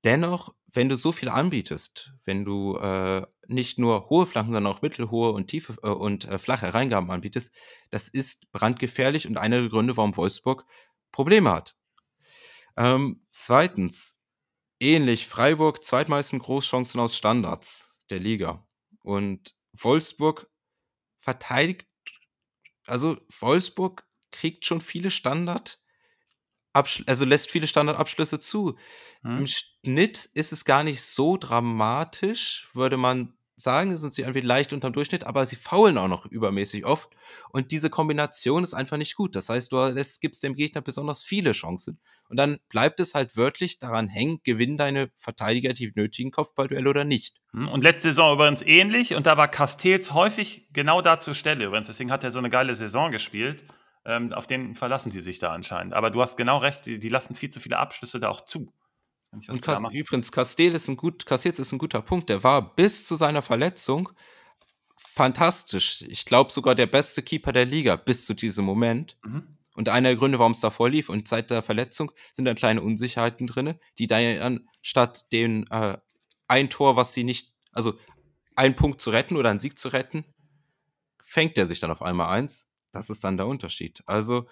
dennoch, 0.04 0.56
wenn 0.74 0.90
du 0.90 0.98
so 0.98 1.12
viel 1.12 1.30
anbietest, 1.30 2.14
wenn 2.26 2.46
du 2.46 2.78
äh, 2.78 3.28
nicht 3.48 3.78
nur 3.78 4.10
hohe 4.10 4.26
Flanken, 4.26 4.54
sondern 4.54 4.74
auch 4.74 4.82
mittelhohe 4.82 5.34
und 5.34 5.48
tiefe 5.48 5.76
äh, 5.84 5.90
und 5.90 6.26
äh, 6.26 6.40
flache 6.40 6.74
Reingaben 6.74 7.12
anbietest, 7.12 7.52
das 7.92 8.08
ist 8.08 8.52
brandgefährlich 8.52 9.28
und 9.28 9.38
einer 9.38 9.60
der 9.60 9.70
Gründe, 9.70 9.98
warum 9.98 10.18
Wolfsburg 10.18 10.66
Probleme 11.12 11.52
hat. 11.52 11.76
Ähm, 12.78 13.26
zweitens, 13.32 14.22
ähnlich, 14.80 15.28
Freiburg 15.28 15.84
zweitmeisten 15.84 16.40
Großchancen 16.40 17.00
aus 17.00 17.18
Standards 17.18 18.00
der 18.10 18.20
Liga. 18.20 18.68
Und 19.02 19.56
Wolfsburg 19.74 20.50
verteidigt, 21.18 21.88
also 22.86 23.18
Wolfsburg 23.40 24.08
kriegt 24.32 24.66
schon 24.66 24.82
viele 24.82 25.12
Standard, 25.12 25.82
also 26.74 27.26
lässt 27.26 27.52
viele 27.52 27.68
Standardabschlüsse 27.68 28.40
zu. 28.40 28.78
Hm. 29.24 29.40
Im 29.40 29.48
Schnitt 29.48 30.26
ist 30.34 30.54
es 30.54 30.66
gar 30.66 30.84
nicht 30.84 31.02
so 31.02 31.38
dramatisch, 31.38 32.70
würde 32.74 32.98
man 32.98 33.38
sagen, 33.60 33.96
sind 33.98 34.14
sie 34.14 34.22
irgendwie 34.22 34.42
leicht 34.42 34.74
unterm 34.74 34.94
Durchschnitt, 34.94 35.26
aber 35.26 35.46
sie 35.46 35.56
faulen 35.56 35.98
auch 35.98 36.08
noch 36.08 36.26
übermäßig 36.26 36.86
oft. 36.86 37.10
Und 37.52 37.72
diese 37.72 37.90
Kombination 37.90 38.64
ist 38.64 38.74
einfach 38.74 38.98
nicht 38.98 39.16
gut. 39.16 39.36
Das 39.36 39.50
heißt, 39.50 39.72
du 39.72 39.78
lässt, 39.90 40.22
gibst 40.22 40.44
dem 40.44 40.56
Gegner 40.56 40.82
besonders 40.82 41.24
viele 41.24 41.52
Chancen. 41.52 42.00
Und 42.30 42.38
dann 42.38 42.60
bleibt 42.70 43.00
es 43.00 43.16
halt 43.16 43.36
wörtlich 43.36 43.80
daran 43.80 44.08
hängen, 44.08 44.40
gewinnen 44.44 44.78
deine 44.78 45.10
Verteidiger 45.18 45.74
die 45.74 45.92
nötigen 45.96 46.32
Kopfballduelle 46.32 46.90
oder 46.90 47.04
nicht. 47.04 47.36
Hm, 47.52 47.68
und 47.68 47.84
letzte 47.84 48.10
Saison 48.10 48.34
übrigens 48.34 48.62
ähnlich. 48.62 49.16
Und 49.16 49.28
da 49.28 49.36
war 49.36 49.48
Castells 49.48 50.14
häufig 50.14 50.68
genau 50.72 51.02
da 51.02 51.20
zur 51.20 51.36
Stelle 51.36 51.66
übrigens. 51.66 51.88
Deswegen 51.88 52.12
hat 52.12 52.24
er 52.24 52.32
so 52.32 52.40
eine 52.40 52.50
geile 52.50 52.74
Saison 52.76 53.12
gespielt. 53.12 53.64
Ähm, 54.06 54.32
auf 54.34 54.48
den 54.48 54.76
verlassen 54.76 55.12
die 55.12 55.20
sich 55.20 55.40
da 55.40 55.52
anscheinend. 55.52 55.94
Aber 55.94 56.10
du 56.10 56.22
hast 56.22 56.38
genau 56.38 56.58
recht, 56.60 56.86
die, 56.86 57.00
die 57.00 57.10
lassen 57.10 57.36
viel 57.36 57.50
zu 57.50 57.60
viele 57.60 57.78
Abschlüsse 57.78 58.20
da 58.20 58.30
auch 58.30 58.42
zu. 58.42 58.74
Und 59.32 59.62
Kas 59.62 59.80
übrigens, 59.92 60.32
Castell 60.32 60.74
ist 60.74 60.88
ein 60.88 60.98
gut, 60.98 61.26
Castells 61.26 61.60
ist 61.60 61.72
ein 61.72 61.78
guter 61.78 62.02
Punkt. 62.02 62.30
Der 62.30 62.44
war 62.44 62.76
bis 62.76 63.06
zu 63.06 63.16
seiner 63.16 63.42
Verletzung 63.42 64.10
fantastisch. 64.98 66.04
Ich 66.08 66.26
glaube 66.26 66.52
sogar 66.52 66.76
der 66.76 66.88
beste 66.88 67.22
Keeper 67.22 67.52
der 67.52 67.66
Liga 67.66 67.96
bis 67.96 68.26
zu 68.26 68.34
diesem 68.34 68.66
Moment. 68.66 69.18
Mhm. 69.24 69.58
Und 69.76 69.88
einer 69.88 70.10
der 70.10 70.18
Gründe, 70.18 70.40
warum 70.40 70.52
es 70.52 70.60
davor 70.60 70.90
lief. 70.90 71.10
Und 71.10 71.28
seit 71.28 71.52
der 71.52 71.62
Verletzung 71.62 72.12
sind 72.32 72.46
dann 72.46 72.56
kleine 72.56 72.82
Unsicherheiten 72.82 73.48
drin, 73.48 73.76
die 73.98 74.08
dann 74.08 74.68
statt 74.82 75.32
den 75.32 75.68
äh, 75.72 75.98
ein 76.48 76.70
Tor, 76.70 76.96
was 76.96 77.14
sie 77.14 77.24
nicht, 77.24 77.54
also 77.72 77.98
einen 78.56 78.76
Punkt 78.76 79.00
zu 79.00 79.12
retten 79.12 79.38
oder 79.38 79.52
einen 79.52 79.60
Sieg 79.60 79.78
zu 79.78 79.90
retten, 79.90 80.26
fängt 81.24 81.58
er 81.58 81.66
sich 81.66 81.80
dann 81.80 81.92
auf 81.92 82.02
einmal 82.02 82.28
eins. 82.28 82.70
Das 82.92 83.10
ist 83.10 83.24
dann 83.24 83.38
der 83.38 83.48
Unterschied. 83.48 84.04
Also 84.06 84.48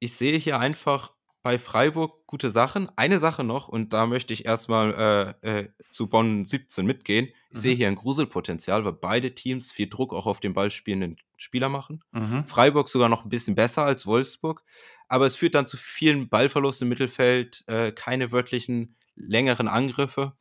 ich 0.00 0.14
sehe 0.14 0.38
hier 0.38 0.58
einfach 0.58 1.12
bei 1.42 1.58
Freiburg 1.58 2.26
gute 2.26 2.50
Sachen. 2.50 2.90
Eine 2.96 3.18
Sache 3.18 3.44
noch, 3.44 3.68
und 3.68 3.92
da 3.92 4.06
möchte 4.06 4.34
ich 4.34 4.44
erstmal 4.44 5.36
äh, 5.42 5.60
äh, 5.60 5.68
zu 5.90 6.08
Bonn 6.08 6.44
17 6.44 6.84
mitgehen. 6.84 7.28
Ich 7.50 7.56
mhm. 7.56 7.58
sehe 7.58 7.74
hier 7.74 7.88
ein 7.88 7.94
Gruselpotenzial, 7.94 8.84
weil 8.84 8.92
beide 8.92 9.34
Teams 9.34 9.72
viel 9.72 9.88
Druck 9.88 10.12
auch 10.12 10.26
auf 10.26 10.40
den 10.40 10.54
Ball 10.54 10.70
spielenden 10.70 11.16
Spieler 11.36 11.68
machen. 11.68 12.04
Mhm. 12.12 12.46
Freiburg 12.46 12.88
sogar 12.88 13.08
noch 13.08 13.24
ein 13.24 13.30
bisschen 13.30 13.54
besser 13.54 13.84
als 13.84 14.06
Wolfsburg, 14.06 14.62
aber 15.08 15.26
es 15.26 15.36
führt 15.36 15.54
dann 15.54 15.66
zu 15.66 15.76
vielen 15.76 16.28
Ballverlusten 16.28 16.86
im 16.86 16.90
Mittelfeld, 16.90 17.64
äh, 17.66 17.92
keine 17.92 18.32
wörtlichen 18.32 18.96
längeren 19.16 19.68
Angriffe 19.68 20.34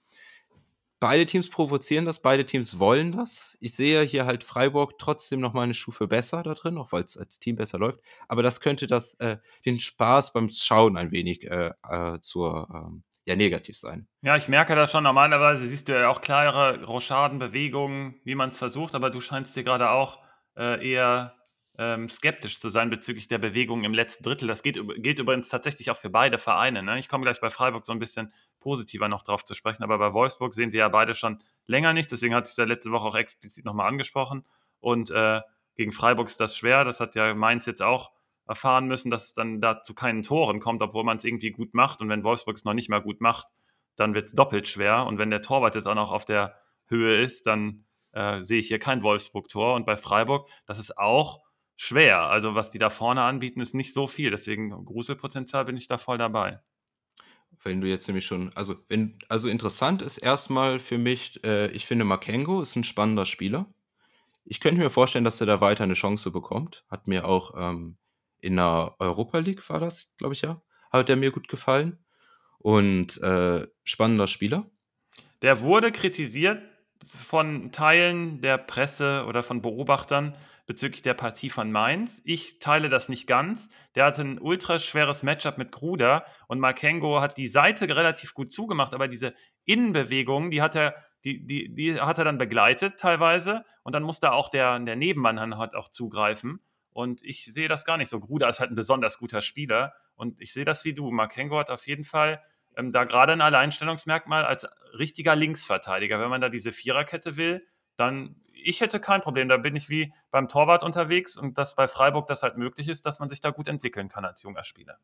beide 0.99 1.25
Teams 1.25 1.49
provozieren 1.49 2.05
das, 2.05 2.21
beide 2.21 2.45
Teams 2.45 2.79
wollen 2.79 3.11
das. 3.11 3.57
Ich 3.61 3.75
sehe 3.75 4.03
hier 4.03 4.25
halt 4.25 4.43
Freiburg 4.43 4.97
trotzdem 4.97 5.39
noch 5.39 5.53
mal 5.53 5.63
eine 5.63 5.73
Stufe 5.73 6.07
besser 6.07 6.43
da 6.43 6.53
drin, 6.53 6.77
auch 6.77 6.91
weil 6.91 7.03
es 7.03 7.17
als 7.17 7.39
Team 7.39 7.55
besser 7.55 7.79
läuft. 7.79 7.99
Aber 8.27 8.43
das 8.43 8.61
könnte 8.61 8.87
das 8.87 9.13
äh, 9.15 9.37
den 9.65 9.79
Spaß 9.79 10.33
beim 10.33 10.49
Schauen 10.49 10.97
ein 10.97 11.11
wenig 11.11 11.43
äh, 11.43 11.71
äh, 11.89 12.19
zur 12.21 12.67
ähm, 12.73 13.03
ja 13.25 13.35
negativ 13.35 13.77
sein. 13.77 14.07
Ja, 14.21 14.35
ich 14.35 14.49
merke 14.49 14.75
das 14.75 14.91
schon. 14.91 15.03
Normalerweise 15.03 15.65
siehst 15.65 15.87
du 15.87 15.93
ja 15.93 16.09
auch 16.09 16.21
klare 16.21 16.83
Rochadenbewegungen, 16.83 18.19
wie 18.23 18.35
man 18.35 18.49
es 18.49 18.57
versucht, 18.57 18.95
aber 18.95 19.09
du 19.09 19.21
scheinst 19.21 19.55
dir 19.55 19.63
gerade 19.63 19.91
auch 19.91 20.19
äh, 20.57 20.91
eher 20.91 21.35
ähm, 21.79 22.09
skeptisch 22.09 22.59
zu 22.59 22.69
sein 22.69 22.89
bezüglich 22.89 23.29
der 23.29 23.37
Bewegung 23.37 23.85
im 23.85 23.93
letzten 23.93 24.25
Drittel. 24.25 24.49
Das 24.49 24.63
geht, 24.63 24.77
gilt 25.01 25.17
übrigens 25.17 25.47
tatsächlich 25.47 25.89
auch 25.89 25.95
für 25.95 26.09
beide 26.09 26.37
Vereine. 26.37 26.83
Ne? 26.83 26.99
Ich 26.99 27.07
komme 27.07 27.23
gleich 27.23 27.39
bei 27.39 27.49
Freiburg 27.49 27.85
so 27.85 27.93
ein 27.93 27.99
bisschen 27.99 28.33
positiver 28.59 29.07
noch 29.07 29.21
drauf 29.21 29.45
zu 29.45 29.53
sprechen, 29.53 29.81
aber 29.81 29.97
bei 29.97 30.11
Wolfsburg 30.11 30.53
sehen 30.53 30.73
wir 30.73 30.79
ja 30.79 30.89
beide 30.89 31.15
schon 31.15 31.39
länger 31.67 31.93
nicht. 31.93 32.11
Deswegen 32.11 32.35
hatte 32.35 32.47
ich 32.47 32.51
es 32.51 32.57
ja 32.57 32.65
letzte 32.65 32.91
Woche 32.91 33.07
auch 33.07 33.15
explizit 33.15 33.63
nochmal 33.63 33.87
angesprochen. 33.87 34.45
Und 34.81 35.09
äh, 35.09 35.39
gegen 35.75 35.93
Freiburg 35.93 36.27
ist 36.27 36.41
das 36.41 36.57
schwer. 36.57 36.83
Das 36.83 36.99
hat 36.99 37.15
ja 37.15 37.33
Mainz 37.33 37.65
jetzt 37.65 37.81
auch 37.81 38.11
erfahren 38.45 38.87
müssen, 38.87 39.09
dass 39.09 39.27
es 39.27 39.33
dann 39.33 39.61
da 39.61 39.81
zu 39.81 39.93
keinen 39.93 40.21
Toren 40.21 40.59
kommt, 40.59 40.81
obwohl 40.81 41.05
man 41.05 41.15
es 41.15 41.23
irgendwie 41.23 41.51
gut 41.51 41.73
macht. 41.73 42.01
Und 42.01 42.09
wenn 42.09 42.25
Wolfsburg 42.25 42.57
es 42.57 42.65
noch 42.65 42.73
nicht 42.73 42.89
mal 42.89 43.01
gut 43.01 43.21
macht, 43.21 43.47
dann 43.95 44.13
wird 44.13 44.27
es 44.27 44.33
doppelt 44.33 44.67
schwer. 44.67 45.05
Und 45.05 45.17
wenn 45.17 45.29
der 45.29 45.41
Torwart 45.41 45.75
jetzt 45.75 45.87
auch 45.87 45.95
noch 45.95 46.11
auf 46.11 46.25
der 46.25 46.55
Höhe 46.87 47.21
ist, 47.21 47.47
dann 47.47 47.85
äh, 48.11 48.41
sehe 48.41 48.59
ich 48.59 48.67
hier 48.67 48.79
kein 48.79 49.01
Wolfsburg-Tor. 49.01 49.75
Und 49.75 49.85
bei 49.85 49.95
Freiburg, 49.95 50.49
das 50.65 50.77
ist 50.77 50.97
auch 50.97 51.39
schwer. 51.79 52.23
Also 52.23 52.55
was 52.55 52.69
die 52.69 52.77
da 52.77 52.89
vorne 52.89 53.21
anbieten, 53.21 53.61
ist 53.61 53.73
nicht 53.73 53.93
so 53.93 54.05
viel. 54.05 54.31
Deswegen 54.31 54.69
Gruselpotenzial 54.83 55.63
bin 55.63 55.77
ich 55.77 55.87
da 55.87 55.97
voll 55.97 56.17
dabei. 56.17 56.59
Wenn 57.63 57.79
du 57.79 57.87
jetzt 57.87 58.07
nämlich 58.07 58.25
schon, 58.25 58.51
also 58.53 58.75
wenn, 58.89 59.17
also 59.29 59.47
interessant 59.47 60.01
ist 60.01 60.17
erstmal 60.17 60.79
für 60.79 60.97
mich, 60.97 61.41
äh, 61.45 61.67
ich 61.71 61.85
finde 61.85 62.03
Makengo 62.03 62.61
ist 62.61 62.75
ein 62.75 62.83
spannender 62.83 63.25
Spieler. 63.25 63.65
Ich 64.43 64.59
könnte 64.59 64.81
mir 64.81 64.89
vorstellen, 64.89 65.23
dass 65.23 65.39
er 65.39 65.47
da 65.47 65.61
weiter 65.61 65.85
eine 65.85 65.93
Chance 65.93 66.31
bekommt. 66.31 66.83
Hat 66.89 67.07
mir 67.07 67.25
auch 67.25 67.53
ähm, 67.57 67.97
in 68.41 68.57
der 68.57 68.95
Europa 68.99 69.39
League 69.39 69.67
war 69.69 69.79
das, 69.79 70.13
glaube 70.17 70.33
ich 70.33 70.41
ja, 70.41 70.61
hat 70.91 71.09
er 71.09 71.15
mir 71.15 71.31
gut 71.31 71.47
gefallen. 71.47 71.97
Und 72.57 73.21
äh, 73.21 73.65
spannender 73.85 74.27
Spieler. 74.27 74.69
Der 75.41 75.61
wurde 75.61 75.93
kritisiert 75.93 76.61
von 77.05 77.71
Teilen 77.71 78.41
der 78.41 78.57
Presse 78.57 79.23
oder 79.27 79.43
von 79.43 79.61
Beobachtern, 79.61 80.35
bezüglich 80.69 81.01
der 81.01 81.15
Partie 81.15 81.49
von 81.49 81.71
Mainz. 81.71 82.21
Ich 82.25 82.59
teile 82.59 82.89
das 82.89 83.09
nicht 83.09 83.25
ganz. 83.25 83.69
Der 83.95 84.05
hatte 84.05 84.21
ein 84.21 84.39
ultra 84.39 84.77
schweres 84.77 85.23
Matchup 85.23 85.57
mit 85.57 85.71
Gruder 85.71 86.25
und 86.47 86.59
Markengo 86.59 87.21
hat 87.21 87.37
die 87.37 87.47
Seite 87.47 87.87
relativ 87.87 88.35
gut 88.35 88.51
zugemacht, 88.51 88.93
aber 88.93 89.07
diese 89.07 89.33
Innenbewegungen, 89.65 90.51
die 90.51 90.61
hat 90.61 90.75
er, 90.75 90.93
die, 91.23 91.43
die, 91.43 91.73
die 91.73 91.99
hat 91.99 92.19
er 92.19 92.23
dann 92.23 92.37
begleitet 92.37 92.99
teilweise 92.99 93.65
und 93.81 93.95
dann 93.95 94.03
musste 94.03 94.31
auch 94.31 94.47
der, 94.47 94.77
der 94.77 94.95
Nebenmann 94.95 95.57
halt 95.57 95.73
auch 95.73 95.87
zugreifen. 95.87 96.59
Und 96.91 97.23
ich 97.23 97.45
sehe 97.45 97.67
das 97.67 97.83
gar 97.83 97.97
nicht 97.97 98.09
so. 98.09 98.19
Gruder 98.19 98.47
ist 98.47 98.59
halt 98.59 98.69
ein 98.69 98.75
besonders 98.75 99.17
guter 99.17 99.41
Spieler 99.41 99.95
und 100.13 100.39
ich 100.39 100.53
sehe 100.53 100.65
das 100.65 100.85
wie 100.85 100.93
du. 100.93 101.09
Markengo 101.09 101.57
hat 101.57 101.71
auf 101.71 101.87
jeden 101.87 102.03
Fall 102.03 102.43
ähm, 102.77 102.91
da 102.91 103.05
gerade 103.05 103.33
ein 103.33 103.41
Alleinstellungsmerkmal 103.41 104.45
als 104.45 104.67
richtiger 104.99 105.35
Linksverteidiger. 105.35 106.19
Wenn 106.19 106.29
man 106.29 106.41
da 106.41 106.49
diese 106.49 106.71
Viererkette 106.71 107.37
will, 107.37 107.65
dann 107.95 108.35
ich 108.63 108.81
hätte 108.81 108.99
kein 108.99 109.21
Problem. 109.21 109.49
Da 109.49 109.57
bin 109.57 109.75
ich 109.75 109.89
wie 109.89 110.13
beim 110.31 110.47
Torwart 110.47 110.83
unterwegs 110.83 111.37
und 111.37 111.57
dass 111.57 111.75
bei 111.75 111.87
Freiburg 111.87 112.27
das 112.27 112.43
halt 112.43 112.57
möglich 112.57 112.87
ist, 112.87 113.05
dass 113.05 113.19
man 113.19 113.29
sich 113.29 113.41
da 113.41 113.51
gut 113.51 113.67
entwickeln 113.67 114.09
kann 114.09 114.25
als 114.25 114.43
junger 114.43 114.63
Spieler. 114.63 114.97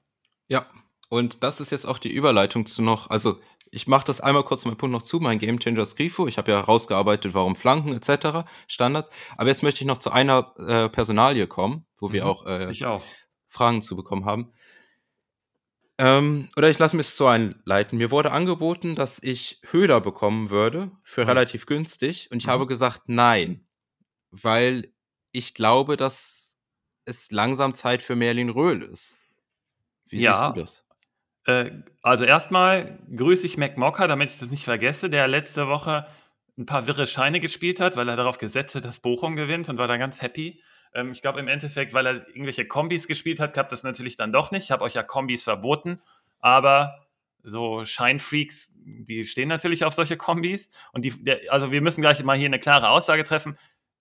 Ja, 0.47 0.65
und 1.09 1.43
das 1.43 1.59
ist 1.59 1.71
jetzt 1.71 1.85
auch 1.85 1.97
die 1.97 2.11
Überleitung 2.11 2.65
zu 2.65 2.81
noch, 2.81 3.09
also 3.09 3.39
ich 3.71 3.87
mache 3.87 4.05
das 4.05 4.21
einmal 4.21 4.43
kurz 4.43 4.65
meinen 4.65 4.77
Punkt 4.77 4.93
noch 4.93 5.01
zu, 5.01 5.19
mein 5.19 5.39
Game 5.39 5.59
Changer 5.59 5.83
ist 5.83 5.95
Grifo. 5.95 6.27
Ich 6.27 6.37
habe 6.37 6.51
ja 6.51 6.59
rausgearbeitet, 6.59 7.33
warum 7.33 7.55
Flanken 7.55 7.93
etc., 7.93 8.47
Standards. 8.67 9.09
Aber 9.37 9.49
jetzt 9.49 9.63
möchte 9.63 9.81
ich 9.81 9.87
noch 9.87 9.97
zu 9.97 10.11
einer 10.11 10.53
äh, 10.57 10.89
Personalie 10.89 11.47
kommen, 11.47 11.85
wo 11.99 12.11
wir 12.11 12.23
mhm, 12.23 12.29
auch, 12.29 12.45
äh, 12.45 12.85
auch, 12.85 13.03
Fragen 13.47 13.81
zu 13.81 13.95
bekommen 13.95 14.25
haben. 14.25 14.51
Ähm, 15.97 16.49
oder 16.57 16.69
ich 16.69 16.77
lasse 16.77 16.95
mich 16.95 17.07
so 17.07 17.27
einleiten. 17.27 17.97
Mir 17.97 18.11
wurde 18.11 18.31
angeboten, 18.31 18.95
dass 18.95 19.21
ich 19.23 19.61
Höhler 19.71 20.01
bekommen 20.01 20.49
würde 20.49 20.91
für 21.03 21.21
mhm. 21.21 21.29
relativ 21.29 21.65
günstig. 21.65 22.29
Und 22.31 22.39
ich 22.39 22.47
mhm. 22.47 22.51
habe 22.51 22.67
gesagt, 22.67 23.03
nein. 23.07 23.65
Weil 24.31 24.93
ich 25.31 25.53
glaube, 25.53 25.95
dass 25.95 26.57
es 27.05 27.31
langsam 27.31 27.73
Zeit 27.73 28.01
für 28.01 28.15
Merlin 28.15 28.49
Röhl 28.49 28.81
ist. 28.81 29.17
Wie 30.07 30.21
ja. 30.21 30.33
siehst 30.33 30.55
du 30.55 30.61
das? 30.61 30.85
Äh, 31.45 31.71
also 32.01 32.25
erstmal 32.25 32.99
grüße 33.15 33.45
ich 33.45 33.57
Mac 33.57 33.77
Mocker, 33.77 34.07
damit 34.07 34.29
ich 34.31 34.39
das 34.39 34.49
nicht 34.49 34.65
vergesse, 34.65 35.09
der 35.09 35.27
letzte 35.27 35.67
Woche 35.67 36.07
ein 36.57 36.65
paar 36.65 36.87
wirre 36.87 37.07
Scheine 37.07 37.39
gespielt 37.39 37.79
hat, 37.79 37.95
weil 37.95 38.09
er 38.09 38.15
darauf 38.15 38.37
gesetzt 38.37 38.75
hat, 38.75 38.85
dass 38.85 38.99
Bochum 38.99 39.35
gewinnt 39.35 39.69
und 39.69 39.77
war 39.77 39.87
dann 39.87 39.99
ganz 39.99 40.21
happy. 40.21 40.61
Ähm, 40.95 41.11
ich 41.11 41.21
glaube 41.21 41.39
im 41.39 41.47
Endeffekt, 41.47 41.93
weil 41.93 42.07
er 42.07 42.27
irgendwelche 42.29 42.65
Kombis 42.65 43.07
gespielt 43.07 43.39
hat, 43.39 43.53
klappt 43.53 43.71
das 43.71 43.83
natürlich 43.83 44.15
dann 44.15 44.33
doch 44.33 44.51
nicht. 44.51 44.63
Ich 44.63 44.71
habe 44.71 44.83
euch 44.83 44.95
ja 44.95 45.03
Kombis 45.03 45.43
verboten, 45.43 46.01
aber 46.39 47.05
so 47.43 47.85
Scheinfreaks, 47.85 48.71
die 48.75 49.25
stehen 49.25 49.49
natürlich 49.49 49.85
auf 49.85 49.93
solche 49.93 50.17
Kombis. 50.17 50.69
Und 50.93 51.05
die, 51.05 51.11
der, 51.23 51.41
also 51.49 51.71
wir 51.71 51.81
müssen 51.81 52.01
gleich 52.01 52.23
mal 52.23 52.37
hier 52.37 52.47
eine 52.47 52.59
klare 52.59 52.89
Aussage 52.89 53.23
treffen. 53.23 53.57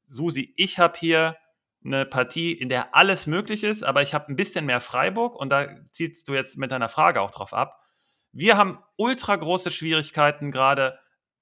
Susi, 0.08 0.54
ich 0.56 0.78
habe 0.78 0.98
hier 0.98 1.36
eine 1.84 2.06
Partie, 2.06 2.52
in 2.52 2.70
der 2.70 2.94
alles 2.94 3.26
möglich 3.26 3.62
ist, 3.62 3.84
aber 3.84 4.00
ich 4.00 4.14
habe 4.14 4.32
ein 4.32 4.36
bisschen 4.36 4.64
mehr 4.64 4.80
Freiburg 4.80 5.36
und 5.36 5.50
da 5.50 5.68
ziehst 5.90 6.26
du 6.28 6.32
jetzt 6.32 6.56
mit 6.56 6.72
deiner 6.72 6.88
Frage 6.88 7.20
auch 7.20 7.30
drauf 7.30 7.52
ab. 7.52 7.80
Wir 8.32 8.56
haben 8.56 8.78
ultra 8.96 9.36
große 9.36 9.70
Schwierigkeiten 9.70 10.50
gerade 10.50 10.98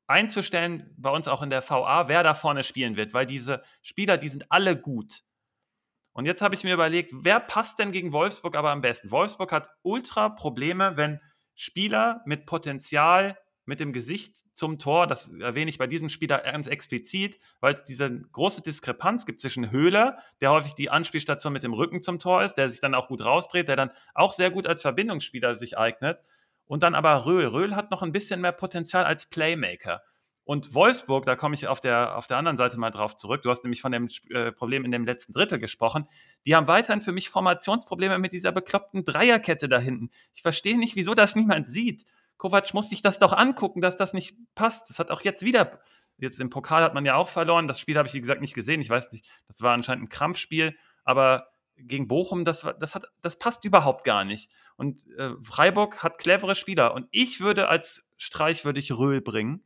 einzustellen, 0.08 0.92
bei 0.98 1.10
uns 1.10 1.28
auch 1.28 1.42
in 1.42 1.50
der 1.50 1.68
VA, 1.68 2.08
wer 2.08 2.22
da 2.24 2.34
vorne 2.34 2.64
spielen 2.64 2.96
wird, 2.96 3.14
weil 3.14 3.26
diese 3.26 3.62
Spieler, 3.82 4.18
die 4.18 4.28
sind 4.28 4.50
alle 4.50 4.76
gut. 4.76 5.22
Und 6.12 6.26
jetzt 6.26 6.42
habe 6.42 6.54
ich 6.54 6.64
mir 6.64 6.74
überlegt, 6.74 7.12
wer 7.14 7.40
passt 7.40 7.78
denn 7.78 7.92
gegen 7.92 8.12
Wolfsburg 8.12 8.56
aber 8.56 8.70
am 8.70 8.82
besten? 8.82 9.10
Wolfsburg 9.10 9.50
hat 9.52 9.70
ultra 9.82 10.28
Probleme, 10.28 10.96
wenn 10.96 11.20
Spieler 11.54 12.22
mit 12.26 12.46
Potenzial, 12.46 13.36
mit 13.64 13.80
dem 13.80 13.92
Gesicht 13.92 14.36
zum 14.54 14.78
Tor, 14.78 15.06
das 15.06 15.32
erwähne 15.32 15.68
ich 15.68 15.78
bei 15.78 15.86
diesem 15.86 16.08
Spieler 16.08 16.38
ganz 16.38 16.66
explizit, 16.66 17.38
weil 17.60 17.74
es 17.74 17.84
diese 17.84 18.10
große 18.10 18.60
Diskrepanz 18.62 19.24
gibt 19.24 19.40
zwischen 19.40 19.70
Höhler, 19.70 20.18
der 20.40 20.50
häufig 20.50 20.74
die 20.74 20.90
Anspielstation 20.90 21.52
mit 21.52 21.62
dem 21.62 21.72
Rücken 21.72 22.02
zum 22.02 22.18
Tor 22.18 22.42
ist, 22.42 22.54
der 22.54 22.68
sich 22.68 22.80
dann 22.80 22.94
auch 22.94 23.08
gut 23.08 23.24
rausdreht, 23.24 23.68
der 23.68 23.76
dann 23.76 23.92
auch 24.14 24.32
sehr 24.32 24.50
gut 24.50 24.66
als 24.66 24.82
Verbindungsspieler 24.82 25.54
sich 25.54 25.78
eignet. 25.78 26.18
Und 26.66 26.82
dann 26.82 26.94
aber 26.94 27.24
Röhl. 27.26 27.46
Röhl 27.46 27.76
hat 27.76 27.90
noch 27.90 28.02
ein 28.02 28.12
bisschen 28.12 28.40
mehr 28.40 28.52
Potenzial 28.52 29.04
als 29.04 29.26
Playmaker. 29.26 30.02
Und 30.44 30.74
Wolfsburg, 30.74 31.24
da 31.24 31.36
komme 31.36 31.54
ich 31.54 31.68
auf 31.68 31.80
der, 31.80 32.16
auf 32.16 32.26
der 32.26 32.36
anderen 32.36 32.56
Seite 32.56 32.76
mal 32.76 32.90
drauf 32.90 33.16
zurück. 33.16 33.42
Du 33.42 33.50
hast 33.50 33.62
nämlich 33.62 33.80
von 33.80 33.92
dem 33.92 34.08
äh, 34.30 34.50
Problem 34.50 34.84
in 34.84 34.90
dem 34.90 35.04
letzten 35.04 35.32
Drittel 35.32 35.58
gesprochen. 35.60 36.08
Die 36.46 36.56
haben 36.56 36.66
weiterhin 36.66 37.00
für 37.00 37.12
mich 37.12 37.30
Formationsprobleme 37.30 38.18
mit 38.18 38.32
dieser 38.32 38.50
bekloppten 38.50 39.04
Dreierkette 39.04 39.68
da 39.68 39.78
hinten. 39.78 40.10
Ich 40.34 40.42
verstehe 40.42 40.76
nicht, 40.76 40.96
wieso 40.96 41.14
das 41.14 41.36
niemand 41.36 41.68
sieht. 41.68 42.04
Kovac 42.38 42.74
muss 42.74 42.90
sich 42.90 43.02
das 43.02 43.20
doch 43.20 43.32
angucken, 43.32 43.80
dass 43.80 43.96
das 43.96 44.14
nicht 44.14 44.36
passt. 44.56 44.90
Das 44.90 44.98
hat 44.98 45.12
auch 45.12 45.20
jetzt 45.20 45.44
wieder, 45.44 45.80
jetzt 46.18 46.40
im 46.40 46.50
Pokal 46.50 46.82
hat 46.82 46.92
man 46.92 47.06
ja 47.06 47.14
auch 47.14 47.28
verloren. 47.28 47.68
Das 47.68 47.78
Spiel 47.78 47.96
habe 47.96 48.08
ich, 48.08 48.14
wie 48.14 48.20
gesagt, 48.20 48.40
nicht 48.40 48.54
gesehen. 48.54 48.80
Ich 48.80 48.90
weiß 48.90 49.12
nicht, 49.12 49.28
das 49.46 49.62
war 49.62 49.74
anscheinend 49.74 50.06
ein 50.06 50.08
Krampfspiel. 50.08 50.76
Aber 51.04 51.46
gegen 51.76 52.08
Bochum, 52.08 52.44
das, 52.44 52.66
das, 52.80 52.96
hat, 52.96 53.04
das 53.20 53.38
passt 53.38 53.64
überhaupt 53.64 54.02
gar 54.02 54.24
nicht. 54.24 54.50
Und 54.74 55.06
äh, 55.18 55.30
Freiburg 55.40 56.02
hat 56.02 56.18
clevere 56.18 56.56
Spieler. 56.56 56.94
Und 56.94 57.06
ich 57.12 57.38
würde 57.38 57.68
als 57.68 58.04
Streich, 58.16 58.64
würde 58.64 58.80
ich 58.80 58.90
Röhl 58.90 59.20
bringen 59.20 59.62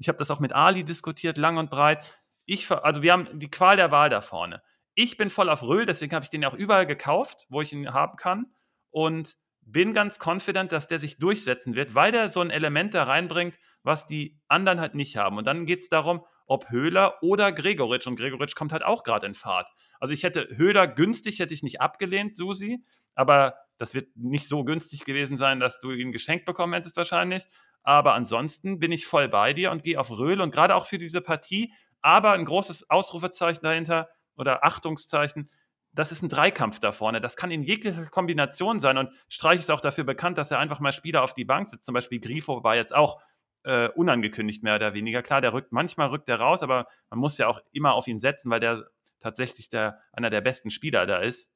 ich 0.00 0.08
habe 0.08 0.18
das 0.18 0.30
auch 0.30 0.40
mit 0.40 0.52
Ali 0.52 0.82
diskutiert, 0.82 1.36
lang 1.36 1.58
und 1.58 1.70
breit. 1.70 2.04
Ich, 2.46 2.70
also 2.70 3.02
wir 3.02 3.12
haben 3.12 3.38
die 3.38 3.50
Qual 3.50 3.76
der 3.76 3.90
Wahl 3.90 4.08
da 4.08 4.22
vorne. 4.22 4.62
Ich 4.94 5.18
bin 5.18 5.28
voll 5.28 5.50
auf 5.50 5.62
Röhl, 5.62 5.84
deswegen 5.86 6.14
habe 6.14 6.24
ich 6.24 6.30
den 6.30 6.44
auch 6.44 6.54
überall 6.54 6.86
gekauft, 6.86 7.46
wo 7.50 7.60
ich 7.60 7.72
ihn 7.72 7.92
haben 7.92 8.16
kann. 8.16 8.46
Und 8.90 9.36
bin 9.60 9.92
ganz 9.92 10.18
confident, 10.18 10.72
dass 10.72 10.86
der 10.86 10.98
sich 10.98 11.18
durchsetzen 11.18 11.74
wird, 11.74 11.94
weil 11.94 12.12
der 12.12 12.30
so 12.30 12.40
ein 12.40 12.50
Element 12.50 12.94
da 12.94 13.04
reinbringt, 13.04 13.56
was 13.82 14.06
die 14.06 14.40
anderen 14.48 14.80
halt 14.80 14.94
nicht 14.94 15.16
haben. 15.18 15.36
Und 15.36 15.44
dann 15.44 15.66
geht 15.66 15.80
es 15.80 15.90
darum, 15.90 16.24
ob 16.46 16.70
Höhler 16.70 17.22
oder 17.22 17.52
Gregoritsch. 17.52 18.06
Und 18.06 18.16
Gregoritsch 18.16 18.54
kommt 18.54 18.72
halt 18.72 18.82
auch 18.82 19.04
gerade 19.04 19.26
in 19.26 19.34
Fahrt. 19.34 19.68
Also 20.00 20.14
ich 20.14 20.22
hätte 20.22 20.48
Höhler 20.56 20.88
günstig, 20.88 21.38
hätte 21.38 21.54
ich 21.54 21.62
nicht 21.62 21.80
abgelehnt, 21.80 22.36
Susi. 22.38 22.82
Aber 23.14 23.54
das 23.76 23.94
wird 23.94 24.16
nicht 24.16 24.48
so 24.48 24.64
günstig 24.64 25.04
gewesen 25.04 25.36
sein, 25.36 25.60
dass 25.60 25.78
du 25.78 25.92
ihn 25.92 26.10
geschenkt 26.10 26.46
bekommen 26.46 26.72
hättest 26.72 26.96
wahrscheinlich. 26.96 27.44
Aber 27.82 28.14
ansonsten 28.14 28.78
bin 28.78 28.92
ich 28.92 29.06
voll 29.06 29.28
bei 29.28 29.52
dir 29.52 29.70
und 29.70 29.82
gehe 29.82 29.98
auf 29.98 30.10
Röhl 30.10 30.40
und 30.40 30.50
gerade 30.50 30.74
auch 30.74 30.86
für 30.86 30.98
diese 30.98 31.20
Partie, 31.20 31.72
aber 32.02 32.32
ein 32.32 32.44
großes 32.44 32.90
Ausrufezeichen 32.90 33.62
dahinter 33.62 34.08
oder 34.36 34.64
Achtungszeichen. 34.64 35.50
Das 35.92 36.12
ist 36.12 36.22
ein 36.22 36.28
Dreikampf 36.28 36.78
da 36.78 36.92
vorne. 36.92 37.20
Das 37.20 37.36
kann 37.36 37.50
in 37.50 37.62
jeglicher 37.62 38.06
Kombination 38.06 38.78
sein. 38.78 38.96
Und 38.96 39.10
Streich 39.28 39.58
ist 39.58 39.70
auch 39.70 39.80
dafür 39.80 40.04
bekannt, 40.04 40.38
dass 40.38 40.50
er 40.50 40.58
einfach 40.58 40.80
mal 40.80 40.92
Spieler 40.92 41.22
auf 41.22 41.34
die 41.34 41.44
Bank 41.44 41.68
sitzt. 41.68 41.84
Zum 41.84 41.94
Beispiel 41.94 42.20
Grifo 42.20 42.62
war 42.62 42.76
jetzt 42.76 42.94
auch 42.94 43.20
äh, 43.64 43.88
unangekündigt, 43.88 44.62
mehr 44.62 44.76
oder 44.76 44.94
weniger. 44.94 45.22
Klar, 45.22 45.40
der 45.40 45.52
rückt, 45.52 45.72
manchmal 45.72 46.08
rückt 46.08 46.28
er 46.28 46.40
raus, 46.40 46.62
aber 46.62 46.86
man 47.10 47.18
muss 47.18 47.38
ja 47.38 47.48
auch 47.48 47.60
immer 47.72 47.94
auf 47.94 48.06
ihn 48.06 48.20
setzen, 48.20 48.50
weil 48.50 48.60
der 48.60 48.86
tatsächlich 49.18 49.68
der, 49.68 50.00
einer 50.12 50.30
der 50.30 50.40
besten 50.40 50.70
Spieler 50.70 51.06
da 51.06 51.18
ist. 51.18 51.50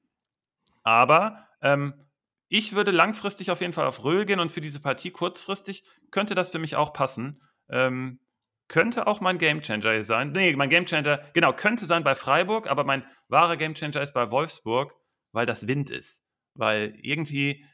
Aber 0.82 1.46
ähm, 1.62 1.94
ich 2.54 2.72
würde 2.72 2.92
langfristig 2.92 3.50
auf 3.50 3.60
jeden 3.60 3.72
Fall 3.72 3.88
auf 3.88 4.04
Röhl 4.04 4.26
gehen 4.26 4.38
und 4.38 4.52
für 4.52 4.60
diese 4.60 4.78
Partie 4.78 5.10
kurzfristig 5.10 5.82
könnte 6.12 6.36
das 6.36 6.52
für 6.52 6.60
mich 6.60 6.76
auch 6.76 6.92
passen. 6.92 7.42
Ähm, 7.68 8.20
könnte 8.68 9.08
auch 9.08 9.20
mein 9.20 9.38
Gamechanger 9.38 10.04
sein. 10.04 10.30
Nee, 10.30 10.54
mein 10.54 10.70
Gamechanger, 10.70 11.18
genau, 11.32 11.52
könnte 11.52 11.86
sein 11.86 12.04
bei 12.04 12.14
Freiburg, 12.14 12.68
aber 12.68 12.84
mein 12.84 13.04
wahrer 13.26 13.56
Gamechanger 13.56 14.00
ist 14.02 14.14
bei 14.14 14.30
Wolfsburg, 14.30 14.94
weil 15.32 15.46
das 15.46 15.66
Wind 15.66 15.90
ist. 15.90 16.22
Weil 16.54 16.94
irgendwie, 17.02 17.64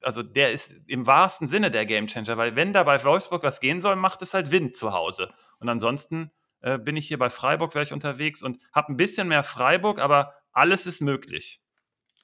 also 0.00 0.22
der 0.22 0.52
ist 0.52 0.74
im 0.86 1.06
wahrsten 1.06 1.48
Sinne 1.48 1.70
der 1.70 1.84
Gamechanger, 1.84 2.38
weil 2.38 2.56
wenn 2.56 2.72
da 2.72 2.84
bei 2.84 3.04
Wolfsburg 3.04 3.42
was 3.42 3.60
gehen 3.60 3.82
soll, 3.82 3.96
macht 3.96 4.22
es 4.22 4.32
halt 4.32 4.50
Wind 4.50 4.76
zu 4.76 4.94
Hause. 4.94 5.30
Und 5.58 5.68
ansonsten 5.68 6.30
äh, 6.62 6.78
bin 6.78 6.96
ich 6.96 7.06
hier 7.06 7.18
bei 7.18 7.28
Freiburg, 7.28 7.74
wäre 7.74 7.84
ich 7.84 7.92
unterwegs 7.92 8.42
und 8.42 8.56
habe 8.72 8.94
ein 8.94 8.96
bisschen 8.96 9.28
mehr 9.28 9.42
Freiburg, 9.42 9.98
aber 9.98 10.32
alles 10.52 10.86
ist 10.86 11.02
möglich. 11.02 11.60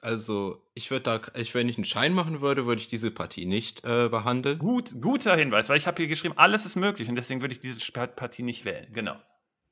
Also, 0.06 0.62
ich 0.74 0.92
würde 0.92 1.02
da, 1.02 1.20
ich, 1.34 1.52
wenn 1.56 1.68
ich 1.68 1.78
einen 1.78 1.84
Schein 1.84 2.14
machen 2.14 2.40
würde, 2.40 2.64
würde 2.64 2.80
ich 2.80 2.86
diese 2.86 3.10
Partie 3.10 3.44
nicht 3.44 3.84
äh, 3.84 4.08
behandeln. 4.08 4.56
Gut, 4.56 4.94
guter 5.00 5.34
Hinweis, 5.34 5.68
weil 5.68 5.78
ich 5.78 5.88
habe 5.88 5.96
hier 5.96 6.06
geschrieben, 6.06 6.38
alles 6.38 6.64
ist 6.64 6.76
möglich 6.76 7.08
und 7.08 7.16
deswegen 7.16 7.40
würde 7.40 7.52
ich 7.52 7.58
diese 7.58 7.80
Partie 7.90 8.44
nicht 8.44 8.64
wählen. 8.64 8.86
Genau. 8.92 9.16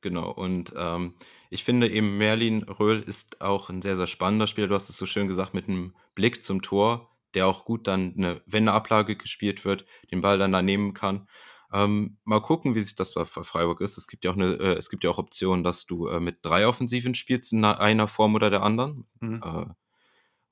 Genau, 0.00 0.32
und 0.32 0.74
ähm, 0.76 1.14
ich 1.50 1.62
finde 1.62 1.88
eben 1.88 2.18
Merlin 2.18 2.64
Röhl 2.64 2.98
ist 2.98 3.42
auch 3.42 3.70
ein 3.70 3.80
sehr, 3.80 3.96
sehr 3.96 4.08
spannender 4.08 4.48
Spieler. 4.48 4.66
Du 4.66 4.74
hast 4.74 4.90
es 4.90 4.96
so 4.96 5.06
schön 5.06 5.28
gesagt, 5.28 5.54
mit 5.54 5.68
einem 5.68 5.94
Blick 6.16 6.42
zum 6.42 6.62
Tor, 6.62 7.16
der 7.34 7.46
auch 7.46 7.64
gut 7.64 7.86
dann 7.86 8.14
eine 8.18 8.42
Wendeablage 8.46 9.14
gespielt 9.14 9.64
wird, 9.64 9.84
den 10.10 10.20
Ball 10.20 10.36
dann 10.36 10.50
da 10.50 10.62
nehmen 10.62 10.94
kann. 10.94 11.28
Ähm, 11.72 12.18
mal 12.24 12.42
gucken, 12.42 12.74
wie 12.74 12.82
sich 12.82 12.96
das 12.96 13.14
bei 13.14 13.24
Freiburg 13.24 13.80
ist. 13.80 13.98
Es 13.98 14.08
gibt 14.08 14.24
ja 14.24 14.32
auch 14.32 14.36
eine, 14.36 14.54
äh, 14.54 14.74
es 14.74 14.90
gibt 14.90 15.04
ja 15.04 15.10
auch 15.10 15.18
Optionen, 15.18 15.62
dass 15.62 15.86
du 15.86 16.08
äh, 16.08 16.18
mit 16.18 16.38
drei 16.42 16.66
Offensiven 16.66 17.14
spielst 17.14 17.52
in 17.52 17.64
einer 17.64 18.08
Form 18.08 18.34
oder 18.34 18.50
der 18.50 18.64
anderen. 18.64 19.06
Mhm. 19.20 19.76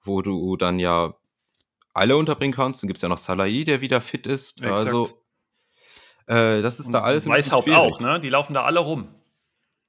Wo 0.03 0.23
du 0.23 0.57
dann 0.57 0.79
ja 0.79 1.15
alle 1.95 2.17
unterbringen 2.17 2.55
kannst. 2.55 2.83
Dann 2.83 2.89
gibt 2.89 2.99
es 2.99 3.03
ja 3.03 3.09
noch 3.09 3.19
Salai, 3.19 3.65
der 3.65 3.81
wieder 3.81 4.01
fit 4.01 4.27
ist. 4.27 4.61
Exakt. 4.61 4.79
Also, 4.79 5.25
äh, 6.27 6.63
das 6.63 6.81
ist 6.81 6.87
Und 6.87 6.93
da 6.93 7.01
alles 7.01 7.27
ein 7.27 7.35
bisschen 7.35 7.63
schwierig. 7.63 7.79
auch, 7.79 8.01
ne? 8.01 8.21
Die 8.21 8.29
laufen 8.29 8.55
da 8.55 8.65
alle 8.65 8.81
rum. 8.81 9.09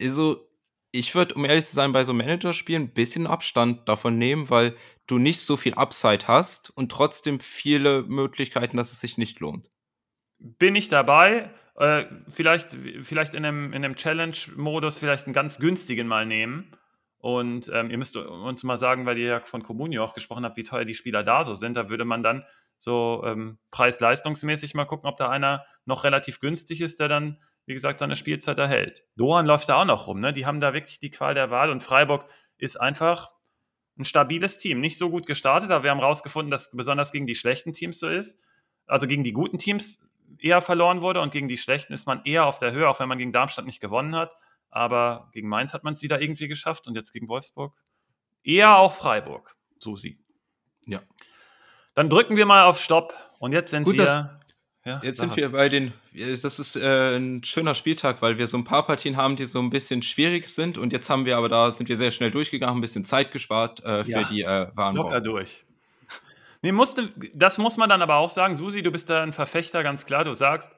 Also, 0.01 0.49
ich 0.91 1.15
würde, 1.15 1.35
um 1.35 1.45
ehrlich 1.45 1.65
zu 1.65 1.75
sein, 1.75 1.93
bei 1.93 2.03
so 2.03 2.13
Managerspielen 2.13 2.83
ein 2.83 2.93
bisschen 2.93 3.25
Abstand 3.25 3.87
davon 3.89 4.17
nehmen, 4.17 4.49
weil 4.49 4.75
du 5.07 5.17
nicht 5.17 5.39
so 5.39 5.57
viel 5.57 5.73
Upside 5.73 6.27
hast 6.27 6.69
und 6.71 6.91
trotzdem 6.91 7.39
viele 7.39 8.03
Möglichkeiten, 8.03 8.77
dass 8.77 8.91
es 8.91 8.99
sich 8.99 9.17
nicht 9.17 9.39
lohnt. 9.39 9.71
Bin 10.37 10.75
ich 10.75 10.89
dabei. 10.89 11.49
Äh, 11.75 12.05
vielleicht, 12.27 12.77
vielleicht 13.01 13.33
in 13.33 13.45
einem, 13.45 13.73
in 13.73 13.83
einem 13.83 13.95
Challenge-Modus 13.95 14.99
vielleicht 14.99 15.25
einen 15.25 15.33
ganz 15.33 15.57
günstigen 15.57 16.07
mal 16.07 16.25
nehmen 16.25 16.75
Und 17.23 17.71
ähm, 17.73 17.89
ihr 17.89 17.97
müsst 17.97 18.17
uns 18.17 18.63
mal 18.63 18.77
sagen, 18.77 19.05
weil 19.05 19.17
ihr 19.17 19.27
ja 19.27 19.39
von 19.39 19.63
Comunio 19.63 20.03
auch 20.03 20.13
gesprochen 20.13 20.43
habt, 20.43 20.57
wie 20.57 20.63
teuer 20.63 20.83
die 20.83 20.93
Spieler 20.93 21.23
da 21.23 21.45
so 21.45 21.55
sind. 21.55 21.77
Da 21.77 21.87
würde 21.87 22.03
man 22.03 22.21
dann 22.21 22.43
so 22.77 23.23
ähm, 23.25 23.59
preis-leistungsmäßig 23.71 24.73
mal 24.73 24.83
gucken, 24.83 25.07
ob 25.07 25.15
da 25.15 25.29
einer 25.29 25.65
noch 25.85 26.03
relativ 26.03 26.41
günstig 26.41 26.81
ist, 26.81 26.99
der 26.99 27.07
dann, 27.07 27.41
wie 27.65 27.75
gesagt, 27.75 27.99
seine 27.99 28.17
Spielzeit 28.17 28.59
erhält. 28.59 29.05
Dohan 29.15 29.45
läuft 29.45 29.69
da 29.69 29.77
auch 29.77 29.85
noch 29.85 30.07
rum. 30.07 30.19
Ne? 30.19 30.33
Die 30.33 30.45
haben 30.45 30.59
da 30.59 30.73
wirklich 30.73 30.99
die 30.99 31.11
Qual 31.11 31.33
der 31.33 31.49
Wahl 31.49 31.69
und 31.69 31.81
Freiburg 31.81 32.25
ist 32.57 32.75
einfach 32.75 33.31
ein 33.97 34.03
stabiles 34.03 34.57
Team. 34.57 34.81
Nicht 34.81 34.97
so 34.97 35.09
gut 35.09 35.25
gestartet, 35.25 35.71
aber 35.71 35.85
wir 35.85 35.91
haben 35.91 35.99
herausgefunden, 35.99 36.51
dass 36.51 36.71
besonders 36.71 37.13
gegen 37.13 37.25
die 37.25 37.35
schlechten 37.35 37.71
Teams 37.71 37.99
so 37.99 38.09
ist. 38.09 38.37
Also 38.85 39.07
gegen 39.07 39.23
die 39.23 39.31
guten 39.31 39.59
Teams 39.59 40.05
eher 40.39 40.59
verloren 40.59 40.99
wurde 40.99 41.21
und 41.21 41.31
gegen 41.31 41.47
die 41.47 41.57
schlechten 41.57 41.93
ist 41.93 42.05
man 42.05 42.21
eher 42.25 42.47
auf 42.47 42.57
der 42.57 42.73
Höhe, 42.73 42.89
auch 42.89 42.99
wenn 42.99 43.07
man 43.07 43.17
gegen 43.17 43.31
Darmstadt 43.31 43.65
nicht 43.65 43.79
gewonnen 43.79 44.13
hat. 44.13 44.35
Aber 44.73 45.29
gegen 45.33 45.47
Mainz 45.47 45.73
hat 45.73 45.83
man 45.83 45.93
es 45.93 46.01
wieder 46.01 46.19
irgendwie 46.19 46.47
geschafft 46.47 46.87
und 46.87 46.95
jetzt 46.95 47.11
gegen 47.11 47.27
Wolfsburg 47.27 47.73
eher 48.43 48.77
auch 48.77 48.93
Freiburg, 48.93 49.55
Susi. 49.77 50.17
Ja. 50.85 51.01
Dann 51.93 52.09
drücken 52.09 52.35
wir 52.35 52.45
mal 52.45 52.63
auf 52.63 52.79
Stopp 52.79 53.13
und 53.39 53.51
jetzt 53.51 53.69
sind 53.71 53.83
Gut, 53.83 53.97
wir. 53.97 54.39
Ja, 54.85 54.99
jetzt 55.01 55.19
sind 55.19 55.37
wir 55.37 55.51
bei 55.53 55.69
den. 55.69 55.93
Das 56.13 56.59
ist 56.59 56.75
äh, 56.75 57.15
ein 57.15 57.43
schöner 57.43 57.73
Spieltag, 57.73 58.21
weil 58.21 58.37
wir 58.37 58.47
so 58.47 58.57
ein 58.57 58.65
paar 58.65 58.85
Partien 58.85 59.15
haben, 59.15 59.37
die 59.37 59.45
so 59.45 59.59
ein 59.59 59.69
bisschen 59.69 60.03
schwierig 60.03 60.49
sind. 60.49 60.77
Und 60.77 60.91
jetzt 60.91 61.09
haben 61.09 61.25
wir 61.25 61.37
aber 61.37 61.47
da 61.47 61.71
sind 61.71 61.87
wir 61.87 61.95
sehr 61.95 62.11
schnell 62.11 62.31
durchgegangen, 62.31 62.79
ein 62.79 62.81
bisschen 62.81 63.05
Zeit 63.05 63.31
gespart 63.31 63.81
äh, 63.85 64.03
für 64.03 64.11
ja, 64.11 64.23
die 64.23 64.41
äh, 64.41 64.67
Warenbau. 64.73 65.03
Locker 65.03 65.21
durch. 65.21 65.65
Nee, 66.63 66.73
musste, 66.73 67.13
das 67.33 67.57
muss 67.57 67.77
man 67.77 67.89
dann 67.89 68.01
aber 68.01 68.15
auch 68.15 68.29
sagen. 68.29 68.55
Susi, 68.55 68.81
du 68.81 68.91
bist 68.91 69.09
da 69.09 69.21
ein 69.21 69.33
Verfechter, 69.33 69.83
ganz 69.83 70.05
klar. 70.05 70.25
Du 70.25 70.33
sagst, 70.33 70.69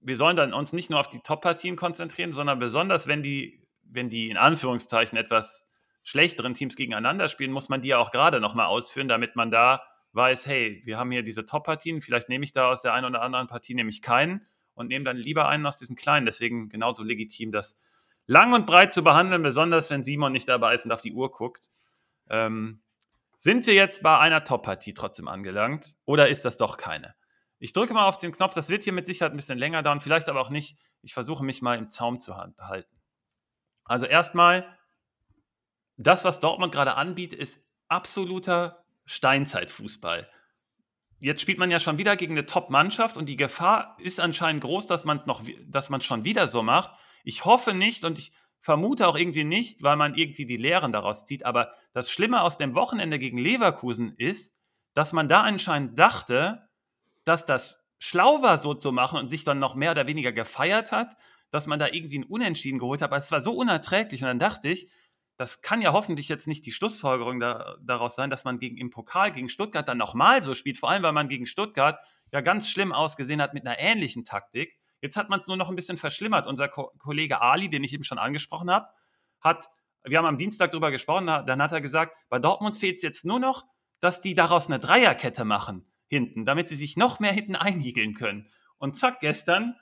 wir 0.00 0.16
sollen 0.16 0.36
dann 0.36 0.52
uns 0.52 0.72
nicht 0.72 0.90
nur 0.90 1.00
auf 1.00 1.08
die 1.08 1.20
Top-Partien 1.20 1.76
konzentrieren, 1.76 2.32
sondern 2.32 2.58
besonders, 2.58 3.06
wenn 3.06 3.22
die, 3.22 3.66
wenn 3.82 4.08
die 4.08 4.30
in 4.30 4.36
Anführungszeichen 4.36 5.18
etwas 5.18 5.66
schlechteren 6.02 6.54
Teams 6.54 6.76
gegeneinander 6.76 7.28
spielen, 7.28 7.52
muss 7.52 7.68
man 7.68 7.82
die 7.82 7.88
ja 7.88 7.98
auch 7.98 8.10
gerade 8.10 8.40
nochmal 8.40 8.66
ausführen, 8.66 9.08
damit 9.08 9.36
man 9.36 9.50
da 9.50 9.82
weiß, 10.12 10.46
hey, 10.46 10.82
wir 10.84 10.98
haben 10.98 11.10
hier 11.10 11.22
diese 11.22 11.46
Top-Partien, 11.46 12.00
vielleicht 12.00 12.28
nehme 12.28 12.44
ich 12.44 12.52
da 12.52 12.68
aus 12.70 12.82
der 12.82 12.94
einen 12.94 13.06
oder 13.06 13.22
anderen 13.22 13.46
Partie 13.46 13.74
nämlich 13.74 14.02
keinen 14.02 14.46
und 14.74 14.88
nehme 14.88 15.04
dann 15.04 15.16
lieber 15.16 15.48
einen 15.48 15.66
aus 15.66 15.76
diesen 15.76 15.96
kleinen. 15.96 16.26
Deswegen 16.26 16.68
genauso 16.68 17.02
legitim, 17.02 17.52
das 17.52 17.76
lang 18.26 18.52
und 18.52 18.66
breit 18.66 18.92
zu 18.92 19.04
behandeln, 19.04 19.42
besonders 19.42 19.90
wenn 19.90 20.02
Simon 20.02 20.32
nicht 20.32 20.48
dabei 20.48 20.74
ist 20.74 20.84
und 20.84 20.92
auf 20.92 21.00
die 21.00 21.12
Uhr 21.12 21.30
guckt. 21.30 21.68
Ähm, 22.28 22.80
sind 23.36 23.66
wir 23.66 23.74
jetzt 23.74 24.02
bei 24.02 24.18
einer 24.18 24.44
Top-Partie 24.44 24.94
trotzdem 24.94 25.28
angelangt 25.28 25.96
oder 26.04 26.28
ist 26.28 26.44
das 26.44 26.56
doch 26.56 26.76
keine? 26.76 27.14
Ich 27.60 27.74
drücke 27.74 27.92
mal 27.92 28.08
auf 28.08 28.16
den 28.16 28.32
Knopf, 28.32 28.54
das 28.54 28.70
wird 28.70 28.84
hier 28.84 28.94
mit 28.94 29.06
Sicherheit 29.06 29.32
ein 29.32 29.36
bisschen 29.36 29.58
länger 29.58 29.82
dauern, 29.82 30.00
vielleicht 30.00 30.30
aber 30.30 30.40
auch 30.40 30.48
nicht. 30.48 30.78
Ich 31.02 31.12
versuche 31.12 31.44
mich 31.44 31.60
mal 31.60 31.78
im 31.78 31.90
Zaum 31.90 32.18
zu 32.18 32.32
behalten. 32.56 33.00
Also 33.84 34.06
erstmal, 34.06 34.66
das, 35.98 36.24
was 36.24 36.40
Dortmund 36.40 36.72
gerade 36.72 36.94
anbietet, 36.94 37.38
ist 37.38 37.60
absoluter 37.88 38.82
Steinzeitfußball. 39.04 40.26
Jetzt 41.18 41.42
spielt 41.42 41.58
man 41.58 41.70
ja 41.70 41.78
schon 41.80 41.98
wieder 41.98 42.16
gegen 42.16 42.32
eine 42.32 42.46
Top-Mannschaft 42.46 43.18
und 43.18 43.26
die 43.26 43.36
Gefahr 43.36 43.94
ist 44.00 44.20
anscheinend 44.20 44.62
groß, 44.62 44.86
dass 44.86 45.04
man 45.04 45.20
noch, 45.26 45.42
dass 45.66 45.90
man 45.90 46.00
schon 46.00 46.24
wieder 46.24 46.48
so 46.48 46.62
macht. 46.62 46.92
Ich 47.24 47.44
hoffe 47.44 47.74
nicht 47.74 48.04
und 48.04 48.18
ich 48.18 48.32
vermute 48.62 49.06
auch 49.06 49.16
irgendwie 49.16 49.44
nicht, 49.44 49.82
weil 49.82 49.96
man 49.96 50.14
irgendwie 50.14 50.46
die 50.46 50.56
Lehren 50.56 50.92
daraus 50.92 51.26
zieht. 51.26 51.44
Aber 51.44 51.74
das 51.92 52.10
Schlimme 52.10 52.40
aus 52.40 52.56
dem 52.56 52.74
Wochenende 52.74 53.18
gegen 53.18 53.36
Leverkusen 53.36 54.14
ist, 54.16 54.56
dass 54.94 55.12
man 55.12 55.28
da 55.28 55.42
anscheinend 55.42 55.98
dachte, 55.98 56.69
dass 57.30 57.46
das 57.46 57.86
schlau 58.00 58.42
war, 58.42 58.58
so 58.58 58.74
zu 58.74 58.90
machen 58.90 59.20
und 59.20 59.28
sich 59.28 59.44
dann 59.44 59.60
noch 59.60 59.76
mehr 59.76 59.92
oder 59.92 60.08
weniger 60.08 60.32
gefeiert 60.32 60.90
hat, 60.90 61.16
dass 61.52 61.68
man 61.68 61.78
da 61.78 61.86
irgendwie 61.86 62.18
ein 62.18 62.24
Unentschieden 62.24 62.80
geholt 62.80 63.02
hat. 63.02 63.10
Aber 63.10 63.18
es 63.18 63.30
war 63.30 63.40
so 63.40 63.52
unerträglich. 63.52 64.20
Und 64.22 64.26
dann 64.26 64.40
dachte 64.40 64.68
ich, 64.68 64.90
das 65.36 65.62
kann 65.62 65.80
ja 65.80 65.92
hoffentlich 65.92 66.28
jetzt 66.28 66.48
nicht 66.48 66.66
die 66.66 66.72
Schlussfolgerung 66.72 67.38
da, 67.38 67.76
daraus 67.80 68.16
sein, 68.16 68.30
dass 68.30 68.44
man 68.44 68.58
gegen, 68.58 68.76
im 68.76 68.90
Pokal 68.90 69.30
gegen 69.30 69.48
Stuttgart 69.48 69.88
dann 69.88 69.96
nochmal 69.96 70.42
so 70.42 70.56
spielt. 70.56 70.76
Vor 70.76 70.90
allem, 70.90 71.04
weil 71.04 71.12
man 71.12 71.28
gegen 71.28 71.46
Stuttgart 71.46 72.00
ja 72.32 72.40
ganz 72.40 72.68
schlimm 72.68 72.92
ausgesehen 72.92 73.40
hat 73.40 73.54
mit 73.54 73.64
einer 73.64 73.78
ähnlichen 73.78 74.24
Taktik. 74.24 74.76
Jetzt 75.00 75.16
hat 75.16 75.30
man 75.30 75.38
es 75.38 75.46
nur 75.46 75.56
noch 75.56 75.68
ein 75.68 75.76
bisschen 75.76 75.96
verschlimmert. 75.96 76.48
Unser 76.48 76.68
Ko 76.68 76.90
Kollege 76.98 77.40
Ali, 77.40 77.70
den 77.70 77.84
ich 77.84 77.92
eben 77.92 78.04
schon 78.04 78.18
angesprochen 78.18 78.72
habe, 78.72 78.88
hat, 79.40 79.70
wir 80.02 80.18
haben 80.18 80.26
am 80.26 80.36
Dienstag 80.36 80.72
darüber 80.72 80.90
gesprochen, 80.90 81.26
dann 81.26 81.62
hat 81.62 81.70
er 81.70 81.80
gesagt, 81.80 82.18
bei 82.28 82.40
Dortmund 82.40 82.76
fehlt 82.76 82.96
es 82.96 83.02
jetzt 83.02 83.24
nur 83.24 83.38
noch, 83.38 83.66
dass 84.00 84.20
die 84.20 84.34
daraus 84.34 84.66
eine 84.66 84.80
Dreierkette 84.80 85.44
machen 85.44 85.89
hinten, 86.10 86.44
damit 86.44 86.68
sie 86.68 86.76
sich 86.76 86.96
noch 86.96 87.20
mehr 87.20 87.32
hinten 87.32 87.56
einigeln 87.56 88.14
können. 88.14 88.50
Und 88.78 88.98
zack, 88.98 89.20
gestern 89.20 89.76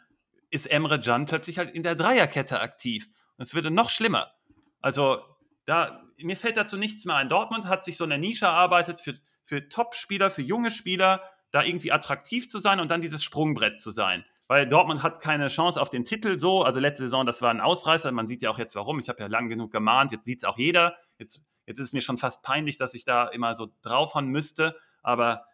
ist 0.51 0.70
Emre 0.70 1.01
Can 1.01 1.24
plötzlich 1.24 1.59
halt 1.59 1.70
in 1.70 1.83
der 1.83 1.95
Dreierkette 1.95 2.61
aktiv. 2.61 3.09
Und 3.37 3.45
es 3.45 3.55
würde 3.55 3.70
noch 3.70 3.91
schlimmer. 3.91 4.31
Also, 4.81 5.20
da, 5.64 6.03
mir 6.18 6.37
fällt 6.37 6.57
dazu 6.57 6.76
nichts 6.76 7.05
mehr 7.05 7.16
ein. 7.16 7.29
Dortmund 7.29 7.66
hat 7.66 7.85
sich 7.85 7.97
so 7.97 8.05
eine 8.05 8.18
Nische 8.18 8.47
erarbeitet 8.47 9.01
für, 9.01 9.14
für 9.43 9.68
Top-Spieler, 9.68 10.31
für 10.31 10.43
junge 10.43 10.70
Spieler, 10.70 11.22
da 11.51 11.62
irgendwie 11.62 11.93
attraktiv 11.93 12.51
zu 12.51 12.61
sein 12.61 12.79
und 12.79 12.91
dann 12.91 13.01
dieses 13.01 13.24
Sprungbrett 13.24 13.81
zu 13.81 13.91
sein. 13.91 14.24
Weil 14.49 14.66
Dortmund 14.68 15.03
hat 15.03 15.20
keine 15.20 15.49
Chance 15.49 15.81
auf 15.81 15.91
den 15.91 16.05
Titel 16.05 16.39
so. 16.39 16.62
Also 16.62 16.81
letzte 16.81 17.05
Saison, 17.05 17.24
das 17.24 17.41
war 17.41 17.51
ein 17.51 17.61
Ausreißer. 17.61 18.12
Man 18.12 18.29
sieht 18.29 18.43
ja 18.43 18.51
auch 18.51 18.59
jetzt 18.59 18.74
warum. 18.74 18.99
Ich 18.99 19.09
habe 19.09 19.20
ja 19.20 19.29
lang 19.29 19.49
genug 19.49 19.72
gemahnt. 19.72 20.12
Jetzt 20.12 20.24
sieht 20.24 20.39
es 20.39 20.45
auch 20.45 20.59
jeder. 20.59 20.97
Jetzt, 21.18 21.43
jetzt 21.66 21.79
ist 21.79 21.89
es 21.89 21.93
mir 21.93 22.01
schon 22.01 22.18
fast 22.18 22.43
peinlich, 22.43 22.76
dass 22.76 22.95
ich 22.95 23.05
da 23.05 23.29
immer 23.29 23.55
so 23.55 23.68
draufhauen 23.83 24.29
müsste. 24.29 24.76
Aber 25.03 25.45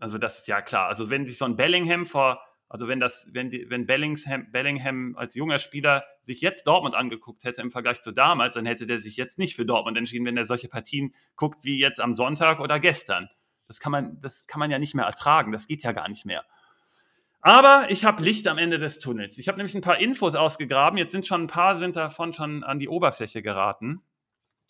also 0.00 0.18
das 0.18 0.40
ist 0.40 0.48
ja 0.48 0.62
klar. 0.62 0.88
Also 0.88 1.10
wenn 1.10 1.26
sich 1.26 1.38
so 1.38 1.44
ein 1.44 1.56
Bellingham 1.56 2.06
vor, 2.06 2.40
also 2.68 2.88
wenn 2.88 3.00
das, 3.00 3.28
wenn, 3.32 3.50
die, 3.50 3.70
wenn 3.70 3.86
Bellingham, 3.86 4.50
Bellingham 4.50 5.14
als 5.16 5.34
junger 5.34 5.58
Spieler 5.58 6.04
sich 6.22 6.40
jetzt 6.40 6.66
Dortmund 6.66 6.94
angeguckt 6.94 7.44
hätte 7.44 7.62
im 7.62 7.70
Vergleich 7.70 8.00
zu 8.02 8.10
damals, 8.10 8.54
dann 8.54 8.66
hätte 8.66 8.86
der 8.86 9.00
sich 9.00 9.16
jetzt 9.16 9.38
nicht 9.38 9.54
für 9.54 9.64
Dortmund 9.64 9.96
entschieden, 9.96 10.26
wenn 10.26 10.36
er 10.36 10.46
solche 10.46 10.68
Partien 10.68 11.14
guckt 11.36 11.64
wie 11.64 11.78
jetzt 11.78 12.00
am 12.00 12.14
Sonntag 12.14 12.60
oder 12.60 12.80
gestern. 12.80 13.28
Das 13.68 13.80
kann 13.80 13.92
man, 13.92 14.20
das 14.20 14.46
kann 14.46 14.60
man 14.60 14.70
ja 14.70 14.78
nicht 14.78 14.94
mehr 14.94 15.04
ertragen. 15.04 15.52
Das 15.52 15.66
geht 15.66 15.82
ja 15.82 15.92
gar 15.92 16.08
nicht 16.08 16.26
mehr. 16.26 16.44
Aber 17.40 17.86
ich 17.90 18.04
habe 18.04 18.22
Licht 18.22 18.48
am 18.48 18.58
Ende 18.58 18.78
des 18.78 18.98
Tunnels. 18.98 19.38
Ich 19.38 19.48
habe 19.48 19.58
nämlich 19.58 19.74
ein 19.74 19.82
paar 19.82 20.00
Infos 20.00 20.34
ausgegraben. 20.34 20.98
Jetzt 20.98 21.12
sind 21.12 21.26
schon 21.26 21.42
ein 21.42 21.46
paar 21.48 21.76
sind 21.76 21.94
davon 21.94 22.32
schon 22.32 22.64
an 22.64 22.78
die 22.78 22.88
Oberfläche 22.88 23.42
geraten. 23.42 24.02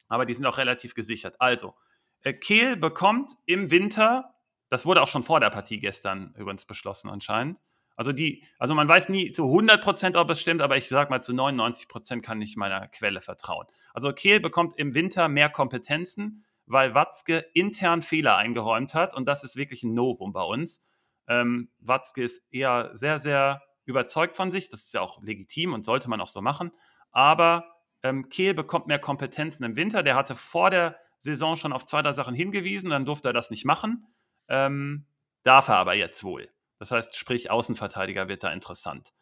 Aber 0.08 0.26
die 0.26 0.34
sind 0.34 0.44
auch 0.44 0.58
relativ 0.58 0.94
gesichert. 0.94 1.36
Also, 1.38 1.74
äh, 2.22 2.32
Kehl 2.32 2.76
bekommt 2.76 3.32
im 3.46 3.70
Winter 3.70 4.33
das 4.70 4.86
wurde 4.86 5.02
auch 5.02 5.08
schon 5.08 5.22
vor 5.22 5.40
der 5.40 5.50
Partie 5.50 5.78
gestern 5.78 6.34
übrigens 6.36 6.64
beschlossen 6.64 7.10
anscheinend. 7.10 7.60
Also 7.96 8.12
die, 8.12 8.44
also 8.58 8.74
man 8.74 8.88
weiß 8.88 9.08
nie 9.08 9.30
zu 9.32 9.44
100 9.44 9.82
Prozent, 9.82 10.16
ob 10.16 10.28
es 10.30 10.40
stimmt, 10.40 10.62
aber 10.62 10.76
ich 10.76 10.88
sage 10.88 11.10
mal 11.10 11.22
zu 11.22 11.32
99 11.32 11.86
Prozent 11.86 12.24
kann 12.24 12.42
ich 12.42 12.56
meiner 12.56 12.88
Quelle 12.88 13.20
vertrauen. 13.20 13.66
Also 13.92 14.12
Kehl 14.12 14.40
bekommt 14.40 14.76
im 14.78 14.94
Winter 14.94 15.28
mehr 15.28 15.48
Kompetenzen, 15.48 16.44
weil 16.66 16.94
Watzke 16.94 17.38
intern 17.54 18.02
Fehler 18.02 18.36
eingeräumt 18.36 18.94
hat 18.94 19.14
und 19.14 19.26
das 19.26 19.44
ist 19.44 19.56
wirklich 19.56 19.84
ein 19.84 19.94
Novum 19.94 20.32
bei 20.32 20.42
uns. 20.42 20.82
Ähm, 21.28 21.70
Watzke 21.78 22.22
ist 22.22 22.42
eher 22.50 22.90
sehr, 22.94 23.20
sehr 23.20 23.62
überzeugt 23.84 24.36
von 24.36 24.50
sich, 24.50 24.68
das 24.68 24.82
ist 24.82 24.94
ja 24.94 25.00
auch 25.00 25.22
legitim 25.22 25.72
und 25.72 25.84
sollte 25.84 26.08
man 26.10 26.20
auch 26.20 26.28
so 26.28 26.40
machen, 26.40 26.72
aber 27.12 27.74
ähm, 28.02 28.28
Kehl 28.28 28.54
bekommt 28.54 28.86
mehr 28.86 28.98
Kompetenzen 28.98 29.64
im 29.64 29.76
Winter. 29.76 30.02
Der 30.02 30.14
hatte 30.14 30.36
vor 30.36 30.70
der 30.70 30.96
Saison 31.18 31.56
schon 31.56 31.72
auf 31.72 31.86
zwei, 31.86 32.02
drei 32.02 32.12
Sachen 32.12 32.34
hingewiesen, 32.34 32.90
dann 32.90 33.06
durfte 33.06 33.30
er 33.30 33.32
das 33.32 33.50
nicht 33.50 33.64
machen. 33.64 34.06
Ähm, 34.48 35.06
darf 35.42 35.68
er 35.68 35.76
aber 35.76 35.94
jetzt 35.94 36.24
wohl. 36.24 36.48
Das 36.78 36.90
heißt, 36.90 37.16
sprich, 37.16 37.50
Außenverteidiger 37.50 38.28
wird 38.28 38.44
da 38.44 38.52
interessant. 38.52 39.12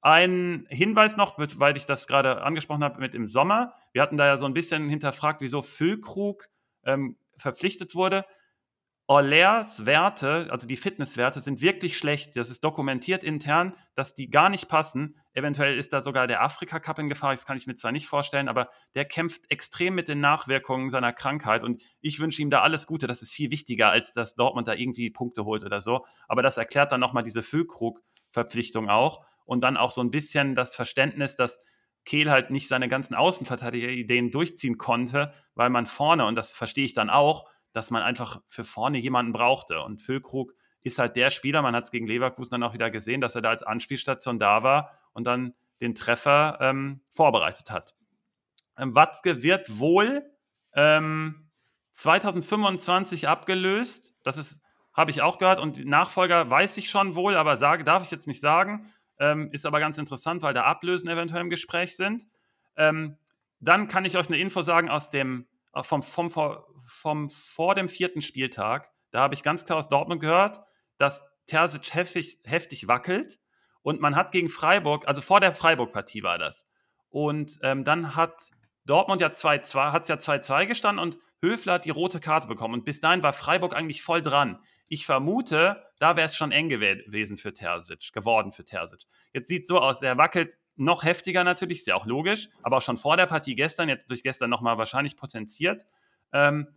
Ein 0.00 0.66
Hinweis 0.68 1.16
noch, 1.16 1.36
weil 1.36 1.76
ich 1.76 1.86
das 1.86 2.06
gerade 2.06 2.42
angesprochen 2.42 2.84
habe 2.84 3.00
mit 3.00 3.14
im 3.14 3.26
Sommer. 3.26 3.74
Wir 3.92 4.02
hatten 4.02 4.16
da 4.16 4.26
ja 4.26 4.36
so 4.36 4.46
ein 4.46 4.54
bisschen 4.54 4.88
hinterfragt, 4.88 5.40
wieso 5.40 5.62
Füllkrug 5.62 6.48
ähm, 6.84 7.16
verpflichtet 7.36 7.94
wurde. 7.94 8.24
Orlers 9.08 9.86
Werte, 9.86 10.48
also 10.50 10.66
die 10.66 10.76
Fitnesswerte, 10.76 11.40
sind 11.40 11.60
wirklich 11.60 11.96
schlecht. 11.96 12.36
Das 12.36 12.50
ist 12.50 12.64
dokumentiert 12.64 13.22
intern, 13.22 13.74
dass 13.94 14.14
die 14.14 14.30
gar 14.30 14.48
nicht 14.48 14.68
passen. 14.68 15.16
Eventuell 15.32 15.78
ist 15.78 15.92
da 15.92 16.02
sogar 16.02 16.26
der 16.26 16.42
Afrika 16.42 16.80
Cup 16.80 16.98
in 16.98 17.08
Gefahr. 17.08 17.32
Das 17.32 17.44
kann 17.44 17.56
ich 17.56 17.68
mir 17.68 17.76
zwar 17.76 17.92
nicht 17.92 18.08
vorstellen, 18.08 18.48
aber 18.48 18.68
der 18.96 19.04
kämpft 19.04 19.48
extrem 19.48 19.94
mit 19.94 20.08
den 20.08 20.18
Nachwirkungen 20.18 20.90
seiner 20.90 21.12
Krankheit. 21.12 21.62
Und 21.62 21.84
ich 22.00 22.18
wünsche 22.18 22.42
ihm 22.42 22.50
da 22.50 22.62
alles 22.62 22.88
Gute. 22.88 23.06
Das 23.06 23.22
ist 23.22 23.32
viel 23.32 23.52
wichtiger, 23.52 23.90
als 23.90 24.12
dass 24.12 24.34
Dortmund 24.34 24.66
da 24.66 24.74
irgendwie 24.74 25.10
Punkte 25.10 25.44
holt 25.44 25.62
oder 25.62 25.80
so. 25.80 26.04
Aber 26.26 26.42
das 26.42 26.56
erklärt 26.56 26.90
dann 26.90 27.00
nochmal 27.00 27.22
diese 27.22 27.42
Füllkrug-Verpflichtung 27.42 28.90
auch. 28.90 29.24
Und 29.44 29.62
dann 29.62 29.76
auch 29.76 29.92
so 29.92 30.00
ein 30.00 30.10
bisschen 30.10 30.56
das 30.56 30.74
Verständnis, 30.74 31.36
dass 31.36 31.60
Kehl 32.04 32.30
halt 32.30 32.50
nicht 32.50 32.66
seine 32.66 32.88
ganzen 32.88 33.14
Außenverteidiger-Ideen 33.14 34.32
durchziehen 34.32 34.78
konnte, 34.78 35.32
weil 35.54 35.70
man 35.70 35.86
vorne, 35.86 36.26
und 36.26 36.34
das 36.34 36.56
verstehe 36.56 36.84
ich 36.84 36.94
dann 36.94 37.10
auch, 37.10 37.44
dass 37.76 37.90
man 37.90 38.02
einfach 38.02 38.40
für 38.46 38.64
vorne 38.64 38.96
jemanden 38.96 39.34
brauchte. 39.34 39.82
Und 39.82 40.00
Füllkrug 40.00 40.54
ist 40.82 40.98
halt 40.98 41.14
der 41.14 41.28
Spieler, 41.28 41.60
man 41.60 41.76
hat 41.76 41.84
es 41.84 41.90
gegen 41.90 42.06
Leverkusen 42.06 42.52
dann 42.52 42.62
auch 42.62 42.72
wieder 42.72 42.90
gesehen, 42.90 43.20
dass 43.20 43.34
er 43.34 43.42
da 43.42 43.50
als 43.50 43.62
Anspielstation 43.62 44.38
da 44.38 44.62
war 44.62 44.92
und 45.12 45.26
dann 45.26 45.52
den 45.82 45.94
Treffer 45.94 46.56
ähm, 46.62 47.02
vorbereitet 47.10 47.70
hat. 47.70 47.94
Ähm, 48.78 48.94
Watzke 48.94 49.42
wird 49.42 49.78
wohl 49.78 50.24
ähm, 50.72 51.50
2025 51.92 53.28
abgelöst. 53.28 54.14
Das 54.22 54.38
ist, 54.38 54.62
habe 54.94 55.10
ich 55.10 55.20
auch 55.20 55.36
gehört. 55.36 55.60
Und 55.60 55.84
Nachfolger 55.84 56.48
weiß 56.50 56.78
ich 56.78 56.88
schon 56.88 57.14
wohl, 57.14 57.36
aber 57.36 57.58
sage, 57.58 57.84
darf 57.84 58.04
ich 58.04 58.10
jetzt 58.10 58.26
nicht 58.26 58.40
sagen. 58.40 58.90
Ähm, 59.18 59.50
ist 59.52 59.66
aber 59.66 59.80
ganz 59.80 59.98
interessant, 59.98 60.40
weil 60.40 60.54
da 60.54 60.62
Ablösen 60.62 61.10
eventuell 61.10 61.42
im 61.42 61.50
Gespräch 61.50 61.94
sind. 61.94 62.26
Ähm, 62.74 63.18
dann 63.60 63.86
kann 63.86 64.06
ich 64.06 64.16
euch 64.16 64.28
eine 64.28 64.38
Info 64.38 64.62
sagen 64.62 64.88
aus 64.88 65.10
dem, 65.10 65.46
äh, 65.74 65.82
vom, 65.82 66.02
vom, 66.02 66.30
vom, 66.86 67.30
vor 67.30 67.74
dem 67.74 67.88
vierten 67.88 68.22
Spieltag. 68.22 68.90
Da 69.10 69.20
habe 69.20 69.34
ich 69.34 69.42
ganz 69.42 69.64
klar 69.64 69.78
aus 69.78 69.88
Dortmund 69.88 70.20
gehört, 70.20 70.60
dass 70.98 71.24
Terzic 71.46 71.94
heftig, 71.94 72.38
heftig 72.44 72.88
wackelt. 72.88 73.38
Und 73.82 74.00
man 74.00 74.16
hat 74.16 74.32
gegen 74.32 74.48
Freiburg, 74.48 75.06
also 75.06 75.22
vor 75.22 75.40
der 75.40 75.54
Freiburg-Partie 75.54 76.22
war 76.22 76.38
das. 76.38 76.66
Und 77.08 77.58
ähm, 77.62 77.84
dann 77.84 78.16
hat 78.16 78.50
Dortmund 78.84 79.20
ja 79.20 79.28
2-2, 79.28 79.92
hat 79.92 80.02
es 80.02 80.08
ja 80.08 80.16
2-2 80.16 80.66
gestanden 80.66 81.02
und 81.02 81.18
Höfler 81.40 81.74
hat 81.74 81.84
die 81.84 81.90
rote 81.90 82.20
Karte 82.20 82.48
bekommen. 82.48 82.74
Und 82.74 82.84
bis 82.84 83.00
dahin 83.00 83.22
war 83.22 83.32
Freiburg 83.32 83.74
eigentlich 83.74 84.02
voll 84.02 84.22
dran. 84.22 84.58
Ich 84.88 85.04
vermute, 85.06 85.82
da 85.98 86.16
wäre 86.16 86.26
es 86.26 86.36
schon 86.36 86.52
eng 86.52 86.68
gewesen 86.68 87.36
für 87.36 87.52
Terzic, 87.52 88.12
geworden 88.12 88.52
für 88.52 88.64
Terzic. 88.64 89.02
Jetzt 89.32 89.48
sieht 89.48 89.62
es 89.62 89.68
so 89.68 89.80
aus, 89.80 90.00
der 90.00 90.16
wackelt 90.16 90.58
noch 90.76 91.02
heftiger 91.02 91.42
natürlich, 91.42 91.78
ist 91.78 91.86
ja 91.88 91.96
auch 91.96 92.06
logisch, 92.06 92.48
aber 92.62 92.76
auch 92.76 92.82
schon 92.82 92.96
vor 92.96 93.16
der 93.16 93.26
Partie 93.26 93.56
gestern, 93.56 93.88
jetzt 93.88 94.08
durch 94.08 94.22
gestern 94.22 94.50
nochmal 94.50 94.78
wahrscheinlich 94.78 95.16
potenziert. 95.16 95.86
Ähm, 96.32 96.68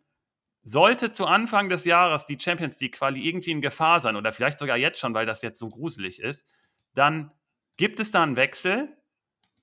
sollte 0.70 1.12
zu 1.12 1.26
Anfang 1.26 1.70
des 1.70 1.86
Jahres 1.86 2.26
die 2.26 2.40
Champions 2.40 2.80
League 2.80 2.96
Quali 2.98 3.28
irgendwie 3.28 3.52
in 3.52 3.62
Gefahr 3.62 4.00
sein 4.00 4.16
oder 4.16 4.32
vielleicht 4.32 4.60
sogar 4.60 4.78
jetzt 4.78 5.00
schon, 5.00 5.14
weil 5.14 5.26
das 5.26 5.42
jetzt 5.42 5.60
so 5.60 5.70
gruselig 5.70 6.22
ist, 6.22 6.48
dann 6.94 7.32
gibt 7.78 8.00
es 8.00 8.12
da 8.12 8.24
einen 8.24 8.36
Wechsel 8.36 8.96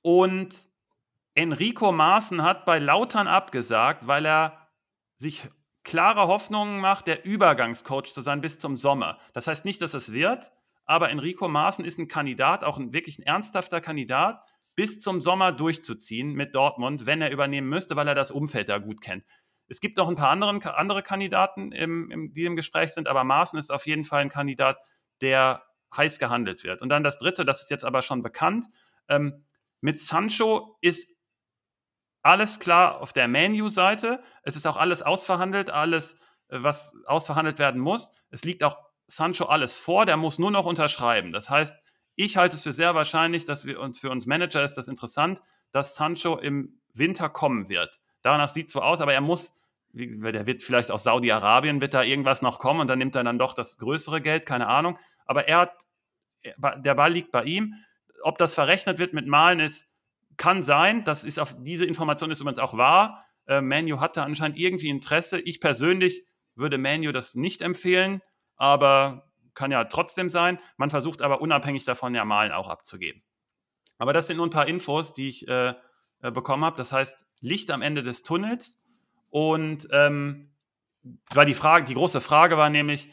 und 0.02 0.68
Enrico 1.34 1.92
Maaßen 1.92 2.42
hat 2.42 2.64
bei 2.64 2.78
Lautern 2.78 3.28
abgesagt, 3.28 4.06
weil 4.06 4.26
er 4.26 4.68
sich 5.16 5.48
klare 5.84 6.26
Hoffnungen 6.26 6.80
macht, 6.80 7.06
der 7.06 7.24
Übergangscoach 7.24 8.12
zu 8.12 8.22
sein 8.22 8.40
bis 8.40 8.58
zum 8.58 8.76
Sommer. 8.76 9.18
Das 9.32 9.46
heißt 9.46 9.64
nicht, 9.64 9.82
dass 9.82 9.94
es 9.94 10.12
wird, 10.12 10.50
aber 10.84 11.10
Enrico 11.10 11.46
Maaßen 11.46 11.84
ist 11.84 11.98
ein 11.98 12.08
Kandidat, 12.08 12.64
auch 12.64 12.78
ein 12.78 12.92
wirklich 12.92 13.18
ein 13.18 13.22
ernsthafter 13.22 13.80
Kandidat, 13.80 14.42
bis 14.74 15.00
zum 15.00 15.20
Sommer 15.20 15.52
durchzuziehen 15.52 16.32
mit 16.32 16.54
Dortmund, 16.54 17.06
wenn 17.06 17.22
er 17.22 17.30
übernehmen 17.30 17.68
müsste, 17.68 17.96
weil 17.96 18.08
er 18.08 18.14
das 18.14 18.30
Umfeld 18.30 18.68
da 18.68 18.78
gut 18.78 19.00
kennt. 19.00 19.24
Es 19.68 19.80
gibt 19.80 19.96
noch 19.96 20.08
ein 20.08 20.16
paar 20.16 20.30
anderen, 20.30 20.62
andere 20.62 21.02
Kandidaten, 21.02 21.72
im, 21.72 22.10
im, 22.10 22.32
die 22.32 22.44
im 22.44 22.56
Gespräch 22.56 22.92
sind, 22.92 23.08
aber 23.08 23.24
Maaßen 23.24 23.58
ist 23.58 23.72
auf 23.72 23.86
jeden 23.86 24.04
Fall 24.04 24.22
ein 24.22 24.28
Kandidat, 24.28 24.78
der 25.20 25.64
heiß 25.96 26.18
gehandelt 26.18 26.64
wird. 26.64 26.82
Und 26.82 26.88
dann 26.88 27.02
das 27.02 27.18
Dritte, 27.18 27.44
das 27.44 27.62
ist 27.62 27.70
jetzt 27.70 27.84
aber 27.84 28.02
schon 28.02 28.22
bekannt. 28.22 28.66
Ähm, 29.08 29.44
mit 29.80 30.02
Sancho 30.02 30.76
ist 30.80 31.08
alles 32.22 32.58
klar 32.58 33.00
auf 33.00 33.12
der 33.12 33.28
Menu-Seite. 33.28 34.22
Es 34.42 34.56
ist 34.56 34.66
auch 34.66 34.76
alles 34.76 35.02
ausverhandelt, 35.02 35.70
alles, 35.70 36.14
äh, 36.48 36.58
was 36.60 36.92
ausverhandelt 37.06 37.58
werden 37.58 37.80
muss. 37.80 38.10
Es 38.30 38.44
liegt 38.44 38.62
auch 38.62 38.78
Sancho 39.06 39.44
alles 39.46 39.76
vor, 39.78 40.06
der 40.06 40.16
muss 40.16 40.38
nur 40.38 40.50
noch 40.50 40.66
unterschreiben. 40.66 41.32
Das 41.32 41.48
heißt, 41.48 41.76
ich 42.16 42.36
halte 42.36 42.56
es 42.56 42.62
für 42.62 42.72
sehr 42.72 42.94
wahrscheinlich, 42.94 43.44
dass 43.44 43.66
wir 43.66 43.78
uns 43.80 44.00
für 44.00 44.10
uns 44.10 44.26
Manager 44.26 44.64
ist 44.64 44.74
das 44.74 44.88
interessant, 44.88 45.40
dass 45.70 45.94
Sancho 45.94 46.38
im 46.38 46.80
Winter 46.92 47.28
kommen 47.28 47.68
wird. 47.68 48.00
Danach 48.26 48.48
sieht 48.48 48.70
so 48.70 48.82
aus, 48.82 49.00
aber 49.00 49.14
er 49.14 49.20
muss, 49.20 49.54
der 49.92 50.46
wird 50.46 50.60
vielleicht 50.64 50.90
aus 50.90 51.04
Saudi-Arabien, 51.04 51.80
wird 51.80 51.94
da 51.94 52.02
irgendwas 52.02 52.42
noch 52.42 52.58
kommen 52.58 52.80
und 52.80 52.88
dann 52.88 52.98
nimmt 52.98 53.14
er 53.14 53.22
dann 53.22 53.38
doch 53.38 53.54
das 53.54 53.78
größere 53.78 54.20
Geld, 54.20 54.46
keine 54.46 54.66
Ahnung. 54.66 54.98
Aber 55.26 55.46
er 55.46 55.58
hat, 55.58 55.86
der 56.44 56.94
Ball 56.96 57.12
liegt 57.12 57.30
bei 57.30 57.44
ihm. 57.44 57.74
Ob 58.22 58.36
das 58.36 58.52
verrechnet 58.52 58.98
wird 58.98 59.12
mit 59.12 59.28
Malen 59.28 59.60
ist, 59.60 59.86
kann 60.36 60.64
sein. 60.64 61.04
Das 61.04 61.22
ist 61.22 61.38
auf 61.38 61.54
diese 61.60 61.84
Information 61.84 62.32
ist 62.32 62.40
übrigens 62.40 62.58
auch 62.58 62.76
wahr. 62.76 63.24
Äh, 63.46 63.60
Manu 63.60 64.00
hatte 64.00 64.24
anscheinend 64.24 64.58
irgendwie 64.58 64.88
Interesse. 64.88 65.38
Ich 65.38 65.60
persönlich 65.60 66.26
würde 66.56 66.78
Manu 66.78 67.12
das 67.12 67.36
nicht 67.36 67.62
empfehlen, 67.62 68.22
aber 68.56 69.30
kann 69.54 69.70
ja 69.70 69.84
trotzdem 69.84 70.30
sein. 70.30 70.58
Man 70.76 70.90
versucht 70.90 71.22
aber 71.22 71.40
unabhängig 71.40 71.84
davon 71.84 72.12
ja 72.12 72.24
Malen 72.24 72.50
auch 72.50 72.68
abzugeben. 72.68 73.22
Aber 73.98 74.12
das 74.12 74.26
sind 74.26 74.38
nur 74.38 74.46
ein 74.46 74.50
paar 74.50 74.66
Infos, 74.66 75.14
die 75.14 75.28
ich 75.28 75.46
äh, 75.46 75.74
äh 76.22 76.30
bekommen 76.30 76.64
habe. 76.64 76.76
Das 76.76 76.92
heißt, 76.92 77.26
Licht 77.40 77.70
am 77.70 77.82
Ende 77.82 78.02
des 78.02 78.22
Tunnels. 78.22 78.80
Und 79.30 79.88
ähm, 79.90 80.50
weil 81.30 81.46
die 81.46 81.54
Frage, 81.54 81.84
die 81.84 81.94
große 81.94 82.20
Frage 82.20 82.56
war 82.56 82.70
nämlich, 82.70 83.10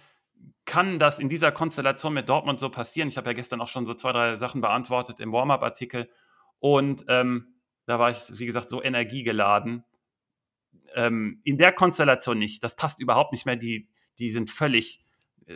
kann 0.65 0.99
das 0.99 1.19
in 1.19 1.29
dieser 1.29 1.51
Konstellation 1.51 2.13
mit 2.13 2.29
Dortmund 2.29 2.59
so 2.59 2.69
passieren? 2.69 3.09
Ich 3.09 3.17
habe 3.17 3.29
ja 3.29 3.33
gestern 3.33 3.61
auch 3.61 3.67
schon 3.67 3.85
so 3.85 3.93
zwei, 3.93 4.11
drei 4.11 4.35
Sachen 4.35 4.61
beantwortet 4.61 5.19
im 5.19 5.31
Warm-up-Artikel. 5.31 6.09
Und 6.59 7.05
ähm, 7.09 7.55
da 7.85 7.99
war 7.99 8.11
ich, 8.11 8.17
wie 8.39 8.45
gesagt, 8.45 8.69
so 8.69 8.81
energiegeladen. 8.81 9.83
Ähm, 10.95 11.41
in 11.43 11.57
der 11.57 11.73
Konstellation 11.73 12.37
nicht. 12.37 12.63
Das 12.63 12.75
passt 12.75 13.01
überhaupt 13.01 13.33
nicht 13.33 13.45
mehr. 13.45 13.57
Die, 13.57 13.89
die 14.19 14.31
sind 14.31 14.49
völlig, 14.49 15.03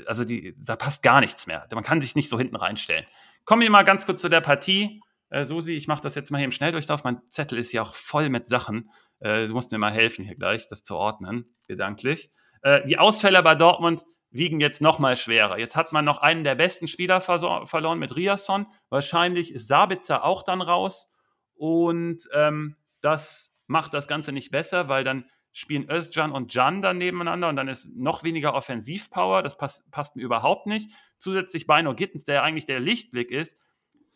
also 0.05 0.25
die, 0.25 0.55
da 0.57 0.75
passt 0.75 1.03
gar 1.03 1.21
nichts 1.21 1.47
mehr. 1.47 1.67
Man 1.73 1.83
kann 1.83 2.01
sich 2.01 2.15
nicht 2.15 2.29
so 2.29 2.37
hinten 2.37 2.55
reinstellen. 2.55 3.05
Kommen 3.45 3.61
wir 3.61 3.69
mal 3.69 3.83
ganz 3.83 4.05
kurz 4.05 4.21
zu 4.21 4.29
der 4.29 4.41
Partie. 4.41 5.01
Äh, 5.29 5.43
Susi, 5.43 5.73
ich 5.73 5.87
mache 5.87 6.01
das 6.01 6.15
jetzt 6.15 6.31
mal 6.31 6.37
hier 6.37 6.45
im 6.45 6.51
Schnelldurchlauf. 6.51 7.03
Mein 7.03 7.21
Zettel 7.29 7.57
ist 7.57 7.71
ja 7.71 7.81
auch 7.81 7.95
voll 7.95 8.29
mit 8.29 8.47
Sachen. 8.47 8.89
Äh, 9.19 9.47
du 9.47 9.53
musst 9.53 9.71
mir 9.71 9.77
mal 9.77 9.91
helfen 9.91 10.25
hier 10.25 10.35
gleich, 10.35 10.67
das 10.67 10.83
zu 10.83 10.95
ordnen, 10.95 11.45
gedanklich. 11.67 12.31
Äh, 12.61 12.85
die 12.85 12.97
Ausfälle 12.97 13.41
bei 13.43 13.55
Dortmund 13.55 14.05
wiegen 14.29 14.59
jetzt 14.59 14.81
noch 14.81 14.99
mal 14.99 15.15
schwerer. 15.15 15.57
Jetzt 15.57 15.75
hat 15.75 15.93
man 15.93 16.05
noch 16.05 16.17
einen 16.19 16.43
der 16.43 16.55
besten 16.55 16.87
Spieler 16.87 17.21
verloren 17.21 17.99
mit 17.99 18.15
Riasson. 18.15 18.67
Wahrscheinlich 18.89 19.53
ist 19.53 19.67
Sabitzer 19.67 20.23
auch 20.23 20.43
dann 20.43 20.61
raus. 20.61 21.11
Und 21.55 22.27
ähm, 22.33 22.75
das 23.01 23.53
macht 23.67 23.93
das 23.93 24.07
Ganze 24.07 24.31
nicht 24.31 24.51
besser, 24.51 24.89
weil 24.89 25.03
dann 25.03 25.25
spielen 25.53 25.89
Özcan 25.89 26.31
und 26.31 26.51
Can 26.51 26.81
dann 26.83 26.99
nebeneinander 26.99 27.49
und 27.49 27.55
dann 27.55 27.67
ist 27.67 27.87
noch 27.95 28.23
weniger 28.23 28.53
Offensivpower. 28.53 29.41
Das 29.41 29.57
passt, 29.57 29.89
passt 29.89 30.15
mir 30.15 30.21
überhaupt 30.21 30.67
nicht. 30.67 30.91
Zusätzlich 31.17 31.65
Beino 31.65 31.95
Gittens, 31.95 32.25
der 32.25 32.43
eigentlich 32.43 32.67
der 32.67 32.79
Lichtblick 32.79 33.31
ist, 33.31 33.57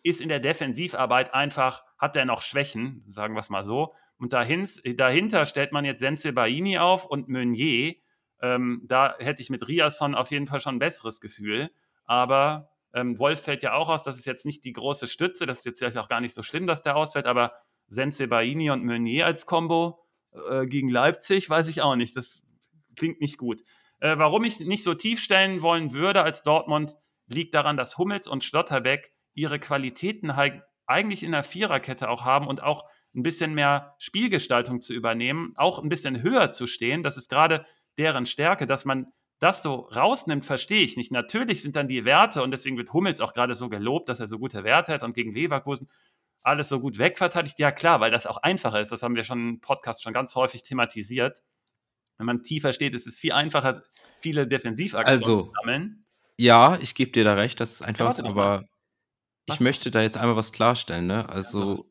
ist 0.03 0.21
in 0.21 0.29
der 0.29 0.39
Defensivarbeit 0.39 1.33
einfach, 1.33 1.83
hat 1.97 2.15
er 2.15 2.25
noch 2.25 2.41
Schwächen, 2.41 3.05
sagen 3.09 3.35
wir 3.35 3.41
es 3.41 3.49
mal 3.49 3.63
so. 3.63 3.93
Und 4.17 4.33
dahinter 4.33 5.45
stellt 5.45 5.71
man 5.71 5.85
jetzt 5.85 5.99
Sense 5.99 6.31
Baini 6.31 6.77
auf 6.77 7.05
und 7.05 7.27
Meunier, 7.27 7.95
ähm, 8.41 8.81
da 8.85 9.15
hätte 9.19 9.41
ich 9.41 9.49
mit 9.49 9.67
Riasson 9.67 10.15
auf 10.15 10.31
jeden 10.31 10.47
Fall 10.47 10.59
schon 10.59 10.75
ein 10.75 10.79
besseres 10.79 11.21
Gefühl. 11.21 11.71
Aber 12.05 12.69
ähm, 12.93 13.17
Wolf 13.19 13.41
fällt 13.41 13.63
ja 13.63 13.73
auch 13.73 13.89
aus. 13.89 14.03
Das 14.03 14.17
ist 14.17 14.25
jetzt 14.25 14.45
nicht 14.45 14.65
die 14.65 14.73
große 14.73 15.07
Stütze. 15.07 15.45
Das 15.45 15.59
ist 15.59 15.65
jetzt 15.65 15.79
vielleicht 15.79 15.97
auch 15.97 16.09
gar 16.09 16.21
nicht 16.21 16.33
so 16.33 16.43
schlimm, 16.43 16.67
dass 16.67 16.81
der 16.81 16.95
ausfällt. 16.95 17.25
Aber 17.25 17.53
Sense 17.87 18.27
Baini 18.27 18.71
und 18.71 18.83
Meunier 18.83 19.25
als 19.25 19.45
Combo 19.45 20.03
äh, 20.49 20.65
gegen 20.65 20.89
Leipzig, 20.89 21.49
weiß 21.49 21.67
ich 21.69 21.81
auch 21.81 21.95
nicht. 21.95 22.15
Das 22.15 22.41
klingt 22.95 23.21
nicht 23.21 23.37
gut. 23.37 23.63
Äh, 23.99 24.17
warum 24.17 24.43
ich 24.43 24.59
nicht 24.59 24.83
so 24.83 24.93
tief 24.93 25.19
stellen 25.19 25.61
wollen 25.61 25.93
würde 25.93 26.23
als 26.23 26.41
Dortmund, 26.41 26.95
liegt 27.27 27.53
daran, 27.53 27.77
dass 27.77 27.97
Hummels 27.97 28.27
und 28.27 28.43
Schlotterbeck 28.43 29.13
ihre 29.33 29.59
Qualitäten 29.59 30.35
halt 30.35 30.61
eigentlich 30.85 31.23
in 31.23 31.31
der 31.31 31.43
Viererkette 31.43 32.09
auch 32.09 32.25
haben 32.25 32.47
und 32.47 32.61
auch 32.61 32.85
ein 33.15 33.23
bisschen 33.23 33.53
mehr 33.53 33.95
Spielgestaltung 33.97 34.81
zu 34.81 34.93
übernehmen, 34.93 35.53
auch 35.55 35.79
ein 35.79 35.89
bisschen 35.89 36.21
höher 36.21 36.51
zu 36.51 36.67
stehen. 36.67 37.03
Das 37.03 37.17
ist 37.17 37.29
gerade 37.29 37.65
deren 37.97 38.25
Stärke, 38.25 38.67
dass 38.67 38.85
man 38.85 39.07
das 39.39 39.63
so 39.63 39.75
rausnimmt, 39.95 40.45
verstehe 40.45 40.83
ich 40.83 40.97
nicht. 40.97 41.11
Natürlich 41.11 41.61
sind 41.61 41.75
dann 41.75 41.87
die 41.87 42.05
Werte, 42.05 42.43
und 42.43 42.51
deswegen 42.51 42.77
wird 42.77 42.93
Hummels 42.93 43.19
auch 43.19 43.33
gerade 43.33 43.55
so 43.55 43.69
gelobt, 43.69 44.07
dass 44.07 44.19
er 44.19 44.27
so 44.27 44.37
gute 44.37 44.63
Werte 44.63 44.93
hat 44.93 45.03
und 45.03 45.13
gegen 45.13 45.33
Leverkusen 45.33 45.89
alles 46.43 46.69
so 46.69 46.79
gut 46.79 46.97
wegverteidigt. 46.97 47.59
Ja, 47.59 47.71
klar, 47.71 47.99
weil 47.99 48.11
das 48.11 48.27
auch 48.27 48.37
einfacher 48.37 48.79
ist. 48.79 48.91
Das 48.91 49.03
haben 49.03 49.15
wir 49.15 49.23
schon 49.23 49.39
im 49.39 49.61
Podcast 49.61 50.03
schon 50.03 50.13
ganz 50.13 50.35
häufig 50.35 50.63
thematisiert. 50.63 51.43
Wenn 52.17 52.27
man 52.27 52.43
tiefer 52.43 52.71
steht, 52.71 52.93
ist 52.93 53.07
es 53.07 53.19
viel 53.19 53.31
einfacher, 53.31 53.83
viele 54.19 54.47
Defensivaktionen 54.47 55.07
also, 55.07 55.41
zu 55.43 55.53
sammeln. 55.59 56.05
Ja, 56.37 56.77
ich 56.79 56.95
gebe 56.95 57.11
dir 57.11 57.23
da 57.23 57.33
recht, 57.33 57.59
das 57.59 57.73
ist 57.73 57.81
einfach, 57.81 58.17
ja, 58.17 58.25
aber 58.25 58.65
ich 59.45 59.59
möchte 59.59 59.91
da 59.91 60.01
jetzt 60.01 60.17
einmal 60.17 60.35
was 60.35 60.51
klarstellen. 60.51 61.07
Ne? 61.07 61.27
Also, 61.29 61.85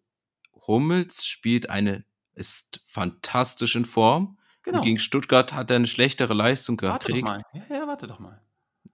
Hummels 0.67 1.27
spielt 1.27 1.71
eine, 1.71 2.05
ist 2.35 2.83
fantastisch 2.87 3.77
in 3.77 3.85
Form 3.85 4.39
Genau. 4.63 4.83
Gegen 4.83 4.99
Stuttgart 4.99 5.53
hat 5.53 5.71
er 5.71 5.77
eine 5.77 5.87
schlechtere 5.87 6.35
Leistung 6.35 6.77
gehabt. 6.77 7.09
Warte 7.09 7.21
doch 7.21 7.23
mal. 7.23 7.43
Ja, 7.53 7.77
ja, 7.77 7.87
warte 7.87 8.07
doch 8.07 8.19
mal. 8.19 8.41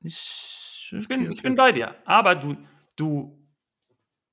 Ich, 0.03 0.93
ich, 0.93 1.09
bin, 1.09 1.31
ich 1.31 1.43
bin 1.43 1.57
bei 1.57 1.73
dir. 1.73 1.97
Aber 2.05 2.37
du, 2.37 2.57
du, 2.95 3.37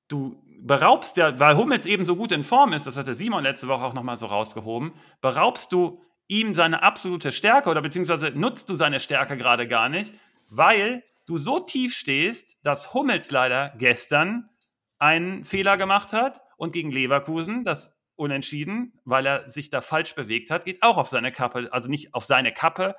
du 0.08 0.40
beraubst 0.60 1.16
ja, 1.16 1.38
weil 1.40 1.56
Hummels 1.56 1.86
eben 1.86 2.04
so 2.04 2.14
gut 2.14 2.30
in 2.30 2.44
Form 2.44 2.72
ist, 2.72 2.86
das 2.86 2.96
hat 2.96 3.08
der 3.08 3.16
Simon 3.16 3.42
letzte 3.42 3.66
Woche 3.66 3.84
auch 3.84 3.94
nochmal 3.94 4.16
so 4.16 4.26
rausgehoben, 4.26 4.92
beraubst 5.20 5.72
du 5.72 6.00
ihm 6.28 6.54
seine 6.54 6.82
absolute 6.82 7.32
Stärke 7.32 7.68
oder 7.68 7.82
beziehungsweise 7.82 8.30
nutzt 8.30 8.70
du 8.70 8.76
seine 8.76 9.00
Stärke 9.00 9.36
gerade 9.36 9.66
gar 9.66 9.88
nicht, 9.88 10.14
weil 10.48 11.02
du 11.26 11.38
so 11.38 11.60
tief 11.60 11.94
stehst, 11.94 12.56
dass 12.62 12.94
Hummels 12.94 13.30
leider 13.30 13.74
gestern 13.78 14.50
einen 14.98 15.44
Fehler 15.44 15.76
gemacht 15.76 16.12
hat 16.12 16.40
und 16.56 16.72
gegen 16.72 16.90
Leverkusen, 16.90 17.64
das 17.64 17.94
unentschieden, 18.16 18.92
weil 19.04 19.26
er 19.26 19.50
sich 19.50 19.70
da 19.70 19.80
falsch 19.80 20.14
bewegt 20.14 20.50
hat, 20.50 20.64
geht 20.64 20.82
auch 20.82 20.98
auf 20.98 21.08
seine 21.08 21.32
Kappe, 21.32 21.68
also 21.72 21.88
nicht 21.88 22.14
auf 22.14 22.24
seine 22.24 22.52
Kappe 22.52 22.94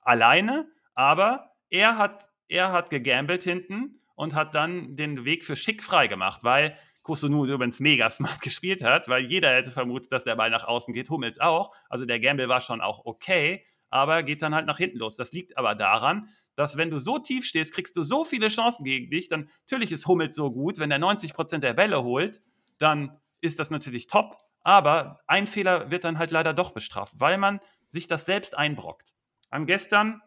alleine, 0.00 0.68
aber 0.94 1.52
er 1.70 1.96
hat, 1.96 2.28
er 2.48 2.72
hat 2.72 2.90
gegambelt 2.90 3.44
hinten 3.44 4.00
und 4.14 4.34
hat 4.34 4.54
dann 4.54 4.96
den 4.96 5.24
Weg 5.24 5.44
für 5.44 5.54
Schick 5.54 5.82
frei 5.82 6.08
gemacht, 6.08 6.42
weil 6.42 6.76
Kusunu 7.02 7.46
übrigens 7.46 7.80
mega 7.80 8.10
smart 8.10 8.40
gespielt 8.42 8.82
hat, 8.82 9.08
weil 9.08 9.24
jeder 9.24 9.54
hätte 9.54 9.70
vermutet, 9.70 10.12
dass 10.12 10.24
der 10.24 10.36
Ball 10.36 10.50
nach 10.50 10.64
außen 10.64 10.92
geht, 10.92 11.08
Hummels 11.08 11.38
auch. 11.38 11.74
Also 11.88 12.04
der 12.04 12.20
Gamble 12.20 12.48
war 12.48 12.60
schon 12.60 12.80
auch 12.80 13.04
okay, 13.04 13.64
aber 13.90 14.22
geht 14.22 14.42
dann 14.42 14.54
halt 14.54 14.66
nach 14.66 14.78
hinten 14.78 14.98
los. 14.98 15.16
Das 15.16 15.32
liegt 15.32 15.56
aber 15.56 15.74
daran, 15.74 16.28
dass 16.58 16.76
wenn 16.76 16.90
du 16.90 16.98
so 16.98 17.20
tief 17.20 17.46
stehst, 17.46 17.72
kriegst 17.72 17.96
du 17.96 18.02
so 18.02 18.24
viele 18.24 18.48
Chancen 18.48 18.82
gegen 18.82 19.10
dich. 19.10 19.28
Dann 19.28 19.48
natürlich 19.60 19.92
ist 19.92 20.08
Hummels 20.08 20.34
so 20.34 20.50
gut, 20.50 20.80
wenn 20.80 20.90
er 20.90 20.98
90% 20.98 21.58
der 21.58 21.72
Bälle 21.72 22.02
holt, 22.02 22.42
dann 22.78 23.16
ist 23.40 23.60
das 23.60 23.70
natürlich 23.70 24.08
top. 24.08 24.36
Aber 24.62 25.20
ein 25.28 25.46
Fehler 25.46 25.92
wird 25.92 26.02
dann 26.02 26.18
halt 26.18 26.32
leider 26.32 26.52
doch 26.54 26.72
bestraft, 26.72 27.12
weil 27.16 27.38
man 27.38 27.60
sich 27.86 28.08
das 28.08 28.26
selbst 28.26 28.58
einbrockt. 28.58 29.14
Am 29.50 29.66
gestern 29.66 30.20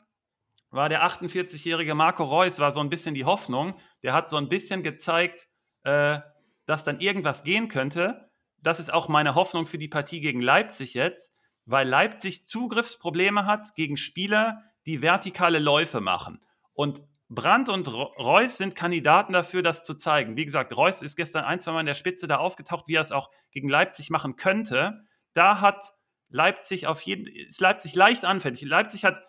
war 0.70 0.88
der 0.88 1.04
48-jährige 1.04 1.96
Marco 1.96 2.24
Reus, 2.24 2.60
war 2.60 2.72
so 2.72 2.80
ein 2.80 2.90
bisschen 2.90 3.14
die 3.14 3.26
Hoffnung. 3.26 3.78
Der 4.02 4.14
hat 4.14 4.30
so 4.30 4.38
ein 4.38 4.48
bisschen 4.48 4.84
gezeigt, 4.84 5.50
äh, 5.84 6.20
dass 6.66 6.86
dann 6.86 7.02
irgendwas 7.02 7.44
gehen 7.44 7.68
könnte. 7.68 8.32
Das 8.58 8.80
ist 8.80 8.94
auch 8.94 9.10
meine 9.10 9.36
Hoffnung 9.36 9.66
für 9.66 9.78
die 9.78 9.90
Partie 9.90 10.22
gegen 10.22 10.42
Leipzig 10.42 10.94
jetzt, 10.94 11.34
weil 11.66 11.90
Leipzig 11.90 12.48
Zugriffsprobleme 12.48 13.46
hat 13.46 13.76
gegen 13.76 13.98
Spieler, 13.98 14.64
die 14.86 15.02
vertikale 15.02 15.60
Läufe 15.60 16.02
machen. 16.02 16.42
Und 16.74 17.04
Brandt 17.30 17.70
und 17.70 17.88
Reus 17.88 18.58
sind 18.58 18.76
Kandidaten 18.76 19.32
dafür, 19.32 19.64
das 19.64 19.84
zu 19.84 19.94
zeigen. 19.94 20.36
Wie 20.36 20.44
gesagt, 20.44 20.76
Reus 20.76 21.02
ist 21.02 21.16
gestern 21.16 21.46
ein, 21.46 21.62
zwei 21.62 21.72
Mal 21.72 21.80
in 21.80 21.86
der 21.86 21.94
Spitze 21.94 22.28
da 22.28 22.38
aufgetaucht, 22.38 22.88
wie 22.88 22.96
er 22.96 23.02
es 23.02 23.14
auch 23.14 23.30
gegen 23.52 23.70
Leipzig 23.70 24.10
machen 24.10 24.36
könnte. 24.36 25.06
Da 25.34 25.62
hat 25.62 25.94
Leipzig 26.28 26.88
auf 26.88 27.02
jeden 27.02 27.28
ist 27.28 27.62
Leipzig 27.62 27.96
leicht 27.96 28.26
anfällig. 28.26 28.62
Leipzig 28.64 29.06
hat 29.06 29.22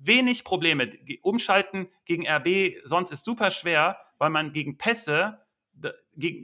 wenig 0.00 0.44
Probleme. 0.44 0.90
Umschalten 1.22 1.88
gegen 2.06 2.26
RB 2.26 2.76
sonst 2.84 3.10
ist 3.10 3.24
super 3.24 3.50
schwer, 3.50 3.98
weil 4.18 4.30
man 4.30 4.52
gegen 4.52 4.78
Pässe, 4.78 5.38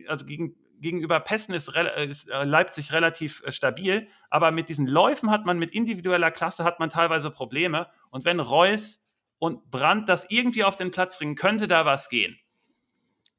also 0.07 0.27
gegen, 0.27 0.57
gegenüber 0.81 1.21
Pässen 1.21 1.55
ist, 1.55 1.69
ist 1.69 2.29
äh, 2.29 2.45
Leipzig 2.45 2.93
relativ 2.93 3.43
äh, 3.45 3.53
stabil, 3.53 4.09
aber 4.29 4.51
mit 4.51 4.69
diesen 4.69 4.87
Läufen 4.87 5.31
hat 5.31 5.45
man 5.45 5.59
mit 5.59 5.71
individueller 5.71 6.31
Klasse 6.31 6.65
hat 6.65 6.81
man 6.81 6.91
teilweise 6.91 7.31
Probleme. 7.31 7.89
Und 8.11 8.25
wenn 8.25 8.41
Reus 8.41 9.03
und 9.39 9.71
Brandt 9.71 10.09
das 10.09 10.27
irgendwie 10.29 10.65
auf 10.65 10.77
den 10.77 10.91
Platz 10.91 11.19
bringen, 11.19 11.35
könnte 11.35 11.69
da 11.69 11.85
was 11.85 12.09
gehen. 12.09 12.39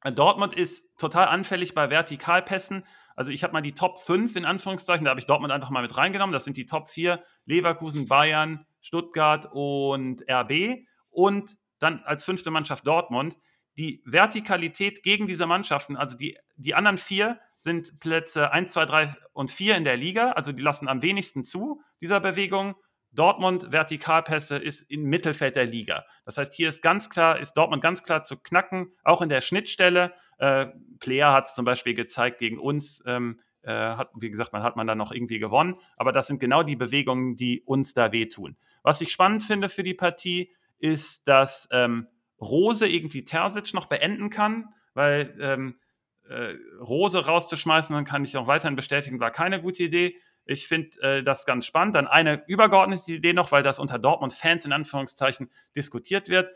Dortmund 0.03 0.53
ist 0.55 0.97
total 0.97 1.27
anfällig 1.27 1.75
bei 1.75 1.91
Vertikalpässen. 1.91 2.83
Also 3.15 3.31
ich 3.31 3.43
habe 3.43 3.53
mal 3.53 3.61
die 3.61 3.73
Top 3.73 3.99
5 3.99 4.35
in 4.35 4.45
Anführungszeichen, 4.45 5.05
da 5.05 5.11
habe 5.11 5.19
ich 5.19 5.27
Dortmund 5.27 5.53
einfach 5.53 5.69
mal 5.69 5.83
mit 5.83 5.95
reingenommen. 5.95 6.33
Das 6.33 6.43
sind 6.43 6.57
die 6.57 6.65
Top 6.65 6.87
4, 6.87 7.23
Leverkusen, 7.45 8.07
Bayern, 8.07 8.65
Stuttgart 8.79 9.47
und 9.51 10.23
RB. 10.27 10.87
Und 11.09 11.57
dann 11.77 12.01
als 12.03 12.23
fünfte 12.23 12.49
Mannschaft 12.49 12.87
Dortmund. 12.87 13.37
Die 13.77 14.01
Vertikalität 14.05 15.03
gegen 15.03 15.27
diese 15.27 15.45
Mannschaften, 15.45 15.95
also 15.95 16.17
die, 16.17 16.37
die 16.55 16.75
anderen 16.75 16.97
vier 16.97 17.39
sind 17.57 17.99
Plätze 17.99 18.51
1, 18.51 18.71
2, 18.71 18.85
3 18.85 19.15
und 19.33 19.51
4 19.51 19.77
in 19.77 19.83
der 19.83 19.97
Liga, 19.97 20.31
also 20.31 20.51
die 20.51 20.61
lassen 20.61 20.87
am 20.87 21.01
wenigsten 21.01 21.43
zu 21.43 21.81
dieser 22.01 22.19
Bewegung. 22.19 22.75
Dortmund 23.13 23.71
Vertikalpässe 23.71 24.57
ist 24.57 24.89
im 24.89 25.03
Mittelfeld 25.03 25.55
der 25.55 25.65
Liga. 25.65 26.05
Das 26.25 26.37
heißt, 26.37 26.53
hier 26.53 26.69
ist 26.69 26.81
ganz 26.81 27.09
klar, 27.09 27.39
ist 27.39 27.53
Dortmund 27.53 27.81
ganz 27.81 28.03
klar 28.03 28.23
zu 28.23 28.37
knacken, 28.37 28.93
auch 29.03 29.21
in 29.21 29.29
der 29.29 29.41
Schnittstelle. 29.41 30.13
Äh, 30.37 30.67
Player 30.99 31.33
hat 31.33 31.47
es 31.47 31.53
zum 31.53 31.65
Beispiel 31.65 31.93
gezeigt 31.93 32.39
gegen 32.39 32.57
uns, 32.57 33.03
ähm, 33.05 33.41
äh, 33.63 33.71
hat, 33.71 34.11
wie 34.15 34.31
gesagt, 34.31 34.53
man 34.53 34.63
hat 34.63 34.77
man 34.77 34.87
dann 34.87 34.97
noch 34.97 35.11
irgendwie 35.11 35.39
gewonnen. 35.39 35.75
Aber 35.97 36.13
das 36.13 36.27
sind 36.27 36.39
genau 36.39 36.63
die 36.63 36.77
Bewegungen, 36.77 37.35
die 37.35 37.61
uns 37.61 37.93
da 37.93 38.11
wehtun. 38.11 38.55
Was 38.81 39.01
ich 39.01 39.11
spannend 39.11 39.43
finde 39.43 39.67
für 39.67 39.83
die 39.83 39.93
Partie, 39.93 40.53
ist, 40.79 41.27
dass 41.27 41.67
ähm, 41.71 42.07
Rose 42.41 42.87
irgendwie 42.87 43.23
Terzic 43.23 43.73
noch 43.73 43.85
beenden 43.85 44.29
kann, 44.29 44.73
weil 44.93 45.35
ähm, 45.39 45.79
äh, 46.27 46.55
Rose 46.79 47.25
rauszuschmeißen, 47.25 47.95
dann 47.95 48.05
kann 48.05 48.23
ich 48.23 48.37
auch 48.37 48.47
weiterhin 48.47 48.75
bestätigen, 48.75 49.19
war 49.19 49.31
keine 49.31 49.61
gute 49.61 49.83
Idee. 49.83 50.17
Ich 50.45 50.67
finde 50.67 50.99
äh, 51.01 51.23
das 51.23 51.45
ganz 51.45 51.65
spannend. 51.65 51.95
Dann 51.95 52.07
eine 52.07 52.43
übergeordnete 52.47 53.11
Idee 53.13 53.33
noch, 53.33 53.51
weil 53.51 53.63
das 53.63 53.79
unter 53.79 53.99
Dortmund-Fans 53.99 54.65
in 54.65 54.73
Anführungszeichen 54.73 55.51
diskutiert 55.75 56.29
wird. 56.29 56.51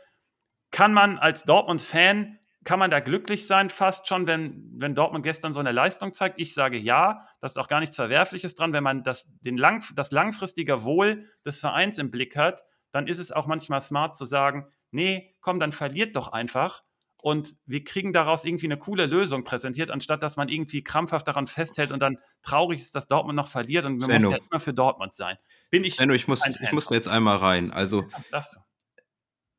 Kann 0.71 0.91
man 0.93 1.19
als 1.19 1.43
Dortmund-Fan, 1.43 2.39
kann 2.63 2.79
man 2.79 2.89
da 2.89 2.99
glücklich 2.99 3.45
sein, 3.45 3.69
fast 3.69 4.07
schon, 4.07 4.25
wenn, 4.25 4.71
wenn 4.77 4.95
Dortmund 4.95 5.23
gestern 5.23 5.53
so 5.53 5.59
eine 5.59 5.71
Leistung 5.71 6.13
zeigt? 6.13 6.39
Ich 6.41 6.55
sage 6.55 6.77
ja, 6.77 7.27
das 7.39 7.51
ist 7.51 7.57
auch 7.57 7.67
gar 7.67 7.79
nichts 7.79 7.95
Verwerfliches 7.95 8.55
dran. 8.55 8.73
Wenn 8.73 8.83
man 8.83 9.03
das, 9.03 9.27
den 9.41 9.57
lang, 9.57 9.83
das 9.93 10.11
langfristige 10.11 10.83
Wohl 10.83 11.29
des 11.45 11.59
Vereins 11.59 11.99
im 11.99 12.09
Blick 12.09 12.35
hat, 12.35 12.63
dann 12.91 13.07
ist 13.07 13.19
es 13.19 13.31
auch 13.31 13.45
manchmal 13.45 13.81
smart 13.81 14.17
zu 14.17 14.25
sagen, 14.25 14.67
nee, 14.95 15.35
komm, 15.41 15.59
dann 15.59 15.71
verliert 15.71 16.15
doch 16.15 16.29
einfach 16.29 16.83
und 17.17 17.55
wir 17.65 17.83
kriegen 17.83 18.13
daraus 18.13 18.45
irgendwie 18.45 18.67
eine 18.67 18.77
coole 18.77 19.05
Lösung 19.07 19.43
präsentiert, 19.43 19.91
anstatt 19.91 20.23
dass 20.23 20.37
man 20.37 20.47
irgendwie 20.47 20.83
krampfhaft 20.83 21.27
daran 21.27 21.47
festhält 21.47 21.91
und 21.91 21.99
dann 21.99 22.17
traurig 22.41 22.79
ist, 22.79 22.95
dass 22.95 23.07
Dortmund 23.07 23.35
noch 23.35 23.47
verliert 23.47 23.85
und 23.85 23.99
man 23.99 24.21
muss 24.21 24.31
ja 24.31 24.37
immer 24.37 24.59
für 24.59 24.73
Dortmund 24.73 25.13
sein. 25.13 25.37
Bin 25.69 25.83
ich 25.83 25.95
Svenno, 25.95 26.13
ich 26.13 26.27
muss, 26.27 26.47
ich 26.47 26.71
muss 26.71 26.89
jetzt 26.89 27.07
einmal 27.07 27.37
rein. 27.37 27.71
Also, 27.71 28.03
ja, 28.31 28.41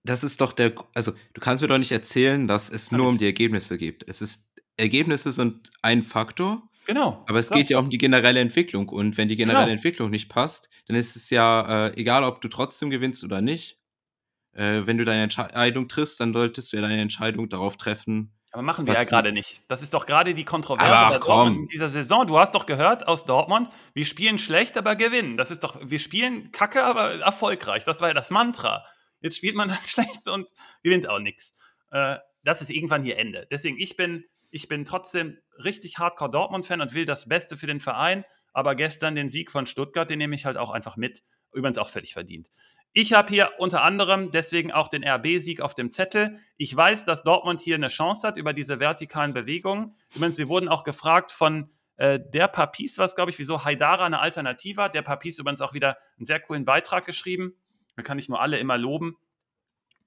das 0.04 0.22
ist 0.22 0.40
doch 0.40 0.52
der, 0.52 0.74
also 0.94 1.12
du 1.34 1.40
kannst 1.40 1.60
mir 1.62 1.68
doch 1.68 1.78
nicht 1.78 1.92
erzählen, 1.92 2.46
dass 2.46 2.70
es 2.70 2.90
Kann 2.90 2.98
nur 2.98 3.08
ich. 3.08 3.12
um 3.12 3.18
die 3.18 3.26
Ergebnisse 3.26 3.76
geht. 3.78 4.08
Es 4.08 4.22
ist, 4.22 4.52
Ergebnisse 4.76 5.32
sind 5.32 5.70
ein 5.82 6.02
Faktor. 6.02 6.62
Genau. 6.86 7.24
Aber 7.28 7.40
es 7.40 7.50
geht 7.50 7.68
ja 7.68 7.80
um 7.80 7.90
die 7.90 7.98
generelle 7.98 8.38
Entwicklung. 8.38 8.88
Und 8.88 9.16
wenn 9.16 9.26
die 9.26 9.34
generelle 9.34 9.64
genau. 9.64 9.74
Entwicklung 9.74 10.10
nicht 10.10 10.28
passt, 10.28 10.68
dann 10.86 10.96
ist 10.96 11.16
es 11.16 11.30
ja 11.30 11.88
äh, 11.88 12.00
egal, 12.00 12.22
ob 12.22 12.40
du 12.40 12.46
trotzdem 12.46 12.90
gewinnst 12.90 13.24
oder 13.24 13.40
nicht 13.40 13.80
äh, 14.56 14.86
wenn 14.86 14.98
du 14.98 15.04
deine 15.04 15.22
Entscheidung 15.22 15.88
triffst, 15.88 16.20
dann 16.20 16.32
solltest 16.32 16.72
du 16.72 16.76
ja 16.76 16.82
deine 16.82 17.00
Entscheidung 17.00 17.48
darauf 17.48 17.76
treffen. 17.76 18.32
Aber 18.52 18.62
machen 18.62 18.86
wir 18.86 18.94
ja 18.94 19.04
gerade 19.04 19.32
nicht. 19.32 19.60
Das 19.68 19.82
ist 19.82 19.92
doch 19.92 20.06
gerade 20.06 20.32
die 20.32 20.44
Kontroverse 20.44 21.20
ach, 21.22 21.46
in 21.46 21.68
dieser 21.68 21.90
Saison. 21.90 22.26
Du 22.26 22.38
hast 22.38 22.54
doch 22.54 22.64
gehört 22.64 23.06
aus 23.06 23.26
Dortmund, 23.26 23.68
wir 23.92 24.06
spielen 24.06 24.38
schlecht, 24.38 24.78
aber 24.78 24.96
gewinnen. 24.96 25.36
Das 25.36 25.50
ist 25.50 25.62
doch, 25.62 25.78
wir 25.82 25.98
spielen 25.98 26.52
kacke, 26.52 26.82
aber 26.82 27.16
erfolgreich. 27.16 27.84
Das 27.84 28.00
war 28.00 28.08
ja 28.08 28.14
das 28.14 28.30
Mantra. 28.30 28.82
Jetzt 29.20 29.36
spielt 29.36 29.56
man 29.56 29.68
dann 29.68 29.84
schlecht 29.84 30.26
und 30.26 30.48
gewinnt 30.82 31.08
auch 31.08 31.18
nichts. 31.18 31.54
Äh, 31.90 32.16
das 32.44 32.62
ist 32.62 32.70
irgendwann 32.70 33.02
hier 33.02 33.18
Ende. 33.18 33.46
Deswegen, 33.50 33.78
ich 33.78 33.96
bin, 33.96 34.24
ich 34.50 34.68
bin 34.68 34.86
trotzdem 34.86 35.36
richtig 35.62 35.98
Hardcore 35.98 36.30
Dortmund-Fan 36.30 36.80
und 36.80 36.94
will 36.94 37.04
das 37.04 37.28
Beste 37.28 37.58
für 37.58 37.66
den 37.66 37.80
Verein. 37.80 38.24
Aber 38.54 38.74
gestern 38.74 39.14
den 39.16 39.28
Sieg 39.28 39.50
von 39.50 39.66
Stuttgart, 39.66 40.08
den 40.08 40.16
nehme 40.16 40.34
ich 40.34 40.46
halt 40.46 40.56
auch 40.56 40.70
einfach 40.70 40.96
mit. 40.96 41.22
Übrigens 41.52 41.76
auch 41.76 41.90
völlig 41.90 42.14
verdient. 42.14 42.48
Ich 42.98 43.12
habe 43.12 43.28
hier 43.28 43.50
unter 43.58 43.82
anderem 43.82 44.30
deswegen 44.30 44.72
auch 44.72 44.88
den 44.88 45.06
RB-Sieg 45.06 45.60
auf 45.60 45.74
dem 45.74 45.90
Zettel. 45.90 46.40
Ich 46.56 46.74
weiß, 46.74 47.04
dass 47.04 47.22
Dortmund 47.22 47.60
hier 47.60 47.74
eine 47.74 47.88
Chance 47.88 48.26
hat 48.26 48.38
über 48.38 48.54
diese 48.54 48.80
vertikalen 48.80 49.34
Bewegungen. 49.34 49.94
Übrigens, 50.14 50.38
wir 50.38 50.48
wurden 50.48 50.66
auch 50.66 50.82
gefragt 50.82 51.30
von 51.30 51.68
äh, 51.98 52.18
der 52.18 52.48
Papis, 52.48 52.96
was 52.96 53.14
glaube 53.14 53.30
ich, 53.30 53.38
wieso 53.38 53.66
Haidara 53.66 54.06
eine 54.06 54.20
Alternative 54.20 54.84
hat. 54.84 54.94
Der 54.94 55.02
Papis 55.02 55.38
übrigens 55.38 55.60
auch 55.60 55.74
wieder 55.74 55.98
einen 56.16 56.24
sehr 56.24 56.40
coolen 56.40 56.64
Beitrag 56.64 57.04
geschrieben. 57.04 57.52
Da 57.96 58.02
kann 58.02 58.18
ich 58.18 58.30
nur 58.30 58.40
alle 58.40 58.56
immer 58.56 58.78
loben. 58.78 59.18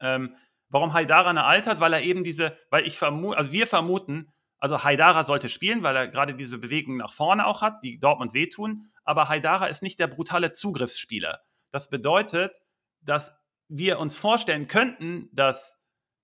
Ähm, 0.02 0.36
warum 0.70 0.94
Haidara 0.94 1.30
eine 1.30 1.44
Alt 1.44 1.68
hat, 1.68 1.80
weil 1.80 1.94
er 1.94 2.02
eben 2.02 2.24
diese, 2.24 2.58
weil 2.72 2.88
ich 2.88 2.98
vermute, 2.98 3.38
also 3.38 3.52
wir 3.52 3.68
vermuten, 3.68 4.34
also 4.58 4.84
Haidara 4.84 5.26
sollte 5.26 5.48
spielen, 5.48 5.84
weil 5.84 5.96
er 5.96 6.08
gerade 6.08 6.34
diese 6.34 6.58
Bewegungen 6.58 6.98
nach 6.98 7.14
vorne 7.14 7.46
auch 7.46 7.62
hat, 7.62 7.84
die 7.84 8.00
Dortmund 8.00 8.34
wehtun. 8.34 8.90
Aber 9.04 9.30
Haidara 9.30 9.68
ist 9.68 9.84
nicht 9.84 10.00
der 10.00 10.08
brutale 10.08 10.54
Zugriffsspieler. 10.54 11.42
Das 11.70 11.92
bedeutet, 11.92 12.58
dass 13.02 13.34
wir 13.68 14.00
uns 14.00 14.18
vorstellen 14.18 14.68
könnten, 14.68 15.30
dass 15.32 15.78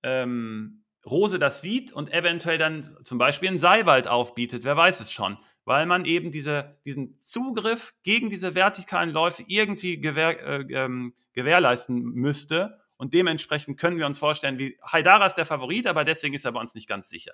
ähm, 0.03 0.85
Rose 1.05 1.39
das 1.39 1.61
sieht 1.61 1.91
und 1.91 2.11
eventuell 2.11 2.57
dann 2.57 2.83
zum 3.03 3.17
Beispiel 3.17 3.49
einen 3.49 3.57
Seiwald 3.57 4.07
aufbietet, 4.07 4.63
wer 4.63 4.75
weiß 4.75 4.99
es 5.01 5.11
schon, 5.11 5.37
weil 5.63 5.85
man 5.85 6.05
eben 6.05 6.31
diese, 6.31 6.79
diesen 6.85 7.19
Zugriff 7.19 7.93
gegen 8.03 8.29
diese 8.29 8.55
vertikalen 8.55 9.11
Läufe 9.11 9.43
irgendwie 9.47 9.99
gewähr, 9.99 10.39
äh, 10.41 10.61
ähm, 10.73 11.13
gewährleisten 11.33 12.03
müsste. 12.03 12.79
Und 12.97 13.13
dementsprechend 13.13 13.79
können 13.79 13.97
wir 13.97 14.05
uns 14.05 14.19
vorstellen, 14.19 14.57
wie 14.57 14.77
Haidara 14.81 15.25
ist 15.25 15.35
der 15.35 15.45
Favorit, 15.45 15.85
aber 15.85 16.05
deswegen 16.05 16.33
ist 16.33 16.45
er 16.45 16.53
bei 16.53 16.61
uns 16.61 16.75
nicht 16.75 16.87
ganz 16.87 17.09
sicher. 17.09 17.33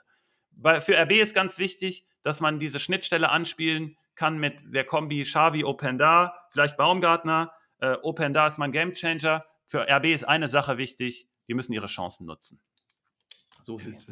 Bei, 0.52 0.82
für 0.82 0.98
RB 0.98 1.12
ist 1.12 1.34
ganz 1.34 1.58
wichtig, 1.58 2.06
dass 2.24 2.40
man 2.42 2.60
diese 2.60 2.80
Schnittstelle 2.80 3.30
anspielen 3.30 3.96
kann 4.16 4.38
mit 4.38 4.74
der 4.74 4.86
Kombi 4.86 5.24
Xavi 5.24 5.64
Openda, 5.64 6.48
vielleicht 6.52 6.78
Baumgartner, 6.78 7.52
äh, 7.82 7.98
Open 8.02 8.34
da 8.34 8.48
ist 8.48 8.58
mein 8.58 8.72
Gamechanger. 8.72 9.46
Für 9.66 9.88
RB 9.90 10.06
ist 10.06 10.24
eine 10.24 10.48
Sache 10.48 10.78
wichtig, 10.78 11.28
die 11.48 11.54
müssen 11.54 11.74
ihre 11.74 11.88
Chancen 11.88 12.26
nutzen. 12.26 12.62
So 13.64 13.78
sieht's. 13.78 14.08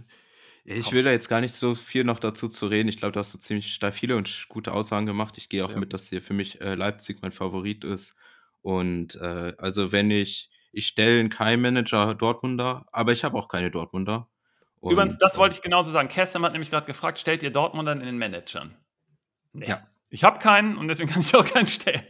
Ich 0.66 0.92
will 0.92 1.04
da 1.04 1.12
jetzt 1.12 1.30
gar 1.30 1.42
nicht 1.42 1.54
so 1.54 1.74
viel 1.74 2.04
noch 2.04 2.20
dazu 2.20 2.50
zu 2.50 2.68
reden. 2.68 2.90
Ich 2.90 2.98
glaube, 2.98 3.14
du 3.14 3.20
hast 3.20 3.32
so 3.32 3.38
ziemlich 3.38 3.80
viele 3.94 4.18
und 4.18 4.46
gute 4.50 4.74
Aussagen 4.74 5.06
gemacht. 5.06 5.38
Ich 5.38 5.50
gehe 5.50 5.66
auch 5.66 5.72
ja. 5.72 5.78
mit, 5.78 5.94
dass 5.94 6.10
hier 6.10 6.22
für 6.22 6.34
mich 6.34 6.62
äh, 6.62 6.76
Leipzig 6.76 7.22
mein 7.22 7.32
Favorit 7.32 7.84
ist. 7.84 8.16
Und 8.62 9.16
äh, 9.16 9.54
also 9.58 9.92
wenn 9.92 10.12
ich, 10.12 10.50
ich 10.72 10.86
stelle 10.86 11.28
keinen 11.30 11.62
Manager 11.62 12.14
Dortmunder, 12.14 12.86
aber 12.92 13.14
ich 13.14 13.24
habe 13.24 13.38
auch 13.38 13.48
keine 13.48 13.72
Dortmunder. 13.72 14.30
Und, 14.80 14.94
Übrigens, 14.94 15.18
das 15.18 15.38
wollte 15.38 15.56
ich 15.56 15.62
genauso 15.62 15.92
sagen. 15.92 16.08
Kerstin 16.08 16.44
hat 16.44 16.52
nämlich 16.52 16.70
gerade 16.70 16.86
gefragt, 16.86 17.20
stellt 17.20 17.42
ihr 17.42 17.52
Dortmunder 17.52 17.94
in 17.94 18.02
den 18.02 18.18
Managern? 18.18 18.76
Nee. 19.54 19.70
Ja. 19.70 19.88
Ich 20.10 20.24
habe 20.24 20.40
keinen 20.40 20.78
und 20.78 20.88
deswegen 20.88 21.10
kann 21.12 21.22
ich 21.22 21.36
auch 21.36 21.46
keinen 21.46 21.68
stellen 21.68 22.04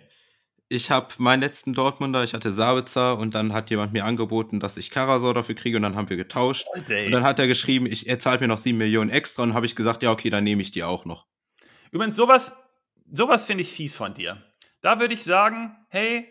ich 0.71 0.91
habe 0.91 1.07
meinen 1.17 1.41
letzten 1.41 1.73
Dortmunder, 1.73 2.23
ich 2.23 2.35
hatte 2.35 2.53
Sabitzer 2.53 3.17
und 3.17 3.33
dann 3.33 3.53
hat 3.53 3.71
jemand 3.71 3.91
mir 3.91 4.05
angeboten, 4.05 4.59
dass 4.59 4.77
ich 4.77 4.91
Karasor 4.91 5.33
dafür 5.33 5.55
kriege 5.55 5.77
und 5.77 5.83
dann 5.83 5.95
haben 5.95 6.09
wir 6.11 6.17
getauscht. 6.17 6.67
Oh, 6.69 6.77
und 6.77 7.11
dann 7.11 7.23
hat 7.23 7.39
er 7.39 7.47
geschrieben, 7.47 7.87
ich, 7.87 8.07
er 8.07 8.19
zahlt 8.19 8.39
mir 8.39 8.47
noch 8.47 8.59
sieben 8.59 8.77
Millionen 8.77 9.09
extra 9.09 9.41
und 9.41 9.55
habe 9.55 9.65
ich 9.65 9.75
gesagt, 9.75 10.03
ja, 10.03 10.11
okay, 10.11 10.29
dann 10.29 10.43
nehme 10.43 10.61
ich 10.61 10.69
die 10.69 10.83
auch 10.83 11.05
noch. 11.05 11.25
Übrigens, 11.91 12.15
sowas, 12.15 12.51
sowas 13.11 13.47
finde 13.47 13.63
ich 13.63 13.71
fies 13.71 13.97
von 13.97 14.13
dir. 14.13 14.43
Da 14.81 14.99
würde 14.99 15.15
ich 15.15 15.23
sagen, 15.23 15.75
hey, 15.89 16.27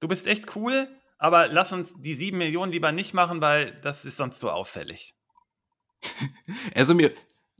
du 0.00 0.08
bist 0.08 0.26
echt 0.26 0.56
cool, 0.56 0.88
aber 1.18 1.48
lass 1.48 1.74
uns 1.74 1.92
die 1.98 2.14
sieben 2.14 2.38
Millionen 2.38 2.72
lieber 2.72 2.92
nicht 2.92 3.12
machen, 3.12 3.42
weil 3.42 3.78
das 3.82 4.06
ist 4.06 4.16
sonst 4.16 4.40
so 4.40 4.50
auffällig. 4.50 5.14
also 6.74 6.94
mir. 6.94 7.12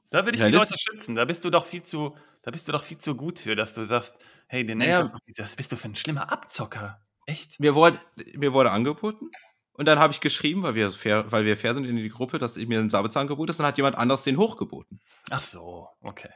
Da 0.09 0.25
würde 0.25 0.39
ich 0.39 0.45
die 0.45 0.51
Leute 0.51 0.79
schützen. 0.79 1.15
Da 1.15 1.27
bist 1.27 1.45
du 1.45 1.51
doch 1.51 1.67
viel 1.67 1.83
zu, 1.83 2.17
Da 2.43 2.51
bist 2.51 2.67
du 2.67 2.73
doch 2.73 2.83
viel 2.83 2.99
zu 2.99 3.15
gut 3.15 3.39
für, 3.39 3.57
dass 3.57 3.75
du 3.75 3.87
sagst, 3.87 4.19
hey, 4.49 4.67
den 4.67 4.79
naja, 4.79 5.11
das 5.37 5.57
bist 5.57 5.73
du 5.73 5.77
für 5.77 5.89
ein 5.89 5.97
schlimmer 5.97 6.31
Abzocker. 6.33 7.01
Echt? 7.27 7.61
Mir 7.61 7.75
wurde, 7.75 8.01
mir 8.35 8.53
wurde 8.53 8.73
angeboten 8.73 9.31
und 9.75 9.87
dann 9.87 9.99
habe 9.99 10.13
ich 10.13 10.21
geschrieben, 10.21 10.63
weil 10.65 10.75
wir, 10.75 10.91
fair, 10.91 11.31
weil 11.31 11.45
wir 11.45 11.57
fair 11.57 11.75
sind 11.75 11.85
in 11.85 11.97
die 11.97 12.09
Gruppe, 12.09 12.39
dass 12.39 12.57
ich 12.57 12.67
mir 12.67 12.81
ein 12.81 12.91
Sabitzer-Angebot 12.91 13.49
ist, 13.49 13.61
dann 13.61 13.67
hat 13.67 13.77
jemand 13.77 13.97
anders 13.97 14.25
den 14.25 14.37
hochgeboten. 14.37 15.01
Ach 15.31 15.41
so, 15.41 15.89
okay. 16.01 16.31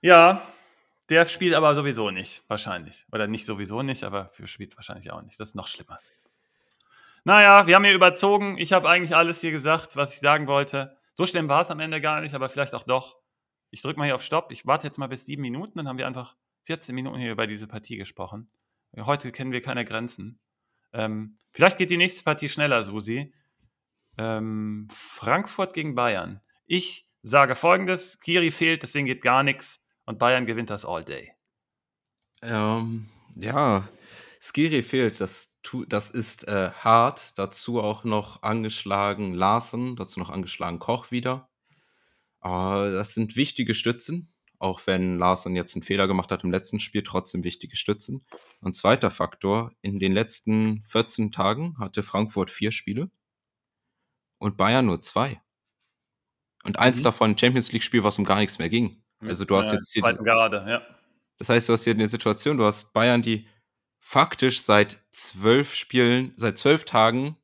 Ja, 0.00 0.42
der 1.10 1.28
spielt 1.28 1.54
aber 1.54 1.74
sowieso 1.74 2.10
nicht, 2.10 2.44
wahrscheinlich. 2.48 3.06
Oder 3.12 3.26
nicht 3.26 3.44
sowieso 3.44 3.82
nicht, 3.82 4.04
aber 4.04 4.30
für 4.32 4.48
spielt 4.48 4.74
wahrscheinlich 4.76 5.10
auch 5.10 5.22
nicht. 5.22 5.38
Das 5.38 5.48
ist 5.48 5.54
noch 5.54 5.68
schlimmer. 5.68 5.98
Naja, 7.24 7.66
wir 7.66 7.74
haben 7.74 7.84
hier 7.84 7.94
überzogen. 7.94 8.58
Ich 8.58 8.72
habe 8.72 8.88
eigentlich 8.88 9.16
alles 9.16 9.40
hier 9.40 9.50
gesagt, 9.50 9.96
was 9.96 10.14
ich 10.14 10.20
sagen 10.20 10.46
wollte. 10.46 10.96
So 11.14 11.26
schlimm 11.26 11.48
war 11.48 11.62
es 11.62 11.70
am 11.70 11.80
Ende 11.80 12.00
gar 12.00 12.20
nicht, 12.20 12.34
aber 12.34 12.48
vielleicht 12.48 12.74
auch 12.74 12.84
doch. 12.84 13.16
Ich 13.74 13.82
drücke 13.82 13.98
mal 13.98 14.04
hier 14.04 14.14
auf 14.14 14.22
Stopp. 14.22 14.52
Ich 14.52 14.66
warte 14.66 14.86
jetzt 14.86 14.98
mal 14.98 15.08
bis 15.08 15.26
sieben 15.26 15.42
Minuten, 15.42 15.78
dann 15.78 15.88
haben 15.88 15.98
wir 15.98 16.06
einfach 16.06 16.36
14 16.62 16.94
Minuten 16.94 17.18
hier 17.18 17.32
über 17.32 17.48
diese 17.48 17.66
Partie 17.66 17.96
gesprochen. 17.96 18.48
Heute 18.96 19.32
kennen 19.32 19.50
wir 19.50 19.62
keine 19.62 19.84
Grenzen. 19.84 20.38
Ähm, 20.92 21.38
vielleicht 21.50 21.78
geht 21.78 21.90
die 21.90 21.96
nächste 21.96 22.22
Partie 22.22 22.48
schneller, 22.48 22.84
Susi. 22.84 23.34
Ähm, 24.16 24.86
Frankfurt 24.92 25.74
gegen 25.74 25.96
Bayern. 25.96 26.40
Ich 26.66 27.08
sage 27.22 27.56
folgendes: 27.56 28.20
Kiri 28.20 28.52
fehlt, 28.52 28.84
deswegen 28.84 29.06
geht 29.06 29.22
gar 29.22 29.42
nichts 29.42 29.80
und 30.06 30.20
Bayern 30.20 30.46
gewinnt 30.46 30.70
das 30.70 30.84
All 30.84 31.04
Day. 31.04 31.32
Ähm, 32.42 33.08
ja, 33.34 33.88
Skiri 34.40 34.84
fehlt, 34.84 35.20
das, 35.20 35.58
das 35.88 36.10
ist 36.10 36.46
äh, 36.46 36.70
hart. 36.70 37.36
Dazu 37.40 37.80
auch 37.80 38.04
noch 38.04 38.44
angeschlagen 38.44 39.34
Larsen, 39.34 39.96
dazu 39.96 40.20
noch 40.20 40.30
angeschlagen 40.30 40.78
Koch 40.78 41.10
wieder. 41.10 41.48
Aber 42.44 42.92
das 42.92 43.14
sind 43.14 43.36
wichtige 43.36 43.74
Stützen, 43.74 44.28
auch 44.58 44.82
wenn 44.84 45.16
Larsen 45.16 45.56
jetzt 45.56 45.74
einen 45.74 45.82
Fehler 45.82 46.06
gemacht 46.06 46.30
hat 46.30 46.44
im 46.44 46.50
letzten 46.50 46.78
Spiel, 46.78 47.02
trotzdem 47.02 47.42
wichtige 47.42 47.74
Stützen. 47.74 48.22
Und 48.60 48.76
zweiter 48.76 49.10
Faktor, 49.10 49.72
in 49.80 49.98
den 49.98 50.12
letzten 50.12 50.82
14 50.84 51.32
Tagen 51.32 51.74
hatte 51.78 52.02
Frankfurt 52.02 52.50
vier 52.50 52.70
Spiele 52.70 53.10
und 54.36 54.58
Bayern 54.58 54.84
nur 54.84 55.00
zwei. 55.00 55.40
Und 56.64 56.78
eins 56.78 56.98
mhm. 56.98 57.04
davon 57.04 57.38
Champions 57.38 57.72
League-Spiel, 57.72 58.04
was 58.04 58.18
um 58.18 58.26
gar 58.26 58.38
nichts 58.38 58.58
mehr 58.58 58.68
ging. 58.68 59.02
Also 59.20 59.46
du 59.46 59.56
hast 59.56 59.68
ja, 59.68 59.74
jetzt 59.74 59.94
hier. 59.94 60.02
Diese, 60.02 60.22
Garde, 60.22 60.66
ja. 60.68 60.82
Das 61.38 61.48
heißt, 61.48 61.66
du 61.66 61.72
hast 61.72 61.84
hier 61.84 61.94
eine 61.94 62.08
Situation, 62.08 62.58
du 62.58 62.64
hast 62.64 62.92
Bayern, 62.92 63.22
die 63.22 63.48
faktisch 63.98 64.60
seit 64.60 65.02
zwölf 65.10 65.74
Spielen, 65.74 66.34
seit 66.36 66.58
zwölf 66.58 66.84
Tagen, 66.84 67.38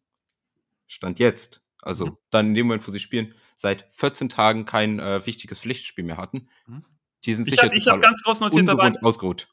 Stand 0.88 1.18
jetzt, 1.18 1.62
also 1.80 2.06
mhm. 2.06 2.16
dann 2.28 2.48
in 2.48 2.54
dem 2.54 2.66
Moment, 2.66 2.86
wo 2.86 2.92
sie 2.92 3.00
spielen, 3.00 3.34
seit 3.60 3.86
14 3.90 4.30
Tagen 4.30 4.64
kein 4.64 4.98
äh, 4.98 5.24
wichtiges 5.26 5.60
Pflichtspiel 5.60 6.04
mehr 6.04 6.16
hatten. 6.16 6.48
Mhm. 6.66 6.84
Die 7.26 7.34
sind 7.34 7.46
sicher 7.46 7.70
ich 7.74 7.86
habe 7.86 7.96
hab 7.96 8.02
ganz 8.02 8.22
groß 8.22 8.40
notiert 8.40 8.66
dabei. 8.66 8.92
ausgeruht. 9.02 9.48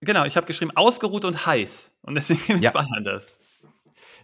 Genau, 0.00 0.24
ich 0.24 0.36
habe 0.36 0.46
geschrieben, 0.46 0.70
ausgeruht 0.76 1.24
und 1.24 1.44
heiß. 1.44 1.92
Und 2.02 2.14
deswegen 2.14 2.58
ja. 2.62 2.70
Bayern 2.70 3.02
das. 3.02 3.36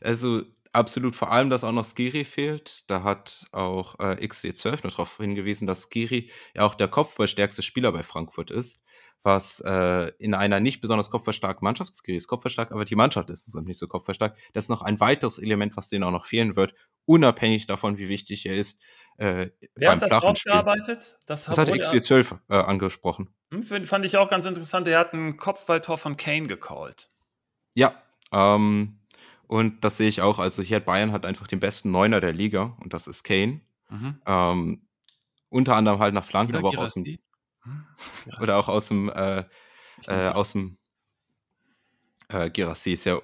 Also 0.01 0.43
absolut, 0.73 1.17
vor 1.17 1.33
allem, 1.33 1.51
dass 1.51 1.65
auch 1.65 1.73
noch 1.73 1.85
Skiri 1.85 2.25
fehlt. 2.25 2.89
Da 2.89 3.03
hat 3.03 3.47
auch 3.51 3.99
äh, 3.99 4.25
XC12 4.25 4.85
noch 4.85 4.93
darauf 4.93 5.17
hingewiesen, 5.17 5.67
dass 5.67 5.89
Skiri 5.91 6.31
ja 6.55 6.63
auch 6.63 6.77
der 6.77 6.87
kopfballstärkste 6.87 7.63
Spieler 7.63 7.91
bei 7.91 8.05
Frankfurt 8.05 8.53
ist 8.53 8.85
was 9.25 9.61
äh, 9.61 10.13
in 10.19 10.35
einer 10.35 10.61
nicht 10.61 10.83
besonders 10.83 11.11
kopfverstarken 11.11 11.65
Mannschaft, 11.65 11.97
Skiri 11.97 12.19
ist 12.19 12.29
kopfverstark, 12.29 12.71
aber 12.73 12.85
die 12.85 12.95
Mannschaft 12.95 13.31
ist 13.31 13.49
es 13.49 13.55
nicht 13.55 13.79
so 13.79 13.89
kopfverstark. 13.89 14.37
Das 14.53 14.65
ist 14.65 14.69
noch 14.69 14.83
ein 14.83 15.01
weiteres 15.01 15.39
Element, 15.39 15.79
was 15.79 15.89
denen 15.89 16.05
auch 16.05 16.11
noch 16.11 16.27
fehlen 16.27 16.57
wird, 16.57 16.75
unabhängig 17.07 17.67
davon, 17.67 17.99
wie 17.99 18.09
wichtig 18.09 18.47
er 18.47 18.57
ist. 18.57 18.81
Äh, 19.17 19.51
Wer 19.77 19.91
beim 19.91 20.01
hat 20.01 20.11
das 20.11 20.23
rausgearbeitet? 20.23 21.19
Das, 21.27 21.45
das 21.45 21.59
hat 21.59 21.69
XC12 21.69 22.39
äh, 22.49 22.55
angesprochen. 22.55 23.31
Hm, 23.53 23.87
fand 23.87 24.05
ich 24.05 24.17
auch 24.17 24.29
ganz 24.29 24.47
interessant. 24.47 24.89
Er 24.89 24.99
hat 24.99 25.13
ein 25.13 25.37
Kopfballtor 25.37 25.99
von 25.99 26.17
Kane 26.17 26.49
gecallt. 26.49 27.11
Ja, 27.75 28.03
ähm, 28.33 29.01
und 29.47 29.85
das 29.85 29.97
sehe 29.97 30.09
ich 30.09 30.21
auch. 30.21 30.39
Also 30.39 30.63
hier 30.63 30.77
hat 30.77 30.85
Bayern 30.85 31.13
hat 31.13 31.27
einfach 31.27 31.47
den 31.47 31.61
besten 31.61 31.91
Neuner 31.91 32.21
der 32.21 32.33
Liga 32.33 32.77
und 32.81 32.93
das 32.93 33.07
ist 33.07 33.23
Kane. 33.23 33.61
Mhm. 33.91 34.21
Ähm, 34.27 34.89
unter 35.49 35.77
anderem 35.77 36.01
halt 36.01 36.15
nach 36.15 36.25
Flanken, 36.25 36.57
aber 36.57 36.71
auch 36.71 36.79
aus 36.79 36.95
dem 36.95 37.05
hm? 37.05 37.87
Oder 38.41 38.59
auch 38.59 38.69
aus 38.69 38.89
dem, 38.89 39.09
äh, 39.11 39.45
äh, 40.07 40.29
aus 40.29 40.53
dem 40.53 40.79
äh, 42.29 42.51
Girassi 42.51 42.93
ist 42.93 43.05
ja. 43.05 43.19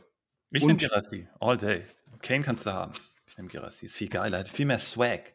Ich 0.50 0.64
nehme 0.64 0.78
Girassi, 0.78 1.28
all 1.40 1.56
day. 1.56 1.84
Kane 2.22 2.42
kannst 2.42 2.66
du 2.66 2.72
haben. 2.72 2.92
Ich 3.30 3.38
nehme 3.38 3.48
Girassi, 3.48 3.86
ist 3.86 3.96
viel 3.96 4.08
geiler, 4.08 4.40
hat 4.40 4.48
viel 4.48 4.66
mehr 4.66 4.78
Swag. 4.78 5.32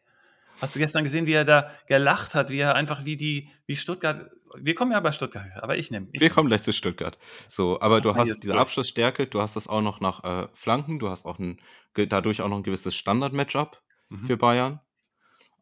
Hast 0.60 0.74
du 0.74 0.78
gestern 0.78 1.04
gesehen, 1.04 1.26
wie 1.26 1.32
er 1.32 1.44
da 1.44 1.70
gelacht 1.88 2.34
hat, 2.34 2.50
wie 2.50 2.58
er 2.58 2.74
einfach 2.74 3.04
wie 3.04 3.16
die, 3.16 3.50
wie 3.66 3.76
Stuttgart, 3.76 4.30
wir 4.54 4.74
kommen 4.74 4.92
ja 4.92 5.00
bei 5.00 5.12
Stuttgart, 5.12 5.46
aber 5.56 5.76
ich 5.76 5.90
nehme. 5.90 6.08
wir 6.12 6.20
nehm. 6.20 6.30
kommen 6.30 6.48
gleich 6.48 6.62
zu 6.62 6.72
Stuttgart. 6.72 7.18
So, 7.48 7.80
aber 7.80 8.00
du 8.00 8.14
hast 8.14 8.36
diese 8.36 8.52
durch. 8.52 8.60
Abschlussstärke, 8.60 9.26
du 9.26 9.40
hast 9.42 9.56
das 9.56 9.66
auch 9.66 9.82
noch 9.82 10.00
nach 10.00 10.24
äh, 10.24 10.48
Flanken, 10.54 10.98
du 10.98 11.08
hast 11.08 11.26
auch 11.26 11.38
ein, 11.38 11.60
dadurch 11.94 12.40
auch 12.40 12.48
noch 12.48 12.58
ein 12.58 12.62
gewisses 12.62 12.94
Standard-Matchup 12.94 13.82
mhm. 14.08 14.26
für 14.26 14.36
Bayern. 14.36 14.80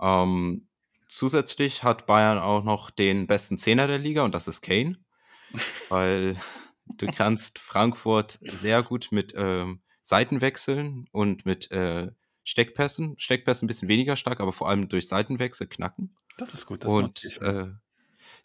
Ähm, 0.00 0.68
Zusätzlich 1.06 1.82
hat 1.82 2.06
Bayern 2.06 2.38
auch 2.38 2.64
noch 2.64 2.90
den 2.90 3.26
besten 3.26 3.58
Zehner 3.58 3.86
der 3.86 3.98
Liga 3.98 4.24
und 4.24 4.34
das 4.34 4.48
ist 4.48 4.62
Kane. 4.62 4.98
weil 5.88 6.36
du 6.96 7.06
kannst 7.06 7.58
Frankfurt 7.58 8.38
sehr 8.42 8.82
gut 8.82 9.08
mit 9.12 9.32
ähm, 9.36 9.80
Seitenwechseln 10.02 11.06
und 11.12 11.46
mit 11.46 11.70
äh, 11.70 12.10
Steckpässen, 12.44 13.14
Steckpässen 13.18 13.64
ein 13.64 13.68
bisschen 13.68 13.88
weniger 13.88 14.16
stark, 14.16 14.40
aber 14.40 14.52
vor 14.52 14.68
allem 14.68 14.88
durch 14.88 15.08
Seitenwechsel 15.08 15.66
knacken. 15.66 16.14
Das 16.36 16.54
ist 16.54 16.66
gut. 16.66 16.84
Das 16.84 16.92
und 16.92 17.42
äh, 17.42 17.68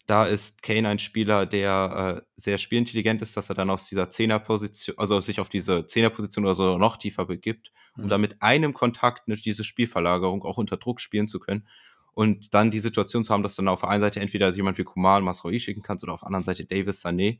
da 0.06 0.24
ist 0.24 0.62
Kane 0.62 0.88
ein 0.88 0.98
Spieler, 0.98 1.46
der 1.46 2.16
äh, 2.16 2.26
sehr 2.34 2.58
spielintelligent 2.58 3.22
ist, 3.22 3.36
dass 3.36 3.48
er 3.48 3.54
dann 3.54 3.70
aus 3.70 3.86
dieser 3.86 4.10
Zehnerposition, 4.10 4.98
also 4.98 5.20
sich 5.20 5.38
auf 5.38 5.48
diese 5.48 5.86
Zehnerposition 5.86 6.44
oder 6.44 6.54
so 6.54 6.78
noch 6.78 6.96
tiefer 6.96 7.26
begibt, 7.26 7.72
um 7.96 8.04
mhm. 8.04 8.08
dann 8.08 8.20
mit 8.20 8.42
einem 8.42 8.74
Kontakt 8.74 9.28
ne, 9.28 9.36
diese 9.36 9.62
Spielverlagerung 9.62 10.42
auch 10.42 10.58
unter 10.58 10.78
Druck 10.78 11.00
spielen 11.00 11.28
zu 11.28 11.38
können 11.38 11.68
und 12.12 12.54
dann 12.54 12.70
die 12.70 12.80
Situation 12.80 13.22
zu 13.22 13.32
haben, 13.32 13.42
dass 13.42 13.54
du 13.54 13.62
dann 13.62 13.68
auf 13.68 13.80
der 13.80 13.90
einen 13.90 14.00
Seite 14.00 14.20
entweder 14.20 14.50
jemand 14.50 14.78
wie 14.78 14.84
Kumal 14.84 15.22
Masroi 15.22 15.58
schicken 15.58 15.82
kannst 15.82 16.02
oder 16.02 16.14
auf 16.14 16.20
der 16.20 16.26
anderen 16.26 16.44
Seite 16.44 16.64
Davis 16.64 17.04
Sané, 17.04 17.38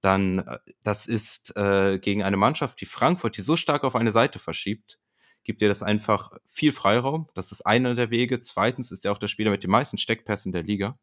dann 0.00 0.38
äh, 0.38 0.58
das 0.82 1.06
ist 1.06 1.56
äh, 1.56 1.98
gegen 1.98 2.22
eine 2.22 2.36
Mannschaft, 2.36 2.80
die 2.80 2.86
Frankfurt, 2.86 3.36
die 3.36 3.42
so 3.42 3.56
stark 3.56 3.84
auf 3.84 3.96
eine 3.96 4.12
Seite 4.12 4.38
verschiebt, 4.38 4.98
gibt 5.46 5.62
dir 5.62 5.68
das 5.68 5.82
einfach 5.82 6.32
viel 6.44 6.72
Freiraum. 6.72 7.28
Das 7.34 7.52
ist 7.52 7.62
einer 7.62 7.94
der 7.94 8.10
Wege. 8.10 8.40
Zweitens 8.40 8.92
ist 8.92 9.06
er 9.06 9.12
auch 9.12 9.18
der 9.18 9.28
Spieler 9.28 9.50
mit 9.50 9.62
den 9.62 9.70
meisten 9.70 9.96
Steckpässen 9.96 10.52
der 10.52 10.64
Liga. 10.64 10.98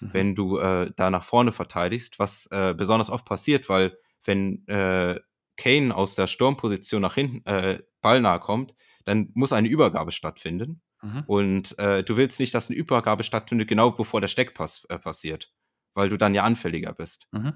Mhm. 0.00 0.10
Wenn 0.12 0.34
du 0.34 0.58
äh, 0.58 0.92
da 0.96 1.10
nach 1.10 1.24
vorne 1.24 1.52
verteidigst, 1.52 2.18
was 2.18 2.46
äh, 2.46 2.74
besonders 2.76 3.10
oft 3.10 3.26
passiert, 3.26 3.68
weil 3.68 3.98
wenn 4.22 4.66
äh, 4.68 5.20
Kane 5.56 5.94
aus 5.94 6.14
der 6.14 6.26
Sturmposition 6.26 7.02
nach 7.02 7.14
hinten 7.14 7.44
äh, 7.46 7.82
ballnah 8.00 8.38
kommt, 8.38 8.74
dann 9.04 9.30
muss 9.34 9.52
eine 9.52 9.68
Übergabe 9.68 10.12
stattfinden. 10.12 10.80
Mhm. 11.02 11.24
Und 11.26 11.78
äh, 11.78 12.02
du 12.02 12.16
willst 12.16 12.40
nicht, 12.40 12.54
dass 12.54 12.70
eine 12.70 12.78
Übergabe 12.78 13.24
stattfindet, 13.24 13.68
genau 13.68 13.90
bevor 13.90 14.20
der 14.20 14.28
Steckpass 14.28 14.84
äh, 14.88 14.98
passiert, 14.98 15.52
weil 15.94 16.08
du 16.08 16.16
dann 16.16 16.34
ja 16.34 16.44
anfälliger 16.44 16.92
bist. 16.92 17.26
Mhm. 17.32 17.54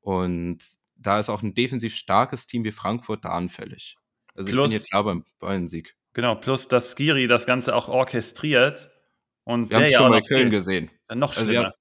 Und 0.00 0.58
da 0.94 1.18
ist 1.18 1.28
auch 1.28 1.42
ein 1.42 1.54
defensiv 1.54 1.94
starkes 1.94 2.46
Team 2.46 2.64
wie 2.64 2.72
Frankfurt 2.72 3.24
da 3.24 3.30
anfällig. 3.30 3.96
Also 4.38 4.50
plus, 4.52 4.66
ich 4.66 4.70
bin 4.70 4.80
jetzt 4.80 4.90
klar 4.90 5.04
beim 5.04 5.24
Bayern-Sieg. 5.40 5.96
Genau, 6.14 6.36
plus 6.36 6.68
dass 6.68 6.92
Skiri 6.92 7.26
das 7.26 7.44
Ganze 7.44 7.74
auch 7.74 7.88
orchestriert. 7.88 8.90
Und 9.44 9.70
Wir 9.70 9.78
haben 9.78 9.84
es 9.84 9.94
schon 9.94 10.10
bei 10.10 10.20
Köln 10.20 10.50
gesehen. 10.50 10.90
Dann 11.08 11.18
noch 11.18 11.32
schlimmer. 11.32 11.48
Also, 11.48 11.62
ja, 11.62 11.74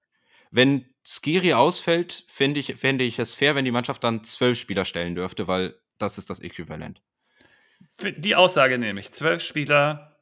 wenn 0.52 0.86
Skiri 1.04 1.54
ausfällt, 1.54 2.26
finde 2.28 2.60
ich, 2.60 2.76
fände 2.76 3.04
ich 3.04 3.20
es 3.20 3.34
fair, 3.34 3.56
wenn 3.56 3.66
die 3.66 3.72
Mannschaft 3.72 4.04
dann 4.04 4.24
zwölf 4.24 4.58
Spieler 4.58 4.86
stellen 4.86 5.16
dürfte, 5.16 5.48
weil 5.48 5.76
das 5.98 6.18
ist 6.18 6.30
das 6.30 6.40
Äquivalent. 6.40 7.02
Die 8.02 8.36
Aussage 8.36 8.78
nehme 8.78 9.00
ich. 9.00 9.12
Zwölf 9.12 9.42
Spieler 9.42 10.18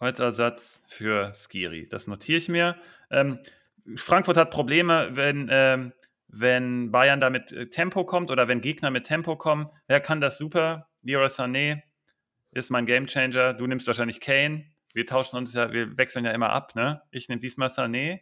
heute 0.00 0.22
Ersatz 0.24 0.84
für 0.88 1.32
Skiri. 1.34 1.88
Das 1.88 2.06
notiere 2.06 2.38
ich 2.38 2.48
mir. 2.48 2.76
Ähm, 3.10 3.38
Frankfurt 3.96 4.36
hat 4.36 4.50
Probleme, 4.50 5.10
wenn, 5.12 5.48
ähm, 5.50 5.92
wenn 6.28 6.90
Bayern 6.90 7.20
da 7.20 7.30
mit 7.30 7.52
äh, 7.52 7.68
Tempo 7.68 8.04
kommt 8.04 8.30
oder 8.30 8.48
wenn 8.48 8.60
Gegner 8.60 8.90
mit 8.90 9.04
Tempo 9.04 9.36
kommen. 9.36 9.70
Wer 9.86 10.00
kann 10.00 10.20
das 10.20 10.38
super? 10.38 10.88
Leroy 11.02 11.26
Sané 11.26 11.82
ist 12.52 12.70
mein 12.70 12.86
Gamechanger. 12.86 13.54
Du 13.54 13.66
nimmst 13.66 13.86
wahrscheinlich 13.86 14.20
Kane. 14.20 14.66
Wir 14.94 15.06
tauschen 15.06 15.36
uns 15.36 15.54
ja, 15.54 15.72
wir 15.72 15.96
wechseln 15.96 16.24
ja 16.24 16.32
immer 16.32 16.50
ab. 16.50 16.74
Ne? 16.74 17.02
Ich 17.10 17.28
nehme 17.28 17.40
diesmal 17.40 17.68
Sané, 17.68 18.20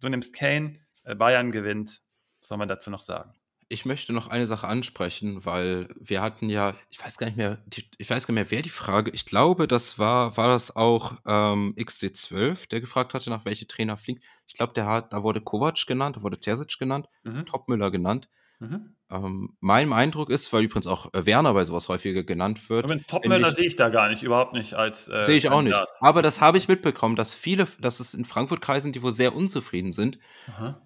du 0.00 0.08
nimmst 0.08 0.34
Kane. 0.34 0.80
Äh, 1.04 1.14
Bayern 1.14 1.50
gewinnt. 1.50 2.02
Was 2.40 2.48
soll 2.48 2.58
man 2.58 2.68
dazu 2.68 2.90
noch 2.90 3.00
sagen? 3.00 3.34
ich 3.72 3.84
möchte 3.84 4.12
noch 4.12 4.26
eine 4.26 4.48
Sache 4.48 4.66
ansprechen, 4.66 5.44
weil 5.46 5.88
wir 5.94 6.22
hatten 6.22 6.50
ja, 6.50 6.74
ich 6.90 7.02
weiß 7.02 7.18
gar 7.18 7.26
nicht 7.26 7.36
mehr, 7.36 7.62
ich 7.98 8.10
weiß 8.10 8.26
gar 8.26 8.34
nicht 8.34 8.42
mehr, 8.42 8.50
wer 8.50 8.62
die 8.62 8.68
Frage, 8.68 9.12
ich 9.12 9.26
glaube, 9.26 9.68
das 9.68 9.96
war, 9.96 10.36
war 10.36 10.48
das 10.48 10.74
auch 10.74 11.12
ähm, 11.24 11.74
XD12, 11.78 12.68
der 12.68 12.80
gefragt 12.80 13.14
hatte, 13.14 13.30
nach 13.30 13.44
welche 13.44 13.68
Trainer 13.68 13.96
fliegen. 13.96 14.20
Ich 14.48 14.54
glaube, 14.54 14.72
der 14.74 14.86
hat, 14.86 15.12
da 15.12 15.22
wurde 15.22 15.40
Kovac 15.40 15.86
genannt, 15.86 16.16
da 16.16 16.22
wurde 16.22 16.40
Terzic 16.40 16.80
genannt, 16.80 17.06
mhm. 17.22 17.46
Topmüller 17.46 17.92
genannt. 17.92 18.28
Mhm. 18.58 18.96
Ähm, 19.10 19.56
mein 19.60 19.92
Eindruck 19.92 20.30
ist, 20.30 20.52
weil 20.52 20.64
übrigens 20.64 20.86
auch 20.86 21.12
äh, 21.12 21.26
Werner 21.26 21.54
bei 21.54 21.64
sowas 21.64 21.88
häufiger 21.88 22.22
genannt 22.22 22.70
wird. 22.70 22.84
Übrigens, 22.84 23.06
Topmöller 23.06 23.52
sehe 23.52 23.66
ich 23.66 23.76
da 23.76 23.88
gar 23.88 24.08
nicht, 24.08 24.22
überhaupt 24.22 24.52
nicht 24.52 24.74
als. 24.74 25.08
Äh, 25.08 25.22
sehe 25.22 25.36
ich 25.36 25.50
auch 25.50 25.62
nicht. 25.62 25.78
Aber 26.00 26.22
das 26.22 26.40
habe 26.40 26.58
ich 26.58 26.68
mitbekommen, 26.68 27.16
dass 27.16 27.32
viele, 27.32 27.66
dass 27.80 28.00
es 28.00 28.14
in 28.14 28.24
Frankfurt 28.24 28.60
Kreisen, 28.60 28.92
die 28.92 29.02
wohl 29.02 29.12
sehr 29.12 29.34
unzufrieden 29.34 29.92
sind, 29.92 30.18
Aha. 30.46 30.80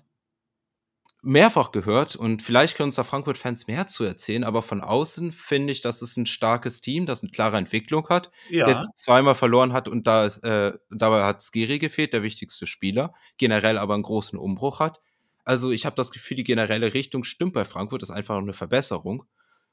mehrfach 1.22 1.70
gehört. 1.70 2.16
Und 2.16 2.42
vielleicht 2.42 2.76
können 2.76 2.88
uns 2.88 2.96
da 2.96 3.04
Frankfurt-Fans 3.04 3.66
mehr 3.66 3.86
zu 3.86 4.04
erzählen, 4.04 4.44
aber 4.44 4.62
von 4.62 4.80
außen 4.80 5.32
finde 5.32 5.72
ich, 5.72 5.82
dass 5.82 6.00
es 6.00 6.16
ein 6.16 6.26
starkes 6.26 6.80
Team, 6.80 7.06
das 7.06 7.22
eine 7.22 7.30
klare 7.30 7.58
Entwicklung 7.58 8.08
hat, 8.08 8.30
ja. 8.48 8.68
jetzt 8.68 8.96
zweimal 8.96 9.34
verloren 9.34 9.72
hat 9.72 9.86
und 9.86 10.06
da 10.06 10.26
äh, 10.26 10.72
dabei 10.90 11.24
hat 11.24 11.42
Skiri 11.42 11.78
gefehlt, 11.78 12.12
der 12.12 12.22
wichtigste 12.22 12.66
Spieler, 12.66 13.14
generell 13.36 13.76
aber 13.76 13.94
einen 13.94 14.02
großen 14.02 14.38
Umbruch 14.38 14.80
hat. 14.80 15.00
Also 15.44 15.70
ich 15.70 15.84
habe 15.84 15.96
das 15.96 16.10
Gefühl, 16.10 16.38
die 16.38 16.44
generelle 16.44 16.94
Richtung 16.94 17.24
stimmt 17.24 17.52
bei 17.52 17.64
Frankfurt, 17.64 18.02
das 18.02 18.08
ist 18.10 18.16
einfach 18.16 18.36
eine 18.38 18.54
Verbesserung. 18.54 19.24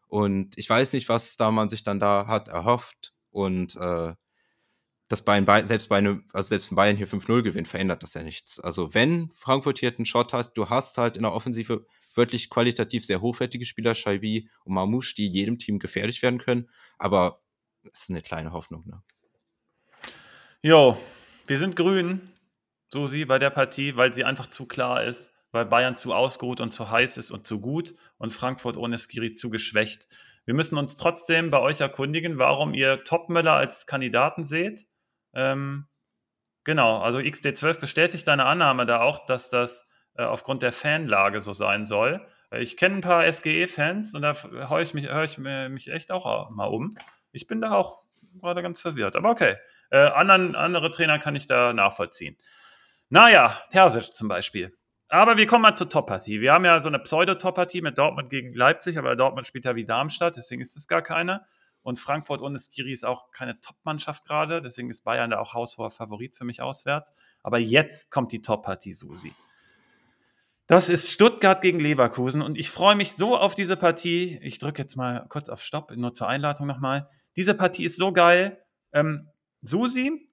Und 0.07 0.57
ich 0.57 0.69
weiß 0.69 0.93
nicht, 0.93 1.07
was 1.07 1.37
da 1.37 1.51
man 1.51 1.69
sich 1.69 1.83
dann 1.83 1.99
da 1.99 2.27
hat 2.27 2.49
erhofft. 2.49 3.13
Und 3.29 3.77
äh, 3.77 4.13
das 5.07 5.23
Bayern, 5.23 5.65
selbst 5.65 5.87
bei 5.87 5.97
einem, 5.97 6.25
also 6.33 6.49
selbst 6.49 6.71
ein 6.71 6.75
Bayern 6.75 6.97
hier 6.97 7.07
5-0 7.07 7.41
gewinnt, 7.43 7.69
verändert 7.69 8.03
das 8.03 8.13
ja 8.13 8.23
nichts. 8.23 8.59
Also 8.59 8.93
wenn 8.93 9.31
Frankfurt 9.33 9.79
hier 9.79 9.93
einen 9.95 10.05
Shot 10.05 10.33
hat, 10.33 10.57
du 10.57 10.69
hast 10.69 10.97
halt 10.97 11.15
in 11.15 11.23
der 11.23 11.31
Offensive 11.31 11.85
wirklich 12.13 12.49
qualitativ 12.49 13.05
sehr 13.05 13.21
hochwertige 13.21 13.65
Spieler, 13.65 13.95
Scheibi 13.95 14.49
und 14.65 14.73
Mamouche, 14.73 15.15
die 15.15 15.29
jedem 15.29 15.57
Team 15.59 15.79
gefährlich 15.79 16.21
werden 16.21 16.39
können. 16.39 16.69
Aber 16.97 17.41
es 17.93 18.01
ist 18.01 18.09
eine 18.09 18.21
kleine 18.21 18.51
Hoffnung, 18.51 18.85
ne? 18.85 19.01
Jo, 20.61 20.97
wir 21.47 21.57
sind 21.57 21.75
grün, 21.77 22.29
Susi, 22.93 23.25
bei 23.25 23.39
der 23.39 23.49
Partie, 23.49 23.95
weil 23.95 24.13
sie 24.13 24.25
einfach 24.25 24.47
zu 24.47 24.65
klar 24.65 25.03
ist 25.03 25.31
weil 25.51 25.65
Bayern 25.65 25.97
zu 25.97 26.13
ausgeruht 26.13 26.61
und 26.61 26.71
zu 26.71 26.89
heiß 26.89 27.17
ist 27.17 27.31
und 27.31 27.45
zu 27.45 27.59
gut 27.59 27.93
und 28.17 28.31
Frankfurt 28.31 28.77
ohne 28.77 28.97
Skiri 28.97 29.33
zu 29.33 29.49
geschwächt. 29.49 30.07
Wir 30.45 30.53
müssen 30.53 30.77
uns 30.77 30.97
trotzdem 30.97 31.51
bei 31.51 31.59
euch 31.59 31.81
erkundigen, 31.81 32.37
warum 32.37 32.73
ihr 32.73 33.03
Topmöller 33.03 33.53
als 33.53 33.85
Kandidaten 33.85 34.43
seht. 34.43 34.87
Ähm, 35.33 35.87
genau, 36.63 36.99
also 36.99 37.19
XD12 37.19 37.79
bestätigt 37.79 38.27
deine 38.27 38.45
Annahme 38.45 38.85
da 38.85 39.01
auch, 39.01 39.25
dass 39.25 39.49
das 39.49 39.87
äh, 40.15 40.23
aufgrund 40.23 40.61
der 40.61 40.71
Fanlage 40.71 41.41
so 41.41 41.53
sein 41.53 41.85
soll. 41.85 42.25
Ich 42.53 42.75
kenne 42.75 42.95
ein 42.95 43.01
paar 43.01 43.31
SGE-Fans 43.31 44.13
und 44.13 44.23
da 44.23 44.33
höre 44.33 44.81
ich, 44.81 44.93
mich, 44.93 45.07
hör 45.07 45.23
ich 45.23 45.37
mich 45.37 45.87
echt 45.87 46.11
auch 46.11 46.49
mal 46.49 46.65
um. 46.65 46.93
Ich 47.31 47.47
bin 47.47 47.61
da 47.61 47.71
auch 47.71 48.03
gerade 48.41 48.61
ganz 48.61 48.81
verwirrt, 48.81 49.15
aber 49.15 49.29
okay. 49.29 49.55
Äh, 49.89 49.97
anderen, 49.97 50.55
andere 50.55 50.91
Trainer 50.91 51.19
kann 51.19 51.35
ich 51.35 51.47
da 51.47 51.73
nachvollziehen. 51.73 52.37
Naja, 53.09 53.57
Terzic 53.69 54.13
zum 54.13 54.27
Beispiel. 54.27 54.73
Aber 55.11 55.35
wir 55.35 55.45
kommen 55.45 55.63
mal 55.63 55.75
zur 55.75 55.89
Top-Partie. 55.89 56.39
Wir 56.39 56.53
haben 56.53 56.63
ja 56.63 56.79
so 56.79 56.87
eine 56.87 56.97
Pseudo-Top-Partie 56.97 57.81
mit 57.81 57.97
Dortmund 57.97 58.29
gegen 58.29 58.53
Leipzig, 58.53 58.97
aber 58.97 59.13
Dortmund 59.17 59.45
spielt 59.45 59.65
ja 59.65 59.75
wie 59.75 59.83
Darmstadt, 59.83 60.37
deswegen 60.37 60.61
ist 60.61 60.77
es 60.77 60.87
gar 60.87 61.01
keine. 61.01 61.45
Und 61.81 61.99
Frankfurt 61.99 62.41
ohne 62.41 62.57
Skiri 62.57 62.93
ist 62.93 63.03
auch 63.03 63.29
keine 63.31 63.59
Top-Mannschaft 63.59 64.23
gerade, 64.23 64.61
deswegen 64.61 64.89
ist 64.89 65.03
Bayern 65.03 65.31
da 65.31 65.39
auch 65.39 65.53
haushoher 65.53 65.91
Favorit 65.91 66.37
für 66.37 66.45
mich 66.45 66.61
auswärts. 66.61 67.11
Aber 67.43 67.59
jetzt 67.59 68.09
kommt 68.09 68.31
die 68.31 68.41
Top-Partie, 68.41 68.93
Susi. 68.93 69.33
Das 70.67 70.87
ist 70.87 71.11
Stuttgart 71.11 71.61
gegen 71.61 71.81
Leverkusen 71.81 72.41
und 72.41 72.57
ich 72.57 72.69
freue 72.69 72.95
mich 72.95 73.11
so 73.11 73.35
auf 73.35 73.53
diese 73.53 73.75
Partie. 73.75 74.39
Ich 74.41 74.59
drücke 74.59 74.81
jetzt 74.81 74.95
mal 74.95 75.25
kurz 75.27 75.49
auf 75.49 75.61
Stopp, 75.61 75.91
nur 75.93 76.13
zur 76.13 76.29
Einladung 76.29 76.67
nochmal. 76.67 77.09
Diese 77.35 77.53
Partie 77.53 77.83
ist 77.83 77.97
so 77.97 78.13
geil. 78.13 78.63
Ähm, 78.93 79.27
Susi, 79.61 80.31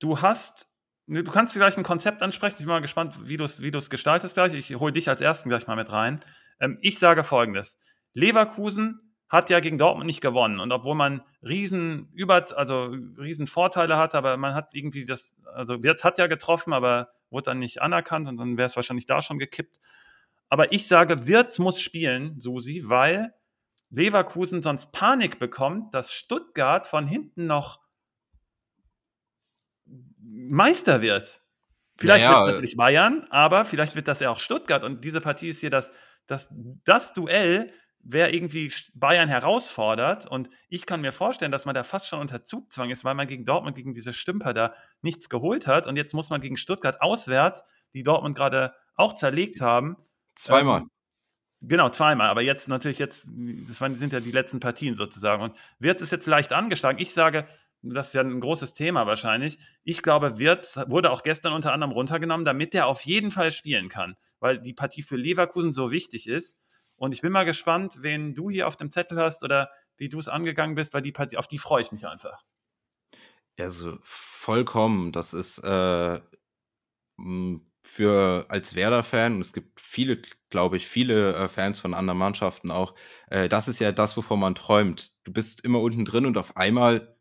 du 0.00 0.20
hast 0.20 0.73
Du 1.06 1.22
kannst 1.24 1.54
gleich 1.54 1.76
ein 1.76 1.82
Konzept 1.82 2.22
ansprechen. 2.22 2.56
Ich 2.58 2.64
bin 2.64 2.68
mal 2.68 2.80
gespannt, 2.80 3.28
wie 3.28 3.36
du 3.36 3.44
es 3.44 3.60
wie 3.60 3.70
gestaltest 3.70 4.34
gleich. 4.34 4.54
Ich 4.54 4.74
hole 4.76 4.92
dich 4.92 5.08
als 5.08 5.20
Ersten 5.20 5.50
gleich 5.50 5.66
mal 5.66 5.76
mit 5.76 5.90
rein. 5.92 6.24
Ähm, 6.60 6.78
ich 6.80 6.98
sage 6.98 7.24
folgendes. 7.24 7.78
Leverkusen 8.14 9.04
hat 9.28 9.50
ja 9.50 9.60
gegen 9.60 9.78
Dortmund 9.78 10.06
nicht 10.06 10.20
gewonnen. 10.20 10.60
Und 10.60 10.72
obwohl 10.72 10.94
man 10.94 11.22
riesen, 11.42 12.08
über, 12.14 12.46
also 12.56 12.94
riesen 13.18 13.46
Vorteile 13.46 13.98
hat, 13.98 14.14
aber 14.14 14.36
man 14.36 14.54
hat 14.54 14.74
irgendwie 14.74 15.04
das, 15.04 15.34
also 15.54 15.82
Wirtz 15.82 16.04
hat 16.04 16.18
ja 16.18 16.26
getroffen, 16.26 16.72
aber 16.72 17.10
wurde 17.30 17.46
dann 17.50 17.58
nicht 17.58 17.82
anerkannt 17.82 18.28
und 18.28 18.36
dann 18.36 18.56
wäre 18.56 18.68
es 18.68 18.76
wahrscheinlich 18.76 19.06
da 19.06 19.20
schon 19.20 19.38
gekippt. 19.38 19.78
Aber 20.48 20.72
ich 20.72 20.86
sage, 20.86 21.26
Wirtz 21.26 21.58
muss 21.58 21.80
spielen, 21.80 22.38
Susi, 22.38 22.84
weil 22.86 23.34
Leverkusen 23.90 24.62
sonst 24.62 24.92
Panik 24.92 25.38
bekommt, 25.38 25.94
dass 25.94 26.12
Stuttgart 26.12 26.86
von 26.86 27.06
hinten 27.06 27.46
noch 27.46 27.80
Meister 30.24 31.02
wird. 31.02 31.40
Vielleicht 31.96 32.24
naja, 32.24 32.38
wird 32.38 32.48
es 32.48 32.54
natürlich 32.54 32.76
Bayern, 32.76 33.26
aber 33.30 33.64
vielleicht 33.64 33.94
wird 33.94 34.08
das 34.08 34.20
ja 34.20 34.30
auch 34.30 34.38
Stuttgart. 34.38 34.82
Und 34.82 35.04
diese 35.04 35.20
Partie 35.20 35.48
ist 35.48 35.60
hier 35.60 35.70
das, 35.70 35.92
das, 36.26 36.48
das 36.84 37.12
Duell, 37.12 37.72
wer 38.00 38.34
irgendwie 38.34 38.72
Bayern 38.94 39.28
herausfordert. 39.28 40.26
Und 40.26 40.50
ich 40.68 40.86
kann 40.86 41.00
mir 41.00 41.12
vorstellen, 41.12 41.52
dass 41.52 41.66
man 41.66 41.74
da 41.74 41.84
fast 41.84 42.08
schon 42.08 42.20
unter 42.20 42.44
Zugzwang 42.44 42.90
ist, 42.90 43.04
weil 43.04 43.14
man 43.14 43.28
gegen 43.28 43.44
Dortmund, 43.44 43.76
gegen 43.76 43.94
diese 43.94 44.12
Stümper 44.12 44.52
da 44.54 44.74
nichts 45.02 45.28
geholt 45.28 45.66
hat. 45.66 45.86
Und 45.86 45.96
jetzt 45.96 46.14
muss 46.14 46.30
man 46.30 46.40
gegen 46.40 46.56
Stuttgart 46.56 47.00
auswärts, 47.00 47.64
die 47.92 48.02
Dortmund 48.02 48.36
gerade 48.36 48.74
auch 48.96 49.14
zerlegt 49.14 49.60
haben. 49.60 49.96
Zweimal. 50.34 50.80
Ähm, 50.82 50.90
Genau, 51.66 51.88
zweimal. 51.88 52.28
Aber 52.28 52.42
jetzt 52.42 52.68
natürlich 52.68 52.98
jetzt, 52.98 53.26
das 53.26 53.78
sind 53.78 54.12
ja 54.12 54.20
die 54.20 54.32
letzten 54.32 54.60
Partien 54.60 54.96
sozusagen. 54.96 55.42
Und 55.42 55.56
wird 55.78 56.02
es 56.02 56.10
jetzt 56.10 56.26
leicht 56.26 56.52
angeschlagen? 56.52 56.98
Ich 56.98 57.14
sage, 57.14 57.46
das 57.92 58.08
ist 58.08 58.14
ja 58.14 58.22
ein 58.22 58.40
großes 58.40 58.72
Thema 58.72 59.06
wahrscheinlich. 59.06 59.58
Ich 59.82 60.02
glaube, 60.02 60.38
Wirtz 60.38 60.78
wurde 60.88 61.10
auch 61.10 61.22
gestern 61.22 61.52
unter 61.52 61.72
anderem 61.72 61.92
runtergenommen, 61.92 62.44
damit 62.44 62.74
er 62.74 62.86
auf 62.86 63.02
jeden 63.02 63.30
Fall 63.30 63.50
spielen 63.50 63.88
kann, 63.88 64.16
weil 64.40 64.60
die 64.60 64.72
Partie 64.72 65.02
für 65.02 65.16
Leverkusen 65.16 65.72
so 65.72 65.90
wichtig 65.90 66.26
ist. 66.26 66.58
Und 66.96 67.12
ich 67.12 67.20
bin 67.20 67.32
mal 67.32 67.44
gespannt, 67.44 67.98
wen 68.00 68.34
du 68.34 68.50
hier 68.50 68.68
auf 68.68 68.76
dem 68.76 68.90
Zettel 68.90 69.18
hast 69.18 69.42
oder 69.42 69.70
wie 69.96 70.08
du 70.08 70.18
es 70.18 70.28
angegangen 70.28 70.74
bist, 70.74 70.94
weil 70.94 71.02
die 71.02 71.12
Partie, 71.12 71.36
auf 71.36 71.46
die 71.46 71.58
freue 71.58 71.82
ich 71.82 71.92
mich 71.92 72.06
einfach. 72.06 72.42
Also 73.58 73.98
vollkommen. 74.02 75.12
Das 75.12 75.32
ist 75.32 75.58
äh, 75.58 76.20
für 77.82 78.46
als 78.48 78.74
Werder-Fan, 78.74 79.34
und 79.34 79.40
es 79.42 79.52
gibt 79.52 79.80
viele, 79.80 80.20
glaube 80.48 80.76
ich, 80.76 80.86
viele 80.86 81.34
äh, 81.34 81.48
Fans 81.48 81.80
von 81.80 81.94
anderen 81.94 82.18
Mannschaften 82.18 82.70
auch, 82.70 82.94
äh, 83.28 83.48
das 83.48 83.68
ist 83.68 83.78
ja 83.78 83.92
das, 83.92 84.16
wovon 84.16 84.40
man 84.40 84.54
träumt. 84.54 85.12
Du 85.24 85.32
bist 85.32 85.62
immer 85.62 85.80
unten 85.80 86.04
drin 86.04 86.26
und 86.26 86.38
auf 86.38 86.56
einmal 86.56 87.13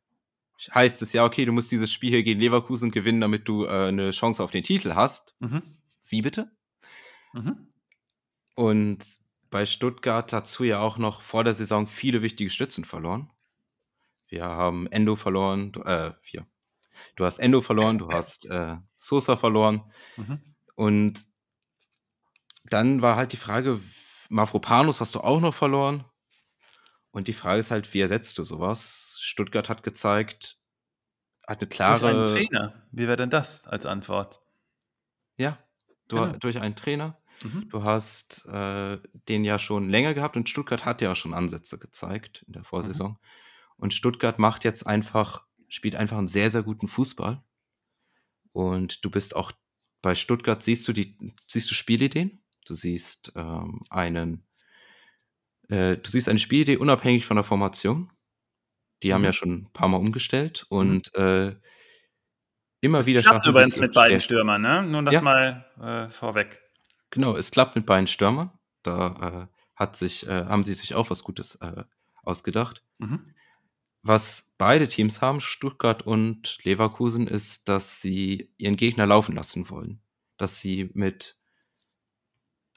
heißt 0.73 1.01
es 1.01 1.13
ja, 1.13 1.25
okay, 1.25 1.45
du 1.45 1.51
musst 1.51 1.71
dieses 1.71 1.91
Spiel 1.91 2.09
hier 2.09 2.23
gegen 2.23 2.39
Leverkusen 2.39 2.91
gewinnen, 2.91 3.21
damit 3.21 3.47
du 3.47 3.65
äh, 3.65 3.87
eine 3.87 4.11
Chance 4.11 4.43
auf 4.43 4.51
den 4.51 4.63
Titel 4.63 4.93
hast. 4.93 5.35
Mhm. 5.39 5.61
Wie 6.05 6.21
bitte? 6.21 6.51
Mhm. 7.33 7.67
Und 8.55 9.05
bei 9.49 9.65
Stuttgart 9.65 10.31
dazu 10.31 10.63
ja 10.63 10.79
auch 10.79 10.97
noch 10.97 11.21
vor 11.21 11.43
der 11.43 11.53
Saison 11.53 11.87
viele 11.87 12.21
wichtige 12.21 12.49
Stützen 12.49 12.85
verloren. 12.85 13.31
Wir 14.27 14.45
haben 14.45 14.87
Endo 14.87 15.15
verloren, 15.15 15.71
du, 15.71 15.81
äh, 15.81 16.13
vier. 16.21 16.47
Du 17.15 17.25
hast 17.25 17.39
Endo 17.39 17.61
verloren, 17.61 17.97
du 17.97 18.09
hast 18.09 18.45
äh, 18.45 18.77
Sosa 18.95 19.35
verloren. 19.35 19.83
Mhm. 20.17 20.39
Und 20.75 21.27
dann 22.65 23.01
war 23.01 23.15
halt 23.15 23.33
die 23.33 23.37
Frage, 23.37 23.79
Mafropanus 24.29 25.01
hast 25.01 25.15
du 25.15 25.19
auch 25.19 25.39
noch 25.39 25.53
verloren. 25.53 26.05
Und 27.13 27.27
die 27.27 27.33
Frage 27.33 27.59
ist 27.59 27.69
halt, 27.69 27.93
wie 27.93 28.01
ersetzt 28.01 28.39
du 28.39 28.43
sowas? 28.43 29.17
Stuttgart 29.21 29.69
hat 29.69 29.83
gezeigt, 29.83 30.57
hat 31.47 31.61
eine 31.61 31.69
klare. 31.69 32.11
Durch 32.11 32.15
einen 32.15 32.47
Trainer. 32.49 32.87
Wie 32.91 33.07
wäre 33.07 33.17
denn 33.17 33.29
das 33.29 33.67
als 33.67 33.85
Antwort? 33.85 34.41
Ja, 35.37 35.59
du, 36.07 36.15
genau. 36.15 36.37
durch 36.39 36.59
einen 36.59 36.75
Trainer. 36.75 37.21
Mhm. 37.43 37.69
Du 37.69 37.83
hast 37.83 38.47
äh, 38.47 38.97
den 39.29 39.45
ja 39.45 39.59
schon 39.59 39.89
länger 39.89 40.15
gehabt 40.15 40.35
und 40.37 40.49
Stuttgart 40.49 40.85
hat 40.85 41.01
ja 41.03 41.13
schon 41.13 41.35
Ansätze 41.35 41.77
gezeigt 41.77 42.43
in 42.47 42.53
der 42.53 42.63
Vorsaison. 42.63 43.11
Mhm. 43.11 43.17
Und 43.77 43.93
Stuttgart 43.93 44.39
macht 44.39 44.63
jetzt 44.63 44.87
einfach, 44.87 45.45
spielt 45.67 45.95
einfach 45.95 46.17
einen 46.17 46.27
sehr, 46.27 46.49
sehr 46.49 46.63
guten 46.63 46.87
Fußball. 46.87 47.43
Und 48.53 49.05
du 49.05 49.11
bist 49.11 49.35
auch 49.35 49.51
bei 50.01 50.15
Stuttgart, 50.15 50.63
siehst 50.63 50.87
du 50.87 50.93
die, 50.93 51.15
siehst 51.45 51.69
du 51.69 51.75
Spielideen? 51.75 52.43
Du 52.65 52.73
siehst 52.73 53.33
ähm, 53.35 53.83
einen 53.91 54.47
äh, 55.69 55.97
du 55.97 56.09
siehst 56.09 56.29
eine 56.29 56.39
Spielidee 56.39 56.77
unabhängig 56.77 57.25
von 57.25 57.37
der 57.37 57.43
Formation. 57.43 58.11
Die 59.01 59.09
mhm. 59.09 59.13
haben 59.13 59.23
ja 59.23 59.33
schon 59.33 59.53
ein 59.53 59.73
paar 59.73 59.87
Mal 59.87 59.97
umgestellt 59.97 60.65
mhm. 60.69 60.77
und 60.77 61.15
äh, 61.15 61.55
immer 62.81 62.99
das 62.99 63.07
wieder 63.07 63.21
klappt 63.21 63.45
übrigens 63.45 63.79
mit 63.79 63.93
beiden 63.93 64.19
Stürmern, 64.19 64.61
ne? 64.61 64.83
Nur 64.83 65.03
das 65.03 65.13
ja. 65.13 65.21
mal 65.21 65.65
äh, 65.81 66.09
vorweg. 66.11 66.61
Genau, 67.09 67.35
es 67.35 67.51
klappt 67.51 67.75
mit 67.75 67.85
beiden 67.85 68.07
Stürmern. 68.07 68.51
Da 68.81 69.47
äh, 69.49 69.55
hat 69.75 69.95
sich, 69.95 70.27
äh, 70.27 70.45
haben 70.45 70.63
sie 70.63 70.73
sich 70.73 70.95
auch 70.95 71.09
was 71.09 71.23
Gutes 71.23 71.59
ausgedacht. 72.23 72.83
Mhm. 72.97 73.33
Was 74.01 74.53
beide 74.57 74.87
Teams 74.87 75.21
haben, 75.21 75.39
Stuttgart 75.39 76.01
und 76.05 76.59
Leverkusen, 76.63 77.25
ist, 77.27 77.69
dass 77.69 78.01
sie 78.01 78.51
ihren 78.57 78.75
Gegner 78.75 79.05
laufen 79.05 79.33
lassen 79.33 79.69
wollen. 79.69 80.01
Dass 80.37 80.59
sie 80.59 80.89
mit 80.93 81.42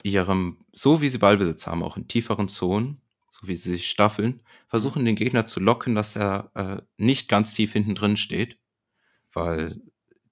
ihrem, 0.02 0.64
so 0.72 1.00
wie 1.00 1.08
sie 1.08 1.18
Ballbesitz 1.18 1.66
haben, 1.66 1.82
auch 1.82 1.96
in 1.96 2.08
tieferen 2.08 2.48
Zonen, 2.48 3.00
so 3.30 3.48
wie 3.48 3.56
sie 3.56 3.72
sich 3.72 3.88
staffeln, 3.88 4.40
versuchen 4.68 5.04
den 5.04 5.16
Gegner 5.16 5.46
zu 5.46 5.60
locken, 5.60 5.94
dass 5.94 6.16
er 6.16 6.50
äh, 6.54 6.82
nicht 6.96 7.28
ganz 7.28 7.54
tief 7.54 7.72
hinten 7.72 7.94
drin 7.94 8.16
steht, 8.16 8.58
weil 9.32 9.80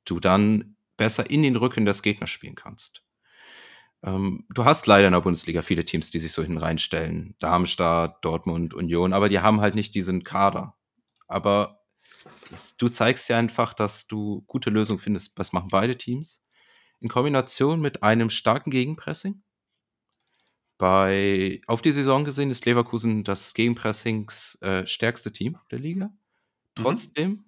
du 0.05 0.21
dann 0.21 0.77
besser 0.97 1.29
in 1.31 1.43
den 1.43 1.57
Rücken 1.57 1.85
des 1.85 2.03
Gegners 2.03 2.31
spielen 2.31 2.55
kannst. 2.55 3.03
Ähm, 4.03 4.45
du 4.51 4.65
hast 4.65 4.87
leider 4.87 5.09
in 5.09 5.13
der 5.13 5.21
Bundesliga 5.21 5.63
viele 5.63 5.85
Teams, 5.85 6.11
die 6.11 6.19
sich 6.19 6.33
so 6.33 6.43
hinten 6.43 6.59
reinstellen. 6.59 7.35
Darmstadt, 7.39 8.25
Dortmund, 8.25 8.75
Union, 8.75 9.13
aber 9.13 9.29
die 9.29 9.41
haben 9.41 9.61
halt 9.61 9.75
nicht 9.75 9.95
diesen 9.95 10.25
Kader. 10.25 10.77
Aber 11.27 11.81
du 12.79 12.89
zeigst 12.89 13.29
ja 13.29 13.39
einfach, 13.39 13.75
dass 13.75 14.07
du 14.07 14.43
gute 14.47 14.71
Lösungen 14.71 14.99
findest. 14.99 15.39
Das 15.39 15.53
machen 15.53 15.69
beide 15.71 15.97
Teams. 15.97 16.45
In 17.01 17.09
Kombination 17.09 17.81
mit 17.81 18.03
einem 18.03 18.31
starken 18.31 18.71
Gegenpressing. 18.71 19.43
Bei, 20.77 21.61
auf 21.67 21.83
die 21.83 21.93
Saison 21.93 22.25
gesehen 22.25 22.51
ist 22.51 22.67
Leverkusen 22.67 23.23
das 23.25 23.55
Gegenpressings 23.55 24.59
äh, 24.61 24.87
stärkste 24.87 25.33
Team 25.33 25.57
der 25.71 25.79
Liga. 25.79 26.07
Mhm. 26.07 26.13
Trotzdem 26.75 27.31
mhm. 27.31 27.45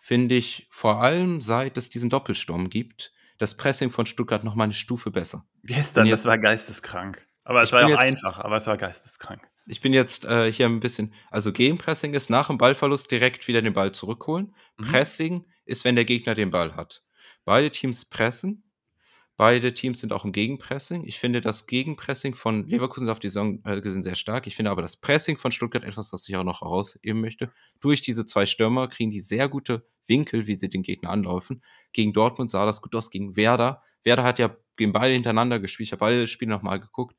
finde 0.00 0.34
ich 0.34 0.66
vor 0.70 1.02
allem, 1.02 1.40
seit 1.40 1.76
es 1.76 1.90
diesen 1.90 2.10
Doppelsturm 2.10 2.68
gibt, 2.68 3.12
das 3.38 3.56
Pressing 3.56 3.90
von 3.90 4.06
Stuttgart 4.06 4.44
noch 4.44 4.54
mal 4.54 4.64
eine 4.64 4.72
Stufe 4.74 5.10
besser. 5.10 5.46
Gestern, 5.62 6.06
jetzt, 6.06 6.20
das 6.20 6.26
war 6.26 6.38
geisteskrank. 6.38 7.26
Aber 7.44 7.62
es 7.62 7.72
war 7.72 7.88
ja 7.88 7.96
auch 7.96 8.00
jetzt, 8.00 8.16
einfach, 8.16 8.38
aber 8.38 8.56
es 8.56 8.66
war 8.66 8.76
geisteskrank. 8.76 9.48
Ich 9.66 9.80
bin 9.80 9.92
jetzt 9.92 10.24
äh, 10.24 10.52
hier 10.52 10.66
ein 10.66 10.80
bisschen, 10.80 11.14
also 11.30 11.52
Gegenpressing 11.52 12.14
ist 12.14 12.30
nach 12.30 12.48
dem 12.48 12.58
Ballverlust 12.58 13.10
direkt 13.10 13.48
wieder 13.48 13.62
den 13.62 13.72
Ball 13.72 13.92
zurückholen. 13.92 14.54
Mhm. 14.76 14.84
Pressing 14.84 15.46
ist, 15.64 15.84
wenn 15.84 15.94
der 15.94 16.04
Gegner 16.04 16.34
den 16.34 16.50
Ball 16.50 16.76
hat. 16.76 17.02
Beide 17.44 17.70
Teams 17.70 18.04
pressen. 18.04 18.69
Beide 19.40 19.72
Teams 19.72 20.00
sind 20.00 20.12
auch 20.12 20.26
im 20.26 20.32
Gegenpressing. 20.32 21.04
Ich 21.06 21.18
finde 21.18 21.40
das 21.40 21.66
Gegenpressing 21.66 22.34
von 22.34 22.68
Leverkusen 22.68 23.08
auf 23.08 23.20
die 23.20 23.28
Saison 23.28 23.62
äh, 23.64 23.80
gesehen 23.80 24.02
sehr 24.02 24.14
stark. 24.14 24.46
Ich 24.46 24.54
finde 24.54 24.70
aber 24.70 24.82
das 24.82 24.98
Pressing 24.98 25.38
von 25.38 25.50
Stuttgart 25.50 25.82
etwas, 25.82 26.12
was 26.12 26.28
ich 26.28 26.36
auch 26.36 26.44
noch 26.44 26.60
herausheben 26.60 27.22
möchte. 27.22 27.50
Durch 27.80 28.02
diese 28.02 28.26
zwei 28.26 28.44
Stürmer 28.44 28.86
kriegen 28.88 29.10
die 29.10 29.20
sehr 29.20 29.48
gute 29.48 29.86
Winkel, 30.06 30.46
wie 30.46 30.56
sie 30.56 30.68
den 30.68 30.82
Gegner 30.82 31.08
anlaufen. 31.08 31.62
Gegen 31.94 32.12
Dortmund 32.12 32.50
sah 32.50 32.66
das 32.66 32.82
gut 32.82 32.94
aus, 32.94 33.08
gegen 33.08 33.34
Werder. 33.34 33.82
Werder 34.02 34.24
hat 34.24 34.38
ja 34.38 34.54
gegen 34.76 34.92
beide 34.92 35.14
hintereinander 35.14 35.58
gespielt. 35.58 35.86
Ich 35.86 35.92
habe 35.92 36.00
beide 36.00 36.26
Spiele 36.26 36.50
nochmal 36.50 36.78
geguckt. 36.78 37.16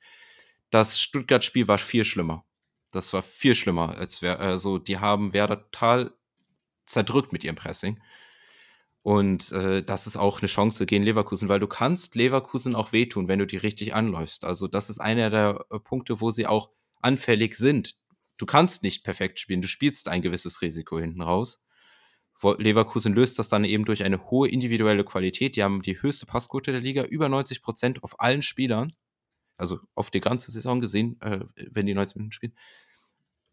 Das 0.69 1.01
Stuttgart-Spiel 1.01 1.67
war 1.67 1.79
viel 1.79 2.05
schlimmer. 2.05 2.45
Das 2.91 3.13
war 3.13 3.23
viel 3.23 3.55
schlimmer 3.55 3.97
als 3.97 4.21
Werder. 4.21 4.41
Also, 4.41 4.77
die 4.77 4.99
haben 4.99 5.33
Werder 5.33 5.71
total 5.71 6.13
zerdrückt 6.85 7.33
mit 7.33 7.43
ihrem 7.43 7.55
Pressing. 7.55 7.99
Und 9.03 9.51
äh, 9.51 9.81
das 9.81 10.05
ist 10.05 10.17
auch 10.17 10.39
eine 10.41 10.47
Chance 10.47 10.85
gegen 10.85 11.03
Leverkusen, 11.03 11.49
weil 11.49 11.59
du 11.59 11.67
kannst 11.67 12.15
Leverkusen 12.15 12.75
auch 12.75 12.91
wehtun, 12.91 13.27
wenn 13.27 13.39
du 13.39 13.47
die 13.47 13.57
richtig 13.57 13.95
anläufst. 13.95 14.43
Also 14.43 14.67
das 14.67 14.89
ist 14.89 14.99
einer 14.99 15.29
der 15.31 15.65
äh, 15.71 15.79
Punkte, 15.79 16.21
wo 16.21 16.29
sie 16.29 16.45
auch 16.45 16.69
anfällig 17.01 17.55
sind. 17.55 17.95
Du 18.37 18.45
kannst 18.45 18.83
nicht 18.83 19.03
perfekt 19.03 19.39
spielen, 19.39 19.61
du 19.61 19.67
spielst 19.67 20.07
ein 20.07 20.21
gewisses 20.21 20.61
Risiko 20.61 20.99
hinten 20.99 21.21
raus. 21.21 21.63
Leverkusen 22.43 23.13
löst 23.13 23.37
das 23.37 23.49
dann 23.49 23.65
eben 23.65 23.85
durch 23.85 24.03
eine 24.03 24.31
hohe 24.31 24.49
individuelle 24.49 25.03
Qualität. 25.03 25.55
Die 25.55 25.63
haben 25.63 25.83
die 25.83 26.01
höchste 26.01 26.25
Passquote 26.25 26.71
der 26.71 26.81
Liga, 26.81 27.03
über 27.03 27.29
90 27.29 27.61
Prozent 27.61 28.03
auf 28.03 28.19
allen 28.19 28.41
Spielern. 28.41 28.93
Also 29.57 29.79
auf 29.93 30.09
die 30.09 30.21
ganze 30.21 30.49
Saison 30.49 30.81
gesehen, 30.81 31.21
äh, 31.21 31.41
wenn 31.55 31.85
die 31.85 31.93
90 31.93 32.15
Minuten 32.15 32.31
spielen. 32.31 32.55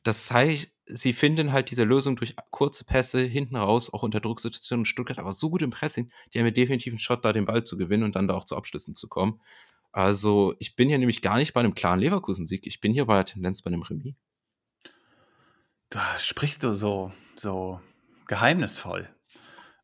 Das 0.04 0.30
heißt, 0.30 0.70
sie 0.88 1.12
finden 1.12 1.52
halt 1.52 1.70
diese 1.70 1.84
Lösung 1.84 2.16
durch 2.16 2.34
kurze 2.50 2.84
Pässe 2.84 3.20
hinten 3.20 3.56
raus, 3.56 3.92
auch 3.92 4.02
unter 4.02 4.20
Drucksituationen. 4.20 4.84
Stuttgart 4.84 5.18
aber 5.18 5.32
so 5.32 5.50
gut 5.50 5.62
im 5.62 5.70
Pressing, 5.70 6.10
die 6.32 6.38
haben 6.38 6.46
ja 6.46 6.52
definitiv 6.52 6.92
einen 6.92 6.98
Shot, 6.98 7.24
da 7.24 7.32
den 7.32 7.44
Ball 7.44 7.64
zu 7.64 7.76
gewinnen 7.76 8.04
und 8.04 8.16
dann 8.16 8.28
da 8.28 8.34
auch 8.34 8.44
zu 8.44 8.56
Abschlüssen 8.56 8.94
zu 8.94 9.08
kommen. 9.08 9.40
Also 9.92 10.54
ich 10.58 10.76
bin 10.76 10.88
hier 10.88 10.98
nämlich 10.98 11.22
gar 11.22 11.38
nicht 11.38 11.54
bei 11.54 11.60
einem 11.60 11.74
klaren 11.74 12.00
Leverkusen-Sieg. 12.00 12.66
Ich 12.66 12.80
bin 12.80 12.92
hier 12.92 13.06
bei 13.06 13.16
der 13.16 13.24
Tendenz 13.26 13.62
bei 13.62 13.68
einem 13.68 13.82
Remis. 13.82 14.14
Da 15.90 16.02
sprichst 16.18 16.62
du 16.62 16.74
so, 16.74 17.12
so 17.34 17.80
geheimnisvoll. 18.26 19.08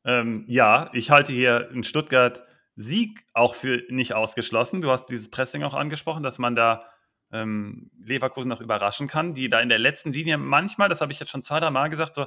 Ähm, 0.04 0.44
ja, 0.48 0.90
ich 0.92 1.10
halte 1.10 1.32
hier 1.32 1.70
in 1.70 1.82
Stuttgart 1.82 2.42
Sieg 2.76 3.24
auch 3.32 3.54
für 3.54 3.82
nicht 3.88 4.14
ausgeschlossen. 4.14 4.82
Du 4.82 4.90
hast 4.90 5.06
dieses 5.06 5.30
Pressing 5.30 5.62
auch 5.62 5.74
angesprochen, 5.74 6.22
dass 6.22 6.38
man 6.38 6.54
da 6.54 6.84
ähm, 7.34 7.90
Leverkusen 7.98 8.48
noch 8.48 8.60
überraschen 8.60 9.08
kann, 9.08 9.34
die 9.34 9.50
da 9.50 9.60
in 9.60 9.68
der 9.68 9.80
letzten 9.80 10.12
Linie 10.12 10.38
manchmal, 10.38 10.88
das 10.88 11.00
habe 11.00 11.12
ich 11.12 11.20
jetzt 11.20 11.30
schon 11.30 11.42
zwei, 11.42 11.60
drei 11.60 11.70
Mal 11.70 11.90
gesagt, 11.90 12.14
so 12.14 12.26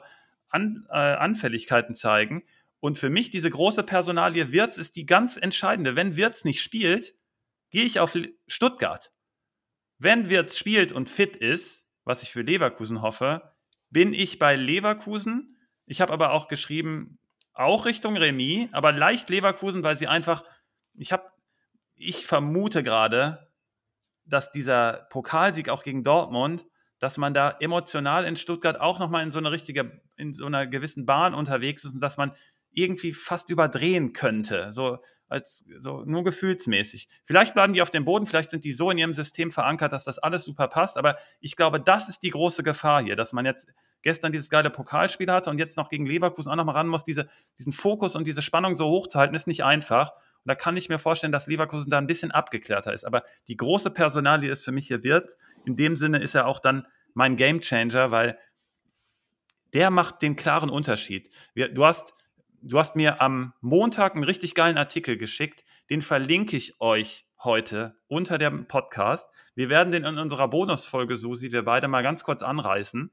An, 0.49 0.85
äh, 0.89 0.97
Anfälligkeiten 0.97 1.95
zeigen. 1.95 2.43
Und 2.79 2.99
für 2.99 3.09
mich 3.09 3.29
diese 3.29 3.49
große 3.49 3.84
Personalie 3.84 4.51
Wirtz 4.51 4.77
ist 4.77 4.95
die 4.97 5.05
ganz 5.05 5.38
entscheidende. 5.38 5.95
Wenn 5.95 6.17
Wirtz 6.17 6.43
nicht 6.43 6.61
spielt, 6.61 7.15
gehe 7.71 7.85
ich 7.85 7.99
auf 7.99 8.17
Stuttgart. 8.47 9.11
Wenn 9.97 10.29
Wirtz 10.29 10.57
spielt 10.57 10.91
und 10.91 11.09
fit 11.09 11.35
ist, 11.38 11.85
was 12.03 12.21
ich 12.21 12.31
für 12.31 12.41
Leverkusen 12.41 13.01
hoffe, 13.01 13.53
bin 13.89 14.13
ich 14.13 14.38
bei 14.38 14.55
Leverkusen. 14.55 15.57
Ich 15.85 16.01
habe 16.01 16.13
aber 16.13 16.34
auch 16.34 16.47
geschrieben, 16.47 17.17
auch 17.53 17.85
Richtung 17.85 18.15
Remis, 18.17 18.69
aber 18.73 18.91
leicht 18.91 19.29
Leverkusen, 19.29 19.84
weil 19.84 19.97
sie 19.97 20.07
einfach, 20.07 20.43
ich 20.93 21.11
habe, 21.11 21.31
ich 21.95 22.27
vermute 22.27 22.84
gerade, 22.84 23.46
dass 24.27 24.51
dieser 24.51 25.07
Pokalsieg 25.09 25.69
auch 25.69 25.83
gegen 25.83 26.03
Dortmund, 26.03 26.65
dass 26.99 27.17
man 27.17 27.33
da 27.33 27.55
emotional 27.59 28.25
in 28.25 28.35
Stuttgart 28.35 28.79
auch 28.79 28.99
nochmal 28.99 29.23
in 29.23 29.31
so 29.31 29.39
eine 29.39 29.51
richtige, 29.51 30.01
in 30.15 30.33
so 30.33 30.45
einer 30.45 30.67
gewissen 30.67 31.05
Bahn 31.05 31.33
unterwegs 31.33 31.83
ist 31.85 31.93
und 31.93 32.01
dass 32.01 32.17
man 32.17 32.33
irgendwie 32.71 33.11
fast 33.11 33.49
überdrehen 33.49 34.13
könnte. 34.13 34.71
So 34.71 34.99
als 35.29 35.65
so 35.79 36.03
nur 36.05 36.23
gefühlsmäßig. 36.23 37.09
Vielleicht 37.25 37.53
bleiben 37.53 37.73
die 37.73 37.81
auf 37.81 37.89
dem 37.89 38.05
Boden, 38.05 38.25
vielleicht 38.25 38.51
sind 38.51 38.63
die 38.63 38.71
so 38.71 38.89
in 38.91 38.97
ihrem 38.97 39.13
System 39.13 39.51
verankert, 39.51 39.91
dass 39.91 40.05
das 40.05 40.19
alles 40.19 40.45
super 40.45 40.67
passt. 40.67 40.97
Aber 40.97 41.17
ich 41.41 41.55
glaube, 41.55 41.81
das 41.81 42.07
ist 42.07 42.23
die 42.23 42.29
große 42.29 42.63
Gefahr 42.63 43.03
hier, 43.03 43.15
dass 43.15 43.33
man 43.33 43.45
jetzt 43.45 43.67
gestern 44.01 44.31
dieses 44.31 44.49
geile 44.49 44.69
Pokalspiel 44.69 45.29
hatte 45.31 45.49
und 45.49 45.59
jetzt 45.59 45.75
noch 45.75 45.89
gegen 45.89 46.05
Leverkusen 46.05 46.51
auch 46.51 46.55
nochmal 46.55 46.75
ran 46.75 46.87
muss. 46.87 47.03
Diese, 47.03 47.27
diesen 47.57 47.73
Fokus 47.73 48.15
und 48.15 48.25
diese 48.25 48.41
Spannung 48.41 48.75
so 48.75 48.87
hoch 48.87 49.07
zu 49.07 49.19
halten, 49.19 49.35
ist 49.35 49.47
nicht 49.47 49.63
einfach. 49.63 50.13
Und 50.47 50.51
da 50.51 50.55
kann 50.55 50.77
ich 50.77 50.87
mir 50.87 50.97
vorstellen, 50.97 51.33
dass 51.33 51.47
Leverkusen 51.47 51.89
da 51.89 51.97
ein 51.97 52.07
bisschen 52.07 52.31
abgeklärter 52.31 52.93
ist. 52.93 53.03
Aber 53.03 53.25
die 53.49 53.57
große 53.57 53.91
Personalie 53.91 54.49
ist 54.49 54.63
für 54.63 54.71
mich 54.71 54.87
hier 54.87 55.03
Wirt. 55.03 55.37
In 55.65 55.75
dem 55.75 55.97
Sinne 55.97 56.19
ist 56.19 56.35
er 56.35 56.47
auch 56.47 56.61
dann 56.61 56.87
mein 57.13 57.35
Gamechanger, 57.35 58.11
weil 58.11 58.39
der 59.73 59.89
macht 59.89 60.21
den 60.21 60.37
klaren 60.37 60.69
Unterschied. 60.69 61.29
Du 61.53 61.83
hast, 61.83 62.13
du 62.61 62.79
hast 62.79 62.95
mir 62.95 63.21
am 63.21 63.55
Montag 63.59 64.15
einen 64.15 64.23
richtig 64.23 64.55
geilen 64.55 64.77
Artikel 64.77 65.17
geschickt. 65.17 65.65
Den 65.89 66.01
verlinke 66.01 66.55
ich 66.55 66.79
euch 66.79 67.27
heute 67.43 67.97
unter 68.07 68.37
dem 68.37 68.69
Podcast. 68.69 69.29
Wir 69.53 69.67
werden 69.67 69.91
den 69.91 70.05
in 70.05 70.17
unserer 70.17 70.47
Bonusfolge, 70.47 71.17
Susi, 71.17 71.51
wir 71.51 71.65
beide 71.65 71.89
mal 71.89 72.03
ganz 72.03 72.23
kurz 72.23 72.41
anreißen. 72.41 73.11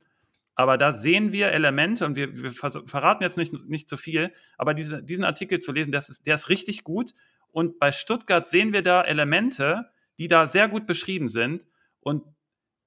Aber 0.54 0.78
da 0.78 0.92
sehen 0.92 1.32
wir 1.32 1.52
Elemente 1.52 2.06
und 2.06 2.16
wir, 2.16 2.36
wir 2.36 2.52
verraten 2.52 3.22
jetzt 3.22 3.36
nicht, 3.36 3.52
nicht 3.68 3.88
zu 3.88 3.96
viel, 3.96 4.32
aber 4.56 4.74
diese, 4.74 5.02
diesen 5.02 5.24
Artikel 5.24 5.58
zu 5.58 5.72
lesen, 5.72 5.90
das 5.90 6.08
ist, 6.08 6.26
der 6.26 6.36
ist 6.36 6.48
richtig 6.48 6.84
gut. 6.84 7.12
Und 7.50 7.78
bei 7.78 7.92
Stuttgart 7.92 8.48
sehen 8.48 8.72
wir 8.72 8.82
da 8.82 9.02
Elemente, 9.02 9.90
die 10.18 10.28
da 10.28 10.46
sehr 10.46 10.68
gut 10.68 10.86
beschrieben 10.86 11.28
sind. 11.28 11.66
Und 12.00 12.24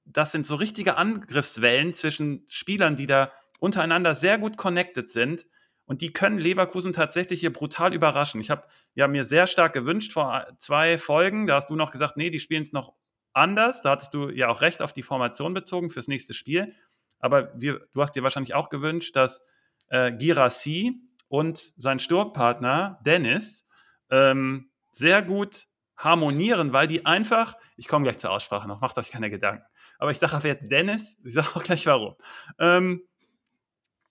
das 0.06 0.32
sind 0.32 0.46
so 0.46 0.56
richtige 0.56 0.96
Angriffswellen 0.96 1.94
zwischen 1.94 2.46
Spielern, 2.50 2.96
die 2.96 3.08
da 3.08 3.32
untereinander 3.60 4.16
sehr 4.16 4.38
gut 4.38 4.58
connected 4.58 5.10
sind. 5.10 5.46
Und 5.86 6.02
die 6.02 6.12
können 6.12 6.38
Leverkusen 6.38 6.94
tatsächlich 6.94 7.40
hier 7.40 7.52
brutal 7.52 7.94
überraschen. 7.94 8.42
Ich 8.42 8.50
habe 8.50 8.68
ja 8.94 9.08
mir 9.08 9.24
sehr 9.24 9.48
stark 9.48 9.74
gewünscht 9.74 10.12
vor 10.12 10.48
zwei 10.58 10.98
Folgen, 10.98 11.48
da 11.48 11.56
hast 11.56 11.70
du 11.70 11.76
noch 11.76 11.92
gesagt, 11.92 12.18
nee, 12.18 12.30
die 12.30 12.42
spielen 12.42 12.64
es 12.64 12.74
noch 12.74 12.94
anders. 13.34 13.82
Da 13.82 13.92
hattest 13.92 14.14
du 14.14 14.30
ja 14.30 14.50
auch 14.50 14.62
recht 14.62 14.82
auf 14.82 14.92
die 14.92 15.04
Formation 15.04 15.54
bezogen 15.54 15.90
fürs 15.90 16.08
nächste 16.08 16.34
Spiel. 16.34 16.74
Aber 17.20 17.52
wir, 17.60 17.88
du 17.94 18.02
hast 18.02 18.16
dir 18.16 18.24
wahrscheinlich 18.24 18.54
auch 18.54 18.70
gewünscht, 18.70 19.16
dass 19.16 19.42
äh, 19.90 20.12
Girassi 20.12 21.02
und 21.28 21.74
sein 21.78 22.00
Sturmpartner 22.00 23.00
Dennis 23.06 23.68
ähm, 24.10 24.70
sehr 24.92 25.22
gut 25.22 25.68
harmonieren, 25.98 26.74
weil 26.74 26.88
die 26.88 27.06
einfach, 27.06 27.56
ich 27.76 27.88
komme 27.88 28.04
gleich 28.04 28.20
zur 28.20 28.32
Aussprache 28.32 28.68
noch, 28.68 28.82
macht 28.82 28.98
euch 28.98 29.12
keine 29.12 29.30
Gedanken, 29.30 29.66
aber 29.98 30.12
ich 30.12 30.20
sage 30.20 30.48
jetzt 30.48 30.72
Dennis, 30.72 31.18
ich 31.24 31.34
sage 31.34 31.48
auch 31.56 31.64
gleich 31.64 31.86
warum, 31.88 32.16
ähm, 32.60 33.02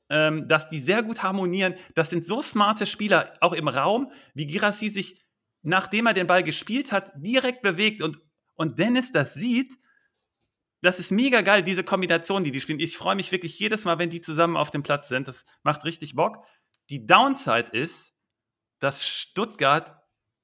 ähm, 0.08 0.48
dass 0.48 0.68
die 0.68 0.78
sehr 0.78 1.02
gut 1.02 1.22
harmonieren. 1.22 1.74
Das 1.94 2.10
sind 2.10 2.26
so 2.26 2.40
smarte 2.42 2.86
Spieler, 2.86 3.34
auch 3.40 3.52
im 3.52 3.68
Raum, 3.68 4.12
wie 4.34 4.46
Girassi 4.46 4.88
sich, 4.88 5.24
nachdem 5.62 6.06
er 6.06 6.14
den 6.14 6.26
Ball 6.26 6.42
gespielt 6.42 6.92
hat, 6.92 7.12
direkt 7.16 7.62
bewegt 7.62 8.02
und, 8.02 8.20
und 8.54 8.78
Dennis 8.78 9.12
das 9.12 9.34
sieht 9.34 9.74
das 10.86 10.98
ist 10.98 11.10
mega 11.10 11.40
geil, 11.42 11.62
diese 11.62 11.84
Kombination, 11.84 12.44
die 12.44 12.50
die 12.50 12.60
spielen. 12.60 12.80
Ich 12.80 12.96
freue 12.96 13.16
mich 13.16 13.32
wirklich 13.32 13.58
jedes 13.58 13.84
Mal, 13.84 13.98
wenn 13.98 14.10
die 14.10 14.20
zusammen 14.20 14.56
auf 14.56 14.70
dem 14.70 14.82
Platz 14.82 15.08
sind. 15.08 15.28
Das 15.28 15.44
macht 15.62 15.84
richtig 15.84 16.14
Bock. 16.14 16.44
Die 16.90 17.06
Downside 17.06 17.70
ist, 17.72 18.14
dass 18.78 19.06
Stuttgart 19.06 19.96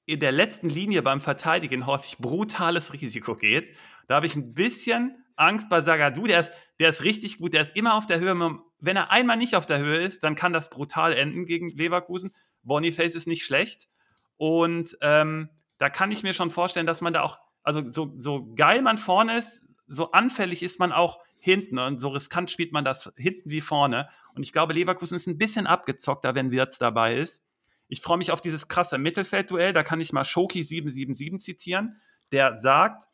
in 0.05 0.21
der 0.21 0.33
letzten 0.33 0.69
Linie 0.69 1.03
beim 1.03 1.21
Verteidigen 1.21 1.87
häufig 1.87 2.19
brutales 2.19 2.93
Risiko 2.93 3.37
geht. 3.37 3.77
Da 4.09 4.17
habe 4.17 4.27
ich 4.27 4.35
ein 4.35 4.53
bisschen 4.53 5.25
Angst 5.37 5.69
bei 5.69 5.81
Sagadu. 5.81 6.27
Der 6.27 6.41
ist, 6.41 6.53
der 6.81 6.89
ist 6.89 7.05
richtig 7.05 7.39
gut, 7.39 7.55
der 7.55 7.63
ist 7.63 7.77
immer 7.77 7.95
auf 7.95 8.07
der 8.07 8.19
Höhe. 8.19 8.35
Wenn 8.81 8.97
er 8.97 9.11
einmal 9.11 9.37
nicht 9.37 9.55
auf 9.55 9.67
der 9.67 9.79
Höhe 9.79 9.99
ist, 9.99 10.25
dann 10.25 10.35
kann 10.35 10.53
das 10.53 10.71
brutal 10.71 11.13
enden 11.13 11.47
gegen 11.47 11.71
Leverkusen. 11.71 12.35
Boniface 12.63 13.15
ist 13.15 13.27
nicht 13.27 13.45
schlecht. 13.45 13.89
Und 14.37 14.97
ähm, 15.01 15.51
da 15.79 15.89
kann 15.89 16.11
ich 16.11 16.23
mir 16.23 16.33
schon 16.33 16.51
vorstellen, 16.51 16.87
dass 16.87 17.01
man 17.01 17.13
da 17.13 17.23
auch, 17.23 17.39
also 17.63 17.93
so, 17.93 18.13
so 18.19 18.53
geil 18.55 18.83
man 18.83 18.99
vorne 18.99 19.39
ist, 19.39 19.63
so 19.93 20.11
anfällig 20.13 20.63
ist 20.63 20.79
man 20.79 20.91
auch 20.91 21.21
hinten 21.39 21.79
und 21.79 21.99
so 21.99 22.09
riskant 22.09 22.51
spielt 22.51 22.73
man 22.73 22.85
das 22.85 23.13
hinten 23.17 23.51
wie 23.51 23.61
vorne. 23.61 24.09
Und 24.35 24.43
ich 24.43 24.53
glaube, 24.53 24.73
Leverkusen 24.73 25.17
ist 25.17 25.27
ein 25.27 25.39
bisschen 25.39 25.67
abgezockter, 25.67 26.35
wenn 26.35 26.51
Wirtz 26.51 26.79
dabei 26.79 27.15
ist. 27.15 27.45
Ich 27.89 28.01
freue 28.01 28.17
mich 28.17 28.31
auf 28.31 28.41
dieses 28.41 28.69
krasse 28.69 28.97
Mittelfeldduell. 28.97 29.73
Da 29.75 29.83
kann 29.83 30.01
ich 30.01 30.13
mal 30.13 30.25
Schoki 30.25 30.63
777 30.63 31.41
zitieren. 31.41 32.01
der 32.31 32.57
sagt, 32.57 33.05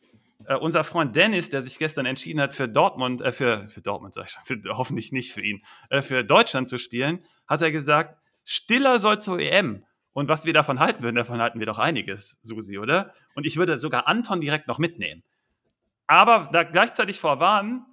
äh, 0.44 0.54
unser 0.54 0.84
Freund 0.84 1.16
Dennis, 1.16 1.50
der 1.50 1.62
sich 1.62 1.78
gestern 1.78 2.06
entschieden 2.06 2.40
hat, 2.40 2.54
für 2.54 2.68
Dortmund, 2.68 3.20
äh, 3.22 3.32
für, 3.32 3.66
für 3.66 3.80
Dortmund 3.80 4.14
sag 4.14 4.26
ich 4.26 4.30
schon, 4.30 4.42
für, 4.44 4.76
hoffentlich 4.76 5.10
nicht 5.10 5.32
für 5.32 5.40
ihn, 5.40 5.64
äh, 5.90 6.02
für 6.02 6.22
Deutschland 6.22 6.68
zu 6.68 6.78
spielen, 6.78 7.24
hat 7.48 7.60
er 7.60 7.72
gesagt, 7.72 8.20
Stiller 8.44 9.00
soll 9.00 9.20
zur 9.20 9.40
EM. 9.40 9.84
Und 10.12 10.28
was 10.28 10.44
wir 10.44 10.52
davon 10.52 10.78
halten 10.78 11.02
würden, 11.02 11.16
davon 11.16 11.40
halten 11.40 11.58
wir 11.58 11.66
doch 11.66 11.78
einiges, 11.78 12.38
Susi, 12.42 12.78
oder? 12.78 13.12
Und 13.34 13.46
ich 13.46 13.56
würde 13.56 13.80
sogar 13.80 14.06
Anton 14.06 14.40
direkt 14.40 14.68
noch 14.68 14.78
mitnehmen. 14.78 15.24
Aber 16.08 16.48
da 16.52 16.64
gleichzeitig 16.64 17.20
vorwarnen, 17.20 17.86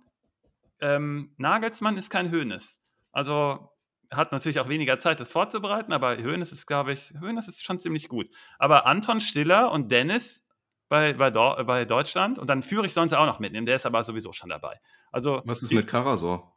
ähm, 0.80 1.34
Nagelsmann 1.38 1.98
ist 1.98 2.10
kein 2.10 2.32
Höhnes. 2.32 2.82
Also 3.12 3.72
hat 4.12 4.32
natürlich 4.32 4.60
auch 4.60 4.70
weniger 4.70 5.00
Zeit, 5.00 5.20
das 5.20 5.32
vorzubereiten, 5.32 5.94
aber 5.94 6.18
Höhnes 6.18 6.52
ist, 6.52 6.66
glaube 6.66 6.94
ich, 6.94 7.14
Höhnes 7.20 7.48
ist 7.48 7.66
schon 7.66 7.80
ziemlich 7.80 8.08
gut. 8.08 8.30
Aber 8.58 8.86
Anton 8.86 9.22
Stiller 9.22 9.72
und 9.72 9.92
Dennis 9.92 10.46
bei, 10.90 11.14
bei, 11.14 11.32
bei 11.32 11.86
Deutschland 11.86 12.40
und 12.40 12.48
dann 12.48 12.62
führe 12.62 12.86
ich 12.86 12.94
sonst 12.94 13.14
auch 13.14 13.26
noch 13.26 13.40
mitnehmen, 13.40 13.66
der 13.66 13.76
ist 13.76 13.86
aber 13.86 14.04
sowieso 14.04 14.32
schon 14.34 14.50
dabei. 14.50 14.80
Also, 15.12 15.42
Was 15.46 15.62
ist 15.62 15.72
die, 15.72 15.76
mit 15.76 15.88
Karasor? 15.88 16.56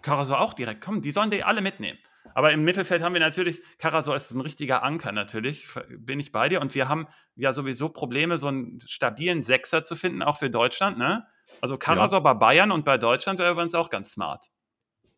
Karasor 0.00 0.40
auch 0.40 0.54
direkt, 0.54 0.82
komm, 0.82 1.02
die 1.02 1.10
sollen 1.10 1.30
die 1.30 1.42
alle 1.42 1.60
mitnehmen. 1.60 1.98
Aber 2.34 2.52
im 2.52 2.64
Mittelfeld 2.64 3.02
haben 3.02 3.12
wir 3.12 3.20
natürlich, 3.20 3.60
Karasor 3.78 4.16
ist 4.16 4.30
ein 4.32 4.40
richtiger 4.40 4.82
Anker 4.82 5.12
natürlich, 5.12 5.68
bin 5.90 6.20
ich 6.20 6.32
bei 6.32 6.48
dir. 6.48 6.60
Und 6.60 6.74
wir 6.74 6.88
haben 6.88 7.08
ja 7.34 7.52
sowieso 7.52 7.88
Probleme, 7.88 8.38
so 8.38 8.48
einen 8.48 8.80
stabilen 8.86 9.42
Sechser 9.42 9.84
zu 9.84 9.96
finden, 9.96 10.22
auch 10.22 10.38
für 10.38 10.50
Deutschland. 10.50 10.98
Ne? 10.98 11.26
Also 11.60 11.76
Karasor 11.76 12.18
ja. 12.18 12.32
bei 12.32 12.34
Bayern 12.34 12.70
und 12.72 12.84
bei 12.84 12.98
Deutschland 12.98 13.38
wäre 13.38 13.52
übrigens 13.52 13.74
auch 13.74 13.90
ganz 13.90 14.12
smart. 14.12 14.46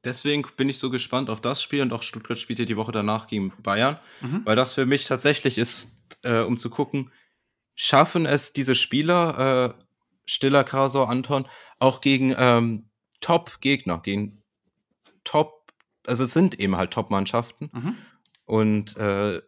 Deswegen 0.05 0.45
bin 0.57 0.69
ich 0.69 0.79
so 0.79 0.91
gespannt 0.91 1.31
auf 1.31 1.41
das 1.41 1.63
Spiel 1.63 1.81
und 1.81 1.93
auch 1.93 2.03
Stuttgart 2.03 2.39
spielt 2.39 2.59
ja 2.59 2.67
die 2.67 2.77
Woche 2.77 2.93
danach 2.93 3.27
gegen 3.27 3.53
Bayern, 3.63 3.99
mhm. 4.21 4.43
weil 4.45 4.55
das 4.55 4.75
für 4.75 4.85
mich 4.85 5.07
tatsächlich 5.07 5.57
ist, 5.57 5.97
äh, 6.25 6.41
um 6.41 6.59
zu 6.59 6.69
gucken, 6.69 7.11
schaffen 7.75 8.27
es 8.27 8.53
diese 8.53 8.75
Spieler, 8.75 9.75
äh, 9.79 9.83
Stiller, 10.27 10.65
Karasor, 10.65 11.09
Anton, 11.09 11.49
auch 11.79 12.01
gegen 12.01 12.35
ähm, 12.37 12.91
Top-Gegner, 13.21 14.01
gegen 14.01 14.43
Top, 15.25 15.64
also 16.07 16.25
es 16.25 16.33
sind 16.33 16.59
eben 16.61 16.77
halt 16.77 16.93
Top-Mannschaften 16.93 17.71
mhm. 17.73 17.97
und 18.45 18.97
äh, 18.97 19.41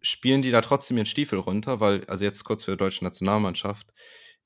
spielen 0.00 0.42
die 0.42 0.50
da 0.50 0.60
trotzdem 0.60 0.96
ihren 0.96 1.06
Stiefel 1.06 1.38
runter, 1.38 1.80
weil, 1.80 2.04
also 2.06 2.24
jetzt 2.24 2.44
kurz 2.44 2.64
für 2.64 2.72
die 2.72 2.76
deutsche 2.76 3.04
Nationalmannschaft, 3.04 3.92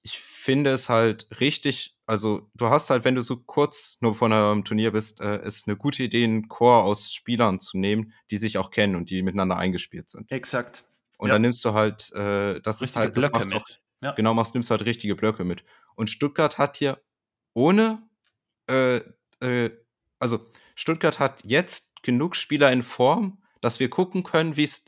ich 0.02 0.18
finde 0.18 0.70
es 0.70 0.88
halt 0.88 1.26
richtig, 1.40 1.98
also 2.06 2.50
du 2.54 2.70
hast 2.70 2.88
halt, 2.88 3.04
wenn 3.04 3.14
du 3.14 3.22
so 3.22 3.36
kurz 3.36 3.98
nur 4.00 4.14
vor 4.14 4.30
einem 4.30 4.64
Turnier 4.64 4.92
bist, 4.92 5.20
äh, 5.20 5.44
ist 5.46 5.68
eine 5.68 5.76
gute 5.76 6.02
Idee, 6.02 6.24
einen 6.24 6.48
Chor 6.48 6.84
aus 6.84 7.12
Spielern 7.12 7.60
zu 7.60 7.76
nehmen, 7.76 8.14
die 8.30 8.38
sich 8.38 8.56
auch 8.56 8.70
kennen 8.70 8.96
und 8.96 9.10
die 9.10 9.22
miteinander 9.22 9.56
eingespielt 9.56 10.08
sind. 10.08 10.30
Exakt. 10.32 10.84
Und 11.18 11.28
ja. 11.28 11.34
dann 11.34 11.42
nimmst 11.42 11.62
du 11.64 11.74
halt, 11.74 12.10
äh, 12.14 12.60
das 12.62 12.80
richtige 12.80 12.84
ist 12.84 12.96
halt, 12.96 13.16
das 13.16 13.30
Blöcke 13.30 13.44
macht 13.44 13.62
auch, 13.62 13.68
ja. 14.00 14.12
genau, 14.12 14.32
machst, 14.32 14.54
nimmst 14.54 14.70
du 14.70 14.72
halt 14.72 14.86
richtige 14.86 15.14
Blöcke 15.14 15.44
mit. 15.44 15.64
Und 15.94 16.08
Stuttgart 16.08 16.56
hat 16.56 16.78
hier 16.78 17.02
ohne, 17.52 18.02
äh, 18.70 19.02
äh, 19.40 19.70
also 20.18 20.50
Stuttgart 20.80 21.18
hat 21.18 21.44
jetzt 21.44 22.02
genug 22.02 22.34
Spieler 22.34 22.72
in 22.72 22.82
Form, 22.82 23.42
dass 23.60 23.80
wir 23.80 23.90
gucken 23.90 24.22
können, 24.22 24.56
wie 24.56 24.64
es 24.64 24.82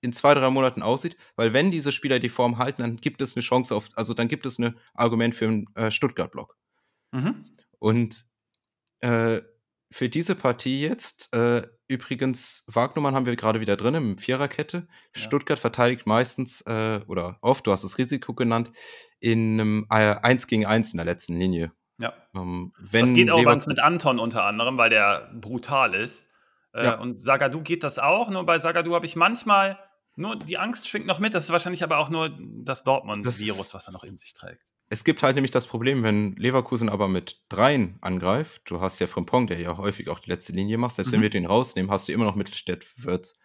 in 0.00 0.14
zwei, 0.14 0.32
drei 0.32 0.48
Monaten 0.48 0.80
aussieht, 0.80 1.18
weil 1.36 1.52
wenn 1.52 1.70
diese 1.70 1.92
Spieler 1.92 2.18
die 2.18 2.30
Form 2.30 2.56
halten, 2.56 2.80
dann 2.80 2.96
gibt 2.96 3.20
es 3.20 3.36
eine 3.36 3.42
Chance 3.42 3.74
auf, 3.74 3.90
also 3.94 4.14
dann 4.14 4.28
gibt 4.28 4.46
es 4.46 4.58
ein 4.58 4.78
Argument 4.94 5.34
für 5.34 5.46
einen 5.46 5.66
äh, 5.74 5.90
Stuttgart-Block. 5.90 6.56
Mhm. 7.12 7.44
Und 7.78 8.26
äh, 9.00 9.42
für 9.90 10.08
diese 10.08 10.34
Partie 10.34 10.80
jetzt, 10.80 11.34
äh, 11.34 11.66
übrigens, 11.88 12.64
Wagnumann 12.66 13.14
haben 13.14 13.26
wir 13.26 13.36
gerade 13.36 13.60
wieder 13.60 13.76
drin 13.76 13.94
im 13.94 14.16
Viererkette. 14.16 14.88
Ja. 15.14 15.20
Stuttgart 15.20 15.58
verteidigt 15.58 16.06
meistens 16.06 16.62
äh, 16.62 17.00
oder 17.06 17.36
oft, 17.42 17.66
du 17.66 17.70
hast 17.70 17.84
das 17.84 17.98
Risiko 17.98 18.32
genannt, 18.32 18.72
in 19.20 19.60
einem 19.60 19.86
äh, 19.90 20.16
1 20.22 20.46
gegen 20.46 20.64
1 20.64 20.94
in 20.94 20.96
der 20.96 21.04
letzten 21.04 21.38
Linie. 21.38 21.70
Ja. 21.98 22.12
Ähm, 22.34 22.72
das 22.80 23.12
geht 23.12 23.30
auch 23.30 23.38
Lever 23.38 23.58
mit 23.66 23.78
Anton 23.78 24.18
unter 24.18 24.44
anderem, 24.44 24.76
weil 24.78 24.90
der 24.90 25.30
brutal 25.34 25.94
ist. 25.94 26.26
Äh, 26.72 26.84
ja. 26.84 26.98
Und 26.98 27.20
Sagadu 27.20 27.62
geht 27.62 27.84
das 27.84 27.98
auch, 27.98 28.30
nur 28.30 28.44
bei 28.44 28.58
Sagadu 28.58 28.94
habe 28.94 29.06
ich 29.06 29.16
manchmal 29.16 29.78
nur 30.16 30.36
die 30.36 30.58
Angst 30.58 30.88
schwingt 30.88 31.06
noch 31.06 31.18
mit, 31.18 31.34
das 31.34 31.44
ist 31.44 31.50
wahrscheinlich 31.50 31.82
aber 31.82 31.98
auch 31.98 32.08
nur 32.08 32.36
das 32.38 32.84
Dortmund-Virus, 32.84 33.74
was 33.74 33.86
er 33.86 33.92
noch 33.92 34.04
in 34.04 34.16
sich 34.16 34.32
trägt. 34.34 34.62
Es 34.88 35.02
gibt 35.02 35.22
halt 35.22 35.34
nämlich 35.34 35.50
das 35.50 35.66
Problem, 35.66 36.02
wenn 36.02 36.36
Leverkusen 36.36 36.88
aber 36.88 37.08
mit 37.08 37.42
dreien 37.48 37.98
angreift, 38.00 38.62
du 38.70 38.80
hast 38.80 38.98
ja 38.98 39.06
Frimpong, 39.06 39.46
der 39.46 39.58
ja 39.58 39.76
häufig 39.76 40.08
auch 40.10 40.18
die 40.18 40.30
letzte 40.30 40.52
Linie 40.52 40.78
macht, 40.78 40.94
selbst 40.94 41.10
mhm. 41.10 41.16
wenn 41.16 41.22
wir 41.22 41.30
den 41.30 41.46
rausnehmen, 41.46 41.90
hast 41.90 42.06
du 42.06 42.12
immer 42.12 42.24
noch 42.24 42.36
Mittelstädt, 42.36 42.86
Wirtz, 42.96 43.40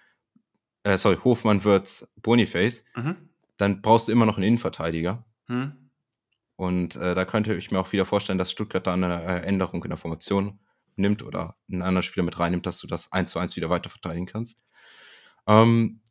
äh, 0.83 0.97
sorry, 0.97 1.17
Hofmann, 1.23 1.63
Wirtz, 1.63 2.13
Boniface, 2.21 2.85
mhm. 2.95 3.15
dann 3.57 3.81
brauchst 3.81 4.07
du 4.07 4.11
immer 4.11 4.25
noch 4.25 4.37
einen 4.37 4.47
Innenverteidiger. 4.47 5.25
Mhm. 5.47 5.88
Und 6.59 6.97
äh, 6.97 7.15
da 7.15 7.23
könnte 7.23 7.55
ich 7.55 7.71
mir 7.71 7.79
auch 7.79 7.89
wieder 7.93 8.05
vorstellen, 8.05 8.37
dass 8.37 8.51
Stuttgart 8.51 8.85
da 8.85 8.93
eine 8.93 9.23
äh, 9.23 9.45
Änderung 9.45 9.81
in 9.85 9.91
der 9.91 9.97
Formation 9.97 10.59
nimmt 10.97 11.23
oder 11.23 11.55
einen 11.71 11.81
anderen 11.81 12.03
Spieler 12.03 12.25
mit 12.25 12.37
reinnimmt, 12.37 12.65
dass 12.65 12.79
du 12.79 12.85
das 12.85 13.13
eins 13.13 13.31
zu 13.31 13.39
eins 13.39 13.55
wieder 13.55 13.69
weiter 13.69 13.89
verteidigen 13.89 14.25
kannst. 14.25 14.59
Ähm, 15.47 16.01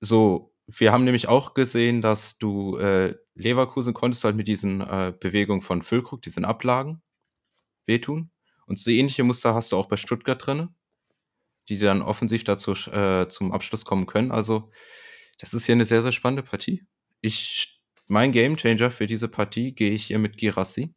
so, 0.00 0.52
wir 0.66 0.90
haben 0.90 1.04
nämlich 1.04 1.28
auch 1.28 1.54
gesehen, 1.54 2.02
dass 2.02 2.36
du 2.36 2.78
äh, 2.78 3.14
Leverkusen 3.36 3.94
konntest 3.94 4.24
halt 4.24 4.34
mit 4.34 4.48
diesen 4.48 4.80
äh, 4.80 5.14
Bewegungen 5.20 5.62
von 5.62 5.82
Füllkrug, 5.82 6.20
diesen 6.20 6.44
Ablagen, 6.44 7.00
wehtun. 7.86 8.32
Und 8.66 8.80
so 8.80 8.90
ähnliche 8.90 9.22
Muster 9.22 9.54
hast 9.54 9.70
du 9.70 9.76
auch 9.76 9.86
bei 9.86 9.96
Stuttgart 9.96 10.44
drin, 10.44 10.70
die 11.68 11.78
dann 11.78 12.02
offensiv 12.02 12.42
dazu 12.42 12.72
äh, 12.90 13.28
zum 13.28 13.52
Abschluss 13.52 13.84
kommen 13.84 14.06
können. 14.06 14.32
Also, 14.32 14.68
das 15.38 15.54
ist 15.54 15.66
hier 15.66 15.76
eine 15.76 15.84
sehr, 15.84 16.02
sehr 16.02 16.10
spannende 16.10 16.42
Partie. 16.42 16.84
Ich, 17.20 17.80
mein 18.08 18.32
Gamechanger 18.32 18.90
für 18.90 19.06
diese 19.06 19.28
Partie 19.28 19.72
gehe 19.72 19.90
ich 19.90 20.04
hier 20.04 20.18
mit 20.18 20.36
Girassi. 20.36 20.94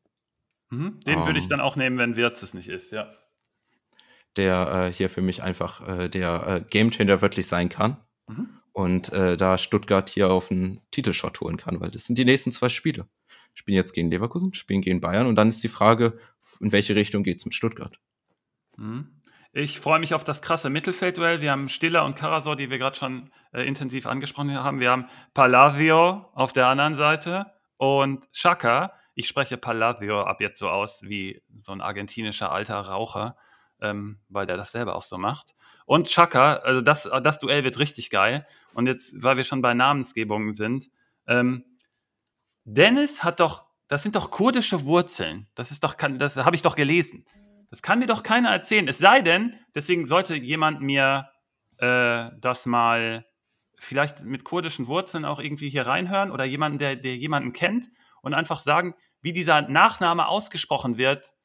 Mhm, 0.69 0.99
den 1.02 1.19
um, 1.19 1.26
würde 1.26 1.40
ich 1.40 1.45
ähm. 1.45 1.49
dann 1.49 1.61
auch 1.61 1.76
nehmen, 1.76 1.98
wenn 1.98 2.15
Wirtz 2.15 2.44
es 2.44 2.53
nicht 2.53 2.69
ist, 2.69 2.91
ja. 2.91 3.14
Der 4.38 4.88
äh, 4.90 4.94
hier 4.94 5.10
für 5.10 5.22
mich 5.22 5.44
einfach 5.44 5.88
äh, 5.88 6.10
der 6.10 6.48
äh, 6.48 6.61
Gamechanger 6.69 7.22
wirklich 7.22 7.48
sein 7.48 7.69
kann. 7.69 7.98
Mhm 8.27 8.56
und 8.76 9.14
äh, 9.14 9.38
da 9.38 9.57
Stuttgart 9.57 10.10
hier 10.10 10.30
auf 10.30 10.52
einen 10.52 10.82
Titelshot 10.91 11.40
holen 11.40 11.56
kann, 11.56 11.80
weil 11.80 11.91
das 11.91 12.03
sind 12.03 12.18
die 12.18 12.26
nächsten 12.26 12.52
zwei 12.52 12.68
Spiele. 12.68 13.07
Spielen 13.53 13.77
jetzt 13.77 13.94
gegen 13.94 14.11
Leverkusen, 14.11 14.53
spielen 14.53 14.82
gegen 14.82 14.99
Bayern 14.99 15.27
und 15.27 15.38
dann 15.38 15.48
ist 15.48 15.64
die 15.64 15.69
Frage, 15.69 16.19
in 16.60 16.73
welche 16.73 16.94
Richtung 16.94 17.23
geht 17.23 17.38
es 17.38 17.45
mit 17.45 17.56
Stuttgart? 17.56 17.98
Mhm. 18.76 19.22
Ich 19.57 19.80
freue 19.80 19.99
mich 19.99 20.14
auf 20.14 20.26
das 20.26 20.41
krasse 20.41 20.69
Mittelfeldduell. 20.69 21.40
Wir 21.40 21.52
haben 21.52 21.69
Stiller 21.69 22.03
und 22.03 22.18
Karasor, 22.18 22.57
die 22.57 22.69
wir 22.69 22.77
gerade 22.77 22.98
schon 22.98 23.32
äh, 23.53 23.61
intensiv 23.61 24.06
angesprochen 24.06 24.53
haben. 24.53 24.82
Wir 24.82 24.91
haben 24.91 25.07
Palacio 25.34 26.30
auf 26.34 26.52
der 26.52 26.68
anderen 26.68 26.95
Seite 26.95 27.53
und 27.77 28.30
Chaka. 28.34 28.91
Ich 29.14 29.30
spreche 29.30 29.56
Palacio 29.56 30.23
ab 30.23 30.41
jetzt 30.41 30.60
so 30.60 30.68
aus 30.68 31.03
wie 31.03 31.41
so 31.56 31.72
ein 31.72 31.80
argentinischer 31.80 32.52
alter 32.52 32.82
Raucher, 32.82 33.38
ähm, 33.80 34.19
weil 34.27 34.45
der 34.45 34.57
das 34.57 34.73
selber 34.73 34.94
auch 34.94 35.03
so 35.03 35.18
macht 35.18 35.56
und 35.86 36.10
Chaka. 36.10 36.56
Also 36.56 36.82
das, 36.82 37.10
das 37.23 37.40
Duell 37.40 37.64
wird 37.64 37.80
richtig 37.80 38.10
geil. 38.10 38.45
Und 38.73 38.88
jetzt, 38.88 39.23
weil 39.23 39.38
wir 39.38 39.45
schon 39.45 39.61
bei 39.61 39.73
Namensgebungen 39.73 40.53
sind, 40.53 40.90
ähm, 41.27 41.64
Dennis 42.65 43.23
hat 43.23 43.40
doch, 43.40 43.64
das 43.88 44.03
sind 44.03 44.18
doch 44.18 44.32
kurdische 44.32 44.84
Wurzeln. 44.84 45.48
Das 45.56 45.72
ist 45.72 45.86
doch, 45.86 45.94
das 45.94 46.36
habe 46.36 46.57
ich 46.57 46.61
doch 46.61 46.76
gelesen. 46.76 47.26
Das 47.69 47.81
kann 47.81 47.99
mir 47.99 48.07
doch 48.07 48.23
keiner 48.23 48.49
erzählen. 48.49 48.87
Es 48.87 48.97
sei 48.97 49.21
denn, 49.21 49.59
deswegen 49.73 50.05
sollte 50.05 50.35
jemand 50.35 50.81
mir 50.81 51.29
äh, 51.79 52.29
das 52.39 52.65
mal 52.65 53.25
vielleicht 53.77 54.23
mit 54.23 54.43
kurdischen 54.43 54.87
Wurzeln 54.87 55.25
auch 55.25 55.39
irgendwie 55.39 55.69
hier 55.69 55.85
reinhören 55.85 56.31
oder 56.31 56.45
jemanden, 56.45 56.77
der, 56.77 56.95
der 56.95 57.15
jemanden 57.15 57.53
kennt 57.53 57.87
und 58.21 58.33
einfach 58.33 58.59
sagen, 58.59 58.95
wie 59.21 59.33
dieser 59.33 59.63
Nachname 59.63 60.27
ausgesprochen 60.27 60.97
wird 60.97 61.35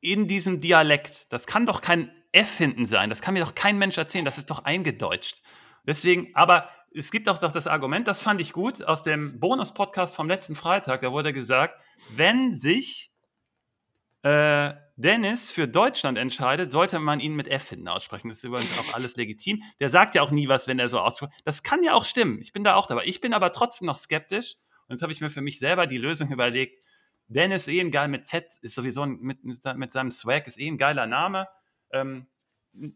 in 0.00 0.26
diesem 0.26 0.60
Dialekt. 0.60 1.32
Das 1.32 1.46
kann 1.46 1.66
doch 1.66 1.80
kein 1.80 2.10
F 2.32 2.58
hinten 2.58 2.86
sein. 2.86 3.10
Das 3.10 3.22
kann 3.22 3.34
mir 3.34 3.44
doch 3.44 3.54
kein 3.54 3.78
Mensch 3.78 3.96
erzählen. 3.96 4.24
Das 4.24 4.38
ist 4.38 4.50
doch 4.50 4.64
eingedeutscht. 4.64 5.42
Deswegen, 5.86 6.34
aber 6.34 6.68
es 6.92 7.10
gibt 7.10 7.28
auch 7.28 7.38
das 7.38 7.66
Argument, 7.66 8.06
das 8.06 8.22
fand 8.22 8.40
ich 8.40 8.52
gut, 8.52 8.82
aus 8.82 9.02
dem 9.02 9.40
Bonus-Podcast 9.40 10.14
vom 10.14 10.28
letzten 10.28 10.54
Freitag. 10.54 11.02
Da 11.02 11.12
wurde 11.12 11.32
gesagt, 11.32 11.80
wenn 12.10 12.54
sich 12.54 13.13
äh, 14.24 14.74
Dennis 14.96 15.50
für 15.50 15.68
Deutschland 15.68 16.16
entscheidet, 16.16 16.72
sollte 16.72 16.98
man 16.98 17.20
ihn 17.20 17.34
mit 17.34 17.46
F 17.46 17.68
hinten 17.68 17.88
aussprechen. 17.88 18.28
Das 18.28 18.38
ist 18.38 18.44
übrigens 18.44 18.78
auch 18.78 18.94
alles 18.94 19.16
legitim. 19.16 19.62
Der 19.80 19.90
sagt 19.90 20.14
ja 20.14 20.22
auch 20.22 20.30
nie 20.30 20.48
was, 20.48 20.66
wenn 20.66 20.78
er 20.78 20.88
so 20.88 20.98
ausspricht. 20.98 21.32
Das 21.44 21.62
kann 21.62 21.82
ja 21.82 21.92
auch 21.92 22.06
stimmen. 22.06 22.38
Ich 22.40 22.52
bin 22.52 22.64
da 22.64 22.74
auch 22.74 22.86
dabei. 22.86 23.02
Ich 23.04 23.20
bin 23.20 23.34
aber 23.34 23.52
trotzdem 23.52 23.86
noch 23.86 23.98
skeptisch. 23.98 24.54
Und 24.88 24.94
jetzt 24.94 25.02
habe 25.02 25.12
ich 25.12 25.20
mir 25.20 25.28
für 25.28 25.42
mich 25.42 25.58
selber 25.58 25.86
die 25.86 25.98
Lösung 25.98 26.30
überlegt. 26.32 26.82
Dennis 27.28 27.68
eh 27.68 27.80
ein 27.80 27.90
geil 27.90 28.08
mit 28.08 28.26
Z, 28.26 28.46
ist 28.62 28.74
sowieso 28.74 29.02
ein, 29.02 29.18
mit, 29.20 29.44
mit 29.44 29.92
seinem 29.92 30.10
Swag, 30.10 30.46
ist 30.46 30.58
eh 30.58 30.68
ein 30.68 30.78
geiler 30.78 31.06
Name. 31.06 31.48
Ähm, 31.90 32.26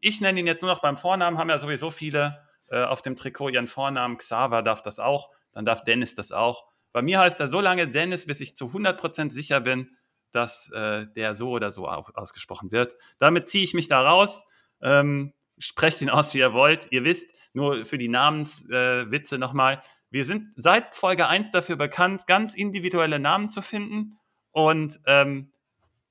ich 0.00 0.20
nenne 0.20 0.40
ihn 0.40 0.46
jetzt 0.46 0.62
nur 0.62 0.70
noch 0.70 0.80
beim 0.80 0.96
Vornamen, 0.96 1.36
haben 1.36 1.50
ja 1.50 1.58
sowieso 1.58 1.90
viele 1.90 2.42
äh, 2.70 2.82
auf 2.84 3.02
dem 3.02 3.16
Trikot 3.16 3.50
ihren 3.50 3.68
Vornamen. 3.68 4.16
Xaver 4.16 4.62
darf 4.62 4.82
das 4.82 4.98
auch, 4.98 5.30
dann 5.52 5.66
darf 5.66 5.82
Dennis 5.84 6.14
das 6.14 6.32
auch. 6.32 6.64
Bei 6.92 7.02
mir 7.02 7.20
heißt 7.20 7.38
er 7.40 7.48
so 7.48 7.60
lange 7.60 7.88
Dennis, 7.88 8.26
bis 8.26 8.40
ich 8.40 8.56
zu 8.56 8.66
100% 8.66 9.30
sicher 9.30 9.60
bin, 9.60 9.96
dass 10.32 10.70
äh, 10.72 11.06
der 11.16 11.34
so 11.34 11.50
oder 11.50 11.70
so 11.70 11.88
ausgesprochen 11.88 12.70
wird. 12.70 12.96
Damit 13.18 13.48
ziehe 13.48 13.64
ich 13.64 13.74
mich 13.74 13.88
da 13.88 14.02
raus. 14.02 14.44
Ähm, 14.80 15.32
sprecht 15.58 16.00
ihn 16.02 16.10
aus, 16.10 16.34
wie 16.34 16.38
ihr 16.38 16.52
wollt. 16.52 16.88
Ihr 16.90 17.04
wisst, 17.04 17.30
nur 17.52 17.84
für 17.84 17.98
die 17.98 18.08
Namenswitze 18.08 19.34
äh, 19.34 19.38
nochmal, 19.38 19.82
wir 20.10 20.24
sind 20.24 20.52
seit 20.56 20.94
Folge 20.94 21.26
1 21.28 21.50
dafür 21.50 21.76
bekannt, 21.76 22.26
ganz 22.26 22.54
individuelle 22.54 23.18
Namen 23.18 23.50
zu 23.50 23.62
finden. 23.62 24.18
Und 24.52 25.00
ähm, 25.06 25.52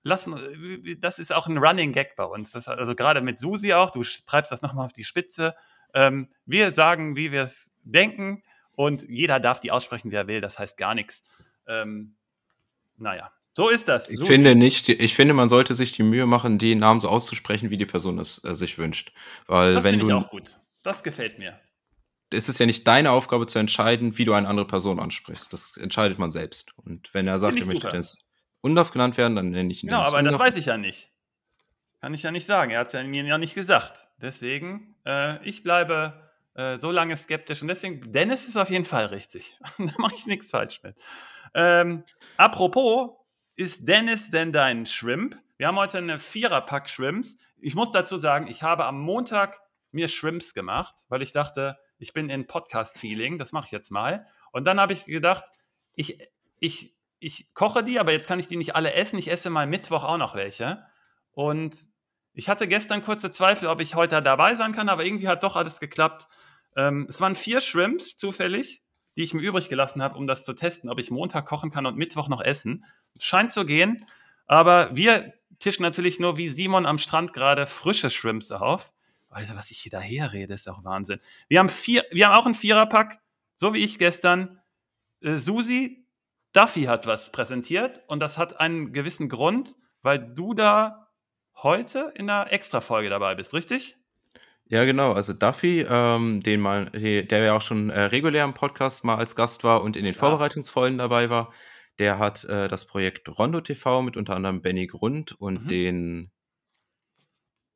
lassen, 0.04 0.98
das 1.00 1.20
ist 1.20 1.34
auch 1.34 1.48
ein 1.48 1.58
Running 1.58 1.92
Gag 1.92 2.16
bei 2.16 2.24
uns. 2.24 2.52
Das, 2.52 2.68
also 2.68 2.96
gerade 2.96 3.22
mit 3.22 3.40
Susi 3.40 3.74
auch, 3.74 3.92
du 3.92 4.04
treibst 4.26 4.52
das 4.52 4.62
nochmal 4.62 4.86
auf 4.86 4.94
die 4.94 5.04
Spitze. 5.04 5.56
Ähm, 5.94 6.30
wir 6.46 6.72
sagen, 6.72 7.16
wie 7.16 7.32
wir 7.32 7.44
es 7.44 7.74
denken 7.84 8.44
und 8.74 9.04
jeder 9.04 9.40
darf 9.40 9.60
die 9.60 9.72
aussprechen, 9.72 10.12
wie 10.12 10.16
er 10.16 10.28
will. 10.28 10.42
Das 10.42 10.60
heißt 10.60 10.78
gar 10.78 10.96
nichts. 10.96 11.24
Ähm, 11.68 12.16
naja, 12.98 13.32
so 13.58 13.70
ist 13.70 13.88
das. 13.88 14.12
Ich 14.12 14.24
finde 14.24 14.54
nicht, 14.54 14.88
ich 14.88 15.16
finde, 15.16 15.34
man 15.34 15.50
sollte 15.50 15.74
sich 15.74 15.92
die 15.92 16.04
Mühe 16.04 16.28
machen, 16.28 16.60
die 16.60 16.76
Namen 16.76 17.02
so 17.02 17.10
auszusprechen, 17.10 17.72
wie 17.72 17.78
die 17.78 17.88
Person 17.88 18.20
es 18.20 18.40
äh, 18.44 18.56
sich 18.56 18.78
wünscht. 18.78 19.12
Weil 19.48 19.74
das 19.74 19.84
wenn 19.84 19.98
du. 19.98 20.06
Ich 20.06 20.14
auch 20.14 20.30
gut. 20.30 20.60
Das 20.84 21.02
gefällt 21.02 21.40
mir. 21.40 21.60
Es 22.30 22.50
ist 22.50 22.60
ja 22.60 22.68
nicht 22.68 22.86
deine 22.88 23.10
Aufgabe 23.10 23.48
zu 23.48 23.58
entscheiden, 23.58 24.20
wie 24.20 24.26
du 24.26 24.34
eine 24.34 24.48
andere 24.48 24.68
Person 24.68 25.00
ansprichst. 25.00 25.52
Das 25.52 25.76
entscheidet 25.76 26.20
man 26.20 26.30
selbst. 26.30 26.72
Und 26.86 27.12
wenn 27.16 27.28
er 27.28 27.40
sagt, 27.40 27.58
er 27.58 27.66
möchte 27.66 27.88
Dennis 27.88 28.20
Undorf 28.62 28.92
genannt 28.92 29.18
werden, 29.18 29.36
dann 29.36 29.50
nenne 29.50 29.72
ich 29.72 29.82
ihn. 29.82 29.88
Genau, 29.88 30.04
aber 30.04 30.20
Undorf. 30.20 30.38
das 30.38 30.48
weiß 30.50 30.58
ich 30.58 30.68
ja 30.68 30.78
nicht. 30.78 31.10
Kann 32.00 32.14
ich 32.14 32.22
ja 32.22 32.30
nicht 32.30 32.46
sagen. 32.46 32.70
Er 32.70 32.82
hat 32.82 32.88
es 32.88 32.94
ja 32.94 33.04
mir 33.04 33.24
ja 33.24 33.40
nicht 33.40 33.56
gesagt. 33.56 34.06
Deswegen, 34.22 34.98
äh, 35.04 35.44
ich 35.44 35.64
bleibe 35.64 36.30
äh, 36.54 36.80
so 36.80 36.92
lange 36.92 37.18
skeptisch. 37.18 37.64
Und 37.64 37.70
deswegen, 37.70 38.12
Dennis 38.12 38.48
ist 38.48 38.56
auf 38.56 38.70
jeden 38.70 38.86
Fall 38.86 39.06
richtig. 39.06 39.58
da 39.80 39.94
mache 39.98 40.14
ich 40.14 40.28
nichts 40.28 40.52
falsch 40.52 40.84
mit. 40.84 40.96
Ähm, 41.56 42.04
apropos, 42.38 43.18
ist 43.58 43.88
Dennis 43.88 44.30
denn 44.30 44.54
dein 44.54 44.86
Shrimp? 44.86 45.36
Wir 45.58 45.68
haben 45.68 45.78
heute 45.78 45.98
eine 45.98 46.20
Viererpack 46.20 46.88
Shrimps. 46.90 47.38
Ich 47.60 47.74
muss 47.74 47.90
dazu 47.90 48.18
sagen, 48.18 48.48
ich 48.48 48.62
habe 48.62 48.86
am 48.86 49.02
Montag 49.02 49.60
mir 49.92 50.08
Shrimps 50.08 50.54
gemacht, 50.54 50.94
weil 51.10 51.24
ich 51.24 51.32
dachte, 51.32 51.78
ich 51.98 52.14
bin 52.14 52.30
in 52.30 52.46
Podcast-Feeling, 52.46 53.40
das 53.40 53.54
mache 53.54 53.66
ich 53.66 53.72
jetzt 53.72 53.90
mal. 53.90 54.28
Und 54.52 54.66
dann 54.66 54.80
habe 54.80 54.94
ich 54.94 55.06
gedacht, 55.06 55.46
ich, 55.96 56.20
ich, 56.60 56.96
ich 57.18 57.52
koche 57.56 57.84
die, 57.84 58.00
aber 58.00 58.12
jetzt 58.12 58.28
kann 58.28 58.40
ich 58.40 58.48
die 58.48 58.58
nicht 58.58 58.76
alle 58.76 58.94
essen. 58.94 59.18
Ich 59.18 59.32
esse 59.32 59.50
mal 59.50 59.66
Mittwoch 59.66 60.04
auch 60.04 60.18
noch 60.18 60.36
welche. 60.36 60.86
Und 61.32 61.76
ich 62.34 62.50
hatte 62.50 62.68
gestern 62.68 63.02
kurze 63.02 63.32
Zweifel, 63.32 63.70
ob 63.70 63.82
ich 63.82 63.96
heute 63.96 64.22
dabei 64.22 64.54
sein 64.54 64.72
kann, 64.72 64.88
aber 64.88 65.04
irgendwie 65.04 65.28
hat 65.28 65.42
doch 65.42 65.56
alles 65.56 65.80
geklappt. 65.80 66.28
Ähm, 66.76 67.08
es 67.10 67.20
waren 67.22 67.34
vier 67.34 67.60
Shrimps 67.60 68.18
zufällig, 68.18 68.84
die 69.18 69.24
ich 69.24 69.34
mir 69.34 69.42
übrig 69.42 69.68
gelassen 69.68 70.02
habe, 70.02 70.18
um 70.18 70.28
das 70.28 70.46
zu 70.46 70.54
testen, 70.54 70.90
ob 70.90 71.00
ich 71.00 71.12
Montag 71.12 71.46
kochen 71.46 71.72
kann 71.72 71.86
und 71.86 71.98
Mittwoch 71.98 72.30
noch 72.30 72.42
essen. 72.42 72.86
Scheint 73.20 73.52
zu 73.52 73.66
gehen, 73.66 74.06
aber 74.46 74.96
wir 74.96 75.34
tischen 75.60 75.84
natürlich 75.84 76.20
nur 76.20 76.38
wie 76.38 76.50
Simon 76.50 76.86
am 76.86 77.00
Strand 77.00 77.34
gerade 77.34 77.66
frische 77.66 78.12
Shrimps 78.12 78.52
auf. 78.52 78.94
Alter, 79.30 79.56
was 79.56 79.72
ich 79.72 79.80
hier 79.80 79.92
daher 79.92 80.34
rede, 80.34 80.54
ist 80.54 80.70
auch 80.70 80.84
Wahnsinn. 80.84 81.20
Wir 81.48 81.60
haben, 81.60 81.70
vier, 81.70 82.06
wir 82.12 82.28
haben 82.28 82.36
auch 82.36 82.46
einen 82.46 82.56
Viererpack, 82.56 83.20
so 83.56 83.74
wie 83.74 83.84
ich 83.84 84.00
gestern. 84.00 84.62
Äh, 85.22 85.38
Susi, 85.38 86.06
Duffy 86.54 86.84
hat 86.84 87.08
was 87.08 87.32
präsentiert 87.32 88.02
und 88.08 88.20
das 88.20 88.38
hat 88.38 88.60
einen 88.60 88.94
gewissen 88.94 89.30
Grund, 89.30 89.76
weil 90.02 90.20
du 90.20 90.54
da 90.54 91.10
heute 91.56 92.14
in 92.16 92.30
einer 92.30 92.52
Extra-Folge 92.52 93.10
dabei 93.10 93.36
bist, 93.36 93.54
richtig? 93.54 93.98
Ja, 94.70 94.84
genau. 94.86 95.14
Also 95.14 95.34
Duffy, 95.34 95.86
ähm, 95.90 96.42
den 96.42 96.60
mal, 96.60 96.86
der 96.92 97.40
ja 97.40 97.56
auch 97.56 97.62
schon 97.62 97.90
äh, 97.90 98.02
regulär 98.02 98.44
im 98.44 98.54
Podcast 98.54 99.04
mal 99.04 99.16
als 99.16 99.36
Gast 99.36 99.64
war 99.64 99.82
und 99.82 99.96
in 99.96 100.04
den 100.04 100.14
ja. 100.14 100.20
Vorbereitungsfolgen 100.20 100.98
dabei 100.98 101.30
war, 101.30 101.54
der 102.00 102.20
hat 102.20 102.44
äh, 102.46 102.68
das 102.68 102.86
Projekt 102.86 103.30
Rondo 103.30 103.62
TV 103.62 104.02
mit 104.02 104.18
unter 104.18 104.36
anderem 104.36 104.62
Benny 104.62 104.88
Grund 104.88 105.32
und 105.40 105.64
mhm. 105.64 105.68
den 105.68 106.32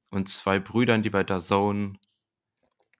und 0.09 0.27
zwei 0.27 0.59
Brüdern, 0.59 1.01
die 1.03 1.09
bei 1.09 1.23
der 1.23 1.39
Zone 1.39 1.93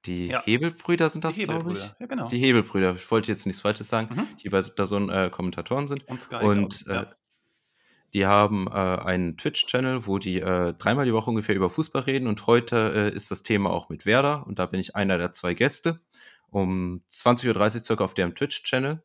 die 0.05 0.27
ja. 0.27 0.43
Hebelbrüder 0.43 1.09
sind 1.09 1.23
das, 1.23 1.38
glaube 1.38 1.73
ich. 1.73 1.91
Ja, 1.99 2.07
genau. 2.07 2.27
Die 2.27 2.39
Hebelbrüder. 2.39 2.95
Ich 2.95 3.11
wollte 3.11 3.31
jetzt 3.31 3.45
nichts 3.45 3.61
Falsches 3.61 3.88
sagen, 3.88 4.15
mhm. 4.15 4.27
die 4.38 4.49
bei 4.49 4.61
der 4.61 4.85
Zone 4.88 5.26
äh, 5.26 5.30
Kommentatoren 5.30 5.88
sind. 5.88 6.07
Und, 6.07 6.22
Sky, 6.22 6.38
und 6.38 6.88
äh, 6.88 7.05
die 8.13 8.25
haben 8.25 8.67
äh, 8.67 8.71
einen 8.71 9.38
Twitch-Channel, 9.38 10.05
wo 10.05 10.19
die 10.19 10.41
äh, 10.41 10.73
dreimal 10.73 11.05
die 11.05 11.13
Woche 11.13 11.29
ungefähr 11.29 11.55
über 11.55 11.69
Fußball 11.69 12.03
reden. 12.03 12.27
Und 12.27 12.47
heute 12.47 13.11
äh, 13.11 13.15
ist 13.15 13.31
das 13.31 13.43
Thema 13.43 13.69
auch 13.71 13.89
mit 13.89 14.05
Werder. 14.05 14.45
Und 14.47 14.59
da 14.59 14.65
bin 14.65 14.79
ich 14.79 14.95
einer 14.95 15.17
der 15.17 15.31
zwei 15.33 15.53
Gäste. 15.53 16.01
Um 16.49 17.03
20.30 17.09 17.75
Uhr 17.77 17.83
circa 17.83 18.03
auf 18.03 18.13
deren 18.13 18.35
Twitch-Channel 18.35 19.01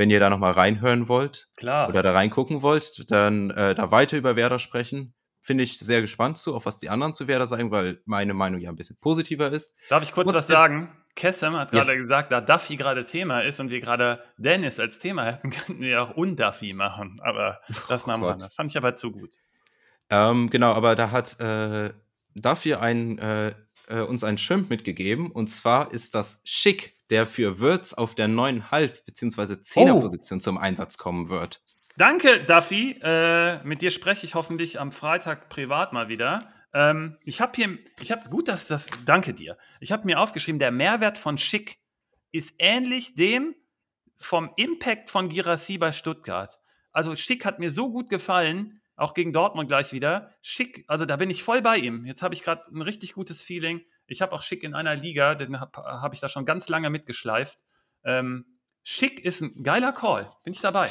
wenn 0.00 0.08
ihr 0.08 0.18
da 0.18 0.30
nochmal 0.30 0.52
reinhören 0.52 1.08
wollt 1.08 1.50
Klar. 1.56 1.86
oder 1.90 2.02
da 2.02 2.12
reingucken 2.12 2.62
wollt, 2.62 3.10
dann 3.10 3.50
äh, 3.50 3.74
da 3.74 3.90
weiter 3.90 4.16
über 4.16 4.34
Werder 4.34 4.58
sprechen. 4.58 5.12
Finde 5.42 5.62
ich 5.62 5.78
sehr 5.78 6.00
gespannt 6.00 6.38
zu, 6.38 6.54
auf 6.54 6.64
was 6.64 6.78
die 6.78 6.88
anderen 6.88 7.12
zu 7.12 7.28
Werder 7.28 7.46
sagen, 7.46 7.70
weil 7.70 8.00
meine 8.06 8.32
Meinung 8.32 8.60
ja 8.60 8.70
ein 8.70 8.76
bisschen 8.76 8.98
positiver 8.98 9.50
ist. 9.52 9.74
Darf 9.90 10.02
ich 10.02 10.12
kurz 10.12 10.30
Trotzdem, 10.30 10.40
was 10.40 10.46
sagen? 10.48 10.99
Kessem 11.16 11.56
hat 11.56 11.72
gerade 11.72 11.92
ja. 11.92 11.98
gesagt, 11.98 12.32
da 12.32 12.40
Duffy 12.40 12.76
gerade 12.76 13.04
Thema 13.04 13.40
ist 13.40 13.60
und 13.60 13.70
wir 13.70 13.80
gerade 13.80 14.22
Dennis 14.36 14.80
als 14.80 14.98
Thema 14.98 15.24
hätten, 15.24 15.50
könnten 15.66 15.80
wir 15.80 16.02
auch 16.02 16.16
Unduffy 16.16 16.72
machen. 16.72 17.20
Aber 17.22 17.60
das 17.88 18.06
nahm 18.06 18.22
oh 18.22 18.32
Das 18.32 18.54
fand 18.54 18.70
ich 18.70 18.76
aber 18.76 18.96
zu 18.96 19.10
gut. 19.10 19.30
Ähm, 20.08 20.50
genau, 20.50 20.72
aber 20.72 20.96
da 20.96 21.10
hat 21.10 21.38
äh, 21.40 21.92
Duffy 22.34 22.74
ein, 22.74 23.18
äh, 23.18 23.54
äh, 23.88 24.00
uns 24.00 24.24
einen 24.24 24.38
Shrimp 24.38 24.70
mitgegeben 24.70 25.30
und 25.30 25.48
zwar 25.48 25.92
ist 25.92 26.14
das 26.14 26.40
Schick 26.44 26.96
der 27.10 27.26
für 27.26 27.58
Würz 27.58 27.92
auf 27.92 28.14
der 28.14 28.28
9,5 28.28 29.04
bzw. 29.04 29.54
10er 29.54 29.92
oh. 29.92 30.00
Position 30.00 30.40
zum 30.40 30.58
Einsatz 30.58 30.96
kommen 30.96 31.28
wird. 31.28 31.60
Danke, 31.96 32.40
Duffy. 32.44 32.98
Äh, 33.02 33.62
mit 33.64 33.82
dir 33.82 33.90
spreche 33.90 34.24
ich 34.24 34.34
hoffentlich 34.34 34.80
am 34.80 34.92
Freitag 34.92 35.48
privat 35.48 35.92
mal 35.92 36.08
wieder. 36.08 36.48
Ähm, 36.72 37.18
ich 37.24 37.40
habe 37.40 37.52
hier, 37.54 37.78
ich 38.00 38.12
habe, 38.12 38.28
gut, 38.30 38.48
dass 38.48 38.68
das, 38.68 38.88
danke 39.04 39.34
dir. 39.34 39.58
Ich 39.80 39.92
habe 39.92 40.06
mir 40.06 40.20
aufgeschrieben, 40.20 40.58
der 40.58 40.70
Mehrwert 40.70 41.18
von 41.18 41.38
Schick 41.38 41.78
ist 42.32 42.54
ähnlich 42.58 43.14
dem 43.14 43.54
vom 44.16 44.50
Impact 44.56 45.10
von 45.10 45.28
Girassi 45.28 45.78
bei 45.78 45.92
Stuttgart. 45.92 46.60
Also 46.92 47.16
Schick 47.16 47.44
hat 47.44 47.58
mir 47.58 47.70
so 47.70 47.90
gut 47.90 48.08
gefallen, 48.08 48.80
auch 48.96 49.14
gegen 49.14 49.32
Dortmund 49.32 49.68
gleich 49.68 49.92
wieder. 49.92 50.34
Schick, 50.42 50.84
also 50.86 51.06
da 51.06 51.16
bin 51.16 51.30
ich 51.30 51.42
voll 51.42 51.62
bei 51.62 51.78
ihm. 51.78 52.04
Jetzt 52.04 52.22
habe 52.22 52.34
ich 52.34 52.42
gerade 52.42 52.64
ein 52.70 52.82
richtig 52.82 53.14
gutes 53.14 53.42
Feeling. 53.42 53.80
Ich 54.06 54.20
habe 54.20 54.32
auch 54.32 54.42
Schick 54.42 54.62
in 54.62 54.74
einer 54.74 54.94
Liga, 54.94 55.34
den 55.34 55.58
habe 55.58 55.82
hab 55.82 56.12
ich 56.12 56.20
da 56.20 56.28
schon 56.28 56.44
ganz 56.44 56.68
lange 56.68 56.90
mitgeschleift. 56.90 57.58
Ähm, 58.04 58.58
Schick 58.82 59.24
ist 59.24 59.40
ein 59.40 59.62
geiler 59.62 59.92
Call. 59.92 60.30
Bin 60.44 60.52
ich 60.52 60.60
dabei. 60.60 60.90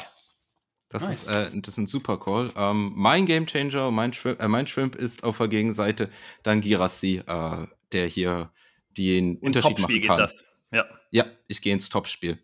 Das, 0.90 1.04
nice. 1.04 1.22
ist, 1.22 1.28
äh, 1.28 1.50
das 1.60 1.74
ist 1.74 1.78
ein 1.78 1.86
super 1.86 2.18
Call. 2.18 2.52
Ähm, 2.56 2.92
mein 2.96 3.24
Gamechanger, 3.24 3.90
mein 3.92 4.12
Shrimp, 4.12 4.42
äh, 4.42 4.48
mein 4.48 4.66
Shrimp 4.66 4.96
ist 4.96 5.22
auf 5.22 5.38
der 5.38 5.48
Gegenseite 5.48 6.10
dann 6.42 6.60
Girassi, 6.60 7.22
äh, 7.24 7.66
der 7.92 8.06
hier 8.06 8.50
den 8.98 9.36
Im 9.36 9.42
Unterschied 9.42 9.78
machen 9.78 10.00
kann. 10.02 10.16
Geht 10.16 10.18
das. 10.18 10.46
Ja. 10.72 10.84
ja, 11.10 11.24
ich 11.46 11.62
gehe 11.62 11.72
ins 11.72 11.88
Topspiel. 11.88 12.38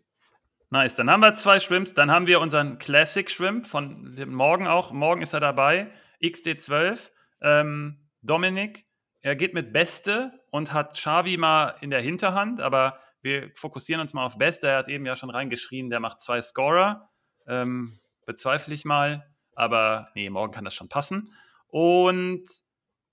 Nice, 0.69 0.95
dann 0.95 1.09
haben 1.09 1.21
wir 1.21 1.35
zwei 1.35 1.59
Shrimps. 1.59 1.93
Dann 1.93 2.09
haben 2.09 2.25
wir 2.25 2.39
unseren 2.39 2.77
Classic 2.77 3.29
Shrimp 3.29 3.67
von 3.67 4.15
morgen 4.27 4.65
auch. 4.65 4.91
Morgen 4.91 5.21
ist 5.21 5.33
er 5.33 5.39
dabei. 5.41 5.91
XD12. 6.21 6.99
Ähm, 7.41 8.09
Dominik, 8.21 8.85
er 9.21 9.35
geht 9.35 9.53
mit 9.53 9.73
Beste 9.73 10.31
und 10.51 10.71
hat 10.71 10.93
Xavi 10.95 11.35
mal 11.37 11.75
in 11.81 11.89
der 11.89 12.01
Hinterhand, 12.01 12.61
aber 12.61 12.99
wir 13.21 13.51
fokussieren 13.55 14.01
uns 14.01 14.13
mal 14.13 14.25
auf 14.25 14.37
Beste. 14.37 14.67
Er 14.67 14.77
hat 14.77 14.87
eben 14.87 15.05
ja 15.05 15.15
schon 15.15 15.29
reingeschrien, 15.29 15.89
der 15.89 15.99
macht 15.99 16.21
zwei 16.21 16.41
Scorer. 16.41 17.09
Ähm, 17.45 17.99
bezweifle 18.27 18.75
ich 18.75 18.85
mal, 18.85 19.27
aber 19.55 20.05
nee, 20.13 20.29
morgen 20.29 20.53
kann 20.53 20.65
das 20.65 20.75
schon 20.75 20.89
passen. 20.89 21.33
Und 21.67 22.43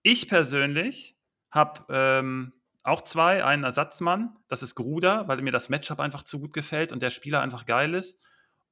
ich 0.02 0.28
persönlich 0.28 1.16
habe 1.50 1.86
ähm, 1.88 2.52
auch 2.82 3.00
zwei, 3.00 3.42
einen 3.42 3.64
Ersatzmann, 3.64 4.36
das 4.48 4.62
ist 4.62 4.74
Gruder, 4.74 5.26
weil 5.26 5.40
mir 5.40 5.52
das 5.52 5.70
Matchup 5.70 6.00
einfach 6.00 6.24
zu 6.24 6.38
gut 6.38 6.52
gefällt 6.52 6.92
und 6.92 7.00
der 7.00 7.08
Spieler 7.08 7.40
einfach 7.40 7.64
geil 7.64 7.94
ist. 7.94 8.20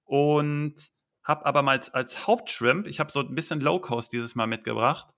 Und 0.05 0.75
habe 1.25 1.47
aber 1.47 1.63
mal 1.63 1.79
als, 1.79 1.95
als 1.95 2.27
Hauptshrimp, 2.27 2.87
ich 2.87 3.01
habe 3.01 3.11
so 3.11 3.21
ein 3.21 3.35
bisschen 3.35 3.63
Low 3.63 3.81
Cost 3.81 4.13
dieses 4.13 4.35
Mal 4.35 4.47
mitgebracht. 4.47 5.15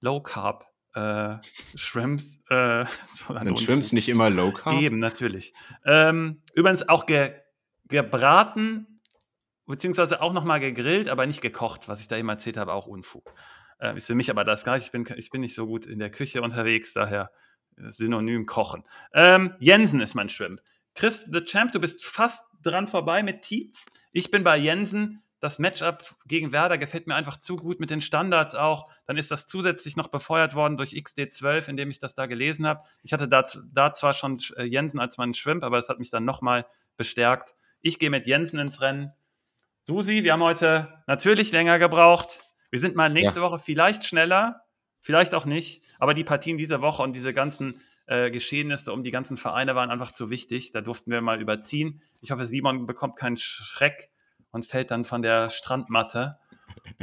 Low 0.00 0.20
Carb 0.20 0.68
äh, 0.94 1.36
Shrimps. 1.74 2.38
Äh, 2.48 2.84
so 3.14 3.36
Sind 3.36 3.60
Shrimps 3.60 3.92
nicht 3.92 4.08
immer 4.08 4.30
low 4.30 4.52
carb? 4.52 4.80
Eben, 4.80 4.98
natürlich. 4.98 5.54
Ähm, 5.84 6.42
übrigens 6.54 6.88
auch 6.88 7.06
ge 7.06 7.32
gebraten, 7.90 8.86
beziehungsweise 9.68 10.20
auch 10.20 10.32
nochmal 10.32 10.60
gegrillt, 10.60 11.08
aber 11.08 11.26
nicht 11.26 11.40
gekocht, 11.40 11.88
was 11.88 12.00
ich 12.00 12.08
da 12.08 12.16
eben 12.16 12.28
erzählt 12.28 12.56
habe, 12.56 12.72
auch 12.72 12.86
Unfug. 12.86 13.32
Äh, 13.78 13.96
ist 13.96 14.06
für 14.06 14.14
mich 14.14 14.30
aber 14.30 14.44
das 14.44 14.64
gar 14.64 14.74
nicht. 14.74 14.86
Ich 14.86 14.92
bin, 14.92 15.06
ich 15.16 15.30
bin 15.30 15.40
nicht 15.40 15.54
so 15.54 15.66
gut 15.66 15.86
in 15.86 15.98
der 15.98 16.10
Küche 16.10 16.42
unterwegs, 16.42 16.92
daher 16.92 17.30
äh, 17.76 17.90
Synonym 17.90 18.46
kochen. 18.46 18.84
Ähm, 19.12 19.54
Jensen 19.60 20.00
ist 20.00 20.14
mein 20.14 20.28
Shrimp. 20.28 20.60
Chris 20.94 21.24
the 21.30 21.44
Champ, 21.44 21.72
du 21.72 21.80
bist 21.80 22.04
fast 22.04 22.44
dran 22.62 22.88
vorbei 22.88 23.22
mit 23.22 23.42
Tietz. 23.42 23.86
Ich 24.12 24.30
bin 24.30 24.42
bei 24.42 24.56
Jensen 24.56 25.22
das 25.40 25.58
Matchup 25.58 26.16
gegen 26.26 26.52
Werder 26.52 26.78
gefällt 26.78 27.06
mir 27.06 27.14
einfach 27.14 27.38
zu 27.38 27.56
gut 27.56 27.78
mit 27.80 27.90
den 27.90 28.00
Standards 28.00 28.54
auch. 28.54 28.90
Dann 29.06 29.16
ist 29.16 29.30
das 29.30 29.46
zusätzlich 29.46 29.96
noch 29.96 30.08
befeuert 30.08 30.54
worden 30.54 30.76
durch 30.76 30.92
XD12, 30.92 31.68
indem 31.68 31.90
ich 31.90 32.00
das 32.00 32.14
da 32.14 32.26
gelesen 32.26 32.66
habe. 32.66 32.82
Ich 33.02 33.12
hatte 33.12 33.28
da, 33.28 33.46
da 33.72 33.94
zwar 33.94 34.14
schon 34.14 34.38
äh, 34.56 34.64
Jensen 34.64 34.98
als 34.98 35.16
meinen 35.16 35.34
Schwimp, 35.34 35.62
aber 35.62 35.78
es 35.78 35.88
hat 35.88 35.98
mich 35.98 36.10
dann 36.10 36.24
nochmal 36.24 36.66
bestärkt. 36.96 37.54
Ich 37.80 37.98
gehe 37.98 38.10
mit 38.10 38.26
Jensen 38.26 38.58
ins 38.58 38.80
Rennen. 38.80 39.12
Susi, 39.88 40.22
wir 40.22 40.34
haben 40.34 40.42
heute 40.42 41.02
natürlich 41.06 41.50
länger 41.50 41.78
gebraucht. 41.78 42.40
Wir 42.70 42.78
sind 42.78 42.94
mal 42.94 43.08
nächste 43.08 43.40
ja. 43.40 43.46
Woche 43.46 43.58
vielleicht 43.58 44.04
schneller, 44.04 44.60
vielleicht 45.00 45.32
auch 45.32 45.46
nicht. 45.46 45.82
Aber 45.98 46.12
die 46.12 46.24
Partien 46.24 46.58
dieser 46.58 46.82
Woche 46.82 47.02
und 47.02 47.16
diese 47.16 47.32
ganzen 47.32 47.80
äh, 48.06 48.30
Geschehnisse 48.30 48.92
um 48.92 49.02
die 49.02 49.10
ganzen 49.10 49.38
Vereine 49.38 49.74
waren 49.76 49.90
einfach 49.90 50.12
zu 50.12 50.28
wichtig. 50.28 50.72
Da 50.72 50.82
durften 50.82 51.10
wir 51.10 51.22
mal 51.22 51.40
überziehen. 51.40 52.02
Ich 52.20 52.30
hoffe, 52.30 52.44
Simon 52.44 52.84
bekommt 52.84 53.16
keinen 53.16 53.38
Schreck 53.38 54.10
und 54.50 54.66
fällt 54.66 54.90
dann 54.90 55.06
von 55.06 55.22
der 55.22 55.48
Strandmatte. 55.48 56.36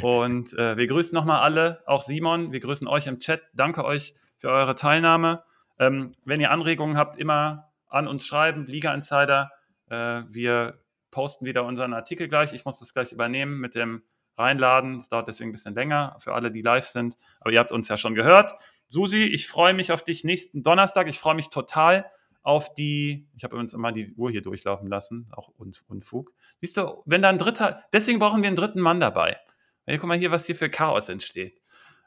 Und 0.03 0.53
äh, 0.53 0.77
wir 0.77 0.85
grüßen 0.85 1.15
nochmal 1.15 1.41
alle, 1.41 1.81
auch 1.87 2.03
Simon. 2.03 2.51
Wir 2.51 2.59
grüßen 2.59 2.87
euch 2.87 3.07
im 3.07 3.17
Chat. 3.17 3.41
Danke 3.55 3.83
euch 3.83 4.13
für 4.37 4.49
eure 4.49 4.75
Teilnahme. 4.75 5.43
Ähm, 5.79 6.11
wenn 6.23 6.39
ihr 6.39 6.51
Anregungen 6.51 6.97
habt, 6.97 7.17
immer 7.17 7.71
an 7.89 8.07
uns 8.07 8.27
schreiben, 8.27 8.67
Liga 8.67 8.93
Insider. 8.93 9.49
Äh, 9.89 10.21
wir 10.29 10.84
posten 11.15 11.45
wieder 11.45 11.63
unseren 11.63 11.93
Artikel 11.93 12.27
gleich. 12.27 12.51
Ich 12.51 12.65
muss 12.65 12.79
das 12.79 12.93
gleich 12.93 13.13
übernehmen 13.13 13.57
mit 13.57 13.73
dem 13.73 14.03
Reinladen. 14.37 14.99
Das 14.99 15.07
dauert 15.07 15.29
deswegen 15.29 15.49
ein 15.49 15.53
bisschen 15.53 15.73
länger 15.73 16.17
für 16.19 16.33
alle, 16.33 16.51
die 16.51 16.61
live 16.61 16.87
sind. 16.87 17.15
Aber 17.39 17.53
ihr 17.53 17.59
habt 17.59 17.71
uns 17.71 17.87
ja 17.87 17.95
schon 17.95 18.15
gehört. 18.15 18.51
Susi, 18.89 19.23
ich 19.23 19.47
freue 19.47 19.73
mich 19.73 19.93
auf 19.93 20.03
dich 20.03 20.25
nächsten 20.25 20.61
Donnerstag. 20.61 21.07
Ich 21.07 21.17
freue 21.17 21.35
mich 21.35 21.49
total 21.49 22.05
auf 22.43 22.73
die, 22.73 23.29
ich 23.33 23.45
habe 23.45 23.55
übrigens 23.55 23.73
immer 23.73 23.93
die 23.93 24.13
Uhr 24.17 24.29
hier 24.29 24.41
durchlaufen 24.41 24.89
lassen, 24.89 25.27
auch 25.31 25.49
Unfug. 25.87 26.33
Siehst 26.59 26.75
du, 26.75 27.01
wenn 27.05 27.21
da 27.21 27.29
ein 27.29 27.37
dritter, 27.37 27.81
deswegen 27.93 28.19
brauchen 28.19 28.41
wir 28.41 28.47
einen 28.47 28.57
dritten 28.57 28.81
Mann 28.81 28.99
dabei. 28.99 29.37
Hey, 29.85 29.97
guck 29.97 30.09
mal 30.09 30.17
hier, 30.17 30.31
was 30.31 30.45
hier 30.45 30.55
für 30.55 30.69
Chaos 30.69 31.07
entsteht. 31.07 31.61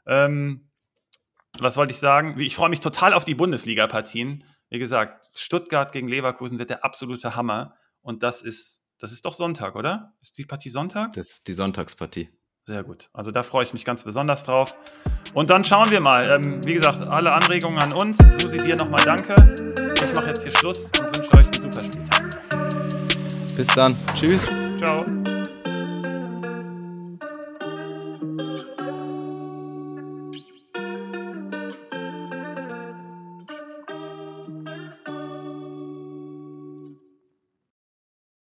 Ähm, 0.05 0.69
was 1.57 1.77
wollte 1.77 1.91
ich 1.91 1.99
sagen? 1.99 2.39
Ich 2.39 2.55
freue 2.55 2.69
mich 2.69 2.79
total 2.79 3.13
auf 3.13 3.25
die 3.25 3.35
Bundesliga-Partien. 3.35 4.45
Wie 4.69 4.79
gesagt, 4.79 5.29
Stuttgart 5.33 5.91
gegen 5.91 6.07
Leverkusen 6.07 6.59
wird 6.59 6.69
der 6.69 6.85
absolute 6.85 7.35
Hammer. 7.35 7.75
Und 8.01 8.23
das 8.23 8.41
ist, 8.41 8.78
das 8.99 9.11
ist 9.11 9.25
doch 9.25 9.33
Sonntag, 9.33 9.75
oder? 9.75 10.13
Ist 10.21 10.37
die 10.37 10.45
Partie 10.45 10.69
Sonntag? 10.69 11.13
Das 11.13 11.29
ist 11.29 11.47
die 11.47 11.53
Sonntagspartie. 11.53 12.29
Sehr 12.67 12.83
gut. 12.83 13.09
Also 13.13 13.31
da 13.31 13.41
freue 13.41 13.63
ich 13.63 13.73
mich 13.73 13.83
ganz 13.83 14.03
besonders 14.03 14.43
drauf. 14.43 14.75
Und 15.33 15.49
dann 15.49 15.63
schauen 15.65 15.89
wir 15.89 16.01
mal. 16.01 16.29
Ähm, 16.29 16.63
wie 16.65 16.75
gesagt, 16.75 17.07
alle 17.07 17.31
Anregungen 17.31 17.79
an 17.79 17.93
uns. 17.93 18.17
Susi, 18.39 18.57
dir 18.57 18.75
nochmal 18.75 19.01
danke. 19.03 19.33
Ich 19.95 20.13
mache 20.13 20.27
jetzt 20.27 20.43
hier 20.43 20.51
Schluss 20.51 20.91
und 20.99 21.15
wünsche 21.15 21.33
euch 21.35 21.45
einen 21.47 21.61
super 21.61 21.81
Spieltag. 21.81 23.55
Bis 23.55 23.67
dann. 23.67 23.97
Tschüss. 24.15 24.45
Ciao. 24.77 25.05